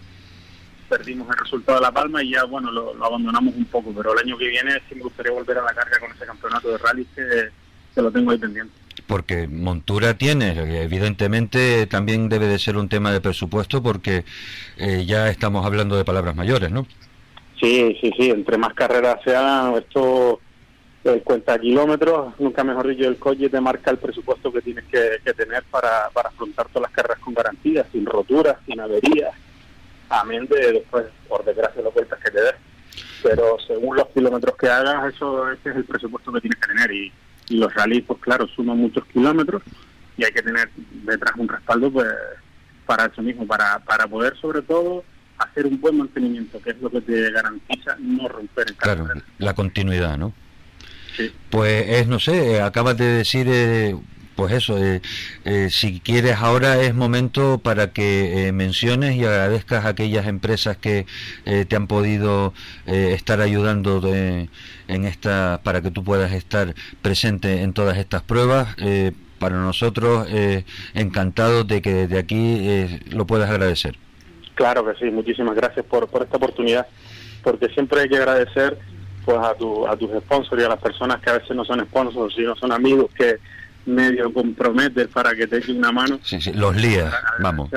Perdimos 0.89 1.29
el 1.29 1.37
resultado 1.37 1.79
de 1.79 1.85
La 1.85 1.93
Palma 1.93 2.21
y 2.21 2.31
ya, 2.31 2.43
bueno, 2.43 2.71
lo, 2.71 2.93
lo 2.93 3.05
abandonamos 3.05 3.55
un 3.55 3.63
poco. 3.65 3.93
Pero 3.95 4.11
el 4.13 4.19
año 4.19 4.37
que 4.37 4.49
viene 4.49 4.73
sí 4.89 4.95
me 4.95 5.03
gustaría 5.03 5.31
volver 5.31 5.57
a 5.59 5.63
la 5.63 5.73
carga 5.73 5.97
con 5.97 6.11
ese 6.11 6.25
campeonato 6.25 6.69
de 6.69 6.77
rally 6.77 7.05
que, 7.15 7.49
que 7.95 8.01
lo 8.01 8.11
tengo 8.11 8.31
ahí 8.31 8.37
pendiente. 8.37 8.73
Porque 9.07 9.47
montura 9.47 10.15
tienes, 10.15 10.57
evidentemente 10.57 11.87
también 11.87 12.27
debe 12.27 12.47
de 12.47 12.59
ser 12.59 12.75
un 12.75 12.89
tema 12.89 13.13
de 13.13 13.21
presupuesto 13.21 13.81
porque 13.81 14.25
eh, 14.77 15.05
ya 15.05 15.29
estamos 15.29 15.65
hablando 15.65 15.95
de 15.95 16.03
palabras 16.03 16.35
mayores, 16.35 16.69
¿no? 16.69 16.85
Sí, 17.61 17.97
sí, 18.01 18.11
sí, 18.17 18.29
entre 18.29 18.57
más 18.57 18.73
carreras 18.73 19.19
se 19.23 19.35
hagan, 19.35 19.75
esto, 19.75 20.41
el 21.13 21.21
cuenta 21.23 21.57
kilómetros, 21.59 22.33
nunca 22.39 22.63
mejor 22.63 22.87
dicho, 22.87 23.07
el 23.07 23.17
coche 23.17 23.49
te 23.49 23.61
marca 23.61 23.91
el 23.91 23.97
presupuesto 23.97 24.51
que 24.51 24.61
tienes 24.61 24.85
que, 24.85 25.19
que 25.23 25.33
tener 25.33 25.63
para, 25.69 26.09
para 26.13 26.29
afrontar 26.29 26.67
todas 26.67 26.83
las 26.89 26.91
carreras 26.91 27.19
con 27.19 27.33
garantías, 27.33 27.85
sin 27.91 28.05
roturas, 28.05 28.57
sin 28.65 28.79
averías, 28.79 29.33
amén 30.09 30.47
de 30.47 30.71
después, 30.73 31.05
por 31.27 31.43
desgracia, 31.45 31.81
los 31.81 31.93
vueltas 31.93 32.19
que 32.23 32.31
te 32.31 32.41
des. 32.41 32.55
Pero 33.23 33.57
según 33.65 33.95
los 33.97 34.07
kilómetros 34.09 34.55
que 34.57 34.67
hagas, 34.67 35.13
eso 35.13 35.51
ese 35.51 35.69
es 35.71 35.75
el 35.77 35.85
presupuesto 35.85 36.31
que 36.31 36.41
tienes 36.41 36.59
que 36.59 36.67
tener. 36.67 36.91
Y, 36.91 37.11
y 37.49 37.57
los 37.57 37.73
rallies, 37.73 38.03
pues 38.05 38.19
claro, 38.21 38.47
suman 38.47 38.77
muchos 38.77 39.05
kilómetros 39.05 39.61
y 40.17 40.23
hay 40.23 40.31
que 40.31 40.41
tener 40.41 40.69
detrás 41.03 41.33
un 41.37 41.47
respaldo 41.47 41.91
pues 41.91 42.07
para 42.85 43.05
eso 43.05 43.21
mismo, 43.21 43.45
para, 43.47 43.79
para 43.79 44.07
poder 44.07 44.35
sobre 44.37 44.61
todo 44.61 45.03
hacer 45.37 45.65
un 45.65 45.79
buen 45.81 45.97
mantenimiento, 45.97 46.61
que 46.61 46.69
es 46.69 46.81
lo 46.81 46.89
que 46.89 47.01
te 47.01 47.31
garantiza 47.31 47.95
no 47.99 48.27
romper 48.27 48.69
en 48.69 48.75
Claro, 48.75 49.03
carretera. 49.05 49.25
la 49.39 49.53
continuidad, 49.53 50.17
¿no? 50.17 50.33
Sí. 51.17 51.31
Pues 51.49 51.85
es, 51.87 52.07
no 52.07 52.19
sé, 52.19 52.61
acabas 52.61 52.97
de 52.97 53.05
decir, 53.05 53.47
eh, 53.49 53.95
pues 54.35 54.51
eso, 54.51 54.77
eh, 54.83 55.01
eh, 55.45 55.69
si 55.71 56.01
quieres 56.01 56.35
ahora 56.37 56.81
es 56.81 56.93
momento 56.93 57.57
para 57.59 57.91
que 57.93 58.47
eh, 58.47 58.51
menciones 58.51 59.15
y 59.15 59.23
agradezcas 59.23 59.85
a 59.85 59.89
aquellas 59.89 60.27
empresas 60.27 60.75
que 60.75 61.05
te 61.45 61.75
han 61.75 61.87
podido 61.87 62.53
estar 62.85 63.39
ayudando 63.39 64.01
de- 64.01 64.49
en 64.87 65.05
esta, 65.05 65.61
para 65.63 65.81
que 65.81 65.89
tú 65.89 66.03
puedas 66.03 66.31
estar 66.33 66.75
presente 67.01 67.61
en 67.61 67.71
todas 67.73 67.97
estas 67.97 68.21
pruebas. 68.23 68.75
Para 69.39 69.57
nosotros, 69.57 70.27
encantados 70.93 71.67
de 71.67 71.81
que 71.81 71.93
desde 71.93 72.17
aquí 72.19 72.87
lo 73.09 73.25
puedas 73.27 73.49
agradecer. 73.49 73.95
Claro 74.55 74.85
que 74.85 74.97
sí, 74.97 75.11
muchísimas 75.11 75.55
gracias 75.55 75.85
por, 75.85 76.07
por 76.07 76.23
esta 76.23 76.37
oportunidad, 76.37 76.87
porque 77.43 77.67
siempre 77.69 78.01
hay 78.01 78.09
que 78.09 78.15
agradecer 78.17 78.77
pues 79.25 79.37
a, 79.37 79.53
tu, 79.55 79.87
a 79.87 79.97
tus 79.97 80.11
sponsors 80.21 80.61
y 80.61 80.65
a 80.65 80.69
las 80.69 80.79
personas 80.79 81.19
que 81.21 81.31
a 81.31 81.33
veces 81.39 81.55
no 81.55 81.65
son 81.65 81.83
sponsors, 81.85 82.35
sino 82.35 82.55
son 82.55 82.71
amigos 82.71 83.11
que, 83.17 83.39
medio 83.85 84.33
comprometer 84.33 85.07
para 85.09 85.35
que 85.35 85.47
te 85.47 85.57
eche 85.57 85.71
una 85.71 85.91
mano. 85.91 86.19
Sí, 86.23 86.41
sí, 86.41 86.51
los 86.53 86.75
lías, 86.75 87.13
vamos. 87.39 87.69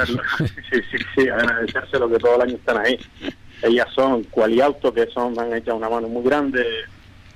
Sí, 0.70 0.80
sí, 0.90 0.98
sí, 1.14 1.28
agradecérselo 1.28 2.08
que 2.08 2.18
todo 2.18 2.36
el 2.36 2.42
año 2.42 2.54
están 2.56 2.78
ahí. 2.78 2.98
Ellas 3.62 3.88
son 3.94 4.24
Qualiauto, 4.24 4.92
que 4.92 5.06
son, 5.06 5.34
me 5.34 5.42
han 5.42 5.54
echado 5.54 5.76
una 5.76 5.88
mano 5.88 6.08
muy 6.08 6.22
grande, 6.22 6.64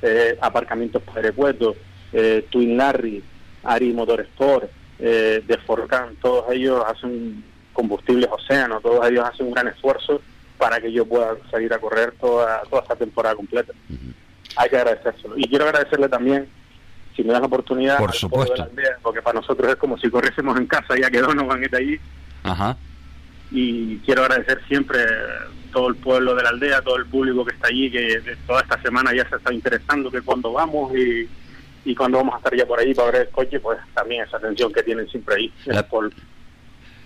eh, 0.01 0.37
aparcamientos 0.41 1.03
para 1.03 1.21
aeropuertos, 1.21 1.77
eh, 2.13 2.47
Twin 2.51 2.77
Larry, 2.77 3.23
Ari 3.65 3.93
Motorsport, 3.93 4.71
eh, 4.99 5.43
de 5.47 5.59
Forcan, 5.59 6.17
todos 6.17 6.51
ellos 6.53 6.83
hacen 6.87 7.45
combustibles 7.73 8.29
océano, 8.31 8.81
todos 8.81 9.09
ellos 9.09 9.25
hacen 9.25 9.47
un 9.47 9.53
gran 9.53 9.69
esfuerzo 9.69 10.21
para 10.63 10.81
que 10.81 10.93
yo 10.93 11.05
pueda 11.05 11.35
salir 11.51 11.75
a 11.75 11.79
correr 11.81 12.15
toda, 12.21 12.63
toda 12.71 12.83
esta 12.83 12.95
temporada 12.95 13.35
completa. 13.35 13.73
Hay 14.55 14.71
que 14.71 14.77
agradecérselo. 14.77 15.37
Y 15.37 15.49
quiero 15.49 15.65
agradecerle 15.65 16.09
también, 16.09 16.47
si 17.17 17.25
me 17.25 17.33
das 17.33 17.41
la 17.41 17.49
oportunidad, 17.49 17.99
Por 17.99 18.13
supuesto. 18.13 18.69
porque 19.03 19.21
para 19.23 19.41
nosotros 19.41 19.69
es 19.73 19.75
como 19.75 19.99
si 19.99 20.09
corriésemos 20.09 20.57
en 20.57 20.69
casa, 20.69 20.95
ya 20.97 21.11
que 21.11 21.21
Donovan 21.21 21.65
está 21.65 21.79
allí. 21.79 21.99
Ajá. 22.45 22.77
Y 23.51 23.97
quiero 24.07 24.23
agradecer 24.23 24.63
siempre 24.69 25.01
todo 25.73 25.89
el 25.89 25.97
pueblo 25.97 26.37
de 26.37 26.45
la 26.45 26.51
aldea, 26.51 26.81
todo 26.81 26.95
el 26.95 27.07
público 27.07 27.45
que 27.45 27.55
está 27.55 27.67
allí, 27.67 27.91
que 27.91 28.21
de 28.21 28.37
toda 28.47 28.61
esta 28.61 28.81
semana 28.83 29.13
ya 29.13 29.29
se 29.29 29.35
está 29.35 29.53
interesando 29.53 30.13
que 30.13 30.23
cuando 30.23 30.53
vamos 30.53 30.95
y, 30.97 31.29
y 31.85 31.95
cuando 31.97 32.19
vamos 32.19 32.35
a 32.35 32.37
estar 32.37 32.55
ya 32.55 32.67
por 32.67 32.79
ahí 32.79 32.95
para 32.95 33.11
ver 33.11 33.23
el 33.23 33.29
coche, 33.31 33.59
pues 33.59 33.81
también 33.95 34.23
esa 34.23 34.37
atención 34.37 34.73
que 34.73 34.85
tienen 34.85 35.09
siempre 35.09 35.35
ahí. 35.35 35.53
La, 35.67 35.85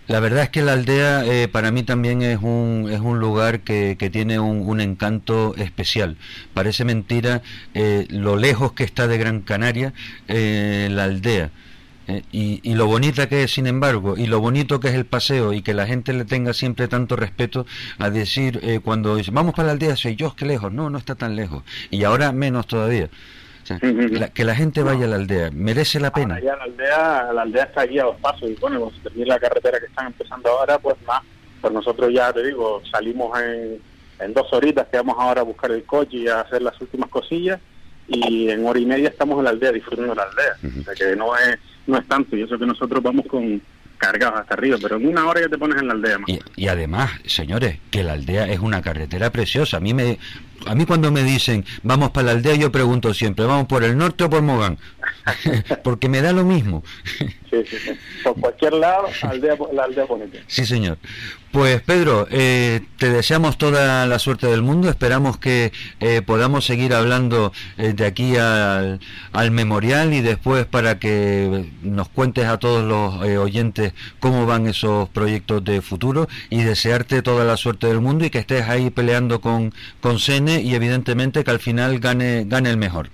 la 0.08 0.20
verdad 0.20 0.44
es 0.44 0.50
que 0.50 0.62
la 0.62 0.74
aldea 0.74 1.24
eh, 1.26 1.48
para 1.48 1.70
mí 1.70 1.82
también 1.82 2.22
es 2.22 2.38
un, 2.40 2.88
es 2.90 3.00
un 3.00 3.18
lugar 3.18 3.60
que, 3.60 3.96
que 3.98 4.10
tiene 4.10 4.38
un, 4.38 4.68
un, 4.68 4.80
encanto 4.80 5.54
especial. 5.56 6.16
Parece 6.54 6.84
mentira 6.84 7.42
eh, 7.74 8.06
lo 8.10 8.36
lejos 8.36 8.72
que 8.72 8.84
está 8.84 9.08
de 9.08 9.18
Gran 9.18 9.40
Canaria 9.40 9.92
eh, 10.28 10.88
la 10.90 11.04
aldea. 11.04 11.50
Eh, 12.08 12.22
y, 12.30 12.60
y, 12.62 12.74
lo 12.74 12.86
bonita 12.86 13.28
que 13.28 13.42
es, 13.42 13.52
sin 13.52 13.66
embargo, 13.66 14.16
y 14.16 14.26
lo 14.26 14.38
bonito 14.40 14.78
que 14.78 14.88
es 14.88 14.94
el 14.94 15.06
paseo 15.06 15.52
y 15.52 15.62
que 15.62 15.74
la 15.74 15.86
gente 15.86 16.12
le 16.12 16.24
tenga 16.24 16.52
siempre 16.54 16.86
tanto 16.86 17.16
respeto 17.16 17.66
a 17.98 18.10
decir 18.10 18.60
eh, 18.62 18.78
cuando 18.82 19.16
dice, 19.16 19.32
vamos 19.32 19.54
para 19.54 19.66
la 19.66 19.72
aldea, 19.72 19.96
soy 19.96 20.14
yo, 20.14 20.34
que 20.36 20.46
lejos, 20.46 20.72
no, 20.72 20.88
no 20.88 20.98
está 20.98 21.16
tan 21.16 21.34
lejos. 21.34 21.64
Y 21.90 22.04
ahora 22.04 22.30
menos 22.30 22.68
todavía. 22.68 23.10
Sea, 23.66 23.80
la, 23.82 24.28
que 24.28 24.44
la 24.44 24.54
gente 24.54 24.82
vaya 24.82 25.06
a 25.06 25.08
la 25.08 25.16
aldea, 25.16 25.50
merece 25.52 25.98
la 25.98 26.12
pena. 26.12 26.36
Allá 26.36 26.56
la 26.56 26.64
aldea, 26.64 27.32
la 27.32 27.42
aldea 27.42 27.64
está 27.64 27.80
aquí 27.80 27.98
a 27.98 28.04
dos 28.04 28.16
pasos 28.20 28.48
y 28.48 28.54
bueno, 28.54 28.78
cuando 28.78 28.96
se 28.96 29.02
termine 29.02 29.26
la 29.26 29.40
carretera 29.40 29.80
que 29.80 29.86
están 29.86 30.06
empezando 30.06 30.50
ahora, 30.50 30.78
pues 30.78 30.94
más, 31.06 31.22
pues 31.60 31.72
nosotros 31.72 32.12
ya 32.12 32.32
te 32.32 32.44
digo, 32.44 32.80
salimos 32.90 33.36
en, 33.40 33.80
en 34.20 34.34
dos 34.34 34.52
horitas 34.52 34.86
que 34.86 34.98
vamos 34.98 35.16
ahora 35.18 35.40
a 35.40 35.44
buscar 35.44 35.72
el 35.72 35.82
coche 35.82 36.18
y 36.18 36.28
a 36.28 36.42
hacer 36.42 36.62
las 36.62 36.80
últimas 36.80 37.10
cosillas 37.10 37.58
y 38.06 38.50
en 38.50 38.64
hora 38.64 38.78
y 38.78 38.86
media 38.86 39.08
estamos 39.08 39.38
en 39.38 39.44
la 39.44 39.50
aldea 39.50 39.72
disfrutando 39.72 40.14
de 40.14 40.16
la 40.16 40.22
aldea. 40.22 40.56
Uh 40.62 40.66
-huh. 40.66 40.80
O 40.80 40.84
sea 40.84 40.94
que 40.94 41.16
no 41.16 41.36
es 41.36 41.58
no 41.86 41.98
es 41.98 42.06
tanto, 42.08 42.36
y 42.36 42.42
eso 42.42 42.58
que 42.58 42.66
nosotros 42.66 43.02
vamos 43.02 43.26
con 43.26 43.60
cargados 43.98 44.40
hasta 44.40 44.54
arriba, 44.54 44.76
pero 44.80 44.96
en 44.96 45.06
una 45.06 45.26
hora 45.26 45.40
ya 45.40 45.48
te 45.48 45.58
pones 45.58 45.80
en 45.80 45.88
la 45.88 45.94
aldea. 45.94 46.18
Y, 46.26 46.38
y, 46.56 46.68
además, 46.68 47.10
señores, 47.24 47.78
que 47.90 48.02
la 48.02 48.12
aldea 48.12 48.46
es 48.48 48.58
una 48.58 48.82
carretera 48.82 49.30
preciosa. 49.30 49.78
A 49.78 49.80
mí 49.80 49.94
me, 49.94 50.18
a 50.66 50.74
mí 50.74 50.86
cuando 50.86 51.10
me 51.10 51.22
dicen 51.22 51.64
vamos 51.82 52.10
para 52.10 52.26
la 52.26 52.32
aldea, 52.32 52.54
yo 52.54 52.72
pregunto 52.72 53.12
siempre, 53.14 53.44
¿vamos 53.44 53.66
por 53.66 53.84
el 53.84 53.96
norte 53.96 54.24
o 54.24 54.30
por 54.30 54.42
Mogán? 54.42 54.78
Porque 55.84 56.08
me 56.08 56.22
da 56.22 56.32
lo 56.32 56.44
mismo. 56.44 56.82
sí, 57.50 57.58
sí, 57.68 57.76
sí. 57.78 57.90
Por 58.22 58.40
cualquier 58.40 58.74
lado, 58.74 59.08
aldea, 59.22 59.56
la 59.72 59.84
aldea 59.84 60.04
bonita. 60.04 60.38
Sí, 60.46 60.64
señor. 60.66 60.98
Pues 61.56 61.80
Pedro, 61.80 62.26
eh, 62.30 62.82
te 62.98 63.08
deseamos 63.08 63.56
toda 63.56 64.06
la 64.06 64.18
suerte 64.18 64.46
del 64.46 64.60
mundo, 64.60 64.90
esperamos 64.90 65.38
que 65.38 65.72
eh, 66.00 66.20
podamos 66.20 66.66
seguir 66.66 66.92
hablando 66.92 67.50
eh, 67.78 67.94
de 67.94 68.04
aquí 68.04 68.36
al, 68.36 69.00
al, 69.32 69.50
memorial 69.52 70.12
y 70.12 70.20
después 70.20 70.66
para 70.66 70.98
que 70.98 71.70
nos 71.80 72.10
cuentes 72.10 72.44
a 72.44 72.58
todos 72.58 72.84
los 72.84 73.24
oyentes 73.38 73.94
cómo 74.20 74.44
van 74.44 74.66
esos 74.66 75.08
proyectos 75.08 75.64
de 75.64 75.80
futuro 75.80 76.28
y 76.50 76.62
desearte 76.62 77.22
toda 77.22 77.46
la 77.46 77.56
suerte 77.56 77.86
del 77.86 78.02
mundo 78.02 78.26
y 78.26 78.30
que 78.30 78.38
estés 78.38 78.68
ahí 78.68 78.90
peleando 78.90 79.40
con, 79.40 79.72
con 80.00 80.18
Y 80.48 80.74
evidentemente 80.74 81.44
que 81.44 81.50
al 81.50 81.58
final 81.58 81.98
gane, 81.98 82.44
gane 82.46 82.70
el 82.70 82.76
mejor. 82.76 83.08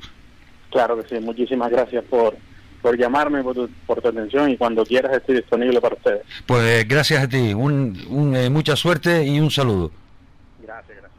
Claro 0.70 1.02
que 1.02 1.08
sí, 1.08 1.20
muchísimas 1.20 1.70
gracias 1.70 2.04
por, 2.04 2.36
por 2.80 2.96
llamarme, 2.96 3.42
por 3.42 3.54
tu, 3.54 3.68
por 3.86 4.00
tu, 4.00 4.08
atención 4.08 4.50
y 4.50 4.56
cuando 4.56 4.84
quieras 4.84 5.16
estoy 5.16 5.36
disponible 5.36 5.80
para 5.80 5.94
ustedes. 5.94 6.22
Pues 6.46 6.86
gracias 6.88 7.22
a 7.22 7.28
ti, 7.28 7.54
un, 7.54 7.98
un, 8.08 8.36
eh, 8.36 8.50
mucha 8.50 8.76
suerte 8.76 9.24
y 9.24 9.40
un 9.40 9.50
saludo. 9.50 9.90
Gracias, 10.62 10.98
gracias. 10.98 11.12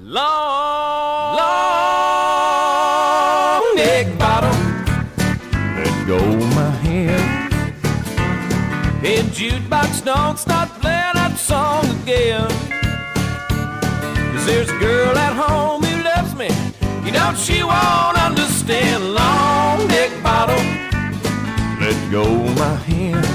Long, 0.00 1.36
long 1.36 1.78
bottom, 4.18 4.84
let 5.76 6.06
go 6.06 6.18
my 6.54 6.70
hand. 6.82 7.48
Hey, 9.00 9.22
jukebox, 9.32 10.04
don't 10.04 10.38
start 10.38 10.68
playing 10.80 11.14
that 11.14 11.36
song 11.38 11.84
again. 12.02 12.87
There's 14.48 14.70
a 14.70 14.78
girl 14.78 15.14
at 15.18 15.34
home 15.34 15.82
who 15.82 16.02
loves 16.02 16.34
me. 16.34 16.48
You 17.04 17.12
know 17.12 17.34
she 17.34 17.62
won't 17.62 18.16
understand 18.16 19.12
long 19.12 19.86
neck 19.88 20.10
bottom. 20.22 20.64
Let 21.78 21.98
go 22.10 22.24
my 22.56 22.74
hand. 22.88 23.26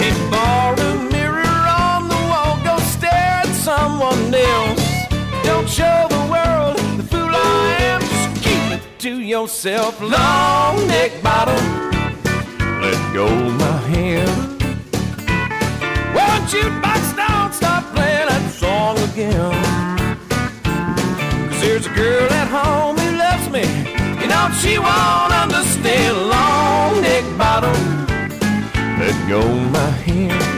Hey, 0.00 0.14
ballroom 0.30 1.10
mirror 1.12 1.44
on 1.44 2.08
the 2.08 2.20
wall, 2.30 2.58
go 2.64 2.78
stare 2.78 3.42
at 3.44 3.52
someone 3.68 4.34
else. 4.34 4.84
Don't 5.44 5.68
show 5.68 6.06
the 6.08 6.22
world 6.32 6.78
the 6.96 7.02
fool 7.02 7.28
I 7.30 7.76
am. 7.92 8.00
Just 8.00 8.42
keep 8.42 8.64
it 8.72 8.82
to 9.00 9.20
yourself. 9.20 10.00
Long 10.00 10.74
neck 10.88 11.12
bottom. 11.22 11.62
Let 12.80 12.98
go 13.12 13.28
my 13.28 13.76
hand. 13.92 14.55
Won't 16.16 16.50
you 16.52 16.70
box 16.80 17.12
down, 17.12 17.52
stop 17.52 17.84
playing 17.94 18.28
that 18.28 18.50
song 18.50 18.96
again? 19.08 19.52
There's 21.60 21.86
a 21.86 21.94
girl 21.94 22.30
at 22.32 22.48
home 22.48 22.96
who 22.96 23.18
loves 23.18 23.50
me. 23.50 23.64
You 24.20 24.28
know 24.28 24.48
she 24.62 24.78
won't 24.78 25.32
understand 25.44 26.16
long 26.34 27.02
neck 27.02 27.24
bottom. 27.36 27.80
Let 28.98 29.16
go 29.28 29.42
my 29.76 29.90
hand. 30.06 30.55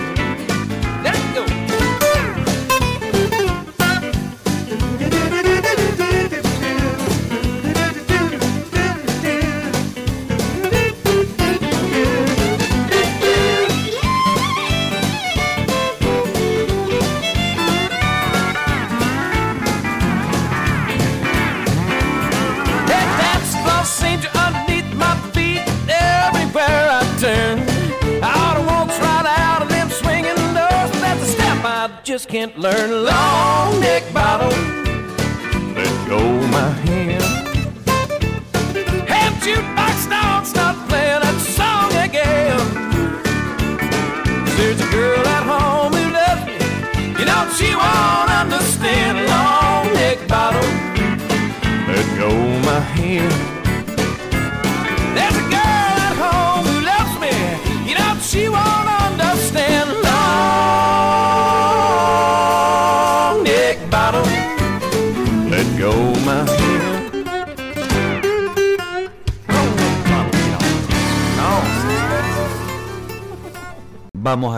Can't 32.38 32.56
learn 32.56 32.77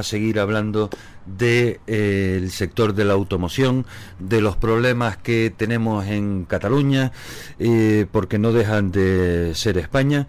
a 0.01 0.03
seguir 0.03 0.41
hablando 0.41 0.91
del 1.27 1.39
de, 1.39 1.81
eh, 1.87 2.49
sector 2.51 2.95
de 2.95 3.05
la 3.05 3.13
automoción, 3.13 3.87
de 4.19 4.41
los 4.41 4.57
problemas 4.57 5.17
que 5.17 5.53
tenemos 5.57 6.07
en 6.07 6.45
Cataluña, 6.45 7.13
eh, 7.59 8.07
porque 8.11 8.39
no 8.39 8.53
dejan 8.53 8.91
de 8.91 9.53
ser 9.55 9.79
España, 9.79 10.27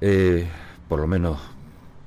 eh, 0.00 0.46
por 0.88 1.00
lo 1.00 1.06
menos 1.06 1.38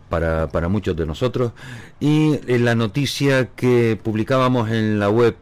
para, 0.09 0.47
para, 0.47 0.67
muchos 0.67 0.95
de 0.95 1.05
nosotros, 1.05 1.53
y 1.99 2.37
la 2.47 2.75
noticia 2.75 3.47
que 3.55 3.99
publicábamos 4.01 4.69
en 4.69 4.99
la 4.99 5.09
web 5.09 5.35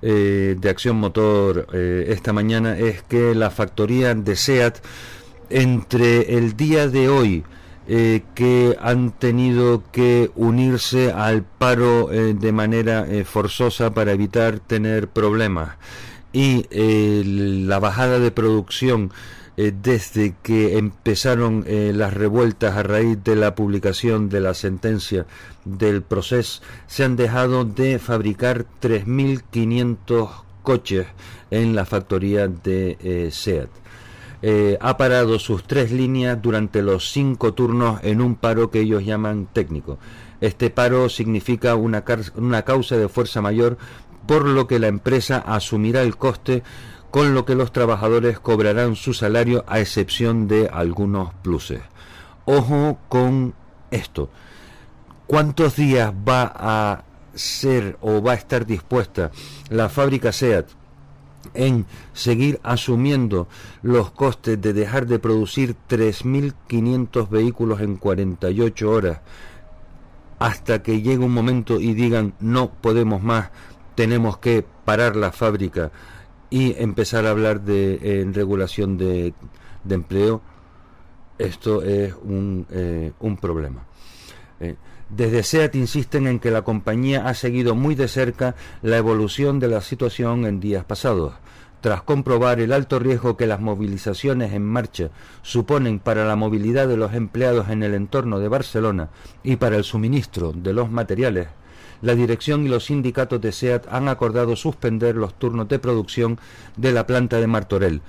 de 0.00 0.68
Acción 0.70 0.94
Motor 0.94 1.66
esta 1.74 2.32
mañana 2.32 2.78
es 2.78 3.02
que 3.02 3.34
la 3.34 3.50
factoría 3.50 4.14
de 4.14 4.36
SEAT 4.36 4.78
entre 5.50 6.36
el 6.36 6.56
día 6.56 6.86
de 6.86 7.08
hoy, 7.08 7.44
eh, 7.90 8.22
que 8.34 8.76
han 8.82 9.12
tenido 9.12 9.82
que 9.92 10.30
unirse 10.36 11.10
al 11.10 11.42
paro 11.42 12.12
eh, 12.12 12.34
de 12.34 12.52
manera 12.52 13.06
eh, 13.08 13.24
forzosa 13.24 13.94
para 13.94 14.12
evitar 14.12 14.60
tener 14.60 15.08
problemas 15.08 15.78
y 16.30 16.66
la 17.64 17.78
bajada 17.78 18.18
de 18.18 18.30
producción 18.30 19.10
desde 19.56 20.34
que 20.42 20.76
empezaron 20.76 21.64
las 21.66 22.12
revueltas 22.12 22.76
a 22.76 22.82
raíz 22.82 23.24
de 23.24 23.34
la 23.34 23.54
publicación 23.54 24.28
de 24.28 24.40
la 24.40 24.52
sentencia 24.52 25.26
del 25.64 26.02
proceso, 26.02 26.60
se 26.86 27.04
han 27.04 27.16
dejado 27.16 27.64
de 27.64 27.98
fabricar 27.98 28.66
3.500 28.82 30.28
coches 30.62 31.06
en 31.50 31.74
la 31.74 31.86
factoría 31.86 32.46
de 32.46 33.30
SEAT. 33.32 33.70
Eh, 34.40 34.78
ha 34.80 34.96
parado 34.96 35.38
sus 35.38 35.64
tres 35.64 35.90
líneas 35.90 36.40
durante 36.40 36.82
los 36.82 37.10
cinco 37.10 37.54
turnos 37.54 38.00
en 38.04 38.20
un 38.20 38.36
paro 38.36 38.70
que 38.70 38.80
ellos 38.80 39.04
llaman 39.04 39.48
técnico. 39.52 39.98
Este 40.40 40.70
paro 40.70 41.08
significa 41.08 41.74
una, 41.74 42.04
una 42.36 42.62
causa 42.62 42.96
de 42.96 43.08
fuerza 43.08 43.42
mayor 43.42 43.78
por 44.26 44.46
lo 44.46 44.66
que 44.66 44.78
la 44.78 44.88
empresa 44.88 45.38
asumirá 45.38 46.02
el 46.02 46.16
coste 46.16 46.62
con 47.10 47.34
lo 47.34 47.44
que 47.44 47.54
los 47.54 47.72
trabajadores 47.72 48.38
cobrarán 48.38 48.94
su 48.94 49.14
salario 49.14 49.64
a 49.66 49.80
excepción 49.80 50.46
de 50.46 50.68
algunos 50.68 51.32
pluses. 51.42 51.80
Ojo 52.44 52.98
con 53.08 53.54
esto. 53.90 54.30
¿Cuántos 55.26 55.76
días 55.76 56.12
va 56.12 56.52
a 56.54 57.04
ser 57.34 57.96
o 58.00 58.22
va 58.22 58.32
a 58.32 58.36
estar 58.36 58.66
dispuesta 58.66 59.30
la 59.70 59.88
fábrica 59.88 60.32
SEAT 60.32 60.77
en 61.58 61.86
seguir 62.12 62.60
asumiendo 62.62 63.48
los 63.82 64.12
costes 64.12 64.60
de 64.60 64.72
dejar 64.72 65.06
de 65.06 65.18
producir 65.18 65.74
3.500 65.88 67.28
vehículos 67.28 67.80
en 67.80 67.96
48 67.96 68.90
horas 68.90 69.20
hasta 70.38 70.84
que 70.84 71.02
llegue 71.02 71.24
un 71.24 71.34
momento 71.34 71.80
y 71.80 71.94
digan 71.94 72.34
no 72.38 72.70
podemos 72.70 73.24
más, 73.24 73.50
tenemos 73.96 74.38
que 74.38 74.64
parar 74.84 75.16
la 75.16 75.32
fábrica 75.32 75.90
y 76.48 76.80
empezar 76.80 77.26
a 77.26 77.30
hablar 77.30 77.60
de 77.62 78.30
regulación 78.32 78.96
de, 78.96 79.34
empleo, 79.90 80.40
esto 81.38 81.82
es 81.82 82.14
un, 82.22 82.66
eh, 82.70 83.12
problema. 83.40 83.84
Eh, 84.60 84.76
desde 85.10 85.42
SEAT 85.42 85.74
insisten 85.74 86.26
en 86.26 86.38
que 86.38 86.50
la 86.50 86.62
compañía 86.62 87.26
ha 87.28 87.34
seguido 87.34 87.74
muy 87.74 87.94
de 87.94 88.08
cerca 88.08 88.54
la 88.82 88.98
evolución 88.98 89.58
de 89.58 89.68
la 89.68 89.80
situación 89.80 90.44
en 90.44 90.60
días 90.60 90.84
pasados. 90.84 91.34
Tras 91.80 92.02
comprobar 92.02 92.60
el 92.60 92.72
alto 92.72 92.98
riesgo 92.98 93.36
que 93.36 93.46
las 93.46 93.60
movilizaciones 93.60 94.52
en 94.52 94.64
marcha 94.64 95.10
suponen 95.42 96.00
para 96.00 96.26
la 96.26 96.34
movilidad 96.36 96.88
de 96.88 96.96
los 96.96 97.14
empleados 97.14 97.68
en 97.70 97.82
el 97.82 97.94
entorno 97.94 98.40
de 98.40 98.48
Barcelona 98.48 99.10
y 99.44 99.56
para 99.56 99.76
el 99.76 99.84
suministro 99.84 100.52
de 100.52 100.72
los 100.72 100.90
materiales, 100.90 101.48
la 102.02 102.14
dirección 102.14 102.64
y 102.64 102.68
los 102.68 102.86
sindicatos 102.86 103.40
de 103.40 103.52
SEAT 103.52 103.86
han 103.90 104.08
acordado 104.08 104.56
suspender 104.56 105.16
los 105.16 105.34
turnos 105.34 105.68
de 105.68 105.78
producción 105.78 106.38
de 106.76 106.92
la 106.92 107.06
planta 107.06 107.40
de 107.40 107.46
Martorell. 107.46 108.02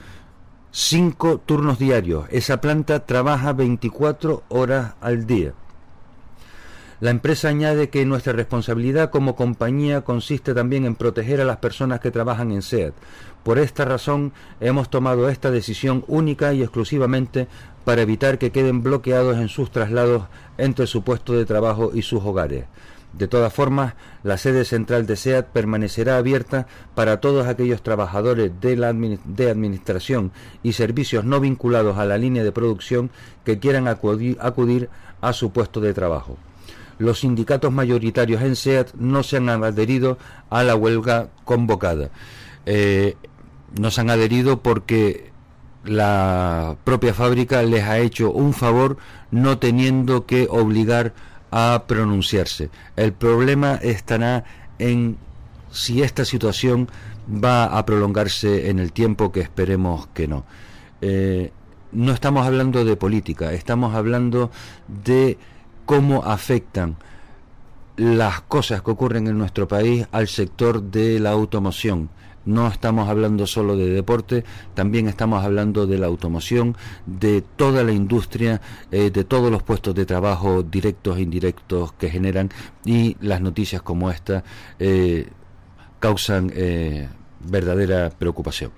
Cinco 0.72 1.40
turnos 1.40 1.80
diarios. 1.80 2.26
Esa 2.30 2.62
planta 2.62 3.06
trabaja 3.06 3.54
24 3.54 4.44
horas 4.50 4.94
al 5.02 5.26
día. 5.26 5.54
La 7.02 7.12
empresa 7.12 7.48
añade 7.48 7.90
que 7.90 8.06
nuestra 8.06 8.34
responsabilidad 8.34 9.10
como 9.10 9.38
compañía 9.38 10.02
consiste 10.02 10.54
también 10.54 10.84
en 10.84 10.96
proteger 10.96 11.40
a 11.40 11.46
las 11.46 11.56
personas 11.56 12.02
que 12.02 12.12
trabajan 12.12 12.52
en 12.52 12.62
SEAT. 12.62 12.94
Por 13.44 13.58
esta 13.58 13.86
razón 13.86 14.34
hemos 14.60 14.90
tomado 14.90 15.30
esta 15.30 15.50
decisión 15.50 16.04
única 16.10 16.52
y 16.54 16.62
exclusivamente 16.62 17.48
para 17.86 18.02
evitar 18.02 18.38
que 18.38 18.52
queden 18.52 18.84
bloqueados 18.84 19.38
en 19.38 19.48
sus 19.48 19.72
traslados 19.72 20.24
entre 20.58 20.88
su 20.88 21.02
puesto 21.02 21.32
de 21.32 21.46
trabajo 21.46 21.92
y 21.94 22.02
sus 22.02 22.22
hogares. 22.22 22.66
De 23.14 23.30
todas 23.30 23.54
formas, 23.54 23.94
la 24.24 24.38
sede 24.38 24.66
central 24.66 25.08
de 25.08 25.16
SEAT 25.16 25.48
permanecerá 25.54 26.18
abierta 26.18 26.68
para 26.96 27.22
todos 27.22 27.48
aquellos 27.48 27.82
trabajadores 27.82 28.52
de, 28.60 28.76
la 28.76 28.92
de 28.92 29.50
administración 29.50 30.34
y 30.64 30.74
servicios 30.74 31.24
no 31.24 31.40
vinculados 31.40 31.98
a 31.98 32.04
la 32.04 32.18
línea 32.18 32.44
de 32.44 32.52
producción 32.52 33.10
que 33.46 33.58
quieran 33.58 33.88
acudir 33.88 34.90
a 35.22 35.32
su 35.32 35.52
puesto 35.54 35.80
de 35.80 35.94
trabajo 35.94 36.38
los 37.00 37.22
sindicatos 37.22 37.72
mayoritarios 37.72 38.42
en 38.44 38.56
SEAT 38.56 38.94
no 38.96 39.24
se 39.24 39.38
han 39.38 39.50
adherido 39.50 40.20
a 40.50 40.64
la 40.64 40.76
huelga 40.76 41.30
convocada. 41.46 42.12
Eh, 42.66 43.16
no 43.80 43.90
se 43.90 44.02
han 44.02 44.10
adherido 44.10 44.62
porque 44.62 45.32
la 45.86 46.76
propia 46.84 47.14
fábrica 47.14 47.64
les 47.64 47.84
ha 47.86 48.00
hecho 48.00 48.32
un 48.32 48.54
favor 48.54 48.98
no 49.32 49.58
teniendo 49.58 50.26
que 50.26 50.48
obligar 50.50 51.14
a 51.52 51.86
pronunciarse. 51.88 52.70
El 52.96 53.14
problema 53.14 53.76
estará 53.76 54.44
en 54.78 55.18
si 55.72 56.04
esta 56.04 56.26
situación 56.26 56.90
va 57.32 57.66
a 57.78 57.86
prolongarse 57.86 58.70
en 58.70 58.80
el 58.80 58.92
tiempo 58.92 59.32
que 59.32 59.40
esperemos 59.40 60.08
que 60.08 60.28
no. 60.28 60.46
Eh, 61.02 61.52
no 61.92 62.12
estamos 62.12 62.46
hablando 62.46 62.84
de 62.86 62.96
política, 62.98 63.54
estamos 63.54 63.96
hablando 63.96 64.52
de 64.88 65.38
cómo 65.90 66.24
afectan 66.24 66.98
las 67.98 68.42
cosas 68.42 68.84
que 68.84 68.92
ocurren 68.92 69.26
en 69.26 69.40
nuestro 69.40 69.68
país 69.68 70.06
al 70.12 70.28
sector 70.28 70.84
de 70.84 71.20
la 71.20 71.32
automoción. 71.32 72.12
No 72.46 72.68
estamos 72.68 73.10
hablando 73.10 73.48
solo 73.48 73.76
de 73.76 73.90
deporte, 73.90 74.44
también 74.76 75.08
estamos 75.08 75.44
hablando 75.44 75.88
de 75.88 75.98
la 75.98 76.06
automoción, 76.06 76.78
de 77.08 77.42
toda 77.42 77.84
la 77.84 77.92
industria, 77.92 78.62
eh, 78.92 79.10
de 79.10 79.24
todos 79.24 79.52
los 79.52 79.64
puestos 79.64 79.96
de 79.96 80.06
trabajo 80.06 80.62
directos 80.62 81.18
e 81.18 81.22
indirectos 81.22 81.92
que 81.94 82.12
generan 82.12 82.52
y 82.86 83.18
las 83.20 83.42
noticias 83.42 83.82
como 83.82 84.12
esta 84.12 84.44
eh, 84.78 85.28
causan 86.00 86.52
eh, 86.54 87.10
verdadera 87.40 88.12
preocupación. 88.12 88.70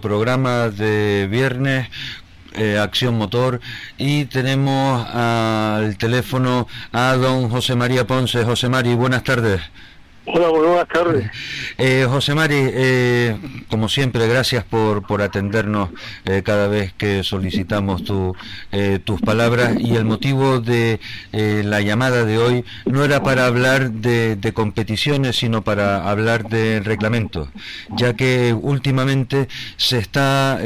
Programa 0.00 0.68
de 0.68 1.28
viernes 1.30 1.88
eh, 2.54 2.78
Acción 2.78 3.16
Motor 3.16 3.60
y 3.98 4.24
tenemos 4.24 5.06
al 5.14 5.96
teléfono 5.96 6.66
a 6.92 7.14
don 7.14 7.48
José 7.50 7.76
María 7.76 8.06
Ponce. 8.06 8.44
José 8.44 8.68
María, 8.68 8.96
buenas 8.96 9.22
tardes. 9.22 9.60
Hola, 10.30 10.48
buenas 10.50 10.88
tardes. 10.88 11.30
Eh, 11.78 12.04
José 12.06 12.34
Mari, 12.34 12.54
eh, 12.58 13.36
como 13.70 13.88
siempre, 13.88 14.28
gracias 14.28 14.62
por, 14.62 15.06
por 15.06 15.22
atendernos 15.22 15.88
eh, 16.26 16.42
cada 16.44 16.68
vez 16.68 16.92
que 16.92 17.24
solicitamos 17.24 18.04
tu, 18.04 18.36
tus 19.04 19.20
palabras 19.22 19.76
y 19.78 19.96
el 19.96 20.04
motivo 20.04 20.60
de 20.60 21.00
la 21.32 21.80
llamada 21.80 22.24
de 22.24 22.36
hoy 22.36 22.64
no 22.84 23.04
era 23.04 23.22
para 23.22 23.46
hablar 23.46 23.90
de, 23.90 24.36
de 24.36 24.52
competiciones, 24.52 25.36
sino 25.36 25.62
para 25.62 26.10
hablar 26.10 26.48
de 26.48 26.80
reglamentos, 26.80 27.48
ya 27.96 28.14
que 28.14 28.52
últimamente 28.52 29.48
se 29.76 29.98
está 29.98 30.60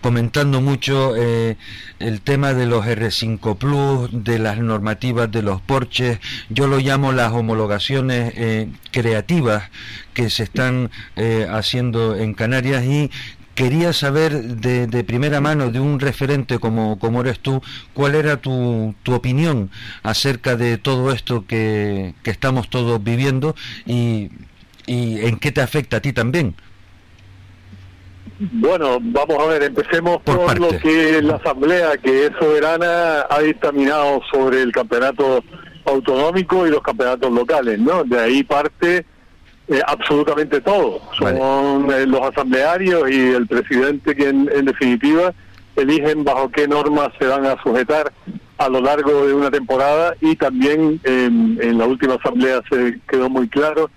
comentando 0.00 0.60
mucho 0.60 1.14
el 1.14 2.20
tema 2.22 2.54
de 2.54 2.66
los 2.66 2.84
R5 2.84 3.56
Plus, 3.56 4.24
de 4.24 4.38
las 4.38 4.58
normativas 4.58 5.30
de 5.30 5.42
los 5.42 5.60
porches, 5.60 6.18
yo 6.48 6.66
lo 6.66 6.78
llamo 6.78 7.12
las 7.12 7.32
homologaciones 7.32 8.34
creativas 8.90 9.70
que 10.12 10.30
se 10.30 10.44
están 10.44 10.90
eh, 11.16 11.46
haciendo 11.50 12.16
en 12.16 12.34
Canarias 12.34 12.84
y 12.84 13.10
quería 13.54 13.92
saber 13.92 14.32
de, 14.42 15.04
primera 15.04 15.40
mano 15.40 15.70
de 15.70 15.80
un 15.80 16.00
referente 16.00 16.58
como, 16.58 16.98
como 16.98 17.20
eres 17.20 17.38
tú, 17.40 17.62
cuál 17.92 18.14
era 18.14 18.36
tu, 18.36 18.94
tu 19.02 19.14
opinión 19.14 19.70
acerca 20.02 20.56
de 20.56 20.78
todo 20.78 21.12
esto 21.12 21.44
que, 21.46 22.14
que 22.22 22.30
estamos 22.30 22.68
todos 22.68 23.02
viviendo 23.02 23.54
y, 23.86 24.30
y 24.86 25.24
en 25.24 25.38
qué 25.38 25.52
te 25.52 25.60
afecta 25.60 25.98
a 25.98 26.00
ti 26.00 26.12
también. 26.12 26.54
Bueno, 28.38 28.98
vamos 29.00 29.38
a 29.38 29.46
ver, 29.46 29.62
empecemos 29.62 30.20
por, 30.22 30.58
lo 30.58 30.68
que 30.80 31.22
la 31.22 31.36
Asamblea, 31.36 31.96
que 31.98 32.26
es 32.26 32.32
soberana, 32.38 33.26
ha 33.30 33.40
dictaminado 33.40 34.20
sobre 34.32 34.62
el 34.62 34.72
campeonato 34.72 35.44
autonómico 35.84 36.66
y 36.66 36.70
los 36.70 36.82
campeonatos 36.82 37.32
locales, 37.32 37.78
¿no? 37.78 38.04
De 38.04 38.18
ahí 38.18 38.42
parte 38.42 39.04
eh, 39.68 39.80
absolutamente 39.86 40.60
todo. 40.60 41.00
Son 41.18 41.90
eh, 41.90 42.06
los 42.06 42.20
asamblearios 42.22 43.10
y 43.10 43.30
el 43.30 43.46
presidente 43.46 44.14
quien, 44.14 44.50
en 44.54 44.66
definitiva, 44.66 45.32
eligen 45.76 46.24
bajo 46.24 46.50
qué 46.50 46.68
normas 46.68 47.08
se 47.18 47.26
van 47.26 47.46
a 47.46 47.60
sujetar 47.62 48.12
a 48.58 48.68
lo 48.68 48.80
largo 48.80 49.26
de 49.26 49.34
una 49.34 49.50
temporada 49.50 50.14
y 50.20 50.36
también 50.36 51.00
en 51.04 51.76
la 51.76 51.86
última 51.86 52.14
asamblea 52.14 52.62
se 52.70 53.00
quedó 53.08 53.28
muy 53.28 53.48
claro 53.48 53.90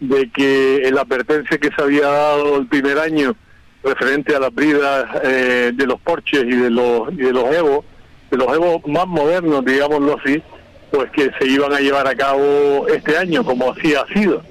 de 0.00 0.30
que 0.30 0.88
la 0.92 1.02
advertencia 1.02 1.58
que 1.58 1.70
se 1.74 1.82
había 1.82 2.06
dado 2.06 2.56
el 2.56 2.66
primer 2.66 2.98
año 2.98 3.34
referente 3.82 4.34
a 4.34 4.40
las 4.40 4.54
bridas 4.54 5.06
eh, 5.24 5.72
de 5.74 5.86
los 5.86 6.00
porches 6.00 6.44
y 6.44 6.56
de 6.56 6.70
los 6.70 7.12
y 7.12 7.16
de 7.16 7.32
los 7.32 7.54
Evo, 7.54 7.84
de 8.30 8.36
los 8.36 8.52
Evo 8.52 8.82
más 8.86 9.06
modernos, 9.06 9.64
digámoslo 9.64 10.18
así, 10.18 10.42
pues 10.90 11.10
que 11.10 11.30
se 11.38 11.46
iban 11.46 11.72
a 11.72 11.80
llevar 11.80 12.06
a 12.06 12.14
cabo 12.14 12.86
este 12.88 13.16
año, 13.16 13.44
como 13.44 13.72
así 13.72 13.94
ha 13.94 14.06
sido. 14.06 14.42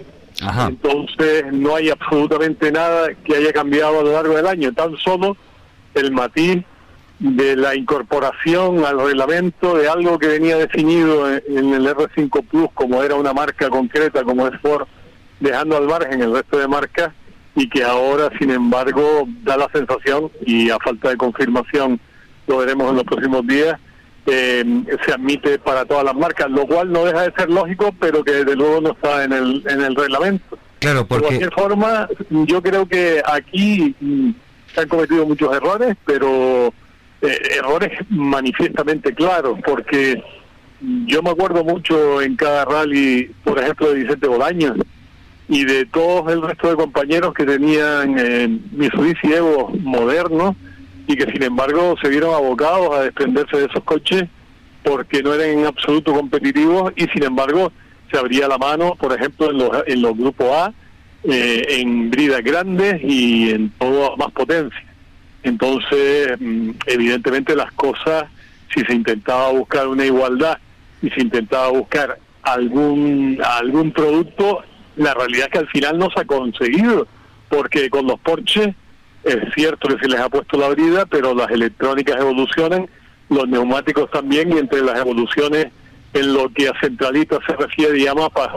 Entonces 0.68 1.46
no 1.52 1.76
hay 1.76 1.90
absolutamente 1.90 2.72
nada 2.72 3.10
que 3.24 3.36
haya 3.36 3.52
cambiado 3.52 4.00
a 4.00 4.04
lo 4.04 4.12
largo 4.14 4.36
del 4.36 4.48
año, 4.48 4.72
tan 4.72 4.96
solo 4.98 5.36
el 5.96 6.12
matiz 6.12 6.64
de 7.20 7.56
la 7.56 7.76
incorporación 7.76 8.86
al 8.86 9.00
reglamento 9.00 9.76
de 9.76 9.90
algo 9.90 10.20
que 10.20 10.28
venía 10.28 10.58
definido 10.58 11.28
en, 11.28 11.74
el 11.74 11.88
R5 11.88 12.46
Plus 12.46 12.70
como 12.76 13.02
era 13.02 13.16
una 13.16 13.34
marca 13.34 13.70
concreta 13.70 14.24
como 14.24 14.48
es 14.48 14.60
Ford, 14.62 14.88
dejando 15.40 15.78
al 15.78 15.88
margen 15.88 16.22
el 16.22 16.34
resto 16.34 16.60
de 16.60 16.68
marcas 16.68 17.12
y 17.56 17.68
que 17.70 17.84
ahora, 17.84 18.30
sin 18.38 18.52
embargo, 18.52 19.28
da 19.44 19.58
la 19.58 19.68
sensación, 19.74 20.30
y 20.46 20.70
a 20.70 20.78
falta 20.78 21.10
de 21.10 21.18
confirmación 21.18 22.00
lo 22.46 22.60
veremos 22.60 22.92
en 22.92 22.98
los 22.98 23.04
próximos 23.04 23.48
días, 23.48 23.80
eh, 24.28 24.64
se 25.06 25.14
admite 25.14 25.58
para 25.58 25.86
todas 25.86 26.04
las 26.04 26.16
marcas, 26.16 26.49
lo 26.52 26.66
cual 26.66 26.91
no 26.91 27.06
deja 27.06 27.24
de 27.24 27.34
ser 27.34 27.49
lógico, 27.49 27.94
pero 27.99 28.24
que 28.24 28.32
desde 28.32 28.56
luego 28.56 28.82
no 28.82 28.91
está 28.91 29.24
en 29.24 29.34
el, 29.34 29.64
en 29.70 29.82
el 29.82 29.95
reglamento. 29.95 30.58
Claro, 30.80 31.08
porque... 31.08 31.24
De 31.24 31.28
cualquier 31.28 31.54
forma, 31.54 32.10
yo 32.30 32.62
creo 32.62 32.86
que 32.86 33.22
aquí 33.26 33.95
mm, 33.99 34.32
se 34.74 34.82
han 34.82 34.88
cometido 34.90 35.26
muchos 35.26 35.56
errores, 35.56 35.95
pero 36.06 36.74
eh, 37.22 37.40
errores 37.58 37.91
manifiestamente 38.10 39.14
claros, 39.14 39.60
porque 39.66 40.22
yo 40.82 41.24
me 41.24 41.32
acuerdo 41.32 41.64
mucho 41.64 42.22
en 42.22 42.36
cada 42.36 42.66
rally, 42.66 43.32
por 43.44 43.58
ejemplo, 43.60 43.90
de 43.90 44.02
Vicente 44.02 44.28
Bolaños 44.28 44.78
y 45.49 45.64
de 45.64 45.86
todos 45.86 46.32
el 46.32 46.41
resto 46.41 46.70
de 46.70 46.76
compañeros 46.76 47.34
que 47.34 47.45
tenían 47.45 48.16
eh, 48.20 48.60
Mitsubishi 48.74 49.34
Evo 49.34 49.70
modernos, 49.82 50.56
y 51.08 51.16
que 51.16 51.32
sin 51.32 51.44
embargo 51.44 51.96
se 52.02 52.10
vieron 52.10 52.36
abocados 52.36 52.96
a 52.96 53.02
desprenderse 53.04 53.58
de 53.58 53.66
esos 53.66 53.84
coches 53.84 54.26
porque 54.84 55.24
no 55.24 55.34
eran 55.34 55.60
en 55.60 55.66
absoluto 55.66 56.14
competitivos 56.14 56.94
y 56.96 57.08
sin 57.08 57.24
embargo 57.24 57.72
se 58.12 58.18
abría 58.18 58.48
la 58.48 58.58
mano, 58.58 58.96
por 58.96 59.14
ejemplo, 59.14 59.50
en 59.52 59.58
los, 59.58 59.72
en 59.86 60.02
los 60.02 60.18
grupos 60.18 60.48
A, 60.48 60.74
eh, 61.24 61.66
en 61.80 62.10
bridas 62.10 62.42
grandes 62.44 63.02
y 63.04 63.50
en 63.50 63.70
todo 63.72 64.16
más 64.18 64.32
potencia. 64.32 64.86
Entonces, 65.44 66.38
mm, 66.40 66.72
evidentemente 66.86 67.56
las 67.56 67.72
cosas, 67.74 68.26
si 68.74 68.82
se 68.86 68.94
intentaba 68.94 69.52
buscar 69.52 69.88
una 69.88 70.06
igualdad 70.06 70.58
y 71.02 71.10
se 71.10 71.22
intentaba 71.22 71.70
buscar 71.70 72.18
algún, 72.44 73.40
algún 73.44 73.92
producto, 73.92 74.64
la 74.96 75.14
realidad 75.14 75.48
es 75.48 75.52
que 75.52 75.60
al 75.60 75.68
final 75.68 75.98
no 75.98 76.10
se 76.10 76.22
ha 76.22 76.26
conseguido, 76.26 77.08
porque 77.50 77.90
con 77.90 78.08
los 78.08 78.20
Porsche 78.20 78.74
es 79.28 79.54
cierto 79.54 79.88
que 79.90 79.99
se 79.99 80.10
les 80.10 80.20
ha 80.20 80.30
puesto 80.30 80.58
la 80.58 80.70
brida, 80.70 81.06
pero 81.06 81.34
las 81.34 81.49
electrónicas 81.52 82.20
evolucionan, 82.20 82.88
los 83.30 83.48
neumáticos 83.48 84.10
también, 84.12 84.52
y 84.52 84.58
entre 84.58 84.82
las 84.82 84.99
evoluciones 84.99 85.68
en 86.14 86.34
lo 86.34 86.49
que 86.49 86.70
a 86.70 86.80
centralita 86.80 87.38
se 87.45 87.56
refiere 87.56 87.99
y 87.99 88.08
a 88.08 88.14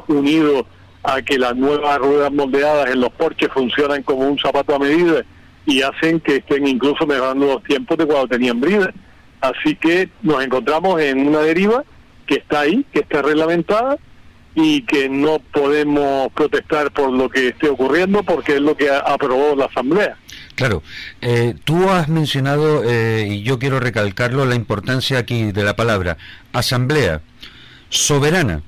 unido 0.09 0.67
a 1.03 1.23
que 1.23 1.39
las 1.39 1.57
nuevas 1.57 1.99
ruedas 1.99 2.33
moldeadas 2.33 2.91
en 2.91 3.01
los 3.01 3.11
porches 3.13 3.49
funcionan 3.53 4.03
como 4.03 4.29
un 4.29 4.39
zapato 4.39 4.75
a 4.75 4.79
medida 4.79 5.25
y 5.67 5.83
hacen 5.83 6.21
que 6.21 6.37
estén 6.37 6.67
incluso 6.67 7.07
mejorando 7.07 7.47
los 7.47 7.63
tiempos 7.65 7.99
de 7.99 8.07
cuando 8.07 8.29
tenían 8.29 8.61
brida. 8.61 8.93
Así 9.41 9.75
que 9.77 10.11
nos 10.23 10.43
encontramos 10.43 11.01
en 11.01 11.27
una 11.27 11.41
deriva 11.41 11.85
que 12.27 12.37
está 12.37 12.61
ahí, 12.61 12.85
que 12.93 13.01
está 13.01 13.23
reglamentada 13.23 13.99
y 14.55 14.83
que 14.83 15.09
no 15.09 15.39
podemos 15.53 16.31
protestar 16.33 16.91
por 16.91 17.13
lo 17.13 17.29
que 17.29 17.49
esté 17.49 17.69
ocurriendo 17.69 18.23
porque 18.23 18.57
es 18.57 18.61
lo 18.61 18.77
que 18.77 18.91
aprobó 18.91 19.55
la 19.57 19.67
Asamblea. 19.67 20.17
Claro, 20.61 20.83
eh, 21.23 21.55
tú 21.65 21.89
has 21.89 22.09
mencionado, 22.11 22.83
eh, 22.85 23.27
y 23.31 23.43
yo 23.43 23.59
quiero 23.59 23.81
recalcarlo, 23.81 24.45
la 24.45 24.55
importancia 24.55 25.17
aquí 25.17 25.53
de 25.53 25.65
la 25.65 25.75
palabra 25.75 26.19
asamblea 26.53 27.23
soberana, 27.89 28.61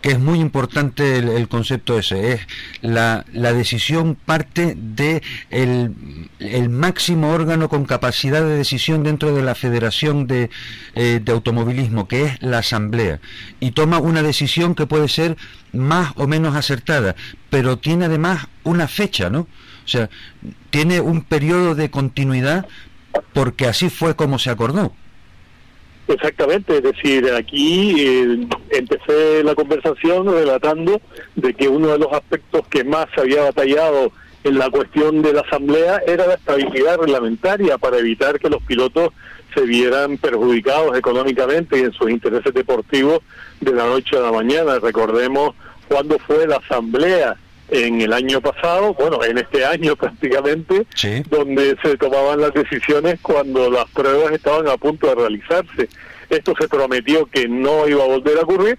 que 0.00 0.10
es 0.10 0.20
muy 0.20 0.38
importante 0.38 1.18
el, 1.18 1.48
concepto 1.48 1.98
ese, 1.98 2.34
es 2.34 2.40
la, 2.82 3.24
decisión 3.32 4.14
parte 4.14 4.76
de 4.76 5.20
el, 5.50 6.68
máximo 6.70 7.32
órgano 7.32 7.68
con 7.68 7.84
capacidad 7.84 8.42
de 8.42 8.54
decisión 8.56 9.02
dentro 9.02 9.34
de 9.34 9.42
la 9.42 9.56
Federación 9.56 10.28
de, 10.28 10.50
eh, 10.94 11.18
de 11.20 11.32
Automovilismo, 11.32 12.06
que 12.06 12.26
es 12.26 12.42
la 12.42 12.58
Asamblea, 12.58 13.18
y 13.58 13.72
toma 13.72 13.98
una 13.98 14.22
decisión 14.22 14.76
que 14.76 14.86
puede 14.86 15.08
ser 15.08 15.36
más 15.72 16.12
o 16.14 16.28
menos 16.28 16.54
acertada, 16.54 17.16
pero 17.50 17.76
tiene 17.76 18.04
además 18.04 18.46
una 18.62 18.86
fecha, 18.86 19.30
¿no? 19.30 19.48
O 19.88 19.90
sea, 19.90 20.10
tiene 20.68 21.00
un 21.00 21.22
periodo 21.22 21.74
de 21.74 21.90
continuidad 21.90 22.66
porque 23.32 23.64
así 23.64 23.88
fue 23.88 24.14
como 24.14 24.38
se 24.38 24.50
acordó. 24.50 24.92
Exactamente, 26.08 26.76
es 26.76 26.82
decir, 26.82 27.26
aquí 27.32 27.94
eh, 27.98 28.46
empecé 28.70 29.42
la 29.42 29.54
conversación 29.54 30.26
relatando 30.26 31.00
de 31.36 31.54
que 31.54 31.68
uno 31.68 31.88
de 31.88 31.98
los 31.98 32.12
aspectos 32.12 32.66
que 32.68 32.84
más 32.84 33.06
se 33.14 33.22
había 33.22 33.44
batallado 33.44 34.12
en 34.44 34.58
la 34.58 34.68
cuestión 34.68 35.22
de 35.22 35.32
la 35.32 35.40
asamblea 35.40 36.02
era 36.06 36.26
la 36.26 36.34
estabilidad 36.34 36.98
reglamentaria 36.98 37.78
para 37.78 37.96
evitar 37.96 38.38
que 38.38 38.50
los 38.50 38.62
pilotos 38.64 39.14
se 39.54 39.62
vieran 39.62 40.18
perjudicados 40.18 40.98
económicamente 40.98 41.78
y 41.78 41.82
en 41.84 41.92
sus 41.92 42.10
intereses 42.10 42.52
deportivos 42.52 43.20
de 43.60 43.72
la 43.72 43.86
noche 43.86 44.18
a 44.18 44.20
la 44.20 44.32
mañana. 44.32 44.78
Recordemos 44.80 45.54
cuándo 45.88 46.18
fue 46.26 46.46
la 46.46 46.56
asamblea 46.56 47.36
en 47.70 48.00
el 48.00 48.12
año 48.12 48.40
pasado, 48.40 48.94
bueno, 48.94 49.22
en 49.24 49.38
este 49.38 49.64
año 49.64 49.96
prácticamente, 50.00 50.86
donde 51.28 51.76
se 51.82 51.96
tomaban 51.96 52.40
las 52.40 52.54
decisiones 52.54 53.18
cuando 53.20 53.70
las 53.70 53.86
pruebas 53.90 54.32
estaban 54.32 54.68
a 54.68 54.76
punto 54.76 55.08
de 55.08 55.14
realizarse. 55.14 55.88
Esto 56.30 56.54
se 56.58 56.68
prometió 56.68 57.26
que 57.26 57.48
no 57.48 57.88
iba 57.88 58.04
a 58.04 58.08
volver 58.08 58.38
a 58.38 58.42
ocurrir. 58.42 58.78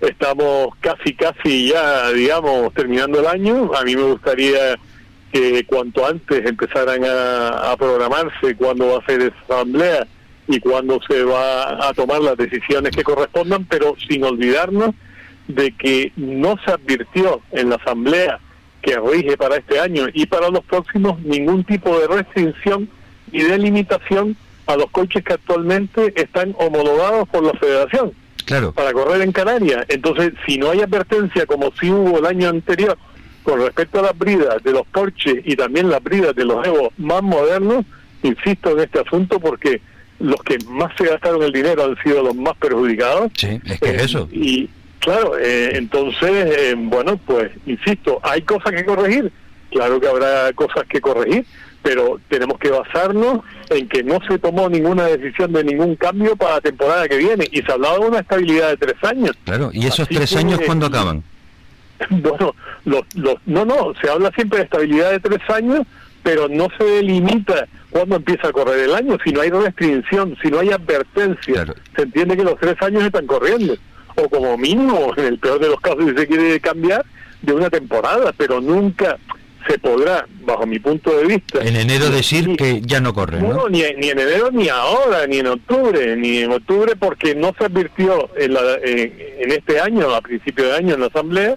Estamos 0.00 0.68
casi, 0.80 1.14
casi 1.14 1.68
ya, 1.68 2.10
digamos, 2.10 2.72
terminando 2.74 3.20
el 3.20 3.26
año. 3.26 3.70
A 3.74 3.84
mí 3.84 3.96
me 3.96 4.02
gustaría 4.02 4.78
que 5.32 5.64
cuanto 5.64 6.06
antes 6.06 6.44
empezaran 6.44 7.04
a, 7.04 7.70
a 7.70 7.76
programarse 7.76 8.56
cuándo 8.56 8.88
va 8.88 8.98
a 8.98 9.06
ser 9.06 9.20
esa 9.20 9.36
asamblea 9.48 10.06
y 10.48 10.58
cuándo 10.58 10.98
se 11.08 11.22
va 11.22 11.88
a 11.88 11.94
tomar 11.94 12.20
las 12.20 12.36
decisiones 12.36 12.94
que 12.94 13.04
correspondan, 13.04 13.64
pero 13.66 13.94
sin 14.08 14.24
olvidarnos 14.24 14.94
de 15.48 15.72
que 15.72 16.12
no 16.16 16.56
se 16.64 16.70
advirtió 16.72 17.40
en 17.52 17.70
la 17.70 17.76
Asamblea 17.76 18.38
que 18.82 18.98
rige 18.98 19.36
para 19.36 19.56
este 19.56 19.78
año 19.80 20.06
y 20.12 20.26
para 20.26 20.48
los 20.48 20.64
próximos 20.64 21.20
ningún 21.20 21.64
tipo 21.64 21.98
de 21.98 22.06
restricción 22.06 22.88
y 23.32 23.42
de 23.42 23.58
limitación 23.58 24.36
a 24.66 24.76
los 24.76 24.90
coches 24.90 25.22
que 25.24 25.32
actualmente 25.34 26.12
están 26.20 26.54
homologados 26.58 27.28
por 27.28 27.42
la 27.44 27.52
Federación. 27.54 28.12
Claro. 28.46 28.72
para 28.72 28.92
correr 28.92 29.20
en 29.20 29.30
Canarias. 29.30 29.84
Entonces, 29.88 30.32
si 30.44 30.58
no 30.58 30.70
hay 30.70 30.80
advertencia 30.80 31.46
como 31.46 31.70
si 31.78 31.88
hubo 31.88 32.18
el 32.18 32.26
año 32.26 32.48
anterior 32.48 32.98
con 33.44 33.60
respecto 33.60 34.00
a 34.00 34.02
las 34.02 34.18
bridas 34.18 34.60
de 34.64 34.72
los 34.72 34.84
Porsche 34.88 35.42
y 35.44 35.54
también 35.54 35.88
las 35.88 36.02
bridas 36.02 36.34
de 36.34 36.44
los 36.44 36.66
Evo 36.66 36.92
más 36.98 37.22
modernos, 37.22 37.84
insisto 38.24 38.70
en 38.72 38.80
este 38.80 38.98
asunto 39.00 39.38
porque 39.38 39.80
los 40.18 40.42
que 40.42 40.58
más 40.68 40.90
se 40.98 41.04
gastaron 41.04 41.42
el 41.44 41.52
dinero 41.52 41.84
han 41.84 41.96
sido 42.02 42.24
los 42.24 42.34
más 42.34 42.56
perjudicados. 42.56 43.30
Sí, 43.36 43.60
es 43.64 43.78
que 43.78 43.90
es 43.90 44.02
Eh, 44.02 44.04
eso. 44.04 44.28
Y 44.32 44.68
claro, 45.00 45.36
eh, 45.38 45.72
entonces, 45.74 46.30
eh, 46.30 46.74
bueno, 46.76 47.18
pues 47.26 47.50
insisto, 47.66 48.20
hay 48.22 48.42
cosas 48.42 48.72
que 48.72 48.84
corregir. 48.84 49.32
Claro 49.70 50.00
que 50.00 50.08
habrá 50.08 50.52
cosas 50.52 50.84
que 50.88 51.00
corregir, 51.00 51.44
pero 51.82 52.18
tenemos 52.28 52.58
que 52.58 52.70
basarnos 52.70 53.40
en 53.68 53.88
que 53.88 54.02
no 54.02 54.18
se 54.28 54.38
tomó 54.38 54.68
ninguna 54.68 55.04
decisión 55.04 55.52
de 55.52 55.62
ningún 55.62 55.94
cambio 55.94 56.34
para 56.34 56.54
la 56.56 56.60
temporada 56.60 57.08
que 57.08 57.16
viene. 57.18 57.46
Y 57.52 57.62
se 57.62 57.70
hablaba 57.72 57.98
de 57.98 58.06
una 58.06 58.18
estabilidad 58.20 58.70
de 58.70 58.76
tres 58.78 58.96
años. 59.04 59.32
Claro, 59.44 59.70
¿y 59.72 59.86
esos 59.86 60.00
Así 60.00 60.14
tres 60.16 60.30
que, 60.32 60.38
años 60.38 60.60
cuándo 60.66 60.86
acaban? 60.86 61.22
Bueno, 62.08 62.54
los, 62.86 63.02
los, 63.14 63.34
no, 63.44 63.64
no, 63.66 63.92
se 64.00 64.08
habla 64.10 64.30
siempre 64.34 64.58
de 64.60 64.64
estabilidad 64.64 65.10
de 65.10 65.20
tres 65.20 65.50
años, 65.50 65.86
pero 66.22 66.48
no 66.48 66.68
se 66.78 66.82
delimita 66.84 67.66
cuándo 67.90 68.16
empieza 68.16 68.48
a 68.48 68.52
correr 68.52 68.80
el 68.80 68.94
año, 68.94 69.18
si 69.22 69.30
no 69.32 69.42
hay 69.42 69.50
restricción, 69.50 70.34
si 70.42 70.48
no 70.48 70.60
hay 70.60 70.70
advertencia, 70.70 71.54
Claro. 71.54 71.74
se 71.94 72.02
entiende 72.02 72.36
que 72.38 72.44
los 72.44 72.58
tres 72.58 72.76
años 72.80 73.04
están 73.04 73.26
corriendo, 73.26 73.74
o 74.24 74.28
como 74.28 74.56
mínimo, 74.56 75.12
en 75.16 75.24
el 75.26 75.38
peor 75.38 75.60
de 75.60 75.68
los 75.68 75.80
casos, 75.80 76.04
si 76.08 76.14
se 76.16 76.26
quiere 76.26 76.60
cambiar, 76.60 77.04
de 77.42 77.52
una 77.52 77.70
temporada, 77.70 78.32
pero 78.36 78.60
nunca 78.60 79.18
se 79.68 79.78
podrá, 79.78 80.26
bajo 80.42 80.66
mi 80.66 80.78
punto 80.78 81.14
de 81.18 81.24
vista. 81.26 81.60
En 81.62 81.76
enero 81.76 82.08
decir 82.10 82.48
ni- 82.48 82.56
que 82.56 82.80
ya 82.80 83.00
no 83.00 83.12
corren, 83.12 83.42
¿no? 83.42 83.54
no, 83.54 83.68
ni, 83.68 83.82
ni 83.98 84.08
en 84.08 84.18
enero, 84.18 84.50
ni 84.50 84.68
ahora, 84.68 85.26
ni 85.26 85.38
en 85.38 85.46
octubre, 85.48 86.16
ni 86.16 86.38
en 86.38 86.52
octubre, 86.52 86.94
porque 86.98 87.34
no 87.34 87.54
se 87.58 87.64
advirtió 87.66 88.30
en, 88.36 88.54
la, 88.54 88.60
en, 88.82 89.12
en 89.38 89.52
este 89.52 89.80
año, 89.80 90.14
a 90.14 90.20
principio 90.22 90.64
de 90.64 90.76
año 90.76 90.94
en 90.94 91.00
la 91.00 91.06
Asamblea, 91.06 91.56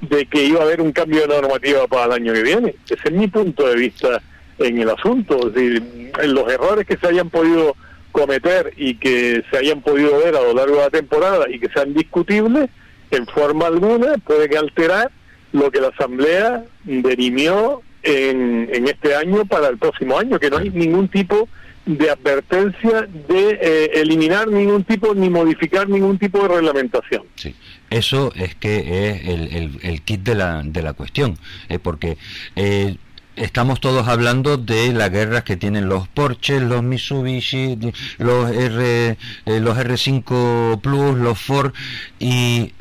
de 0.00 0.26
que 0.26 0.42
iba 0.44 0.60
a 0.60 0.64
haber 0.64 0.80
un 0.80 0.92
cambio 0.92 1.20
de 1.20 1.28
normativa 1.28 1.86
para 1.86 2.06
el 2.06 2.12
año 2.12 2.32
que 2.32 2.42
viene. 2.42 2.74
Ese 2.86 2.96
es 3.04 3.12
mi 3.12 3.28
punto 3.28 3.68
de 3.68 3.76
vista 3.76 4.20
en 4.58 4.78
el 4.78 4.90
asunto. 4.90 5.48
Es 5.48 5.54
decir, 5.54 5.82
los 6.24 6.50
errores 6.52 6.86
que 6.86 6.96
se 6.96 7.06
hayan 7.06 7.30
podido 7.30 7.76
cometer 8.12 8.72
y 8.76 8.94
que 8.94 9.42
se 9.50 9.56
hayan 9.58 9.80
podido 9.82 10.18
ver 10.18 10.36
a 10.36 10.42
lo 10.42 10.54
largo 10.54 10.76
de 10.76 10.82
la 10.82 10.90
temporada 10.90 11.46
y 11.50 11.58
que 11.58 11.68
sean 11.70 11.92
discutibles, 11.94 12.68
en 13.10 13.26
forma 13.26 13.66
alguna 13.66 14.14
pueden 14.24 14.56
alterar 14.56 15.10
lo 15.52 15.70
que 15.70 15.80
la 15.80 15.88
Asamblea 15.88 16.64
derimió 16.84 17.82
en, 18.02 18.68
en 18.72 18.88
este 18.88 19.14
año 19.14 19.44
para 19.44 19.68
el 19.68 19.78
próximo 19.78 20.18
año, 20.18 20.38
que 20.38 20.50
no 20.50 20.58
hay 20.58 20.70
ningún 20.70 21.08
tipo 21.08 21.48
de 21.84 22.10
advertencia 22.10 23.08
de 23.28 23.58
eh, 23.60 23.90
eliminar 23.94 24.46
ningún 24.48 24.84
tipo 24.84 25.14
ni 25.14 25.28
modificar 25.28 25.88
ningún 25.88 26.16
tipo 26.18 26.40
de 26.42 26.48
reglamentación. 26.54 27.24
Sí, 27.34 27.54
eso 27.90 28.32
es 28.36 28.54
que 28.54 28.76
es 29.10 29.28
el, 29.28 29.42
el- 29.54 29.78
el 29.82 30.02
kit 30.02 30.20
de 30.20 30.34
la, 30.36 30.62
de 30.64 30.82
la 30.82 30.92
cuestión, 30.94 31.36
eh, 31.68 31.78
porque 31.80 32.16
eh, 32.56 32.96
estamos 33.36 33.80
todos 33.80 34.08
hablando 34.08 34.56
de 34.56 34.92
las 34.92 35.10
guerras 35.10 35.44
que 35.44 35.56
tienen 35.56 35.88
los 35.88 36.08
Porsche, 36.08 36.60
los 36.60 36.82
Mitsubishi, 36.82 37.78
los 38.18 38.50
R, 38.50 39.16
eh, 39.46 39.60
los 39.60 39.76
R5 39.76 40.80
Plus, 40.80 41.16
los 41.16 41.38
Ford 41.38 41.72
y 42.18 42.72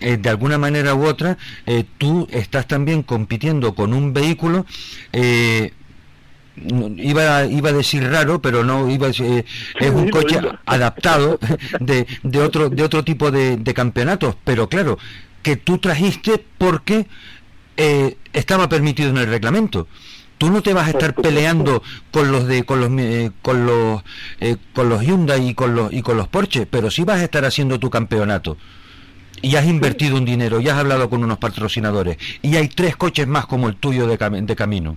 eh, 0.00 0.16
de 0.16 0.28
alguna 0.28 0.58
manera 0.58 0.94
u 0.94 1.04
otra 1.06 1.36
eh, 1.66 1.84
tú 1.98 2.28
estás 2.30 2.68
también 2.68 3.02
compitiendo 3.02 3.74
con 3.74 3.92
un 3.92 4.12
vehículo 4.12 4.64
eh, 5.12 5.72
iba 6.96 7.46
iba 7.46 7.70
a 7.70 7.72
decir 7.72 8.04
raro 8.04 8.40
pero 8.40 8.62
no 8.62 8.88
iba 8.88 9.06
a 9.06 9.08
decir, 9.08 9.44
es 9.80 9.90
un 9.90 10.08
coche 10.10 10.38
adaptado 10.66 11.40
de, 11.80 12.06
de 12.22 12.40
otro 12.40 12.68
de 12.68 12.82
otro 12.84 13.02
tipo 13.02 13.32
de, 13.32 13.56
de 13.56 13.74
campeonatos 13.74 14.36
pero 14.44 14.68
claro 14.68 14.98
que 15.42 15.56
tú 15.56 15.78
trajiste 15.78 16.44
porque 16.58 17.06
eh, 17.78 18.16
estaba 18.34 18.68
permitido 18.68 19.08
en 19.08 19.16
el 19.16 19.26
reglamento. 19.26 19.86
Tú 20.36 20.50
no 20.50 20.62
te 20.62 20.72
vas 20.74 20.86
a 20.86 20.90
estar 20.90 21.14
peleando 21.14 21.82
con 22.12 22.30
los 22.30 22.46
de 22.46 22.64
con 22.64 22.80
los 22.80 22.90
eh, 23.00 23.30
con 23.42 23.66
los 23.66 24.02
eh, 24.40 24.56
con 24.74 24.88
los 24.88 25.02
Hyundai 25.02 25.48
y 25.48 25.54
con 25.54 25.74
los 25.74 25.92
y 25.92 26.02
con 26.02 26.16
los 26.16 26.28
Porsche 26.28 26.64
pero 26.66 26.90
sí 26.90 27.02
vas 27.04 27.20
a 27.20 27.24
estar 27.24 27.44
haciendo 27.44 27.78
tu 27.80 27.88
campeonato. 27.90 28.56
Y 29.42 29.56
has 29.56 29.66
invertido 29.66 30.16
un 30.16 30.24
dinero 30.24 30.60
y 30.60 30.68
has 30.68 30.76
hablado 30.78 31.08
con 31.08 31.24
unos 31.24 31.38
patrocinadores 31.38 32.18
y 32.42 32.56
hay 32.56 32.68
tres 32.68 32.94
coches 32.96 33.26
más 33.26 33.46
como 33.46 33.68
el 33.68 33.76
tuyo 33.76 34.06
de, 34.06 34.18
cam- 34.18 34.44
de 34.44 34.56
camino. 34.56 34.96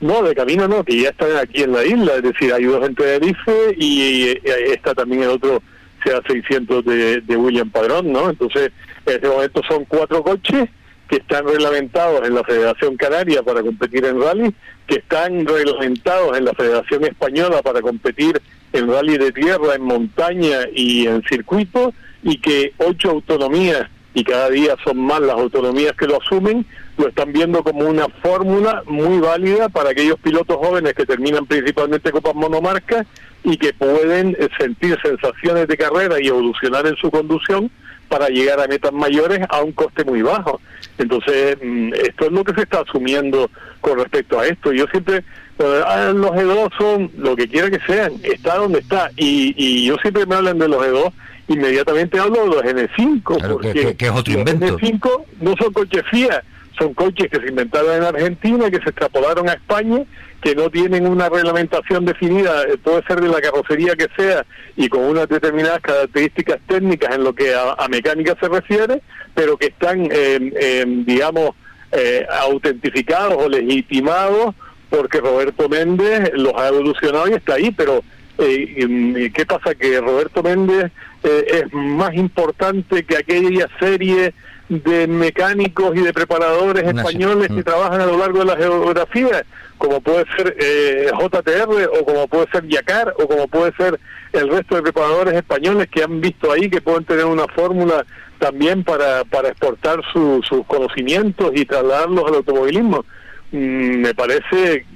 No, 0.00 0.22
de 0.22 0.34
camino 0.34 0.66
no, 0.66 0.84
que 0.84 1.00
ya 1.02 1.10
están 1.10 1.36
aquí 1.36 1.62
en 1.62 1.72
la 1.72 1.84
isla, 1.84 2.14
es 2.16 2.22
decir, 2.24 2.52
hay 2.52 2.64
dos 2.64 2.84
en 2.84 2.94
Tenerife 2.96 3.76
y, 3.78 4.36
está 4.72 4.94
también 4.94 5.22
el 5.22 5.28
otro 5.30 5.62
CA600 6.04 6.82
de, 6.82 7.20
de 7.20 7.36
William 7.36 7.70
Padrón, 7.70 8.12
¿no? 8.12 8.30
Entonces, 8.30 8.72
en 9.06 9.14
este 9.14 9.28
momento 9.28 9.60
son 9.68 9.84
cuatro 9.84 10.22
coches 10.24 10.68
que 11.12 11.18
están 11.18 11.46
reglamentados 11.46 12.26
en 12.26 12.34
la 12.34 12.42
Federación 12.42 12.96
Canaria 12.96 13.42
para 13.42 13.60
competir 13.60 14.06
en 14.06 14.18
rally, 14.18 14.54
que 14.86 14.94
están 14.94 15.44
reglamentados 15.44 16.38
en 16.38 16.46
la 16.46 16.54
Federación 16.54 17.04
Española 17.04 17.60
para 17.60 17.82
competir 17.82 18.40
en 18.72 18.90
rally 18.90 19.18
de 19.18 19.30
tierra, 19.30 19.74
en 19.74 19.82
montaña 19.82 20.60
y 20.74 21.06
en 21.06 21.22
circuito, 21.24 21.92
y 22.22 22.38
que 22.38 22.72
ocho 22.78 23.10
autonomías, 23.10 23.90
y 24.14 24.24
cada 24.24 24.48
día 24.48 24.74
son 24.82 25.00
más 25.00 25.20
las 25.20 25.36
autonomías 25.36 25.92
que 25.98 26.06
lo 26.06 26.16
asumen, 26.16 26.64
lo 26.96 27.08
están 27.08 27.30
viendo 27.30 27.62
como 27.62 27.80
una 27.86 28.06
fórmula 28.22 28.82
muy 28.86 29.18
válida 29.18 29.68
para 29.68 29.90
aquellos 29.90 30.18
pilotos 30.18 30.56
jóvenes 30.56 30.94
que 30.94 31.04
terminan 31.04 31.44
principalmente 31.44 32.10
copas 32.10 32.34
monomarcas 32.34 33.06
y 33.44 33.58
que 33.58 33.74
pueden 33.74 34.34
sentir 34.58 34.98
sensaciones 35.02 35.68
de 35.68 35.76
carrera 35.76 36.18
y 36.22 36.28
evolucionar 36.28 36.86
en 36.86 36.96
su 36.96 37.10
conducción 37.10 37.70
para 38.08 38.28
llegar 38.28 38.60
a 38.60 38.66
metas 38.66 38.92
mayores 38.92 39.40
a 39.48 39.62
un 39.62 39.72
coste 39.72 40.04
muy 40.04 40.22
bajo. 40.22 40.60
Entonces, 40.98 41.56
mm, 41.62 41.94
esto 41.94 42.26
es 42.26 42.32
lo 42.32 42.44
que 42.44 42.54
se 42.54 42.62
está 42.62 42.80
asumiendo 42.80 43.50
con 43.80 43.98
respecto 43.98 44.38
a 44.38 44.46
esto. 44.46 44.72
Yo 44.72 44.86
siempre, 44.88 45.18
eh, 45.58 45.82
ah, 45.86 46.12
los 46.14 46.30
E2 46.32 46.70
son 46.78 47.10
lo 47.16 47.34
que 47.34 47.48
quiera 47.48 47.70
que 47.70 47.80
sean, 47.86 48.12
está 48.22 48.56
donde 48.56 48.80
está. 48.80 49.10
Y, 49.16 49.54
y 49.56 49.86
yo 49.86 49.96
siempre 50.02 50.26
me 50.26 50.34
hablan 50.34 50.58
de 50.58 50.68
los 50.68 50.84
E2, 50.86 51.12
inmediatamente 51.48 52.18
hablo 52.18 52.42
de 52.42 52.46
los 52.48 52.62
N5, 52.62 53.22
Claro, 53.38 53.58
que- 53.58 53.68
porque 53.68 53.72
que- 53.86 53.96
que 53.96 54.04
es 54.06 54.10
otro 54.12 54.34
los 54.34 54.38
invento. 54.52 54.78
N5 54.78 55.24
no 55.40 55.54
son 55.56 55.72
coches 55.72 56.02
FIA, 56.10 56.42
son 56.78 56.94
coches 56.94 57.28
que 57.30 57.40
se 57.40 57.48
inventaron 57.48 57.96
en 57.96 58.02
Argentina, 58.04 58.70
que 58.70 58.78
se 58.78 58.90
extrapolaron 58.90 59.48
a 59.48 59.54
España, 59.54 60.04
que 60.40 60.54
no 60.54 60.70
tienen 60.70 61.06
una 61.06 61.28
reglamentación 61.28 62.04
definida, 62.04 62.62
eh, 62.64 62.76
puede 62.82 63.02
ser 63.04 63.20
de 63.20 63.28
la 63.28 63.40
carrocería 63.40 63.94
que 63.94 64.08
sea 64.16 64.44
y 64.76 64.88
con 64.88 65.02
unas 65.04 65.28
determinadas 65.28 65.80
características 65.80 66.58
técnicas 66.66 67.14
en 67.14 67.24
lo 67.24 67.34
que 67.34 67.54
a, 67.54 67.86
mecánica 67.88 68.36
se 68.40 68.48
refiere, 68.48 69.02
pero 69.34 69.56
que 69.56 69.66
están, 69.66 70.06
eh, 70.06 70.52
eh, 70.60 70.84
digamos, 71.06 71.50
eh, 71.92 72.26
autentificados 72.40 73.34
o 73.36 73.48
legitimados 73.48 74.54
porque 74.88 75.20
Roberto 75.20 75.68
Méndez 75.68 76.30
los 76.34 76.54
ha 76.54 76.68
evolucionado 76.68 77.28
y 77.28 77.32
está 77.32 77.54
ahí, 77.54 77.70
pero 77.70 78.02
eh, 78.38 79.30
¿qué 79.34 79.46
pasa? 79.46 79.74
Que 79.74 80.00
Roberto 80.00 80.42
Méndez 80.42 80.90
eh, 81.22 81.64
es 81.64 81.72
más 81.72 82.14
importante 82.14 83.04
que 83.04 83.16
aquella 83.16 83.68
serie 83.78 84.34
de 84.68 85.06
mecánicos 85.06 85.94
y 85.96 86.00
de 86.00 86.12
preparadores 86.12 86.84
Una- 86.84 87.02
españoles 87.02 87.50
mm. 87.50 87.56
que 87.56 87.62
trabajan 87.64 88.00
a 88.00 88.06
lo 88.06 88.16
largo 88.18 88.38
de 88.40 88.44
la 88.46 88.56
geografía, 88.56 89.44
como 89.78 90.00
puede 90.00 90.24
ser 90.36 90.56
eh, 90.60 91.10
JTR 91.12 91.90
o 92.00 92.04
como 92.04 92.26
puede 92.28 92.46
ser 92.50 92.66
Yacar 92.68 93.14
o 93.18 93.26
como 93.28 93.48
puede 93.48 93.72
ser 93.76 93.98
el 94.32 94.48
resto 94.48 94.76
de 94.76 94.82
preparadores 94.82 95.34
españoles 95.34 95.88
que 95.90 96.02
han 96.02 96.20
visto 96.20 96.50
ahí 96.52 96.70
que 96.70 96.80
pueden 96.80 97.04
tener 97.04 97.24
una 97.26 97.46
fórmula 97.48 98.06
también 98.38 98.82
para, 98.82 99.24
para 99.24 99.48
exportar 99.48 100.00
su- 100.12 100.40
sus 100.48 100.64
conocimientos 100.66 101.50
y 101.54 101.64
trasladarlos 101.64 102.26
al 102.28 102.34
automovilismo. 102.36 103.04
Mm, 103.52 104.00
me 104.00 104.14
parece, 104.14 104.86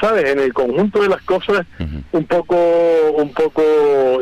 sabes, 0.00 0.28
en 0.30 0.38
el 0.40 0.52
conjunto 0.52 1.00
de 1.02 1.08
las 1.08 1.22
cosas 1.22 1.64
un 2.12 2.24
poco 2.26 2.54
un 3.16 3.32
poco 3.32 3.62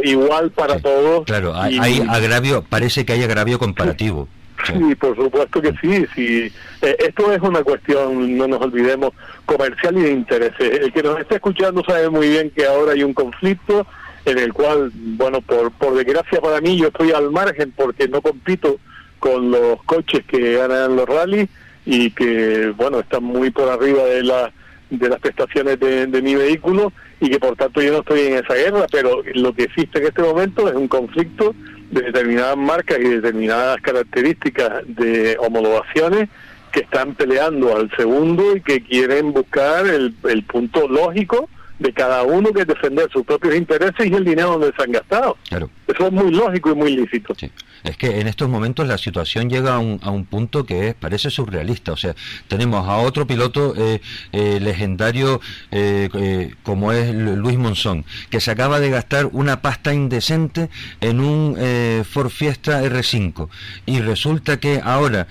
igual 0.04 0.50
para 0.52 0.76
Sí, 0.76 0.82
todos. 0.82 1.24
claro 1.24 1.52
hay, 1.56 1.74
Y- 1.74 1.78
hay 1.80 2.02
agravio 2.08 2.64
parece 2.68 3.04
que 3.04 3.14
hay 3.14 3.24
agravio 3.24 3.58
comparativo 3.58 4.28
Sí. 4.66 4.94
Por 4.94 5.16
supuesto 5.16 5.60
que 5.60 5.72
sí. 5.80 6.06
sí. 6.14 6.52
Eh, 6.82 6.96
esto 6.98 7.32
es 7.32 7.40
una 7.40 7.62
cuestión, 7.62 8.36
no 8.36 8.48
nos 8.48 8.60
olvidemos, 8.60 9.12
comercial 9.46 9.98
y 9.98 10.02
de 10.02 10.12
intereses. 10.12 10.80
El 10.80 10.92
que 10.92 11.02
nos 11.02 11.18
está 11.18 11.36
escuchando 11.36 11.82
sabe 11.84 12.08
muy 12.10 12.28
bien 12.28 12.50
que 12.50 12.66
ahora 12.66 12.92
hay 12.92 13.02
un 13.02 13.14
conflicto 13.14 13.86
en 14.24 14.38
el 14.38 14.52
cual, 14.52 14.90
bueno, 14.94 15.40
por, 15.40 15.70
por 15.72 15.94
desgracia 15.94 16.40
para 16.40 16.60
mí, 16.60 16.76
yo 16.76 16.88
estoy 16.88 17.12
al 17.12 17.30
margen 17.30 17.72
porque 17.74 18.06
no 18.08 18.20
compito 18.20 18.78
con 19.18 19.50
los 19.50 19.82
coches 19.84 20.24
que 20.26 20.54
ganan 20.54 20.96
los 20.96 21.08
rallies 21.08 21.48
y 21.86 22.10
que, 22.10 22.72
bueno, 22.76 23.00
están 23.00 23.24
muy 23.24 23.50
por 23.50 23.68
arriba 23.68 24.04
de 24.04 24.22
la 24.22 24.52
de 24.90 25.08
las 25.08 25.20
prestaciones 25.20 25.78
de 25.78 26.20
mi 26.20 26.34
vehículo 26.34 26.92
y 27.20 27.28
que 27.28 27.38
por 27.38 27.54
tanto 27.54 27.82
yo 27.82 27.92
no 27.92 27.98
estoy 27.98 28.20
en 28.22 28.34
esa 28.34 28.54
guerra, 28.54 28.86
pero 28.90 29.22
lo 29.34 29.52
que 29.52 29.64
existe 29.64 29.98
en 29.98 30.06
este 30.06 30.22
momento 30.22 30.68
es 30.68 30.74
un 30.74 30.88
conflicto 30.88 31.54
de 31.90 32.02
determinadas 32.02 32.56
marcas 32.56 32.98
y 33.00 33.08
determinadas 33.08 33.80
características 33.80 34.82
de 34.86 35.36
homologaciones 35.38 36.28
que 36.72 36.80
están 36.80 37.14
peleando 37.14 37.76
al 37.76 37.90
segundo 37.96 38.56
y 38.56 38.60
que 38.60 38.82
quieren 38.82 39.32
buscar 39.32 39.86
el, 39.86 40.14
el 40.28 40.42
punto 40.44 40.88
lógico 40.88 41.48
de 41.80 41.92
cada 41.92 42.22
uno 42.22 42.52
que 42.52 42.60
es 42.60 42.66
defender 42.66 43.10
sus 43.10 43.24
propios 43.24 43.56
intereses 43.56 44.06
y 44.06 44.14
el 44.14 44.24
dinero 44.24 44.50
donde 44.50 44.72
se 44.76 44.82
han 44.82 44.92
gastado. 44.92 45.36
claro 45.48 45.70
Eso 45.88 46.06
es 46.06 46.12
muy 46.12 46.30
lógico 46.30 46.70
y 46.70 46.74
muy 46.74 46.94
lícito. 46.94 47.34
Es 47.82 47.96
que 47.96 48.20
en 48.20 48.26
estos 48.26 48.48
momentos 48.48 48.86
la 48.86 48.98
situación 48.98 49.48
llega 49.48 49.74
a 49.74 49.78
un, 49.78 49.98
a 50.02 50.10
un 50.10 50.26
punto 50.26 50.64
que 50.64 50.88
es, 50.88 50.94
parece 50.94 51.30
surrealista. 51.30 51.92
O 51.92 51.96
sea, 51.96 52.14
tenemos 52.48 52.86
a 52.86 52.98
otro 52.98 53.26
piloto 53.26 53.74
eh, 53.76 54.02
eh, 54.32 54.60
legendario 54.60 55.40
eh, 55.70 56.52
como 56.62 56.92
es 56.92 57.14
Luis 57.14 57.56
Monzón, 57.56 58.04
que 58.28 58.40
se 58.40 58.50
acaba 58.50 58.78
de 58.78 58.90
gastar 58.90 59.26
una 59.32 59.62
pasta 59.62 59.94
indecente 59.94 60.68
en 61.00 61.20
un 61.20 61.56
Ford 62.04 62.28
Fiesta 62.30 62.82
R5. 62.82 63.48
Y 63.86 64.00
resulta 64.00 64.60
que 64.60 64.80
ahora 64.84 65.26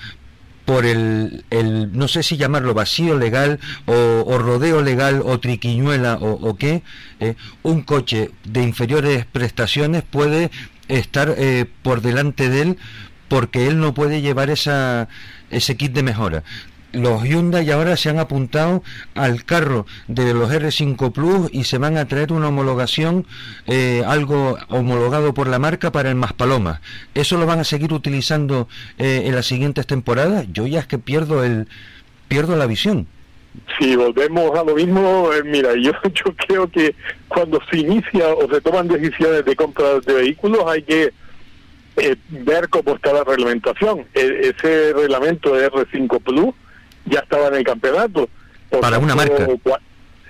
por 0.70 0.86
el, 0.86 1.46
el, 1.50 1.98
no 1.98 2.08
sé 2.08 2.22
si 2.22 2.38
llamarlo 2.38 2.76
vacío 2.76 3.18
legal 3.18 3.60
o, 3.88 4.38
rodeo 4.38 4.84
legal 4.84 5.24
o 5.26 5.40
triquiñuela 5.40 6.20
o, 6.22 6.56
qué, 6.58 6.84
un 7.64 7.82
coche 7.82 8.30
de 8.44 8.62
inferiores 8.62 9.26
prestaciones 9.26 10.04
puede 10.04 10.52
estar 10.88 11.34
eh, 11.40 11.66
por 11.82 12.02
delante 12.02 12.50
de 12.50 12.62
él 12.62 12.78
porque 13.30 13.66
él 13.66 13.80
no 13.80 13.96
puede 13.96 14.22
llevar 14.22 14.52
esa, 14.52 15.08
ese 15.50 15.76
kit 15.76 15.92
de 15.92 16.04
mejora. 16.04 16.44
Los 16.92 17.24
Hyundai 17.24 17.70
ahora 17.70 17.96
se 17.98 18.10
han 18.10 18.18
apuntado 18.18 18.82
al 19.14 19.44
carro 19.46 19.86
de 20.08 20.34
los 20.34 20.52
R5 20.52 21.12
Plus 21.12 21.50
y 21.52 21.66
se 21.66 21.78
van 21.78 21.98
a 21.98 22.08
traer 22.08 22.34
una 22.34 22.48
homologación, 22.48 23.28
eh, 23.68 24.04
algo 24.08 24.58
homologado 24.70 25.34
por 25.34 25.48
la 25.48 25.60
marca 25.60 25.92
para 25.92 26.10
el 26.10 26.16
Maspalomas. 26.16 26.82
¿Eso 27.14 27.38
lo 27.38 27.46
van 27.46 27.60
a 27.60 27.64
seguir 27.64 27.94
utilizando 27.94 28.68
eh, 28.98 29.24
en 29.26 29.36
las 29.36 29.46
siguientes 29.46 29.86
temporadas? 29.86 30.48
Yo 30.52 30.66
ya 30.66 30.80
es 30.80 30.88
que 30.88 30.98
pierdo, 30.98 31.44
el, 31.44 31.68
pierdo 32.28 32.56
la 32.56 32.66
visión. 32.66 33.08
Si 33.78 33.96
volvemos 33.96 34.58
a 34.58 34.64
lo 34.64 34.76
mismo, 34.76 35.30
eh, 35.34 35.44
mira, 35.44 35.74
yo, 35.76 35.92
yo 36.04 36.36
creo 36.48 36.68
que 36.70 36.96
cuando 37.28 37.60
se 37.70 37.78
inicia 37.78 38.30
o 38.34 38.50
se 38.50 38.62
toman 38.62 38.88
decisiones 38.88 39.46
de 39.46 39.56
compra 39.56 40.00
de 40.00 40.14
vehículos 40.14 40.64
hay 40.68 40.82
que 40.84 41.14
eh, 41.98 42.16
ver 42.30 42.70
cómo 42.70 42.96
está 42.96 43.14
la 43.14 43.24
reglamentación. 43.24 44.06
E, 44.14 44.54
ese 44.56 44.94
reglamento 44.94 45.56
de 45.56 45.70
R5 45.70 46.20
Plus 46.22 46.56
ya 47.10 47.20
estaba 47.20 47.48
en 47.48 47.56
el 47.56 47.64
campeonato. 47.64 48.30
para 48.82 49.00
una 49.00 49.16
marca. 49.16 49.48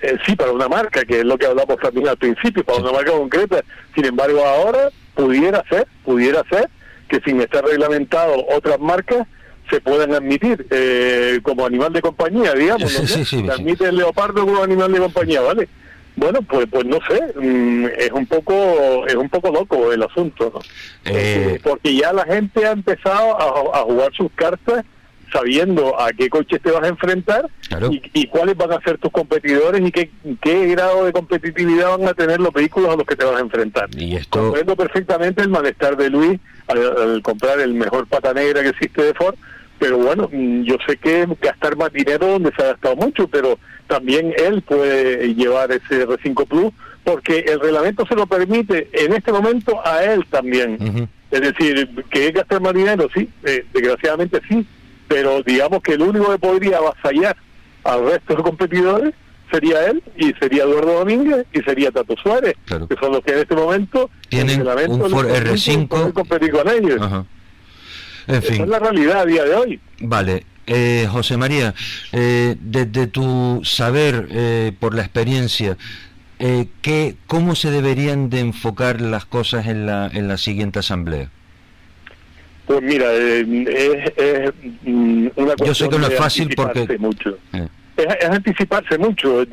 Eh, 0.02 0.16
sí, 0.24 0.34
para 0.34 0.52
una 0.52 0.66
marca, 0.66 1.04
que 1.04 1.20
es 1.20 1.24
lo 1.26 1.36
que 1.36 1.46
hablamos 1.46 1.76
también 1.76 2.08
al 2.08 2.16
principio, 2.16 2.64
para 2.64 2.78
una 2.78 2.92
marca 2.92 3.12
concreta. 3.12 3.62
Sin 3.94 4.06
embargo, 4.06 4.44
ahora 4.44 4.88
pudiera 5.14 5.62
ser, 5.68 5.86
pudiera 6.04 6.42
ser 6.48 6.70
que 7.08 7.20
sin 7.20 7.40
estar 7.40 7.64
reglamentado 7.64 8.46
otras 8.48 8.80
marcas 8.80 9.26
se 9.68 9.80
pueden 9.80 10.14
admitir 10.14 10.66
eh, 10.70 11.40
como 11.42 11.66
animal 11.66 11.92
de 11.92 12.00
compañía, 12.00 12.54
digamos. 12.54 12.90
se 12.90 13.50
admite 13.50 13.88
el 13.88 13.96
leopardo 13.96 14.46
como 14.46 14.62
animal 14.62 14.92
de 14.92 14.98
compañía, 14.98 15.40
¿vale? 15.42 15.68
Bueno, 16.16 16.42
pues 16.42 16.66
pues 16.70 16.84
no 16.84 16.98
sé, 17.08 17.38
mm, 17.38 17.86
es 17.98 18.10
un 18.12 18.26
poco 18.26 19.06
es 19.06 19.14
un 19.14 19.28
poco 19.28 19.50
loco 19.50 19.92
el 19.92 20.02
asunto, 20.02 20.52
¿no? 20.52 20.60
Eh. 21.04 21.60
Porque 21.62 21.94
ya 21.94 22.12
la 22.12 22.24
gente 22.24 22.66
ha 22.66 22.72
empezado 22.72 23.40
a, 23.74 23.80
jugar 23.82 24.12
sus 24.12 24.30
cartas 24.34 24.84
sabiendo 25.32 26.00
a 26.00 26.10
qué 26.12 26.28
coches 26.28 26.60
te 26.62 26.70
vas 26.70 26.82
a 26.82 26.88
enfrentar 26.88 27.48
y, 27.90 28.26
cuáles 28.26 28.56
van 28.56 28.72
a 28.72 28.80
ser 28.80 28.98
tus 28.98 29.10
competidores 29.10 29.80
y 29.80 29.92
qué, 29.92 30.10
qué 30.40 30.66
grado 30.66 31.04
de 31.04 31.12
competitividad 31.12 31.98
van 31.98 32.08
a 32.08 32.14
tener 32.14 32.40
los 32.40 32.52
vehículos 32.52 32.90
a 32.90 32.96
los 32.96 33.06
que 33.06 33.16
te 33.16 33.24
vas 33.24 33.36
a 33.36 33.40
enfrentar. 33.40 33.88
Y 33.96 34.16
esto... 34.16 34.40
Comprendo 34.40 34.76
perfectamente 34.76 35.42
el 35.42 35.48
malestar 35.48 35.96
de 35.96 36.10
Luis 36.10 36.40
al 36.66 37.22
comprar 37.22 37.60
el 37.60 37.74
mejor 37.74 38.06
pata 38.06 38.32
negra 38.32 38.62
que 38.62 38.68
existe 38.68 39.02
de 39.02 39.14
Ford, 39.14 39.34
pero 39.78 39.98
bueno, 39.98 40.28
mm, 40.30 40.62
yo 40.62 40.76
sé 40.86 40.96
que 40.96 41.26
gastar 41.40 41.76
más 41.76 41.92
dinero 41.92 42.26
donde 42.26 42.52
se 42.54 42.62
ha 42.62 42.66
gastado 42.68 42.96
mucho, 42.96 43.26
pero 43.28 43.58
también 43.88 44.32
él 44.36 44.62
puede 44.62 45.34
llevar 45.34 45.72
ese 45.72 46.06
R5 46.06 46.46
Plus 46.46 46.72
porque 47.02 47.40
el 47.40 47.60
reglamento 47.60 48.06
se 48.06 48.14
lo 48.14 48.26
permite 48.26 48.88
en 48.92 49.14
este 49.14 49.32
momento 49.32 49.80
a 49.84 50.04
él 50.04 50.24
también. 50.30 51.08
Es 51.30 51.40
decir, 51.40 51.88
que 52.10 52.28
es 52.28 52.34
gastar 52.34 52.60
más 52.60 52.74
dinero, 52.74 53.08
sí, 53.14 53.28
eh, 53.44 53.64
desgraciadamente 53.72 54.40
sí, 54.48 54.66
pero 55.10 55.42
digamos 55.42 55.82
que 55.82 55.94
el 55.94 56.02
único 56.02 56.30
que 56.30 56.38
podría 56.38 56.78
avasallar 56.78 57.36
al 57.82 58.04
resto 58.04 58.36
de 58.36 58.42
competidores 58.44 59.12
sería 59.50 59.86
él 59.86 60.00
y 60.16 60.32
sería 60.34 60.62
Eduardo 60.62 61.00
Domínguez 61.00 61.46
y 61.52 61.58
sería 61.62 61.90
Tato 61.90 62.14
Suárez, 62.22 62.54
que 62.64 62.94
son 63.00 63.10
los 63.10 63.20
que 63.24 63.32
en 63.32 63.38
este 63.40 63.56
momento 63.56 64.08
tienen 64.28 64.64
un 64.88 65.10
Ford 65.10 65.28
R5 65.28 66.12
competir 66.12 66.52
con 66.52 66.68
ellos. 66.68 67.24
Esa 68.28 68.52
es 68.52 68.68
la 68.68 68.78
realidad 68.78 69.22
a 69.22 69.26
día 69.26 69.44
de 69.44 69.54
hoy. 69.56 69.80
Vale. 69.98 70.46
Eh, 70.68 71.08
José 71.10 71.36
María, 71.36 71.74
eh, 72.12 72.54
desde 72.60 73.08
tu 73.08 73.62
saber, 73.64 74.28
eh, 74.30 74.72
por 74.78 74.94
la 74.94 75.02
experiencia, 75.02 75.76
eh, 76.38 76.68
¿qué, 76.82 77.16
¿cómo 77.26 77.56
se 77.56 77.72
deberían 77.72 78.30
de 78.30 78.38
enfocar 78.38 79.00
las 79.00 79.24
cosas 79.24 79.66
en 79.66 79.86
la, 79.86 80.06
en 80.06 80.28
la 80.28 80.38
siguiente 80.38 80.78
asamblea? 80.78 81.30
Pues 82.70 82.82
mira, 82.82 83.12
es, 83.12 84.52
mm, 84.84 85.26
una 85.34 85.54
Yo 85.56 85.74
sé 85.74 85.88
que 85.88 85.98
no 85.98 86.06
es 86.06 86.16
fácil 86.16 86.54
porque... 86.54 86.98
Mucho. 86.98 87.36
Es, 87.52 88.06
es, 88.20 88.30
anticiparse 88.30 88.96
mucho. 88.96 89.44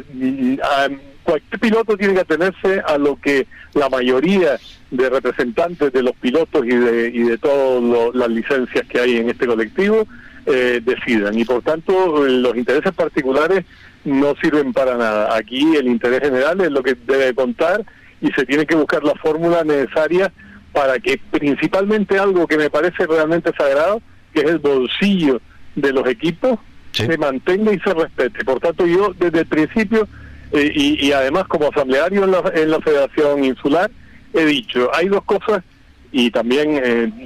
Cualquier 1.24 1.60
piloto 1.60 1.98
tiene 1.98 2.14
que 2.14 2.20
atenerse 2.20 2.80
a 2.86 3.00
lo 3.00 3.16
que 3.16 3.48
la 3.74 3.90
mayoría 3.90 4.60
de 4.92 5.10
representantes 5.10 5.92
de 5.92 6.04
los 6.04 6.16
pilotos 6.18 6.64
y 6.64 6.76
de, 6.76 7.10
y 7.12 7.24
de 7.24 7.40
todas 7.40 8.14
las 8.14 8.30
licencias 8.30 8.86
que 8.88 9.00
hay 9.00 9.18
en 9.18 9.32
este 9.32 9.48
colectivo 9.48 10.08
eh, 10.46 10.80
decidan. 10.86 11.40
Y 11.40 11.44
por 11.44 11.64
tanto, 11.64 12.24
los 12.24 12.56
intereses 12.56 12.94
particulares 12.94 13.66
no 14.06 14.36
sirven 14.40 14.74
para 14.74 14.96
nada. 14.96 15.36
Aquí 15.36 15.76
el 15.76 15.88
interés 15.88 16.22
general 16.22 16.62
es 16.62 16.70
lo 16.70 16.84
que 16.84 16.94
debe 16.94 17.34
contar 17.34 17.84
y 18.22 18.32
se 18.34 18.46
tiene 18.46 18.68
que 18.68 18.76
buscar 18.76 19.04
la 19.04 19.16
fórmula 19.16 19.64
necesaria 19.64 20.32
para 20.78 21.00
que 21.00 21.20
principalmente 21.32 22.20
algo 22.20 22.46
que 22.46 22.56
me 22.56 22.70
parece 22.70 23.08
realmente 23.08 23.52
sagrado, 23.58 24.00
que 24.32 24.42
es 24.42 24.46
el 24.46 24.60
bolsillo 24.60 25.42
de 25.76 25.92
los 25.92 26.08
equipos, 26.08 26.60
se 26.92 27.18
mantenga 27.18 27.74
y 27.74 27.80
se 27.80 27.96
respete. 27.96 28.46
Por 28.46 28.60
tanto, 28.60 28.86
yo 28.86 29.12
desde 29.18 29.40
el 29.40 29.48
principio, 29.48 30.08
eh, 30.52 30.72
y, 30.76 31.08
y, 31.08 31.12
además 31.14 31.48
como 31.48 31.70
asambleario 31.70 32.26
en 32.26 32.32
la, 32.32 32.44
en 32.54 32.70
la 32.70 32.80
Federación 32.80 33.44
Insular, 33.44 33.90
he 34.36 34.46
dicho, 34.46 34.92
hay 34.94 35.08
dos 35.08 35.24
cosas, 35.24 35.64
y 36.12 36.30
también 36.30 36.80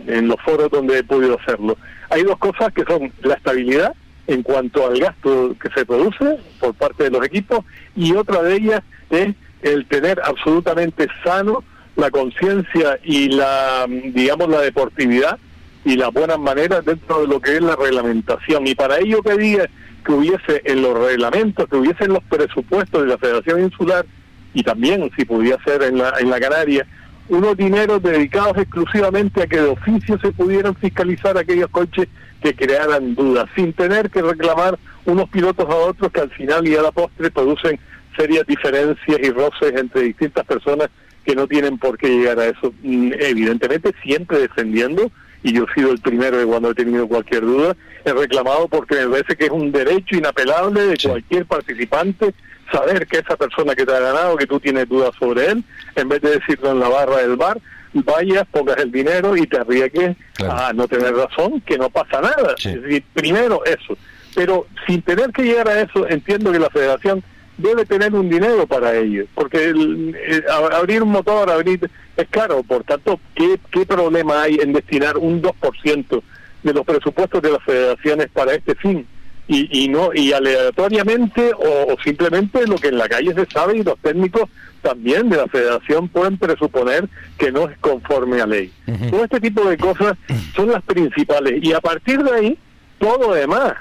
en 0.08 0.28
los 0.30 0.40
foros 0.40 0.72
donde 0.72 1.00
he 1.00 1.04
podido 1.04 1.38
hacerlo, 1.38 1.78
hay 2.10 2.24
dos 2.24 2.38
cosas 2.38 2.72
que 2.72 2.86
son 2.86 3.12
la 3.22 3.34
estabilidad 3.34 3.94
en 4.28 4.44
cuanto 4.44 4.88
al 4.88 4.98
gasto 4.98 5.58
que 5.62 5.70
se 5.74 5.86
produce 5.86 6.38
por 6.62 6.74
parte 6.76 7.04
de 7.04 7.10
los 7.12 7.26
equipos, 7.26 7.66
y 7.98 8.14
otra 8.14 8.44
de 8.44 8.56
ellas 8.56 8.82
es 9.10 9.36
el 9.62 9.86
tener 9.88 10.22
absolutamente 10.24 11.10
sano 11.22 11.66
la 11.96 12.10
conciencia 12.10 13.00
y 13.04 13.30
la, 13.30 13.86
digamos, 13.88 14.50
la 14.50 14.62
deportividad 14.62 15.38
y 15.84 15.96
las 15.96 16.12
buenas 16.12 16.40
maneras 16.40 16.86
dentro 16.86 17.22
de 17.22 17.28
lo 17.28 17.42
que 17.42 17.56
es 17.56 17.62
la 17.62 17.76
reglamentación. 17.76 18.68
Y 18.68 18.76
para 18.76 19.00
ello 19.00 19.22
pedía 19.24 19.70
que 20.06 20.12
hubiese 20.12 20.62
en 20.66 20.82
los 20.82 20.98
reglamentos, 20.98 21.68
que 21.68 21.76
hubiese 21.76 22.06
en 22.06 22.14
los 22.14 22.24
presupuestos 22.24 23.02
de 23.02 23.08
la 23.08 23.18
Federación 23.18 23.62
Insular 23.62 24.06
y 24.54 24.64
también, 24.64 25.10
si 25.16 25.26
pudiera 25.26 25.64
ser 25.64 25.84
en 25.84 25.98
la, 25.98 26.14
en 26.20 26.30
la 26.30 26.40
Canaria, 26.40 26.86
unos 27.30 27.56
dineros 27.56 28.02
dedicados 28.04 28.58
exclusivamente 28.58 29.44
a 29.44 29.48
que 29.48 29.62
de 29.62 29.70
oficio 29.70 30.20
se 30.20 30.32
pudieran 30.32 30.76
fiscalizar 30.76 31.38
aquellos 31.38 31.70
coches 31.70 32.08
que 32.42 32.56
crearan 32.56 33.16
dudas, 33.16 33.48
sin 33.56 33.72
tener 33.74 34.10
que 34.10 34.22
reclamar 34.22 34.78
unos 35.06 35.30
pilotos 35.30 35.70
a 35.70 35.76
otros 35.76 36.12
que 36.12 36.22
al 36.22 36.32
final 36.32 36.68
y 36.68 36.76
a 36.76 36.82
la 36.82 36.92
postre 36.92 37.32
producen 37.32 37.80
serias 38.18 38.46
diferencias 38.46 39.20
y 39.22 39.30
roces 39.30 39.74
entre 39.76 40.02
distintas 40.02 40.46
personas 40.46 40.90
que 41.26 41.36
no 41.36 41.48
tienen 41.48 41.78
por 41.78 41.98
qué 41.98 42.10
llegar 42.10 42.40
a 42.40 42.46
eso. 42.46 42.74
Mm, 42.84 43.14
evidentemente 43.20 43.94
siempre 44.04 44.40
defendiendo, 44.40 45.12
y 45.44 45.54
yo 45.54 45.66
he 45.66 45.74
sido 45.74 45.92
el 45.92 46.00
primero 46.00 46.38
de 46.38 46.46
cuando 46.46 46.72
he 46.72 46.76
tenido 46.76 47.08
cualquier 47.08 47.42
duda, 47.42 47.76
he 48.06 48.14
reclamado 48.14 48.68
porque 48.68 48.96
me 48.96 49.08
parece 49.08 49.36
que 49.36 49.46
es 49.46 49.52
un 49.52 49.72
derecho 49.72 50.16
inapelable 50.16 50.86
de 50.86 50.98
cualquier 50.98 51.46
participante 51.46 52.34
saber 52.72 53.06
que 53.08 53.18
esa 53.18 53.36
persona 53.36 53.76
que 53.76 53.86
te 53.86 53.94
ha 53.94 54.00
ganado, 54.00 54.38
que 54.38 54.48
tú 54.48 54.60
tienes 54.60 54.88
dudas 54.88 55.12
sobre 55.20 55.48
él, 55.48 55.64
en 55.96 56.10
vez 56.10 56.22
de 56.22 56.40
decirlo 56.40 56.72
en 56.72 56.80
la 56.80 56.90
barra 56.90 57.18
del 57.18 57.36
bar, 57.36 57.60
vayas, 57.94 58.48
pongas 58.50 58.78
el 58.78 58.92
dinero 58.92 59.36
y 59.36 59.46
te 59.46 59.58
arriesgues 59.58 60.16
a 60.48 60.72
no 60.74 60.88
tener 60.88 61.14
razón, 61.14 61.62
que 61.62 61.78
no 61.78 61.90
pasa 61.90 62.22
nada. 62.22 62.56
Es 62.58 62.82
decir, 62.82 63.04
primero 63.14 63.64
eso. 63.66 63.98
Pero 64.34 64.68
sin 64.88 65.02
tener 65.02 65.32
que 65.32 65.44
llegar 65.44 65.68
a 65.68 65.82
eso, 65.82 66.08
entiendo 66.08 66.52
que 66.52 66.60
la 66.60 66.70
federación 66.70 67.22
debe 67.62 67.86
tener 67.86 68.14
un 68.14 68.30
dinero 68.30 68.68
para 68.68 68.96
ello, 68.96 69.26
porque 69.36 69.66
el, 69.66 70.16
abrir 70.50 71.04
un 71.04 71.10
motor, 71.10 71.50
abrir 71.50 71.90
es 72.18 72.28
caro, 72.30 72.64
por 72.64 72.84
tanto, 72.84 73.20
¿qué, 73.36 73.60
¿qué 73.72 73.86
problema 73.86 74.44
hay 74.44 74.56
en 74.56 74.74
destinar 74.74 75.18
un 75.18 75.42
2% 75.42 76.22
de 76.64 76.74
los 76.74 76.86
presupuestos 76.86 77.42
de 77.42 77.52
las 77.52 77.64
federaciones 77.64 78.30
para 78.30 78.54
este 78.54 78.76
fin? 78.76 79.06
y, 79.52 79.84
y 79.84 79.90
no 79.90 80.12
y 80.14 80.32
aleatoriamente 80.32 81.52
o, 81.54 81.96
simplemente 82.04 82.66
lo 82.66 82.78
que 82.78 82.88
en 82.88 82.98
la 82.98 83.10
calle 83.10 83.34
se 83.34 83.46
sabe 83.48 83.78
y 83.78 83.84
los 83.84 83.98
técnicos 84.00 84.50
también 84.82 85.30
de 85.30 85.38
la 85.38 85.48
federación 85.48 86.08
pueden 86.08 86.38
presuponer 86.38 87.08
que 87.38 87.52
no 87.52 87.70
es 87.70 87.78
conforme 87.80 88.42
a 88.42 88.48
ley. 88.48 88.72
Todo 89.10 89.26
este 89.26 89.42
tipo 89.42 89.64
de 89.70 89.78
cosas 89.78 90.18
son 90.56 90.70
las 90.70 90.82
principales 90.84 91.62
y 91.62 91.74
a 91.74 91.82
partir 91.82 92.24
de 92.24 92.32
ahí 92.32 92.58
todo 92.98 93.28
lo 93.28 93.34
demás. 93.34 93.74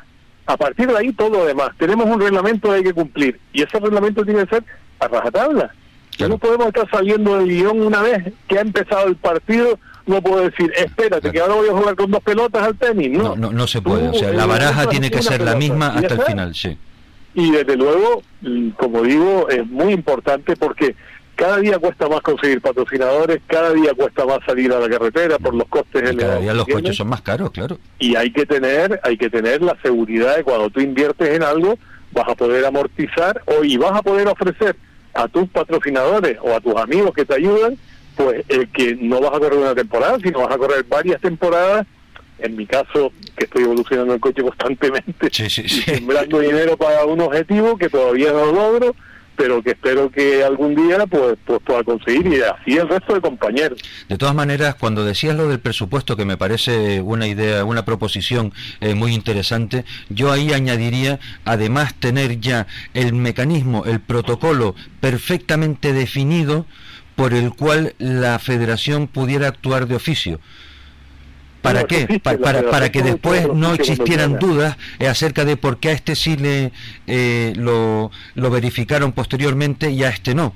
A 0.51 0.57
partir 0.57 0.89
de 0.89 0.99
ahí 0.99 1.13
todo 1.13 1.31
lo 1.31 1.45
demás. 1.45 1.71
Tenemos 1.79 2.07
un 2.07 2.21
reglamento 2.21 2.71
que 2.71 2.75
hay 2.75 2.83
que 2.83 2.93
cumplir 2.93 3.39
y 3.53 3.63
ese 3.63 3.79
reglamento 3.79 4.25
tiene 4.25 4.45
que 4.45 4.57
ser 4.57 4.65
a 4.99 5.07
rajatabla. 5.07 5.73
No 6.19 6.39
podemos 6.39 6.67
estar 6.67 6.91
saliendo 6.91 7.39
del 7.39 7.49
guion 7.49 7.81
una 7.81 8.03
vez 8.03 8.33
que 8.49 8.59
ha 8.59 8.61
empezado 8.61 9.07
el 9.07 9.15
partido, 9.15 9.79
no 10.07 10.21
puedo 10.21 10.43
decir, 10.43 10.73
espérate, 10.77 11.31
que 11.31 11.41
ahora 11.41 11.55
voy 11.55 11.69
a 11.69 11.73
jugar 11.73 11.95
con 11.95 12.11
dos 12.11 12.23
pelotas 12.23 12.63
al 12.65 12.77
tenis. 12.77 13.17
No, 13.17 13.37
no, 13.37 13.53
no, 13.53 13.67
se 13.69 13.81
puede. 13.81 14.09
o 14.09 14.15
sea, 14.15 14.33
la 14.33 14.45
baraja 14.45 14.89
tiene 14.89 15.09
que 15.09 15.23
ser 15.23 15.41
la 15.41 15.55
misma 15.55 15.95
hasta 15.95 16.15
el 16.15 16.23
final, 16.23 16.55
sí. 16.55 16.77
Y 17.35 17.53
desde 17.53 17.77
luego, 17.77 18.23
mm, 18.41 18.71
como 18.71 19.03
digo, 19.03 19.49
es 19.49 19.65
muy 19.69 19.93
importante 19.93 20.57
porque 20.57 20.97
cada 21.41 21.57
día 21.57 21.79
cuesta 21.79 22.07
más 22.07 22.21
conseguir 22.21 22.61
patrocinadores, 22.61 23.41
cada 23.47 23.73
día 23.73 23.95
cuesta 23.97 24.27
más 24.27 24.41
salir 24.45 24.71
a 24.75 24.79
la 24.79 24.91
carretera 24.91 25.39
por 25.39 25.55
los 25.55 25.67
costes 25.69 26.13
y 26.13 26.17
Cada 26.17 26.39
día 26.39 26.53
los 26.53 26.67
coches 26.67 26.95
son 26.95 27.09
más 27.09 27.23
caros, 27.23 27.51
claro. 27.51 27.79
Y 27.99 28.15
hay 28.15 28.31
que 28.31 28.45
tener, 28.45 29.01
hay 29.03 29.17
que 29.17 29.31
tener 29.31 29.63
la 29.63 29.75
seguridad 29.81 30.37
de 30.37 30.45
cuando 30.45 30.69
tú 30.69 30.81
inviertes 30.81 31.31
en 31.31 31.43
algo, 31.43 31.79
vas 32.13 32.29
a 32.29 32.35
poder 32.35 32.67
amortizar 32.67 33.41
o 33.47 33.65
y 33.65 33.79
vas 33.79 33.93
a 33.93 34.03
poder 34.03 34.29
ofrecer 34.29 34.77
a 35.15 35.29
tus 35.29 35.49
patrocinadores 35.49 36.37
o 36.43 36.55
a 36.55 36.61
tus 36.61 36.77
amigos 36.77 37.15
que 37.15 37.25
te 37.25 37.37
ayudan, 37.37 37.79
pues 38.17 38.45
el 38.49 38.69
que 38.69 38.97
no 38.97 39.21
vas 39.23 39.33
a 39.33 39.39
correr 39.39 39.59
una 39.59 39.75
temporada, 39.75 40.19
sino 40.23 40.41
vas 40.41 40.55
a 40.55 40.59
correr 40.59 40.85
varias 40.85 41.23
temporadas. 41.23 41.87
En 42.39 42.55
mi 42.55 42.67
caso, 42.67 43.13
que 43.37 43.45
estoy 43.45 43.65
evolucionando 43.65 44.13
el 44.13 44.21
coche 44.21 44.43
constantemente, 44.43 45.31
sembrando 45.31 46.41
dinero 46.41 46.77
para 46.77 47.07
un 47.07 47.21
objetivo 47.21 47.79
que 47.79 47.89
todavía 47.89 48.31
no 48.31 48.53
logro, 48.53 48.95
pero 49.41 49.63
que 49.63 49.71
espero 49.71 50.11
que 50.11 50.45
algún 50.45 50.75
día 50.75 51.07
pues, 51.07 51.39
pues 51.47 51.61
pueda 51.65 51.83
conseguir 51.83 52.27
y 52.27 52.43
así 52.43 52.77
el 52.77 52.87
resto 52.87 53.15
de 53.15 53.23
compañeros. 53.23 53.81
De 54.07 54.19
todas 54.19 54.35
maneras, 54.35 54.75
cuando 54.75 55.03
decías 55.03 55.35
lo 55.35 55.49
del 55.49 55.61
presupuesto, 55.61 56.15
que 56.15 56.27
me 56.27 56.37
parece 56.37 57.01
una 57.01 57.27
idea, 57.27 57.65
una 57.65 57.87
proposición 57.87 58.53
eh, 58.83 58.95
muy 58.95 59.15
interesante, 59.15 59.87
yo 60.11 60.31
ahí 60.31 60.53
añadiría, 60.53 61.21
además, 61.47 61.95
tener 61.95 62.39
ya 62.39 62.67
el 62.93 63.15
mecanismo, 63.15 63.87
el 63.87 64.01
protocolo 64.01 64.75
perfectamente 65.01 65.95
definido 65.95 66.67
por 67.17 67.33
el 67.33 67.55
cual 67.55 67.95
la 67.97 68.39
federación 68.41 69.07
pudiera 69.07 69.49
actuar 69.49 69.87
de 69.87 69.95
oficio. 69.95 70.39
¿Para 71.63 71.85
qué? 71.85 72.21
para, 72.23 72.71
para, 72.71 72.91
que 72.91 73.03
después 73.03 73.49
no 73.53 73.75
existieran 73.75 74.39
dudas 74.39 74.77
eh, 74.99 75.09
acerca 75.09 75.45
de 75.45 75.57
por 75.57 75.79
qué 75.79 75.91
a 75.91 75.93
este 75.93 76.15
sí 76.15 76.37
le, 76.37 76.73
eh, 77.07 77.53
lo, 77.57 78.11
lo, 78.35 78.51
verificaron 78.51 79.13
posteriormente 79.13 79.91
y 79.91 80.03
a 80.05 80.09
este 80.09 80.35
no. 80.35 80.55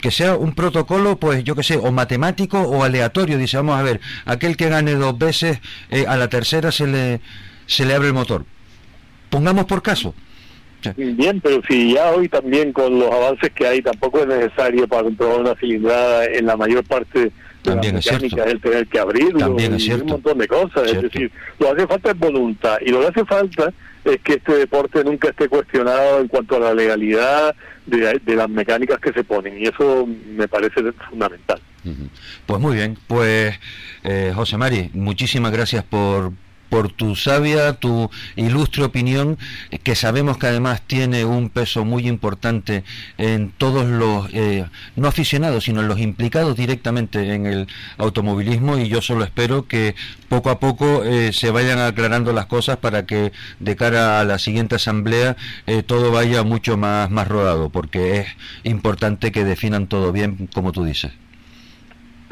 que 0.00 0.10
sea 0.10 0.36
un 0.36 0.54
protocolo, 0.54 1.16
pues 1.16 1.44
yo 1.44 1.54
que 1.54 1.62
sé, 1.62 1.76
o 1.76 1.92
matemático 1.92 2.60
o 2.60 2.84
aleatorio. 2.84 3.36
Dice, 3.36 3.58
vamos 3.58 3.78
a 3.78 3.82
ver, 3.82 4.00
aquel 4.24 4.56
que 4.56 4.68
gane 4.68 4.94
dos 4.94 5.18
veces, 5.18 5.60
eh, 5.90 6.06
a 6.08 6.16
la 6.16 6.28
tercera 6.28 6.72
se 6.72 6.86
le, 6.86 7.20
se 7.66 7.84
le 7.84 7.94
abre 7.94 8.08
el 8.08 8.14
motor. 8.14 8.44
Pongamos 9.28 9.66
por 9.66 9.82
caso. 9.82 10.14
Bien, 10.96 11.40
pero 11.40 11.60
si 11.68 11.94
ya 11.94 12.10
hoy 12.10 12.28
también 12.28 12.72
con 12.72 12.98
los 12.98 13.10
avances 13.12 13.50
que 13.52 13.66
hay, 13.66 13.82
tampoco 13.82 14.20
es 14.20 14.26
necesario 14.26 14.88
para 14.88 15.04
comprobar 15.04 15.40
una 15.40 15.54
cilindrada 15.54 16.24
en 16.24 16.46
la 16.46 16.56
mayor 16.56 16.82
parte 16.84 17.30
también 17.62 17.96
es 17.96 18.04
cierto. 18.04 18.44
el 18.44 18.60
tener 18.60 18.86
que 18.86 18.98
abrirlo 18.98 19.38
También 19.38 19.74
es 19.74 19.88
un 19.88 20.06
montón 20.06 20.38
de 20.38 20.48
cosas. 20.48 20.90
Es 20.90 21.02
decir, 21.02 21.30
lo 21.58 21.66
que 21.66 21.72
hace 21.82 21.86
falta 21.86 22.10
es 22.10 22.18
voluntad 22.18 22.76
y 22.84 22.90
lo 22.90 23.00
que 23.00 23.06
hace 23.06 23.24
falta 23.24 23.72
es 24.04 24.20
que 24.20 24.34
este 24.34 24.54
deporte 24.54 25.04
nunca 25.04 25.28
esté 25.28 25.48
cuestionado 25.48 26.20
en 26.20 26.28
cuanto 26.28 26.56
a 26.56 26.60
la 26.60 26.74
legalidad 26.74 27.54
de, 27.86 28.20
las 28.26 28.48
mecánicas 28.48 28.98
que 29.00 29.12
se 29.12 29.24
ponen 29.24 29.60
y 29.60 29.66
eso 29.66 30.06
me 30.06 30.48
parece 30.48 30.92
fundamental. 31.08 31.60
Pues 32.46 32.60
muy 32.60 32.76
bien, 32.76 32.96
pues 33.06 33.58
eh, 34.04 34.32
José 34.34 34.56
Mari, 34.56 34.90
muchísimas 34.94 35.52
gracias 35.52 35.84
por, 35.84 36.32
por 36.72 36.90
tu 36.90 37.16
sabia, 37.16 37.74
tu 37.74 38.10
ilustre 38.34 38.84
opinión, 38.84 39.36
que 39.82 39.94
sabemos 39.94 40.38
que 40.38 40.46
además 40.46 40.80
tiene 40.80 41.26
un 41.26 41.50
peso 41.50 41.84
muy 41.84 42.08
importante 42.08 42.82
en 43.18 43.52
todos 43.58 43.84
los, 43.84 44.30
eh, 44.32 44.64
no 44.96 45.06
aficionados, 45.06 45.64
sino 45.64 45.82
en 45.82 45.88
los 45.88 46.00
implicados 46.00 46.56
directamente 46.56 47.34
en 47.34 47.44
el 47.44 47.68
automovilismo 47.98 48.78
y 48.78 48.88
yo 48.88 49.02
solo 49.02 49.22
espero 49.22 49.68
que 49.68 49.94
poco 50.30 50.48
a 50.48 50.60
poco 50.60 51.04
eh, 51.04 51.34
se 51.34 51.50
vayan 51.50 51.78
aclarando 51.78 52.32
las 52.32 52.46
cosas 52.46 52.78
para 52.78 53.04
que 53.04 53.32
de 53.60 53.76
cara 53.76 54.20
a 54.20 54.24
la 54.24 54.38
siguiente 54.38 54.76
asamblea 54.76 55.36
eh, 55.66 55.82
todo 55.82 56.10
vaya 56.10 56.42
mucho 56.42 56.78
más, 56.78 57.10
más 57.10 57.28
rodado, 57.28 57.68
porque 57.68 58.20
es 58.20 58.28
importante 58.64 59.30
que 59.30 59.44
definan 59.44 59.88
todo 59.88 60.10
bien, 60.10 60.48
como 60.54 60.72
tú 60.72 60.84
dices. 60.84 61.12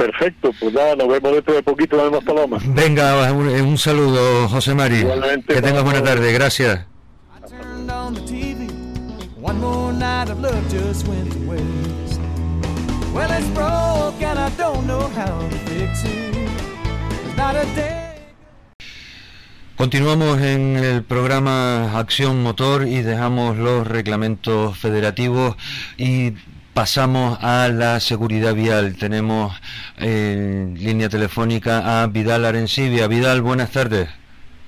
Perfecto, 0.01 0.51
pues 0.59 0.73
nada, 0.73 0.97
nos 0.97 1.09
vemos 1.09 1.31
dentro 1.31 1.53
de 1.53 1.63
poquito, 1.63 1.95
nos 1.95 2.07
vemos 2.07 2.25
Paloma. 2.25 2.57
Venga, 2.69 3.31
un, 3.35 3.49
un 3.49 3.77
saludo, 3.77 4.49
José 4.49 4.75
Mari. 4.75 5.01
Igualmente, 5.01 5.53
que 5.53 5.61
tengas 5.61 5.85
buena 5.85 6.03
tarde, 6.03 6.33
gracias. 6.33 6.87
Continuamos 19.77 20.41
en 20.41 20.77
el 20.77 21.03
programa 21.03 21.99
Acción 21.99 22.43
Motor 22.43 22.89
y 22.89 23.03
dejamos 23.03 23.59
los 23.59 23.87
reglamentos 23.87 24.79
federativos 24.79 25.57
y 25.99 26.33
Pasamos 26.75 27.37
a 27.43 27.69
la 27.69 27.99
seguridad 27.99 28.55
vial. 28.55 28.97
Tenemos 28.97 29.53
en 29.99 30.75
línea 30.79 31.09
telefónica 31.09 32.03
a 32.03 32.07
Vidal 32.07 32.45
Arencibia. 32.45 33.09
Vidal, 33.09 33.43
buenas 33.43 33.73
tardes. 33.73 34.09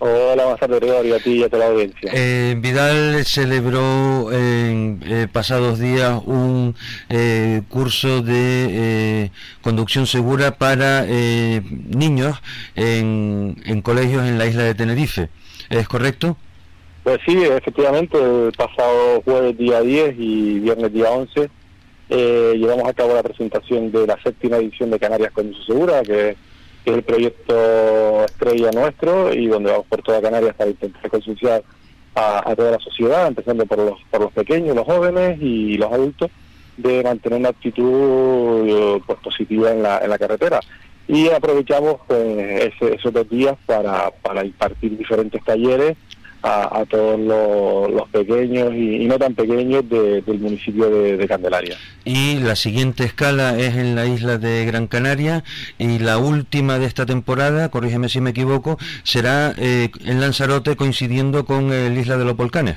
Hola, 0.00 0.42
buenas 0.42 0.58
tardes, 0.58 0.80
Gregorio, 0.80 1.14
a 1.14 1.18
ti 1.20 1.30
y 1.34 1.42
a 1.44 1.48
toda 1.48 1.66
la 1.66 1.70
audiencia. 1.72 2.10
Eh, 2.12 2.56
Vidal 2.58 3.24
celebró 3.24 4.32
en 4.32 5.00
eh, 5.06 5.28
pasados 5.32 5.78
días 5.78 6.20
un 6.26 6.74
eh, 7.08 7.62
curso 7.68 8.20
de 8.20 9.30
conducción 9.60 10.08
segura 10.08 10.58
para 10.58 11.06
niños 11.06 12.42
en, 12.74 13.62
en 13.64 13.80
colegios 13.80 14.26
en 14.26 14.38
la 14.38 14.46
isla 14.46 14.64
de 14.64 14.74
Tenerife. 14.74 15.28
¿Es 15.70 15.86
correcto? 15.86 16.36
Pues 17.04 17.20
sí, 17.24 17.40
efectivamente, 17.40 18.18
el 18.18 18.52
pasado 18.52 19.22
jueves 19.24 19.56
día 19.56 19.82
10 19.82 20.16
y 20.18 20.58
viernes 20.58 20.92
día 20.92 21.10
11 21.10 21.48
eh, 22.14 22.56
llevamos 22.59 22.86
a 22.86 22.93
cabo 22.93 23.14
la 23.14 23.22
presentación 23.22 23.90
de 23.90 24.06
la 24.06 24.22
séptima 24.22 24.59
edición 24.59 24.90
de 24.90 24.98
Canarias 24.98 25.32
con 25.32 25.48
Uso 25.48 25.62
Segura, 25.64 26.02
que, 26.02 26.36
es 26.84 26.93
el 26.93 27.02
proyecto 27.05 28.24
estrella 28.24 28.70
nuestro 28.72 29.32
y 29.32 29.47
donde 29.47 29.70
vamos 29.70 29.86
por 29.86 30.02
toda 30.02 30.20
Canarias 30.20 30.55
para 30.56 30.68
intentar 30.68 31.09
concienciar 31.09 31.62
a, 32.14 32.55
toda 32.55 32.72
la 32.72 32.78
sociedad, 32.80 33.28
empezando 33.28 33.64
por 33.64 33.78
los, 33.78 33.98
por 34.10 34.20
los 34.20 34.32
pequeños, 34.32 34.76
los 34.76 34.84
jóvenes 34.84 35.40
y 35.40 35.78
los 35.78 35.90
adultos, 35.90 36.30
de 36.76 37.02
mantener 37.02 37.39
una 37.39 37.48
actitud 37.48 39.01
pues, 39.06 39.18
positiva 39.20 39.70
en 39.70 39.82
la, 39.82 39.98
en 39.98 40.10
la 40.10 40.18
carretera. 40.18 40.60
Y 41.09 41.30
aprovechamos 41.30 42.01
pues, 42.06 42.72
esos 42.80 43.12
dos 43.12 43.30
días 43.30 43.56
para, 43.64 44.10
para 44.10 44.44
impartir 44.44 44.98
diferentes 44.98 45.43
talleres 45.44 45.97
a, 46.43 46.85
todos 46.89 47.20
los, 47.20 48.09
pequeños 48.09 48.74
y, 48.74 49.05
no 49.06 49.19
tan 49.19 49.35
pequeños 49.35 49.89
del 49.89 50.39
municipio 50.40 50.90
de, 50.90 51.28
Candelaria. 51.28 51.77
Y 52.05 52.40
la 52.40 52.56
siguiente 52.56 53.05
escala 53.05 53.59
es 53.59 53.77
en 53.77 53.94
la 53.94 54.06
isla 54.06 54.39
de 54.39 54.64
Gran 54.66 54.89
Canaria 54.89 55.44
y 55.78 55.98
la 56.01 56.19
última 56.19 56.78
de 56.78 56.86
esta 56.86 57.06
temporada, 57.06 57.70
corrígeme 57.70 58.09
si 58.09 58.20
me 58.20 58.31
equivoco, 58.31 58.77
será 59.05 59.55
eh, 59.56 59.90
en 60.05 60.20
Lanzarote 60.20 60.74
coincidiendo 60.77 61.44
con 61.44 61.73
el 61.73 61.97
Isla 61.97 62.16
de 62.16 62.24
los 62.24 62.36
Volcanes. 62.36 62.77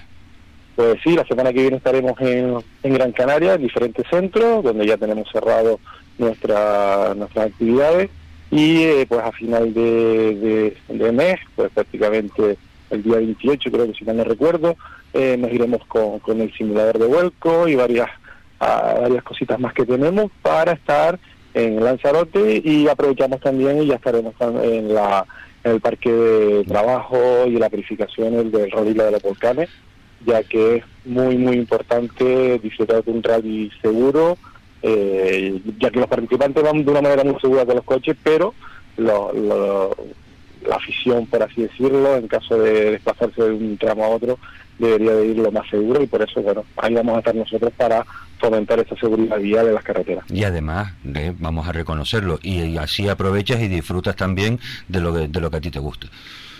Pues 0.75 0.97
sí, 1.03 1.15
la 1.15 1.25
semana 1.25 1.51
que 1.51 1.61
viene 1.61 1.77
estaremos 1.77 2.19
en, 2.19 2.61
Gran 2.83 3.13
Canaria, 3.13 3.55
en 3.55 3.61
diferentes 3.61 4.05
centros, 4.09 4.63
donde 4.63 4.85
ya 4.85 4.97
tenemos 4.97 5.27
cerrado 5.31 5.79
nuestra, 6.17 7.13
nuestras 7.15 7.47
actividades 7.47 8.09
y 8.51 8.83
eh, 8.83 9.05
pues 9.07 9.21
a 9.21 9.31
final 9.31 9.73
de, 9.73 10.75
de 10.87 11.11
mes, 11.11 11.39
pues 11.55 11.71
prácticamente 11.73 12.57
el 12.89 13.03
día 13.03 13.17
28, 13.17 13.71
creo 13.71 13.87
que 13.87 13.93
si 13.93 14.05
mal 14.05 14.17
no 14.17 14.23
recuerdo, 14.23 14.75
eh, 15.13 15.37
nos 15.37 15.51
iremos 15.51 15.85
con, 15.87 16.19
con, 16.19 16.41
el 16.41 16.53
simulador 16.53 16.99
de 16.99 17.07
vuelco 17.07 17.67
y 17.67 17.75
varias, 17.75 18.09
ah, 18.59 18.95
varias 19.01 19.23
cositas 19.23 19.59
más 19.59 19.73
que 19.73 19.85
tenemos 19.85 20.31
para 20.41 20.73
estar 20.73 21.19
en 21.53 21.81
Lanzarote 21.83 22.61
y 22.63 22.87
aprovechamos 22.87 23.39
también 23.39 23.81
y 23.81 23.87
ya 23.87 23.95
estaremos 23.95 24.33
en, 24.41 24.93
la, 24.93 25.25
en 25.63 25.71
el 25.71 25.81
parque 25.81 26.11
de 26.11 26.63
trabajo 26.65 27.45
y 27.47 27.53
la 27.53 27.69
purificación 27.69 28.51
del 28.51 28.71
rodillo 28.71 29.05
de 29.05 29.11
los 29.11 29.21
volcanes, 29.21 29.69
ya 30.25 30.43
que 30.43 30.77
es 30.77 30.83
muy, 31.05 31.37
muy 31.37 31.55
importante 31.55 32.59
disfrutar 32.59 33.03
de 33.03 33.11
un 33.11 33.23
rally 33.23 33.71
seguro, 33.81 34.37
eh, 34.81 35.59
ya 35.79 35.89
que 35.89 35.99
los 35.99 36.09
participantes 36.09 36.61
van 36.61 36.83
de 36.83 36.91
una 36.91 37.01
manera 37.01 37.23
muy 37.23 37.39
segura 37.39 37.65
con 37.65 37.75
los 37.75 37.85
coches, 37.85 38.17
pero 38.21 38.53
lo, 38.97 39.31
lo, 39.33 39.95
la 40.67 40.75
afición, 40.75 41.25
por 41.27 41.43
así 41.43 41.63
decirlo, 41.63 42.15
en 42.15 42.27
caso 42.27 42.57
de 42.57 42.91
desplazarse 42.91 43.43
de 43.43 43.51
un 43.51 43.77
tramo 43.77 44.05
a 44.05 44.09
otro, 44.09 44.39
debería 44.77 45.13
de 45.15 45.27
ir 45.27 45.37
lo 45.37 45.51
más 45.51 45.69
seguro 45.69 46.01
y 46.01 46.07
por 46.07 46.21
eso, 46.21 46.41
bueno, 46.41 46.65
ahí 46.77 46.93
vamos 46.93 47.15
a 47.15 47.19
estar 47.19 47.35
nosotros 47.35 47.71
para 47.77 48.05
fomentar 48.39 48.79
esa 48.79 48.95
seguridad 48.97 49.39
vía 49.39 49.63
de 49.63 49.73
las 49.73 49.83
carreteras. 49.83 50.25
Y 50.29 50.43
además, 50.43 50.93
eh, 51.13 51.33
vamos 51.37 51.67
a 51.67 51.71
reconocerlo, 51.71 52.39
y, 52.41 52.77
así 52.77 53.07
aprovechas 53.07 53.61
y 53.61 53.67
disfrutas 53.67 54.15
también 54.15 54.59
de 54.87 54.99
lo 54.99 55.13
que, 55.13 55.27
de 55.27 55.39
lo 55.39 55.49
que 55.49 55.57
a 55.57 55.61
ti 55.61 55.71
te 55.71 55.79
gusta. 55.79 56.07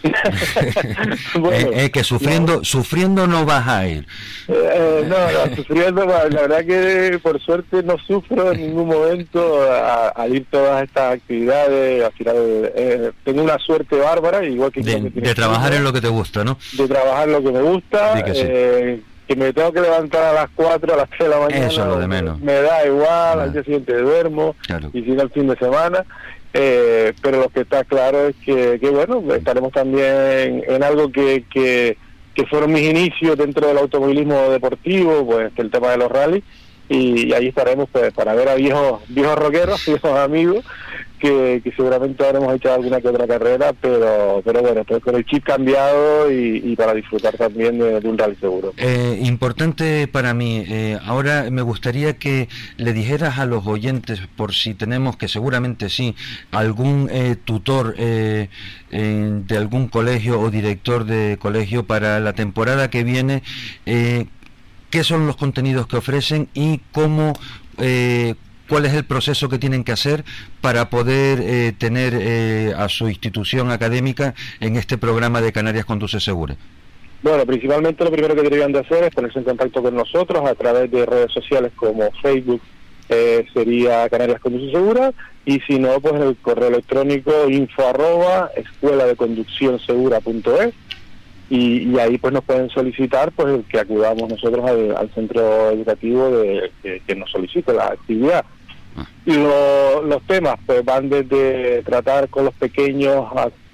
es, 1.74 1.90
que 1.92 2.04
sufriendo 2.04 2.58
no. 2.58 2.64
sufriendo 2.64 3.28
no 3.28 3.46
vas 3.46 3.68
a 3.68 3.88
ir. 3.88 4.08
Eh, 4.48 5.04
no, 5.08 5.48
no, 5.48 5.56
sufriendo, 5.56 6.06
la 6.06 6.28
verdad 6.28 6.66
que 6.66 7.20
por 7.22 7.42
suerte 7.42 7.84
no 7.84 7.98
sufro 7.98 8.52
en 8.52 8.62
ningún 8.62 8.88
momento 8.88 9.60
al 10.16 10.36
ir 10.36 10.46
todas 10.50 10.84
estas 10.84 11.16
actividades. 11.16 12.04
Al 12.04 12.12
final 12.14 12.36
eh, 12.76 13.12
tengo 13.24 13.44
una 13.44 13.58
suerte 13.60 13.96
bárbara, 13.98 14.44
igual 14.44 14.72
que... 14.72 14.82
De, 14.82 15.36
trabajar 15.36 15.74
en 15.74 15.84
lo 15.84 15.92
que 15.92 16.02
te 16.02 16.10
gusta, 16.10 16.44
¿no? 16.44 16.58
De 16.74 16.88
trabajar 16.88 17.28
lo 17.28 17.44
que 17.44 17.52
me 17.52 17.62
gusta. 17.62 18.24
que, 18.24 19.02
que 19.28 19.36
me 19.36 19.52
tengo 19.54 19.72
que 19.72 19.82
levantar 19.82 20.24
a 20.24 20.34
las 20.34 20.50
4, 20.56 20.94
a 20.94 20.98
las 20.98 21.10
3 21.10 21.20
de 21.20 21.30
la 21.30 21.40
mañana. 21.40 21.68
Eso 21.68 21.82
es 21.82 21.88
lo 21.88 22.00
de 22.00 22.08
menos. 22.08 22.40
Me 22.40 22.54
da 22.54 22.86
igual, 22.86 23.40
al 23.40 23.54
día 23.54 23.64
siguiente 23.64 23.98
duermo, 23.98 24.56
y 24.94 25.02
si 25.02 25.12
no 25.12 25.24
el 25.24 25.32
fin 25.32 25.48
de 25.48 25.58
semana. 25.58 26.06
Eh, 26.58 27.12
pero 27.22 27.42
lo 27.42 27.50
que 27.50 27.62
está 27.62 27.84
claro 27.84 28.30
es 28.30 28.36
que, 28.38 28.80
que 28.80 28.90
bueno, 28.90 29.22
estaremos 29.34 29.74
también 29.74 30.64
en 30.66 30.84
algo 30.84 31.12
que, 31.12 31.44
que, 31.52 31.98
que, 32.34 32.46
fueron 32.46 32.72
mis 32.72 32.90
inicios 32.90 33.38
dentro 33.38 33.68
del 33.68 33.78
automovilismo 33.78 34.50
deportivo, 34.52 35.26
pues 35.26 35.52
el 35.58 35.70
tema 35.70 35.92
de 35.92 35.98
los 35.98 36.10
rallies, 36.10 36.46
y, 36.88 37.34
ahí 37.34 37.48
estaremos 37.48 37.90
pues 37.92 38.14
para 38.14 38.34
ver 38.36 38.48
a 38.48 38.56
viejos 38.56 39.02
viejos 39.10 39.38
rockeros, 39.38 39.86
viejos 39.86 40.18
amigos, 40.18 40.64
que, 41.26 41.74
seguramente 41.76 42.26
habremos 42.26 42.54
hecho 42.54 42.74
alguna 42.74 43.02
que 43.02 43.08
otra 43.08 43.28
carrera, 43.28 43.74
pero 43.80 44.42
pero 44.44 44.62
bueno, 44.62 44.84
pues 44.84 45.02
con 45.04 45.16
el 45.16 45.26
chip 45.26 45.44
cambiado 45.44 46.32
y, 46.32 46.76
para 46.76 46.94
disfrutar 46.94 47.36
también 47.38 47.80
de, 47.80 48.08
un 48.08 48.18
rally 48.18 48.36
seguro. 48.36 48.74
Eh, 48.78 49.20
importante 49.24 50.08
para 50.08 50.34
mí, 50.34 50.64
eh, 50.68 51.00
ahora 51.06 51.50
me 51.50 51.62
gustaría 51.62 52.18
que 52.18 52.48
le 52.78 52.94
dijeras 52.94 53.40
a 53.40 53.46
los 53.46 53.66
oyentes, 53.66 54.22
por 54.36 54.54
si 54.54 54.74
tenemos, 54.74 55.18
que 55.18 55.28
seguramente 55.28 55.90
sí, 55.90 56.16
algún 56.52 57.10
eh, 57.12 57.36
tutor 57.44 57.96
de 57.96 59.58
algún 59.58 59.88
colegio 59.88 60.40
o 60.40 60.50
director 60.50 61.06
de 61.06 61.38
colegio 61.38 61.86
para 61.86 62.20
la 62.20 62.34
temporada 62.34 62.90
que 62.90 63.04
viene, 63.04 63.44
qué 63.86 65.04
son 65.04 65.28
los 65.28 65.36
contenidos 65.36 65.88
que 65.88 65.98
ofrecen 65.98 66.48
y 66.54 66.82
cómo 66.92 67.34
cuál 68.68 68.86
es 68.86 68.94
el 68.94 69.06
proceso 69.06 69.50
que 69.50 69.60
tienen 69.60 69.84
que 69.84 69.92
hacer 69.92 70.24
para 70.62 70.90
poder 70.90 71.40
eh, 71.42 71.74
tener 71.78 72.14
eh, 72.16 72.74
a 72.78 72.90
su 72.90 73.08
institución 73.08 73.72
académica 73.72 74.34
en 74.60 74.76
este 74.76 74.98
programa 74.98 75.42
de 75.42 75.52
Canarias 75.52 75.86
Conduce 75.86 76.20
Segura. 76.20 76.56
Bueno, 77.22 77.46
principalmente 77.46 78.04
lo 78.04 78.12
primero 78.12 78.36
que 78.36 78.44
deberían 78.44 78.72
de 78.72 78.80
hacer 78.80 79.04
es 79.04 79.12
ponerse 79.14 79.40
en 79.40 79.46
contacto 79.46 79.82
con 79.82 79.96
nosotros 79.96 80.48
a 80.48 80.54
través 80.54 80.92
de 80.92 81.06
redes 81.06 81.32
sociales 81.32 81.72
como 81.76 82.12
Facebook, 82.22 82.62
sería 83.54 84.08
Canarias 84.10 84.40
Conduce 84.40 84.72
Segura, 84.72 85.12
y 85.46 85.60
si 85.62 85.80
no, 85.80 86.00
pues 86.00 86.22
el 86.22 86.36
correo 86.38 86.70
electrónico 86.70 87.50
info 87.50 87.88
arroba 87.88 88.52
escuela 88.56 89.06
de 89.06 89.16
conducción 89.16 89.80
segura.es 89.80 90.74
y, 91.50 91.98
ahí 92.00 92.18
pues 92.18 92.34
nos 92.34 92.44
pueden 92.44 92.70
solicitar 92.70 93.32
pues 93.32 93.64
que 93.70 93.80
acudamos 93.80 94.30
nosotros 94.30 94.66
al, 94.68 95.10
centro 95.14 95.70
educativo 95.70 96.32
de, 96.32 96.72
que, 97.06 97.16
nos 97.16 97.30
solicite 97.30 97.74
la 97.74 97.88
actividad. 97.88 98.46
Y 99.26 99.34
los 99.34 100.22
temas 100.28 100.56
pues 100.66 100.84
van 100.86 101.10
desde 101.10 101.82
tratar 101.84 102.30
con 102.30 102.46
los 102.46 102.54
pequeños 102.54 103.26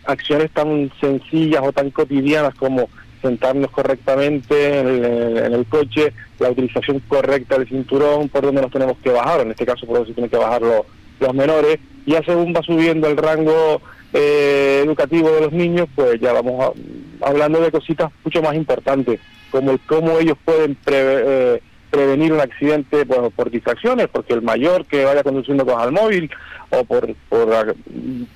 acciones 0.06 0.52
tan 0.52 0.92
sencillas 1.00 1.62
o 1.64 1.72
tan 1.72 1.92
cotidianas 1.92 2.56
como 2.56 2.90
sentarnos 3.22 3.70
correctamente 3.72 4.80
en 4.80 5.54
el, 5.54 5.66
coche, 5.68 6.12
la 6.40 6.50
utilización 6.50 7.00
correcta 7.08 7.58
del 7.58 7.68
cinturón, 7.68 8.30
por 8.30 8.44
donde 8.44 8.62
nos 8.62 8.72
tenemos 8.72 8.98
que 9.04 9.12
bajar, 9.12 9.42
en 9.42 9.52
este 9.52 9.66
caso 9.66 9.86
por 9.86 9.98
donde 9.98 10.10
se 10.10 10.16
tienen 10.16 10.30
que 10.30 10.38
bajar 10.38 10.62
los, 10.62 10.82
los 11.20 11.34
menores, 11.34 11.80
ya 12.06 12.24
según 12.24 12.54
va 12.54 12.64
subiendo 12.64 13.08
el 13.08 13.18
rango 13.18 13.82
eh, 14.14 14.82
educativo 14.84 15.30
de 15.32 15.42
los 15.42 15.54
niños, 15.54 15.88
pues 15.96 16.20
ya 16.20 16.34
vamos 16.34 16.74
hablando 17.22 17.62
de 17.62 17.72
cositas 17.72 18.12
mucho 18.24 18.42
más 18.42 18.56
importantes, 18.56 19.20
como 19.52 19.72
el 19.72 19.80
cómo 19.82 20.18
ellos 20.18 20.38
pueden 20.44 20.76
eh, 20.88 21.62
prevenir 21.92 22.34
un 22.34 22.40
accidente 22.40 23.06
por, 23.06 23.32
por, 23.32 23.52
distracciones, 23.52 24.08
porque 24.08 24.34
el 24.34 24.42
mayor 24.42 24.86
que 24.86 25.06
vaya 25.06 25.24
conduciendo 25.24 25.66
con 25.66 25.80
el 25.82 25.92
móvil 25.92 26.32
o 26.70 26.84
por, 26.86 27.14
por 27.30 27.76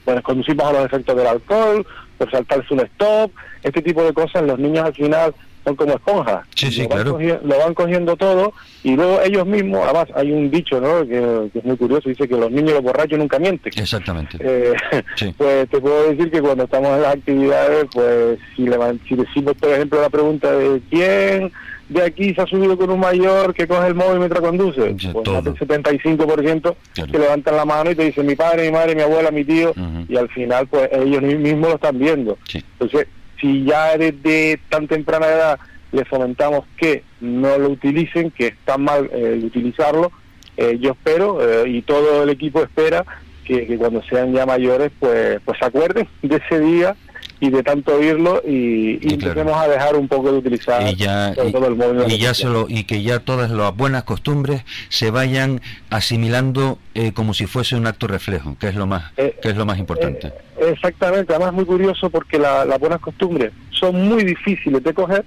pues, 0.04 0.22
conducir 0.22 0.56
bajo 0.56 0.74
los 0.74 0.86
efectos 0.86 1.16
del 1.16 1.28
alcohol, 1.28 1.88
por 2.18 2.30
saltarse 2.30 2.74
un 2.74 2.82
stop, 2.82 3.32
este 3.64 3.82
tipo 3.82 4.04
de 4.04 4.14
cosas, 4.14 4.44
los 4.44 4.60
niños 4.60 4.86
al 4.86 4.94
final 4.94 5.34
son 5.64 5.76
como 5.76 5.94
esponjas. 5.94 6.46
Sí, 6.56 6.70
sí, 6.72 6.84
lo, 6.84 6.90
claro. 6.90 7.04
van 7.04 7.14
cogiendo, 7.14 7.48
lo 7.48 7.58
van 7.58 7.74
cogiendo 7.74 8.16
todo 8.16 8.54
y 8.84 8.96
luego 8.96 9.22
ellos 9.22 9.48
mismos, 9.48 9.82
además 9.84 10.08
hay 10.16 10.32
un 10.32 10.52
dicho 10.52 10.80
¿no? 10.80 11.08
que, 11.08 11.50
es 11.58 11.66
muy 11.66 11.76
curioso, 11.76 12.10
dice 12.10 12.28
que 12.28 12.38
los 12.38 12.52
niños 12.52 12.74
los 12.74 12.84
borrachos 12.84 13.18
nunca 13.18 13.40
mienten. 13.40 13.74
Exactamente. 13.76 14.38
Eh, 14.40 14.74
Pues 15.38 15.70
te 15.70 15.80
puedo 15.80 16.10
decir 16.12 16.30
que 16.30 16.42
cuando 16.42 16.66
estamos 16.66 16.90
en 16.92 17.02
las 17.02 17.16
actividades, 17.16 17.86
pues 17.92 18.38
si, 18.56 18.68
le, 18.68 18.78
si 19.08 19.16
decimos, 19.16 19.54
por 19.60 19.70
ejemplo, 19.70 20.02
la 20.02 20.10
pregunta 20.10 20.52
de 20.52 20.82
quién 20.90 21.52
de 21.90 22.04
aquí 22.04 22.34
se 22.34 22.42
ha 22.42 22.46
subido 22.46 22.78
con 22.78 22.90
un 22.90 23.00
mayor 23.00 23.54
que 23.54 23.68
coge 23.68 23.88
el 23.88 23.96
móvil 23.96 24.20
mientras 24.20 24.42
conduce, 24.42 24.96
pues 25.14 25.44
del 25.44 25.56
75% 25.56 26.76
que 27.12 27.20
levantan 27.20 27.56
la 27.56 27.66
mano 27.66 27.92
y 27.92 27.96
te 27.96 28.06
dicen 28.06 28.26
mi 28.26 28.36
padre, 28.36 28.66
mi 28.66 28.72
madre, 28.72 28.96
mi 28.96 29.02
abuela, 29.02 29.32
mi 29.32 29.44
tío, 29.44 29.74
y 30.08 30.18
al 30.18 30.30
final 30.30 30.68
pues 30.68 30.90
ellos 30.92 31.22
mismos 31.22 31.70
lo 31.70 31.76
están 31.76 32.00
viendo. 32.00 32.38
Entonces, 32.54 33.08
si 33.40 33.64
ya 33.66 33.98
desde 33.98 34.60
tan 34.70 34.88
temprana 34.88 35.28
edad 35.28 35.60
les 35.92 36.08
fomentamos 36.08 36.66
que 36.78 37.04
no 37.22 37.58
lo 37.58 37.70
utilicen, 37.70 38.32
que 38.32 38.48
está 38.48 38.78
mal 38.78 39.10
eh, 39.14 39.40
utilizarlo, 39.44 40.12
eh, 40.58 40.78
yo 40.80 40.92
espero 40.92 41.40
eh, 41.42 41.70
y 41.70 41.82
todo 41.82 42.24
el 42.24 42.30
equipo 42.30 42.62
espera 42.62 43.06
que, 43.46 43.78
cuando 43.78 44.02
sean 44.04 44.34
ya 44.34 44.46
mayores 44.46 44.92
pues 45.00 45.40
pues 45.46 45.60
se 45.60 45.66
acuerden 45.66 46.08
de 46.24 46.38
ese 46.38 46.60
día 46.60 46.96
y 47.40 47.50
de 47.50 47.64
tanto 47.64 47.96
oírlo 47.96 48.42
y, 48.46 49.00
y, 49.02 49.14
empecemos 49.14 49.56
a 49.56 49.68
dejar 49.68 49.96
un 49.96 50.08
poco 50.08 50.32
de 50.32 50.38
utilizar 50.38 50.88
y 50.88 50.96
ya, 50.96 51.34
todo 51.52 51.68
el 51.68 51.76
móvil 51.76 52.04
y, 52.12 52.18
ya 52.18 52.34
solo, 52.34 52.66
y 52.70 52.86
que 52.86 53.04
ya 53.04 53.20
todas 53.20 53.52
las 53.52 53.76
buenas 53.76 54.04
costumbres 54.04 54.64
se 54.90 55.12
vayan 55.12 55.62
asimilando 55.90 56.80
eh, 56.94 57.12
como 57.14 57.34
si 57.34 57.46
fuese 57.46 57.76
un 57.76 57.88
acto 57.88 58.08
reflejo 58.08 58.58
que 58.60 58.68
es 58.68 58.76
lo 58.76 58.88
más 58.88 59.12
eh, 59.18 59.38
que 59.42 59.50
es 59.50 59.58
lo 59.58 59.66
más 59.66 59.78
importante. 59.80 60.28
eh, 60.28 60.72
exactamente 60.72 61.34
además 61.34 61.54
muy 61.54 61.66
curioso 61.66 62.10
porque 62.10 62.40
las 62.40 62.80
buenas 62.80 63.00
costumbres 63.02 63.52
son 63.72 64.08
muy 64.08 64.24
difíciles 64.24 64.82
de 64.82 64.94
coger 64.94 65.26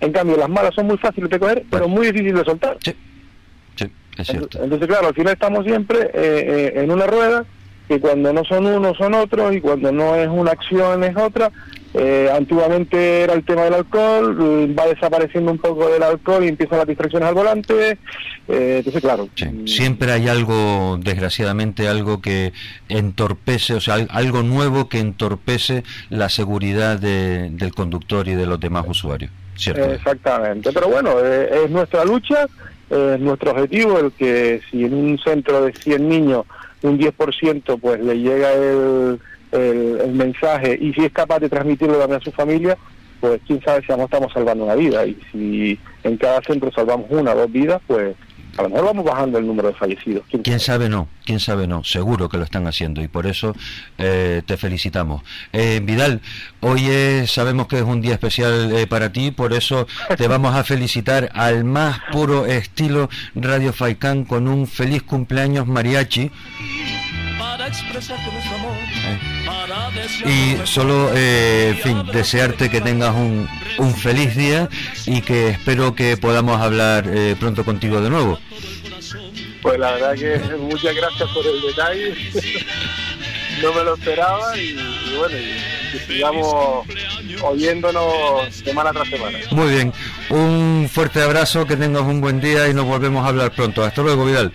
en 0.00 0.12
cambio 0.12 0.36
las 0.36 0.48
malas 0.48 0.74
son 0.74 0.86
muy 0.86 0.98
fáciles 0.98 1.28
de 1.28 1.38
coger 1.38 1.64
pero 1.70 1.88
muy 1.88 2.06
difíciles 2.06 2.34
de 2.34 2.44
soltar. 2.44 2.76
Sí. 2.80 2.94
es 4.16 4.26
cierto. 4.26 4.62
entonces 4.62 4.86
claro 4.86 5.08
al 5.08 5.14
final 5.14 5.32
estamos 5.32 5.64
siempre 5.64 6.10
en 6.80 6.90
una 6.90 7.06
rueda 7.06 7.44
que 7.88 8.00
cuando 8.00 8.32
no 8.32 8.44
son 8.44 8.66
unos 8.66 8.96
son 8.98 9.14
otros 9.14 9.56
y 9.56 9.60
cuando 9.60 9.90
no 9.90 10.14
es 10.14 10.28
una 10.28 10.52
acción 10.52 11.02
es 11.02 11.16
otra. 11.16 11.50
Eh, 11.94 12.28
antiguamente 12.30 13.22
era 13.22 13.32
el 13.32 13.44
tema 13.44 13.62
del 13.62 13.72
alcohol, 13.72 14.36
va 14.78 14.86
desapareciendo 14.86 15.50
un 15.50 15.58
poco 15.58 15.88
del 15.88 16.02
alcohol 16.02 16.44
y 16.44 16.48
empiezan 16.48 16.78
las 16.78 16.86
distracciones 16.86 17.28
al 17.28 17.34
volante. 17.34 17.98
Eh, 18.46 18.76
entonces, 18.78 19.00
claro. 19.00 19.28
Siempre 19.64 20.12
hay 20.12 20.28
algo, 20.28 20.98
desgraciadamente, 21.02 21.88
algo 21.88 22.20
que 22.20 22.52
entorpece, 22.90 23.74
o 23.74 23.80
sea, 23.80 23.94
algo 24.10 24.42
nuevo 24.42 24.90
que 24.90 24.98
entorpece 24.98 25.82
la 26.10 26.28
seguridad 26.28 26.98
del 26.98 27.74
conductor 27.74 28.28
y 28.28 28.34
de 28.34 28.44
los 28.44 28.60
demás 28.60 28.84
usuarios. 28.86 29.30
¿cierto? 29.56 29.90
Exactamente. 29.90 30.70
Pero 30.72 30.88
bueno, 30.88 31.14
eh, 31.24 31.64
es 31.64 31.70
nuestra 31.70 32.04
lucha, 32.04 32.46
es 32.90 33.18
nuestro 33.18 33.52
objetivo, 33.52 33.98
el 33.98 34.12
que 34.12 34.60
si 34.70 34.84
en 34.84 34.94
un 34.94 35.18
centro 35.18 35.62
de 35.62 35.72
100 35.72 36.08
niños 36.08 36.44
un 36.82 36.98
10% 36.98 37.80
pues 37.80 38.00
le 38.00 38.18
llega 38.18 38.52
el, 38.52 39.18
el, 39.52 40.12
mensaje 40.12 40.78
y 40.80 40.92
si 40.92 41.04
es 41.04 41.12
capaz 41.12 41.40
de 41.40 41.48
transmitirlo 41.48 41.98
también 41.98 42.20
a 42.20 42.24
su 42.24 42.32
familia, 42.32 42.76
pues 43.20 43.40
quién 43.46 43.60
sabe 43.62 43.82
si 43.84 43.92
no 43.92 44.04
estamos 44.04 44.32
salvando 44.32 44.64
una 44.64 44.74
vida 44.74 45.06
y 45.06 45.18
si 45.32 45.78
en 46.04 46.16
cada 46.16 46.40
centro 46.42 46.70
salvamos 46.70 47.06
una 47.10 47.32
o 47.32 47.36
dos 47.36 47.52
vidas, 47.52 47.80
pues 47.86 48.14
a 48.58 48.62
lo 48.62 48.70
mejor 48.70 48.86
vamos 48.86 49.04
bajando 49.04 49.38
el 49.38 49.46
número 49.46 49.68
de 49.68 49.74
fallecidos. 49.74 50.24
¿Quién, 50.42 50.58
sabe 50.58 50.88
no? 50.88 51.08
¿Quién 51.24 51.38
sabe 51.38 51.68
no? 51.68 51.84
Seguro 51.84 52.28
que 52.28 52.38
lo 52.38 52.44
están 52.44 52.66
haciendo 52.66 53.00
y 53.02 53.08
por 53.08 53.26
eso 53.26 53.54
eh, 53.98 54.42
te 54.44 54.56
felicitamos. 54.56 55.22
Eh, 55.52 55.80
Vidal, 55.82 56.20
hoy 56.60 56.88
sabemos 57.26 57.68
que 57.68 57.76
es 57.76 57.84
un 57.84 58.00
día 58.00 58.14
especial 58.14 58.72
eh, 58.72 58.88
para 58.88 59.12
ti, 59.12 59.30
por 59.30 59.52
eso 59.52 59.86
te 60.16 60.26
vamos 60.28 60.56
a 60.56 60.64
felicitar 60.64 61.30
al 61.34 61.62
más 61.62 62.00
puro 62.10 62.46
estilo 62.46 63.08
Radio 63.36 63.72
Faicán 63.72 64.24
con 64.24 64.48
un 64.48 64.66
feliz 64.66 65.04
cumpleaños 65.04 65.68
mariachi. 65.68 66.32
Y 70.26 70.56
solo, 70.66 71.10
en 71.14 71.76
fin, 71.78 72.04
desearte 72.12 72.70
que 72.70 72.80
tengas 72.80 73.14
un, 73.14 73.48
un 73.78 73.94
feliz 73.94 74.34
día 74.36 74.68
y 75.06 75.20
que 75.22 75.48
espero 75.50 75.94
que 75.94 76.16
podamos 76.16 76.60
hablar 76.60 77.04
pronto 77.38 77.64
contigo 77.64 78.00
de 78.00 78.10
nuevo. 78.10 78.38
Pues 79.62 79.78
la 79.78 79.92
verdad 79.92 80.14
que 80.14 80.56
muchas 80.56 80.94
gracias 80.94 81.28
por 81.30 81.44
el 81.46 81.60
detalle. 81.62 82.14
no 83.62 83.72
me 83.72 83.84
lo 83.84 83.94
esperaba 83.94 84.56
y, 84.56 84.76
bueno, 85.16 85.36
y, 85.36 85.98
sigamos 86.06 86.86
oyéndonos 87.42 88.54
semana 88.54 88.92
tras 88.92 89.08
semana. 89.08 89.38
Muy 89.50 89.70
bien, 89.70 89.92
un 90.30 90.88
fuerte 90.92 91.22
abrazo, 91.22 91.66
que 91.66 91.76
tengas 91.76 92.02
un 92.02 92.20
buen 92.20 92.40
día 92.40 92.68
y 92.68 92.74
nos 92.74 92.86
volvemos 92.86 93.24
a 93.24 93.28
hablar 93.28 93.52
pronto. 93.52 93.84
Hasta 93.84 94.02
luego, 94.02 94.24
Vidal. 94.24 94.52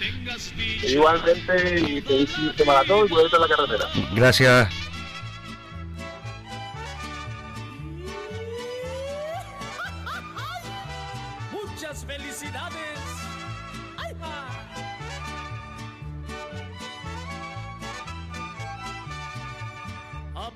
Igualmente, 0.88 1.80
y 1.80 2.02
te 2.02 2.28
semana 2.58 2.80
a 2.80 2.84
todos 2.86 3.10
y 3.10 3.14
cuídate 3.14 3.36
en 3.36 3.42
la 3.42 3.48
carretera. 3.48 3.90
Gracias. 4.14 4.84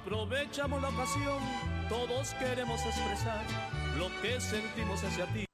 aprovechamos 0.08 0.82
la 0.82 0.90
ocasión, 0.90 1.40
todos 1.90 2.34
queremos 2.36 2.82
expresar 2.86 3.46
lo 3.98 4.10
que 4.22 4.40
sentimos 4.40 5.04
hacia 5.04 5.26
ti. 5.34 5.46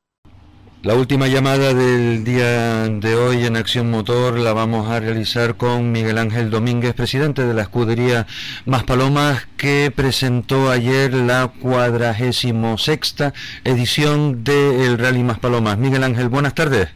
La 0.83 0.95
última 0.95 1.27
llamada 1.27 1.73
del 1.73 2.25
día 2.25 2.89
de 2.89 3.15
hoy 3.15 3.45
en 3.45 3.55
Acción 3.55 3.89
Motor 3.89 4.37
la 4.37 4.51
vamos 4.51 4.89
a 4.89 4.99
realizar 4.99 5.55
con 5.55 5.93
Miguel 5.93 6.17
Ángel 6.17 6.49
Domínguez, 6.49 6.93
presidente 6.93 7.45
de 7.45 7.53
la 7.53 7.61
escudería 7.61 8.27
Más 8.65 8.83
Palomas, 8.83 9.47
que 9.55 9.93
presentó 9.95 10.69
ayer 10.69 11.13
la 11.13 11.49
cuadragésimo 11.61 12.77
sexta 12.77 13.33
edición 13.63 14.43
del 14.43 14.97
Rally 14.97 15.23
Más 15.23 15.39
Palomas. 15.39 15.77
Miguel 15.77 16.03
Ángel, 16.03 16.27
buenas 16.27 16.53
tardes. 16.53 16.89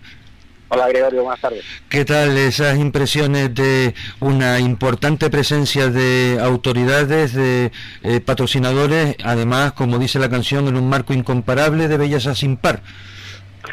Hola 0.68 0.90
Gregorio, 0.90 1.24
buenas 1.24 1.40
tardes. 1.40 1.64
¿Qué 1.88 2.04
tal 2.04 2.38
esas 2.38 2.78
impresiones 2.78 3.56
de 3.56 3.96
una 4.20 4.60
importante 4.60 5.30
presencia 5.30 5.90
de 5.90 6.40
autoridades, 6.42 7.32
de 7.34 7.72
eh, 8.04 8.20
patrocinadores, 8.20 9.16
además, 9.24 9.72
como 9.72 9.98
dice 9.98 10.20
la 10.20 10.30
canción, 10.30 10.68
en 10.68 10.76
un 10.76 10.90
marco 10.90 11.14
incomparable 11.14 11.88
de 11.88 11.96
belleza 11.96 12.36
sin 12.36 12.58
par? 12.58 12.82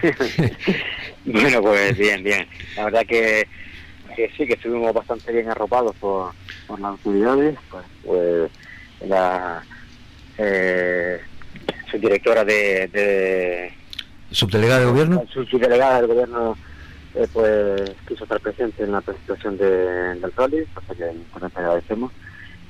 bueno, 1.25 1.63
pues 1.63 1.97
bien, 1.97 2.23
bien. 2.23 2.47
La 2.77 2.85
verdad 2.85 3.07
que, 3.07 3.47
sí, 4.37 4.47
que 4.47 4.55
estuvimos 4.55 4.93
bastante 4.93 5.33
bien 5.33 5.49
arropados 5.49 5.95
por, 5.97 6.33
por 6.67 6.81
las 6.81 6.91
autoridades, 6.93 7.57
pues, 7.71 7.85
pues 8.05 8.51
la 9.09 9.63
eh, 10.39 11.21
subdirectora 11.91 12.45
de, 12.45 12.89
de 12.89 13.73
subdelegada 14.31 14.81
de 14.81 14.87
gobierno 14.87 15.25
subdelegada 15.31 16.01
del 16.01 16.07
gobierno 16.09 16.57
eh, 17.15 17.29
pues 17.33 17.95
quiso 18.09 18.25
estar 18.25 18.41
presente 18.41 18.83
en 18.83 18.91
la 18.91 19.01
presentación 19.01 19.57
de, 19.57 20.17
del 20.17 20.33
rally, 20.33 20.67
cosa 20.75 20.95
que 20.95 21.13
con 21.33 21.45
agradecemos. 21.45 22.13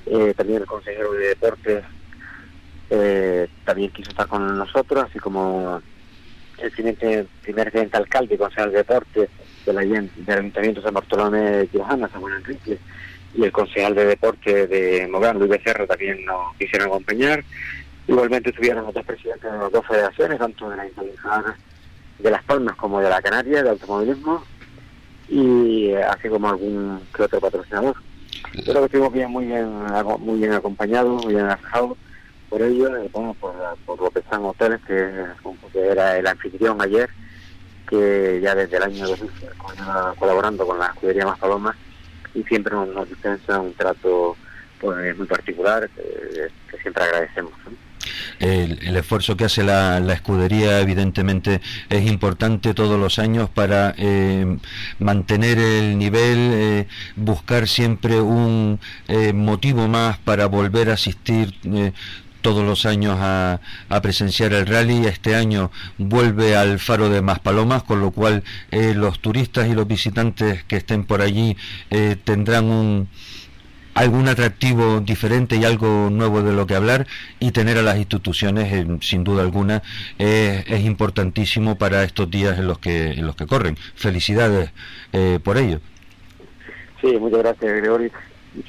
Eh, 0.05 0.34
también 0.36 0.60
el 0.60 0.66
consejero 0.66 1.12
de 1.12 1.28
deportes 1.28 1.84
eh, 2.90 3.48
también 3.64 3.90
quiso 3.90 4.10
estar 4.10 4.28
con 4.28 4.59
nosotros, 4.59 5.05
así 5.09 5.18
como 5.18 5.80
el 6.59 6.70
primer, 6.70 7.26
primer 7.43 7.89
alcalde 7.93 8.35
y 8.35 8.39
consejero 8.39 8.70
de 8.70 8.78
deportes 8.78 9.28
del, 9.66 9.78
Ayuntamiento 9.78 10.81
de 10.81 10.82
San 10.82 10.94
Bartolomé 10.94 11.40
de 11.40 11.66
Tirajana, 11.66 12.09
Samuel 12.09 12.36
Enrique, 12.36 12.78
y 13.35 13.44
el 13.44 13.52
concejal 13.52 13.94
de 13.94 14.06
deporte 14.06 14.66
de 14.66 15.09
Mogán, 15.09 15.39
Luis 15.39 15.51
Becerra, 15.51 15.86
también 15.86 16.24
nos 16.24 16.55
quisieron 16.56 16.89
acompañar. 16.89 17.43
Igualmente 18.06 18.51
estuvieron 18.51 18.85
los 18.85 18.94
dos 18.94 19.05
presidentes 19.05 19.51
de 19.51 19.59
las 19.59 19.72
dos 19.72 19.86
federaciones, 19.86 20.39
tanto 20.39 20.70
de 20.70 20.76
la 20.76 20.82
Ayuntamiento 20.82 21.55
de 22.18 22.31
Las 22.31 22.44
Palmas 22.44 22.76
como 22.76 23.01
de 23.01 23.10
la 23.10 23.20
Canaria 23.20 23.62
de 23.62 23.70
automovilismo 23.70 24.44
y 25.28 25.89
eh, 25.89 26.05
así 26.05 26.28
como 26.28 26.48
algún 26.48 27.01
otro 27.18 27.40
patrocinador. 27.40 27.97
Creo 28.52 28.74
que 28.74 28.85
estuvimos 28.85 29.12
bien, 29.12 29.31
muy 29.31 29.47
bien, 29.47 29.68
muy 30.20 30.39
bien 30.39 30.52
acompañados, 30.52 31.24
muy 31.24 31.35
bien 31.35 31.47
asajados 31.47 31.97
por 32.55 32.62
ello, 32.62 32.97
eh, 32.97 33.10
por, 33.10 33.35
por 33.85 34.01
López 34.01 34.22
San 34.31 34.44
Hoteles, 34.44 34.81
que, 34.86 35.10
era 35.74 36.16
el 36.16 36.24
anfitrión 36.24 36.81
ayer, 36.81 37.10
que 37.89 38.39
ya 38.40 38.55
desde 38.55 38.76
el 38.76 38.85
año 38.85 39.09
2000 39.09 39.31
colaborando 40.16 40.64
con 40.64 40.78
la 40.78 40.86
escudería 40.86 41.26
Más 41.26 41.39
Palomas 41.40 41.74
y 42.32 42.44
siempre 42.44 42.72
nos, 42.72 43.09
dispensa 43.09 43.59
un 43.59 43.74
trato 43.74 44.36
pues, 44.81 45.18
muy 45.18 45.26
particular 45.26 45.90
que 45.90 46.78
siempre 46.81 47.02
agradecemos 47.02 47.52
el, 48.39 48.97
esfuerzo 48.97 49.36
que 49.36 49.44
hace 49.44 49.62
la, 49.62 49.98
escudería 50.12 50.81
evidentemente 50.81 51.60
es 51.89 52.06
importante 52.06 52.74
todos 52.74 52.98
los 52.98 53.18
años 53.18 53.48
para 53.51 53.94
eh, 53.97 54.59
mantener 54.98 55.59
el 55.59 55.98
nivel, 55.98 56.39
eh, 56.52 56.86
buscar 57.16 57.68
siempre 57.68 58.20
un 58.20 58.81
eh, 59.09 59.32
motivo 59.32 59.89
más 59.89 60.18
para 60.18 60.47
volver 60.47 60.90
a 60.90 60.94
asistir 60.94 61.55
todos 62.45 62.62
los 62.62 62.85
años 62.85 63.16
a, 63.19 63.59
presenciar 64.03 64.53
el 64.53 64.66
rally. 64.66 65.07
Este 65.07 65.35
año 65.35 65.71
vuelve 65.97 66.55
al 66.55 66.79
Faro 66.79 67.09
de 67.09 67.23
Maspalomas, 67.23 67.83
con 67.85 68.03
lo 68.03 68.11
cual 68.11 68.45
los 68.71 69.19
turistas 69.21 69.66
y 69.66 69.75
los 69.75 69.89
visitantes 69.89 70.62
que 70.65 70.77
estén 70.77 71.05
por 71.05 71.23
allí 71.23 71.57
tendrán 72.25 72.66
un, 72.66 73.09
algún 73.95 74.29
atractivo 74.29 75.01
diferente 75.01 75.57
y 75.57 75.65
algo 75.65 76.11
nuevo 76.11 76.43
de 76.43 76.53
lo 76.53 76.66
que 76.66 76.75
hablar 76.75 77.07
y 77.41 77.53
tener 77.53 77.79
a 77.79 77.83
las 77.83 77.97
instituciones 77.97 78.71
eh, 78.73 78.87
sin 79.01 79.25
duda 79.25 79.43
alguna 79.43 79.83
es 80.19 80.85
importantísimo 80.85 81.77
para 81.77 82.05
estos 82.05 82.31
días 82.31 82.59
en 82.59 82.66
los 82.66 82.79
que 82.79 83.12
en 83.12 83.27
los 83.27 83.37
que 83.37 83.47
corren. 83.47 83.77
Felicidades 83.95 84.71
eh, 85.12 85.39
por 85.43 85.57
ello. 85.57 85.81
Sí 87.01 87.16
muchas 87.19 87.39
gracias 87.39 87.73
Gregorio. 87.73 88.11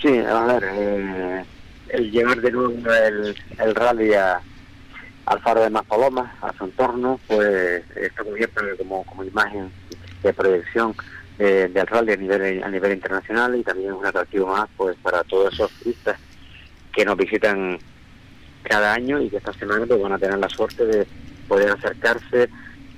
Sí 0.02 0.18
a 0.20 0.46
ver 0.46 0.64
eh, 0.74 1.44
el 1.90 2.12
llevar 2.12 2.42
de 2.42 2.52
nuevo 2.52 2.74
el, 2.92 3.36
el 3.60 3.76
rally 3.76 4.14
a, 4.14 4.42
al 5.26 5.40
faro 5.42 5.62
de 5.62 5.70
Maspalomas 5.70 6.32
a 6.42 6.54
su 6.58 6.66
entorno 6.66 7.20
pues 7.28 7.84
está 7.96 8.24
cubierto 8.24 8.62
como 8.78 9.04
como 9.06 9.24
imagen 9.24 9.72
de 10.24 10.34
proyección 10.34 10.96
eh, 11.38 11.70
del 11.74 11.88
rally 11.88 12.14
a 12.14 12.18
nivel, 12.18 12.64
a 12.64 12.70
nivel 12.70 12.94
internacional 12.94 13.56
y 13.56 13.64
también 13.64 13.90
es 13.90 13.96
un 13.96 14.06
atractivo 14.06 14.48
más 14.48 14.70
pues 14.78 14.96
para 15.02 15.24
todos 15.24 15.54
esos 15.54 15.72
turistas 15.72 16.18
que 16.94 17.06
nos 17.06 17.18
visitan 17.18 17.78
cada 18.64 18.94
año 18.94 19.22
y 19.22 19.30
que 19.30 19.38
esta 19.38 19.54
semana 19.54 19.86
pues, 19.86 20.02
van 20.02 20.14
a 20.14 20.18
tener 20.18 20.38
la 20.38 20.50
suerte 20.50 20.86
de 20.86 21.08
poder 21.48 21.72
acercarse 21.72 22.50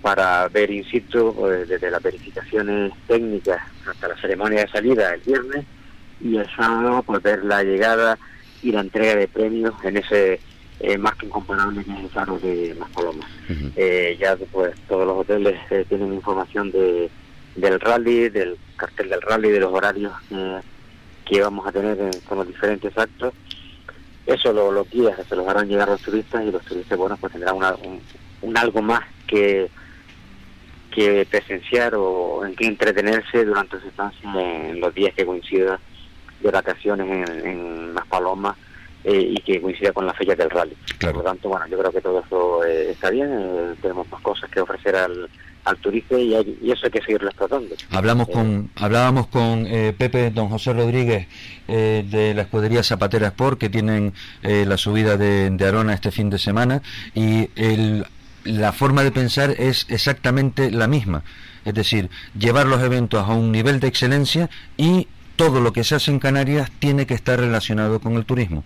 para 0.01 0.47
ver 0.49 0.71
in 0.71 0.85
pues, 1.35 1.67
desde 1.67 1.91
las 1.91 2.01
verificaciones 2.01 2.93
técnicas 3.07 3.61
hasta 3.89 4.07
la 4.07 4.17
ceremonia 4.17 4.61
de 4.61 4.67
salida 4.67 5.13
el 5.13 5.21
viernes 5.21 5.65
y 6.21 6.37
el 6.37 6.47
sábado 6.55 7.03
pues 7.03 7.21
ver 7.21 7.43
la 7.43 7.63
llegada 7.63 8.17
y 8.63 8.71
la 8.71 8.81
entrega 8.81 9.15
de 9.15 9.27
premios 9.27 9.73
en 9.83 9.97
ese 9.97 10.39
eh, 10.79 10.97
más 10.97 11.15
que 11.15 11.25
incomparable 11.25 11.83
que 11.83 11.91
es 11.91 11.99
el 11.99 12.09
faro 12.09 12.37
de 12.39 12.75
Las 12.77 12.89
Palomas. 12.89 13.29
eh, 13.75 14.15
ya 14.19 14.37
pues 14.51 14.75
todos 14.87 15.07
los 15.07 15.17
hoteles 15.17 15.59
eh, 15.71 15.85
tienen 15.87 16.13
información 16.13 16.71
de 16.71 17.09
del 17.55 17.79
rally, 17.79 18.29
del 18.29 18.55
cartel 18.75 19.09
del 19.09 19.21
rally, 19.21 19.49
de 19.49 19.59
los 19.59 19.73
horarios 19.73 20.13
que 21.25 21.41
vamos 21.41 21.65
a 21.65 21.71
tener 21.71 21.97
con 22.27 22.37
los 22.37 22.47
diferentes 22.47 22.95
actos. 22.95 23.33
Eso 24.27 24.53
lo, 24.53 24.71
los 24.71 24.87
guías 24.91 25.17
se 25.27 25.35
los 25.35 25.47
harán 25.47 25.67
llegar 25.67 25.89
a 25.89 25.93
los 25.93 26.01
turistas 26.01 26.43
y 26.45 26.51
los 26.51 26.63
turistas, 26.63 26.97
bueno, 26.97 27.17
pues 27.17 27.33
tendrán 27.33 27.55
un, 28.41 28.57
algo 28.57 28.81
más 28.81 29.01
que 29.25 29.69
que 30.91 31.27
presenciar 31.29 31.93
o 31.95 32.43
en 32.45 32.55
que 32.55 32.65
entretenerse 32.65 33.45
durante 33.45 33.79
su 33.79 33.87
estancia 33.87 34.29
en 34.69 34.79
los 34.79 34.93
días 34.95 35.13
que 35.15 35.25
coincida 35.25 35.79
de 36.41 36.51
vacaciones 36.51 37.07
en, 37.07 37.47
en 37.47 37.93
Las 37.93 38.05
Palomas 38.07 38.55
eh, 39.03 39.33
y 39.35 39.35
que 39.41 39.61
coincida 39.61 39.91
con 39.91 40.05
la 40.05 40.13
fecha 40.13 40.35
del 40.35 40.49
rally. 40.49 40.75
Por 40.99 41.15
lo 41.15 41.23
tanto, 41.23 41.49
bueno, 41.49 41.67
yo 41.67 41.77
creo 41.77 41.91
que 41.91 42.01
todo 42.01 42.19
eso 42.19 42.63
eh, 42.65 42.91
está 42.91 43.09
bien, 43.09 43.29
eh, 43.31 43.75
tenemos 43.81 44.09
más 44.11 44.21
cosas 44.21 44.49
que 44.49 44.59
ofrecer 44.59 44.95
al, 44.95 45.29
al 45.67 45.77
turista 45.77 46.17
y, 46.17 46.33
eso 46.33 46.85
hay 46.85 46.91
que 46.91 47.01
seguirlo 47.01 47.27
explotando. 47.27 47.75
Hablamos 47.91 48.29
con, 48.29 48.69
hablábamos 48.75 49.27
con 49.27 49.67
eh, 49.67 49.93
Pepe, 49.97 50.31
don 50.31 50.49
José 50.49 50.73
Rodríguez 50.73 51.27
eh, 51.67 52.05
de 52.09 52.33
la 52.33 52.43
escudería 52.43 52.83
Zapatera 52.83 53.27
Sport 53.27 53.59
que 53.59 53.69
tienen 53.69 54.13
eh, 54.43 54.65
la 54.65 54.77
subida 54.77 55.17
de, 55.17 55.55
Arona 55.67 55.93
este 55.93 56.11
fin 56.11 56.29
de 56.29 56.39
semana 56.39 56.81
y 57.13 57.49
el, 57.57 58.05
la 58.45 58.71
forma 58.71 59.03
de 59.03 59.11
pensar 59.11 59.51
es 59.57 59.85
exactamente 59.89 60.71
la 60.71 60.87
misma. 60.87 61.23
Es 61.65 61.73
decir, 61.73 62.09
llevar 62.37 62.65
los 62.67 62.81
eventos 62.81 63.27
a 63.27 63.33
un 63.33 63.51
nivel 63.51 63.81
de 63.81 63.89
excelencia 63.89 64.49
y 64.77 65.07
todo 65.37 65.61
lo 65.61 65.71
que 65.71 65.83
se 65.83 65.95
hace 65.95 66.11
en 66.11 66.19
Canarias 66.19 66.69
tiene 66.79 67.05
que 67.05 67.13
estar 67.13 67.39
relacionado 67.39 68.01
con 68.01 68.13
el 68.15 68.25
turismo. 68.25 68.63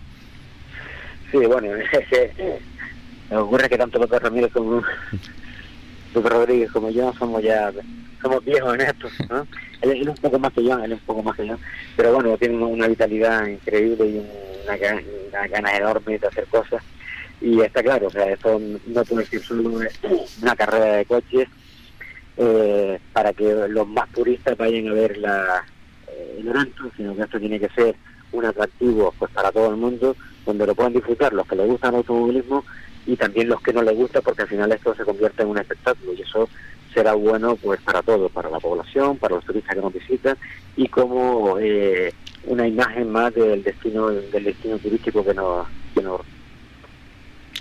Sí, 1.31 1.38
bueno, 1.38 1.68
me 3.30 3.38
ocurre 3.38 3.69
que 3.69 3.77
tanto 3.77 3.99
López 3.99 4.22
Ramírez 4.22 4.52
como 4.52 4.81
Lucas 6.15 6.31
Rodríguez 6.31 6.72
como 6.72 6.89
yo 6.89 7.14
somos 7.14 7.43
ya 7.43 7.72
somos 8.22 8.43
viejos 8.43 8.73
en 8.76 8.81
esto, 8.81 9.07
¿no? 9.30 9.48
él, 9.81 10.02
es 10.02 10.07
un 10.07 10.15
poco 10.15 10.39
más 10.39 10.53
que 10.53 10.64
yo, 10.64 10.77
él 10.80 10.93
es 10.93 10.99
un 10.99 11.06
poco 11.06 11.23
más 11.23 11.35
que 11.35 11.48
yo, 11.48 11.57
pero 11.95 12.14
bueno, 12.14 12.38
tiene 12.38 12.57
una 12.57 12.88
vitalidad 12.88 13.45
increíble 13.48 14.06
y 14.06 14.18
una, 14.18 14.76
una 15.30 15.48
ganas 15.48 15.73
enorme 15.73 16.18
de 16.18 16.27
hacer 16.27 16.45
cosas 16.48 16.81
y 17.41 17.60
está 17.61 17.81
claro, 17.81 18.07
o 18.07 18.11
sea, 18.11 18.30
esto 18.31 18.61
no 18.88 19.03
puede 19.03 19.26
ser 19.26 19.41
solo 19.41 19.81
una 20.41 20.56
carrera 20.56 20.98
de 20.98 21.06
coches 21.06 21.48
eh, 22.38 22.99
para 23.11 23.34
que 23.34 23.68
los 23.68 23.88
más 23.88 24.10
turistas 24.10 24.57
vayan 24.57 24.88
a 24.88 24.93
ver 24.93 25.18
la, 25.18 25.65
el 26.38 26.48
evento, 26.48 26.84
sino 26.95 27.15
que 27.15 27.22
esto 27.22 27.39
tiene 27.39 27.60
que 27.60 27.69
ser 27.69 27.95
un 28.31 28.45
atractivo 28.45 29.14
pues 29.18 29.31
para 29.31 29.52
todo 29.52 29.69
el 29.69 29.77
mundo, 29.77 30.15
donde 30.45 30.65
lo 30.65 30.76
puedan 30.76 30.93
disfrutar 30.93 31.34
los 31.34 31.48
que 31.48 31.56
les 31.56 31.68
gusta 31.68 31.89
el 31.89 31.95
automovilismo 31.95 32.64
y 33.06 33.15
también 33.15 33.49
los 33.49 33.61
que 33.61 33.73
no 33.73 33.81
les 33.81 33.95
gusta, 33.95 34.22
porque 34.22 34.43
al 34.43 34.48
final 34.48 34.72
esto 34.72 34.95
se 34.95 35.03
convierte 35.03 35.43
en 35.43 35.49
un 35.49 35.57
espectáculo 35.57 36.14
y 36.14 36.22
eso 36.22 36.48
será 36.93 37.14
bueno 37.14 37.56
pues 37.56 37.81
para 37.81 38.02
todos, 38.02 38.31
para 38.31 38.49
la 38.49 38.60
población, 38.60 39.18
para 39.18 39.35
los 39.35 39.45
turistas 39.45 39.76
que 39.76 39.81
nos 39.81 39.93
visitan 39.93 40.38
y 40.76 40.88
como 40.88 41.57
eh, 41.60 42.14
una 42.45 42.68
imagen 42.68 43.11
más 43.11 43.34
del 43.34 43.64
destino 43.64 44.10
del 44.10 44.43
destino 44.43 44.77
turístico 44.77 45.23
que 45.23 45.34
nos 45.34 45.68
que 45.95 46.02
nos 46.02 46.22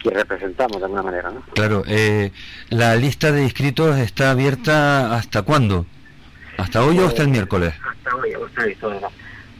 que 0.02 0.10
representamos 0.10 0.78
de 0.78 0.84
alguna 0.84 1.02
manera, 1.02 1.30
¿no? 1.30 1.42
Claro, 1.52 1.82
eh, 1.86 2.32
la 2.70 2.96
lista 2.96 3.32
de 3.32 3.42
inscritos 3.42 3.98
está 3.98 4.30
abierta 4.30 5.14
hasta 5.14 5.42
cuándo? 5.42 5.84
¿Hasta 6.60 6.84
hoy 6.84 6.98
o 6.98 7.06
hasta 7.06 7.22
el 7.22 7.28
miércoles? 7.28 7.74
Hasta 7.88 8.16
hoy, 8.16 8.32
hasta 8.32 8.86
hoy. 8.86 8.96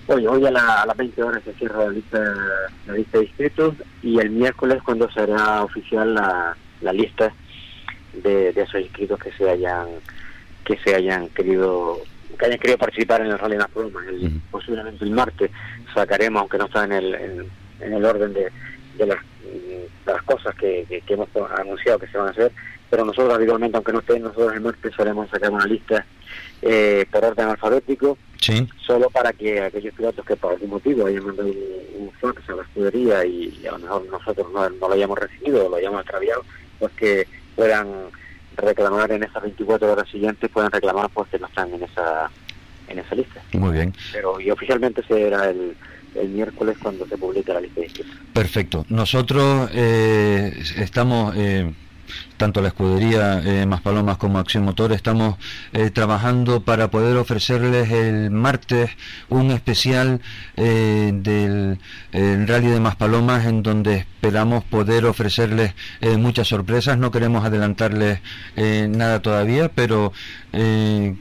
Hoy, 0.06 0.27
hoy 0.27 0.47
a, 0.47 0.51
la- 0.51 0.82
a 0.82 0.86
las 0.86 0.97
20 0.97 1.22
horas 1.22 1.43
se 1.44 1.52
cierra 1.55 1.85
la 1.85 1.90
lista, 1.90 2.18
la 2.86 2.94
lista 2.94 3.18
de 3.18 3.24
inscritos 3.24 3.74
y 4.02 4.18
el 4.18 4.31
miércoles 4.31 4.82
cuando 4.85 5.09
será 5.10 5.62
oficial 5.62 6.14
la, 6.14 6.56
la 6.81 6.93
lista 6.93 7.32
de, 8.14 8.52
de 8.52 8.62
esos 8.62 8.81
inscritos 8.81 9.18
que 9.20 9.31
se 9.32 9.48
hayan 9.48 9.86
que 10.64 10.77
se 10.78 10.94
hayan 10.94 11.28
querido 11.28 11.98
que 12.39 12.47
hayan 12.47 12.59
querido 12.59 12.78
participar 12.78 13.20
en 13.20 13.28
el 13.28 13.39
Rally 13.39 13.52
de 13.55 13.59
las 13.59 13.70
Palomas. 13.70 14.05
El-. 14.09 14.40
Posiblemente 14.51 15.05
el 15.05 15.10
martes 15.12 15.51
sacaremos, 15.94 16.40
aunque 16.40 16.59
no 16.59 16.64
está 16.66 16.85
en 16.85 16.93
el, 16.93 17.14
en, 17.14 17.47
en 17.81 17.93
el 17.93 18.05
orden 18.05 18.32
de, 18.32 18.51
de 18.98 19.06
las, 19.06 19.18
de 19.44 19.89
las 20.12 20.22
cosas 20.22 20.55
que, 20.56 20.85
que- 20.89 21.01
que 21.02 21.14
hemos 21.14 21.28
anunciado 21.59 21.98
que 21.98 22.06
se 22.09 22.18
van 22.18 22.28
a 22.28 22.31
hacer, 22.31 22.51
pero 22.89 23.05
nosotros 23.05 23.32
habitualmente, 23.35 23.77
aunque 23.77 23.93
no 23.93 24.01
esté, 24.01 24.18
nosotros 24.18 24.55
el 24.55 24.60
martes 24.60 24.93
solemos 24.97 25.28
sacar 25.31 25.51
una 25.51 25.66
lista 25.66 26.05
eh, 26.62 27.07
por 27.11 27.24
orden 27.24 27.49
alfabético, 27.49 28.16
Sí. 28.41 28.66
solo 28.87 29.11
para 29.11 29.32
que 29.35 29.61
aquellos 29.61 29.95
pilotos 29.95 30.24
que 30.24 30.35
por 30.37 30.53
algún 30.55 30.70
motivo 30.70 31.07
hayan 31.07 31.24
mandado 31.27 31.49
un, 31.49 32.07
un 32.07 32.11
fax 32.20 32.49
a 32.49 32.55
la 32.55 32.62
escudería 32.62 33.24
y 33.27 33.66
a 33.66 33.73
lo 33.73 33.78
mejor 33.81 34.07
nosotros 34.11 34.47
no, 34.53 34.69
no 34.70 34.89
lo 34.89 34.95
hayamos 34.95 35.19
recibido 35.19 35.66
o 35.66 35.69
lo 35.69 35.77
hayamos 35.77 36.01
extraviado, 36.01 36.43
pues 36.78 36.91
que 36.93 37.27
puedan 37.55 37.87
reclamar 38.57 39.12
en 39.12 39.23
esas 39.24 39.43
24 39.43 39.93
horas 39.93 40.09
siguientes, 40.09 40.51
puedan 40.51 40.70
reclamar 40.70 41.11
pues 41.12 41.28
que 41.28 41.39
no 41.39 41.47
están 41.47 41.73
en 41.74 41.82
esa 41.82 42.31
en 42.89 42.99
esa 42.99 43.15
lista. 43.15 43.41
Muy 43.53 43.73
bien. 43.73 43.95
Pero 44.12 44.41
y 44.41 44.51
oficialmente 44.51 45.03
será 45.07 45.49
el, 45.51 45.77
el 46.15 46.28
miércoles 46.31 46.77
cuando 46.82 47.07
se 47.07 47.16
publique 47.16 47.53
la 47.53 47.61
lista 47.61 47.81
de 47.81 47.87
inscritos. 47.87 48.16
Perfecto. 48.32 48.85
Nosotros 48.89 49.70
eh, 49.74 50.53
estamos, 50.78 51.35
eh, 51.37 51.73
tanto 52.37 52.62
la 52.62 52.69
escudería 52.69 53.43
eh, 53.45 53.66
Más 53.66 53.82
Palomas 53.82 54.16
como 54.16 54.39
Acción 54.39 54.65
Motor, 54.65 54.93
estamos 54.93 55.37
eh, 55.73 55.91
trabajando 55.91 56.62
para 56.62 56.91
poder 56.91 57.16
ofrecerles 57.16 57.91
el 57.91 58.31
martes 58.31 58.91
un 59.28 59.51
especial 59.51 60.20
eh, 60.57 61.11
del 61.15 61.78
el 62.12 62.49
Rally 62.49 62.69
de 62.69 62.81
Más 62.81 62.97
Palomas 62.97 63.45
en 63.45 63.62
donde 63.62 63.99
esperamos 63.99 64.65
poder 64.65 65.05
ofrecerles 65.05 65.74
eh, 66.01 66.16
muchas 66.16 66.49
sorpresas. 66.49 66.99
No 66.99 67.11
queremos 67.11 67.45
adelantarles 67.45 68.20
nada 68.57 69.20
todavía, 69.20 69.70
pero 69.74 70.12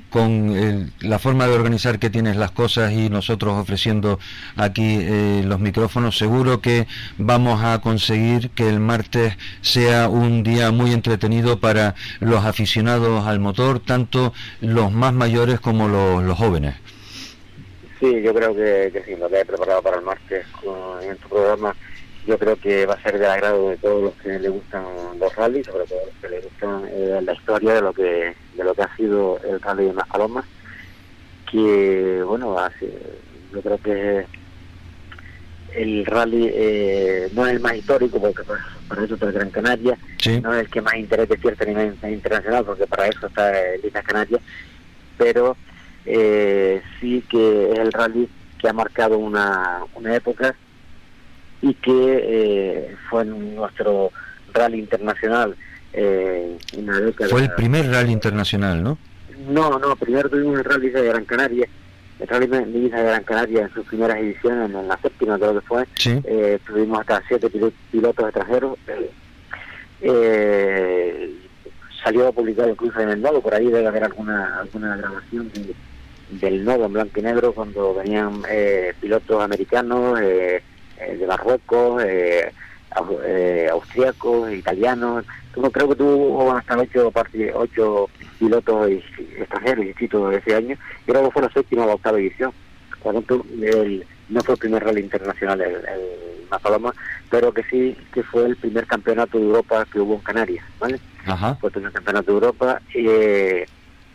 con 0.10 0.92
la 1.00 1.20
forma 1.20 1.46
de 1.46 1.54
organizar 1.54 2.00
que 2.00 2.10
tienes 2.10 2.36
las 2.36 2.52
cosas 2.52 2.92
y 2.92 3.10
nosotros 3.10 3.54
ofreciendo 3.54 4.20
aquí 4.56 5.00
los 5.44 5.60
micrófonos, 5.60 6.18
seguro 6.18 6.62
que 6.62 6.88
vamos 7.18 7.64
a 7.64 7.80
conseguir 7.80 8.50
que 8.50 8.68
el 8.68 8.80
martes 8.80 9.38
sea 9.62 10.10
un 10.10 10.44
día 10.44 10.72
muy 10.72 10.79
entretenido 10.88 11.60
para 11.60 11.96
los 12.20 12.46
aficionados 12.46 13.28
al 13.28 13.40
motor, 13.40 13.80
tanto 13.80 14.34
los 14.62 14.92
más 14.92 15.14
mayores 15.14 15.60
como 15.60 15.88
los, 15.88 16.24
los 16.24 16.38
jóvenes. 16.38 16.76
Sí, 18.00 18.22
yo 18.22 18.34
creo 18.34 18.56
que, 18.56 18.92
que 18.94 19.04
sí, 19.04 19.16
lo 19.20 19.30
que 19.30 19.42
he 19.42 19.46
preparado 19.46 19.82
para 19.82 19.98
el 19.98 20.06
martes 20.06 20.46
en 21.04 21.18
tu 21.18 21.30
programa, 21.30 21.76
yo 22.26 22.38
creo 22.38 22.56
que 22.56 22.86
va 22.86 22.94
a 22.94 23.02
ser 23.02 23.20
del 23.20 23.30
agrado 23.30 23.70
de 23.70 23.78
todos 23.78 24.04
los 24.04 24.14
que 24.16 24.40
les 24.40 24.52
gustan 24.52 24.84
los 25.20 25.36
rallies, 25.36 25.66
sobre 25.66 25.86
todo 25.86 26.00
los 26.06 26.16
que 26.22 26.30
les 26.30 26.44
gustan 26.44 26.84
eh, 26.90 27.20
la 27.22 27.34
historia 27.34 27.74
de 27.74 27.82
lo 27.82 27.94
que 27.94 28.36
de 28.56 28.64
lo 28.64 28.74
que 28.74 28.84
ha 28.84 28.96
sido 28.96 29.40
el 29.44 29.60
rally 29.60 29.86
de 29.86 29.94
Las 29.94 30.08
Palomas, 30.08 30.46
que 31.52 32.22
bueno, 32.26 32.58
hace, 32.58 32.92
yo 33.54 33.62
creo 33.62 33.78
que 33.80 34.26
el 35.76 36.06
rally 36.06 36.50
eh, 36.54 37.30
no 37.34 37.46
es 37.46 37.54
el 37.54 37.60
más 37.60 37.76
histórico 37.76 38.20
porque 38.20 38.44
para, 38.44 38.66
para 38.88 39.04
eso 39.04 39.14
está 39.16 39.28
el 39.28 39.34
Gran 39.34 39.50
Canaria, 39.50 39.98
Sí, 40.18 40.40
no 40.42 40.54
es 40.54 40.62
el 40.62 40.70
que 40.70 40.82
más 40.82 40.96
interés 40.96 41.30
despierta 41.30 41.64
a 41.64 41.68
nivel 41.68 41.98
internacional, 42.04 42.66
porque 42.66 42.88
para 42.88 43.08
eso 43.08 43.28
está 43.28 43.74
el 43.74 43.86
Islas 43.86 44.06
Canarias, 44.06 44.42
pero 45.18 45.56
eh, 46.06 46.82
sí 47.00 47.24
que 47.30 47.72
es 47.72 47.80
el 47.80 47.92
rally 47.92 48.30
que 48.58 48.68
ha 48.68 48.74
marcado 48.74 49.18
una, 49.18 49.80
una 49.96 50.16
época 50.16 50.56
y 51.62 51.74
que 51.76 52.20
eh, 52.24 52.96
fue 53.10 53.26
nuestro 53.26 54.12
rally 54.54 54.80
internacional 54.80 55.56
eh, 55.94 56.58
una 56.78 57.00
década. 57.00 57.30
fue 57.30 57.42
el 57.42 57.52
primer 57.54 57.90
rally 57.90 58.12
internacional, 58.12 58.84
¿no? 58.84 58.98
No, 59.48 59.80
no, 59.80 59.96
primero 59.96 60.30
tuvimos 60.30 60.60
el 60.60 60.66
rally 60.66 60.90
de 60.90 61.04
Gran 61.04 61.26
Canaria, 61.26 61.68
el 62.20 62.28
rally 62.28 62.48
de 62.48 62.90
Gran 62.90 63.24
Canaria 63.24 63.62
en 63.64 63.74
sus 63.74 63.86
primeras 63.88 64.18
ediciones, 64.18 64.70
en 64.74 64.88
la 64.88 64.98
séptima 64.98 65.38
creo 65.38 65.54
que 65.54 65.62
fue, 65.68 65.86
Sí, 65.96 66.20
eh, 66.26 66.60
tuvimos 66.66 67.00
hasta 67.00 67.22
siete 67.28 67.50
pilo- 67.50 67.72
pilotos 67.92 68.26
extranjeros. 68.26 68.78
eh, 68.88 69.10
eh, 70.02 71.32
salió 72.04 72.32
publicado 72.32 72.70
incluso 72.70 73.00
en 73.00 73.10
el 73.10 73.22
nodo, 73.22 73.42
por 73.42 73.54
ahí 73.54 73.68
debe 73.68 73.88
haber 73.88 74.04
alguna 74.06 74.60
alguna 74.60 74.96
grabación 74.98 75.52
de- 75.54 75.76
del 76.40 76.64
nodo 76.64 76.86
en 76.86 76.94
blanco 76.94 77.20
y 77.20 77.24
negro 77.24 77.54
cuando 77.54 77.94
venían 77.96 78.42
eh, 78.50 78.94
pilotos 79.02 79.42
americanos, 79.44 80.20
eh, 80.22 80.62
eh, 81.00 81.18
de 81.18 81.28
Marruecos, 81.28 82.04
eh, 82.06 82.52
au- 82.92 83.20
eh, 83.26 83.68
austriacos, 83.72 84.52
italianos. 84.52 85.26
Creo 85.52 85.90
que 85.90 85.96
tuvo 85.96 86.52
hasta 86.54 86.78
ocho, 86.78 87.12
ocho 87.56 88.10
pilotos 88.40 88.90
y- 88.90 89.04
extranjeros 89.40 89.86
inscritos 89.86 90.34
ese 90.36 90.56
año, 90.56 90.78
y 91.08 91.12
luego 91.12 91.30
fue 91.32 91.42
la 91.44 91.50
séptima 91.52 91.84
o 91.84 91.88
la 91.88 91.94
octava 91.96 92.20
edición. 92.20 92.52
Por 93.04 93.14
lo 93.14 93.22
tanto, 93.22 93.46
el- 93.62 94.06
no 94.30 94.42
fue 94.42 94.54
el 94.56 94.60
primer 94.60 94.84
rally 94.84 95.02
internacional 95.02 95.62
el, 95.62 95.76
el 95.76 96.46
Mazaloma, 96.50 96.94
pero 97.30 97.54
que 97.54 97.64
sí 97.64 97.96
que 98.14 98.24
fue 98.24 98.46
el 98.46 98.56
primer 98.56 98.86
campeonato 98.88 99.38
de 99.38 99.46
Europa 99.46 99.86
que 99.92 100.00
hubo 100.00 100.16
en 100.16 100.22
Canarias, 100.22 100.66
¿vale? 100.80 101.00
ajá. 101.26 101.56
Fue 101.56 101.68
el 101.70 101.74
primer 101.74 101.92
campeonato 101.92 102.32
de 102.32 102.34
Europa, 102.34 102.82
y, 102.94 103.06
eh, 103.08 103.66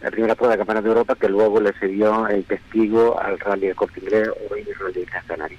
la 0.02 0.10
primera 0.10 0.34
prueba 0.34 0.52
de 0.52 0.58
campeonato 0.58 0.84
de 0.84 0.90
Europa 0.90 1.14
que 1.14 1.28
luego 1.28 1.60
le 1.60 1.72
cedió 1.74 2.28
el 2.28 2.44
testigo 2.44 3.18
al 3.20 3.38
rally 3.40 3.68
de 3.68 3.74
Corte 3.74 4.00
Inglés 4.00 4.28
o 4.50 4.54
el 4.54 4.66
rally 4.78 5.00
de 5.00 5.04
Gran 5.06 5.24
Canaria. 5.26 5.58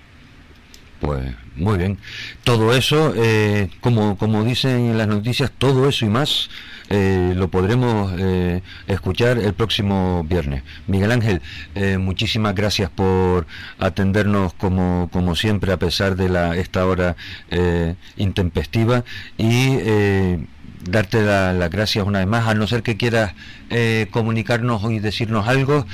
Pues 1.02 1.24
muy 1.56 1.78
bien. 1.78 1.98
Todo 2.44 2.74
eso, 2.74 3.14
eh, 3.16 3.70
como, 3.82 4.18
como 4.18 4.44
dicen 4.44 4.72
en 4.92 4.98
las 4.98 5.08
noticias, 5.08 5.52
todo 5.58 5.88
eso 5.90 6.06
y 6.06 6.10
más 6.10 6.50
eh, 6.90 7.34
lo 7.36 7.48
podremos 7.50 8.12
eh, 8.18 8.62
escuchar 8.88 9.38
el 9.38 9.54
próximo 9.54 10.24
viernes. 10.28 10.64
Miguel 10.88 11.12
Ángel, 11.12 11.42
eh, 11.76 11.98
muchísimas 11.98 12.54
gracias 12.56 12.90
por 12.90 13.48
atendernos 13.80 14.54
como, 14.54 15.10
como 15.12 15.36
siempre 15.36 15.72
a 15.72 15.78
pesar 15.78 16.16
de 16.16 16.30
la, 16.30 16.56
esta 16.56 16.86
hora 16.86 17.16
eh, 17.50 17.96
intempestiva 18.18 19.04
y 19.38 19.78
eh, 19.80 20.46
darte 20.88 21.24
la- 21.24 21.54
las 21.54 21.70
gracias 21.72 22.06
una 22.06 22.20
vez 22.20 22.28
más, 22.28 22.48
a 22.48 22.54
no 22.54 22.68
ser 22.68 22.84
que 22.84 22.98
quieras 22.98 23.34
eh, 23.70 24.08
comunicarnos 24.12 24.84
y 24.92 25.00
decirnos 25.00 25.48
algo 25.48 25.86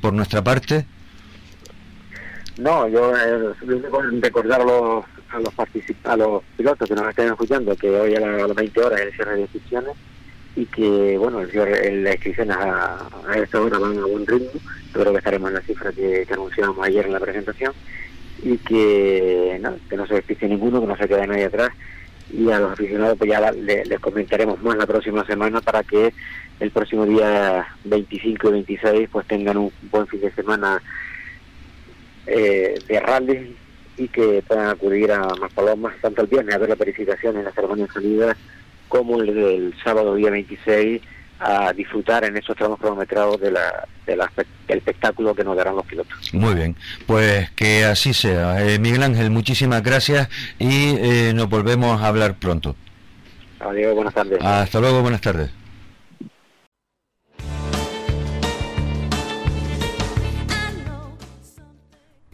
por 0.00 0.12
nuestra 0.12 0.42
parte. 0.42 0.86
No, 2.58 2.86
yo 2.88 3.12
recordar 4.20 4.60
a 4.60 4.64
los, 4.64 5.04
a 5.30 5.38
los, 5.40 5.52
a 6.04 6.16
los 6.16 6.42
pilotos 6.56 6.88
que 6.88 6.94
nos 6.94 7.08
estén 7.08 7.26
escuchando 7.28 7.74
que 7.76 7.88
hoy 7.90 8.14
a, 8.14 8.20
la- 8.20 8.44
a 8.44 8.46
las 8.48 8.54
20 8.56 8.80
horas 8.80 9.00
el 9.00 9.12
cierre 9.12 9.34
de 9.34 9.40
inscripciones 9.42 9.92
y 10.56 10.66
que, 10.66 11.16
bueno, 11.18 11.42
las 11.42 12.14
inscripciones 12.14 12.56
a, 12.56 13.08
a 13.28 13.38
esta 13.38 13.60
hora 13.60 13.78
van 13.78 13.98
a 13.98 14.06
buen 14.06 14.26
ritmo. 14.26 14.50
Yo 14.94 15.00
creo 15.00 15.12
que 15.12 15.18
estaremos 15.18 15.48
en 15.48 15.54
la 15.54 15.60
cifra 15.62 15.90
que, 15.92 16.24
que 16.26 16.34
anunciamos 16.34 16.78
ayer 16.86 17.06
en 17.06 17.12
la 17.12 17.20
presentación 17.20 17.72
y 18.42 18.56
que 18.58 19.58
no, 19.60 19.74
que 19.88 19.96
no 19.96 20.06
se 20.06 20.14
despiste 20.14 20.46
ninguno, 20.48 20.80
que 20.80 20.86
no 20.86 20.96
se 20.96 21.08
quede 21.08 21.26
nadie 21.26 21.46
atrás 21.46 21.70
y 22.32 22.50
a 22.50 22.58
los 22.58 22.72
aficionados 22.72 23.18
pues 23.18 23.30
ya 23.30 23.40
la- 23.40 23.52
le- 23.52 23.84
les 23.84 24.00
comentaremos 24.00 24.62
más 24.62 24.76
la 24.76 24.86
próxima 24.86 25.24
semana 25.26 25.60
para 25.60 25.82
que 25.82 26.12
el 26.60 26.70
próximo 26.70 27.04
día 27.04 27.66
25 27.84 28.48
y 28.48 28.52
26 28.52 29.08
pues 29.10 29.26
tengan 29.26 29.56
un 29.56 29.72
buen 29.90 30.06
fin 30.06 30.20
de 30.20 30.32
semana 30.32 30.80
eh, 32.26 32.74
de 32.88 33.00
rally 33.00 33.56
y 33.96 34.08
que 34.08 34.42
puedan 34.46 34.68
acudir 34.68 35.12
a 35.12 35.20
Maspalomas 35.40 35.94
tanto 36.00 36.22
el 36.22 36.28
viernes 36.28 36.54
a 36.54 36.58
ver 36.58 36.70
la 36.70 36.74
verificación 36.74 37.36
en 37.36 37.44
la 37.44 37.52
ceremonia 37.52 37.86
de 37.86 37.92
salida 37.92 38.36
como 38.94 39.20
el, 39.20 39.28
el 39.36 39.74
sábado 39.82 40.14
día 40.14 40.30
26 40.30 41.02
a 41.40 41.72
disfrutar 41.72 42.24
en 42.24 42.36
esos 42.36 42.56
tramos 42.56 42.78
cronometrados 42.78 43.40
de 43.40 43.50
la, 43.50 43.86
de 44.06 44.16
la 44.16 44.26
espe- 44.26 44.46
del 44.68 44.78
espectáculo 44.78 45.34
que 45.34 45.42
nos 45.42 45.56
darán 45.56 45.74
los 45.74 45.84
pilotos. 45.84 46.32
Muy 46.32 46.54
bien, 46.54 46.76
pues 47.06 47.50
que 47.50 47.84
así 47.84 48.14
sea. 48.14 48.64
Eh, 48.64 48.78
Miguel 48.78 49.02
Ángel, 49.02 49.30
muchísimas 49.30 49.82
gracias 49.82 50.28
y 50.60 50.94
eh, 50.96 51.32
nos 51.34 51.48
volvemos 51.48 52.00
a 52.00 52.06
hablar 52.06 52.36
pronto. 52.38 52.76
Adiós, 53.58 53.94
buenas 53.96 54.14
tardes. 54.14 54.38
Hasta 54.40 54.78
luego, 54.78 55.02
buenas 55.02 55.20
tardes. 55.20 55.50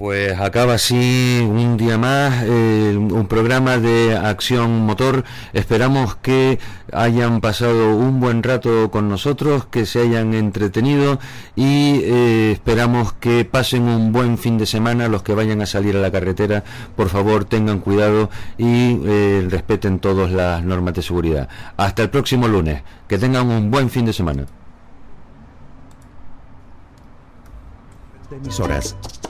Pues 0.00 0.40
acaba 0.40 0.72
así 0.72 1.46
un 1.46 1.76
día 1.76 1.98
más 1.98 2.44
eh, 2.46 2.96
un 2.96 3.26
programa 3.26 3.76
de 3.76 4.16
acción 4.16 4.86
motor. 4.86 5.24
Esperamos 5.52 6.14
que 6.14 6.58
hayan 6.90 7.42
pasado 7.42 7.94
un 7.94 8.18
buen 8.18 8.42
rato 8.42 8.90
con 8.90 9.10
nosotros, 9.10 9.66
que 9.66 9.84
se 9.84 10.00
hayan 10.00 10.32
entretenido 10.32 11.18
y 11.54 12.00
eh, 12.02 12.52
esperamos 12.52 13.12
que 13.12 13.44
pasen 13.44 13.82
un 13.82 14.10
buen 14.10 14.38
fin 14.38 14.56
de 14.56 14.64
semana. 14.64 15.06
Los 15.08 15.22
que 15.22 15.34
vayan 15.34 15.60
a 15.60 15.66
salir 15.66 15.94
a 15.94 16.00
la 16.00 16.10
carretera, 16.10 16.64
por 16.96 17.10
favor 17.10 17.44
tengan 17.44 17.80
cuidado 17.80 18.30
y 18.56 18.98
eh, 19.04 19.46
respeten 19.50 19.98
todas 19.98 20.32
las 20.32 20.64
normas 20.64 20.94
de 20.94 21.02
seguridad. 21.02 21.50
Hasta 21.76 22.04
el 22.04 22.08
próximo 22.08 22.48
lunes. 22.48 22.82
Que 23.06 23.18
tengan 23.18 23.50
un 23.50 23.70
buen 23.70 23.90
fin 23.90 24.06
de 24.06 24.14
semana. 24.14 24.46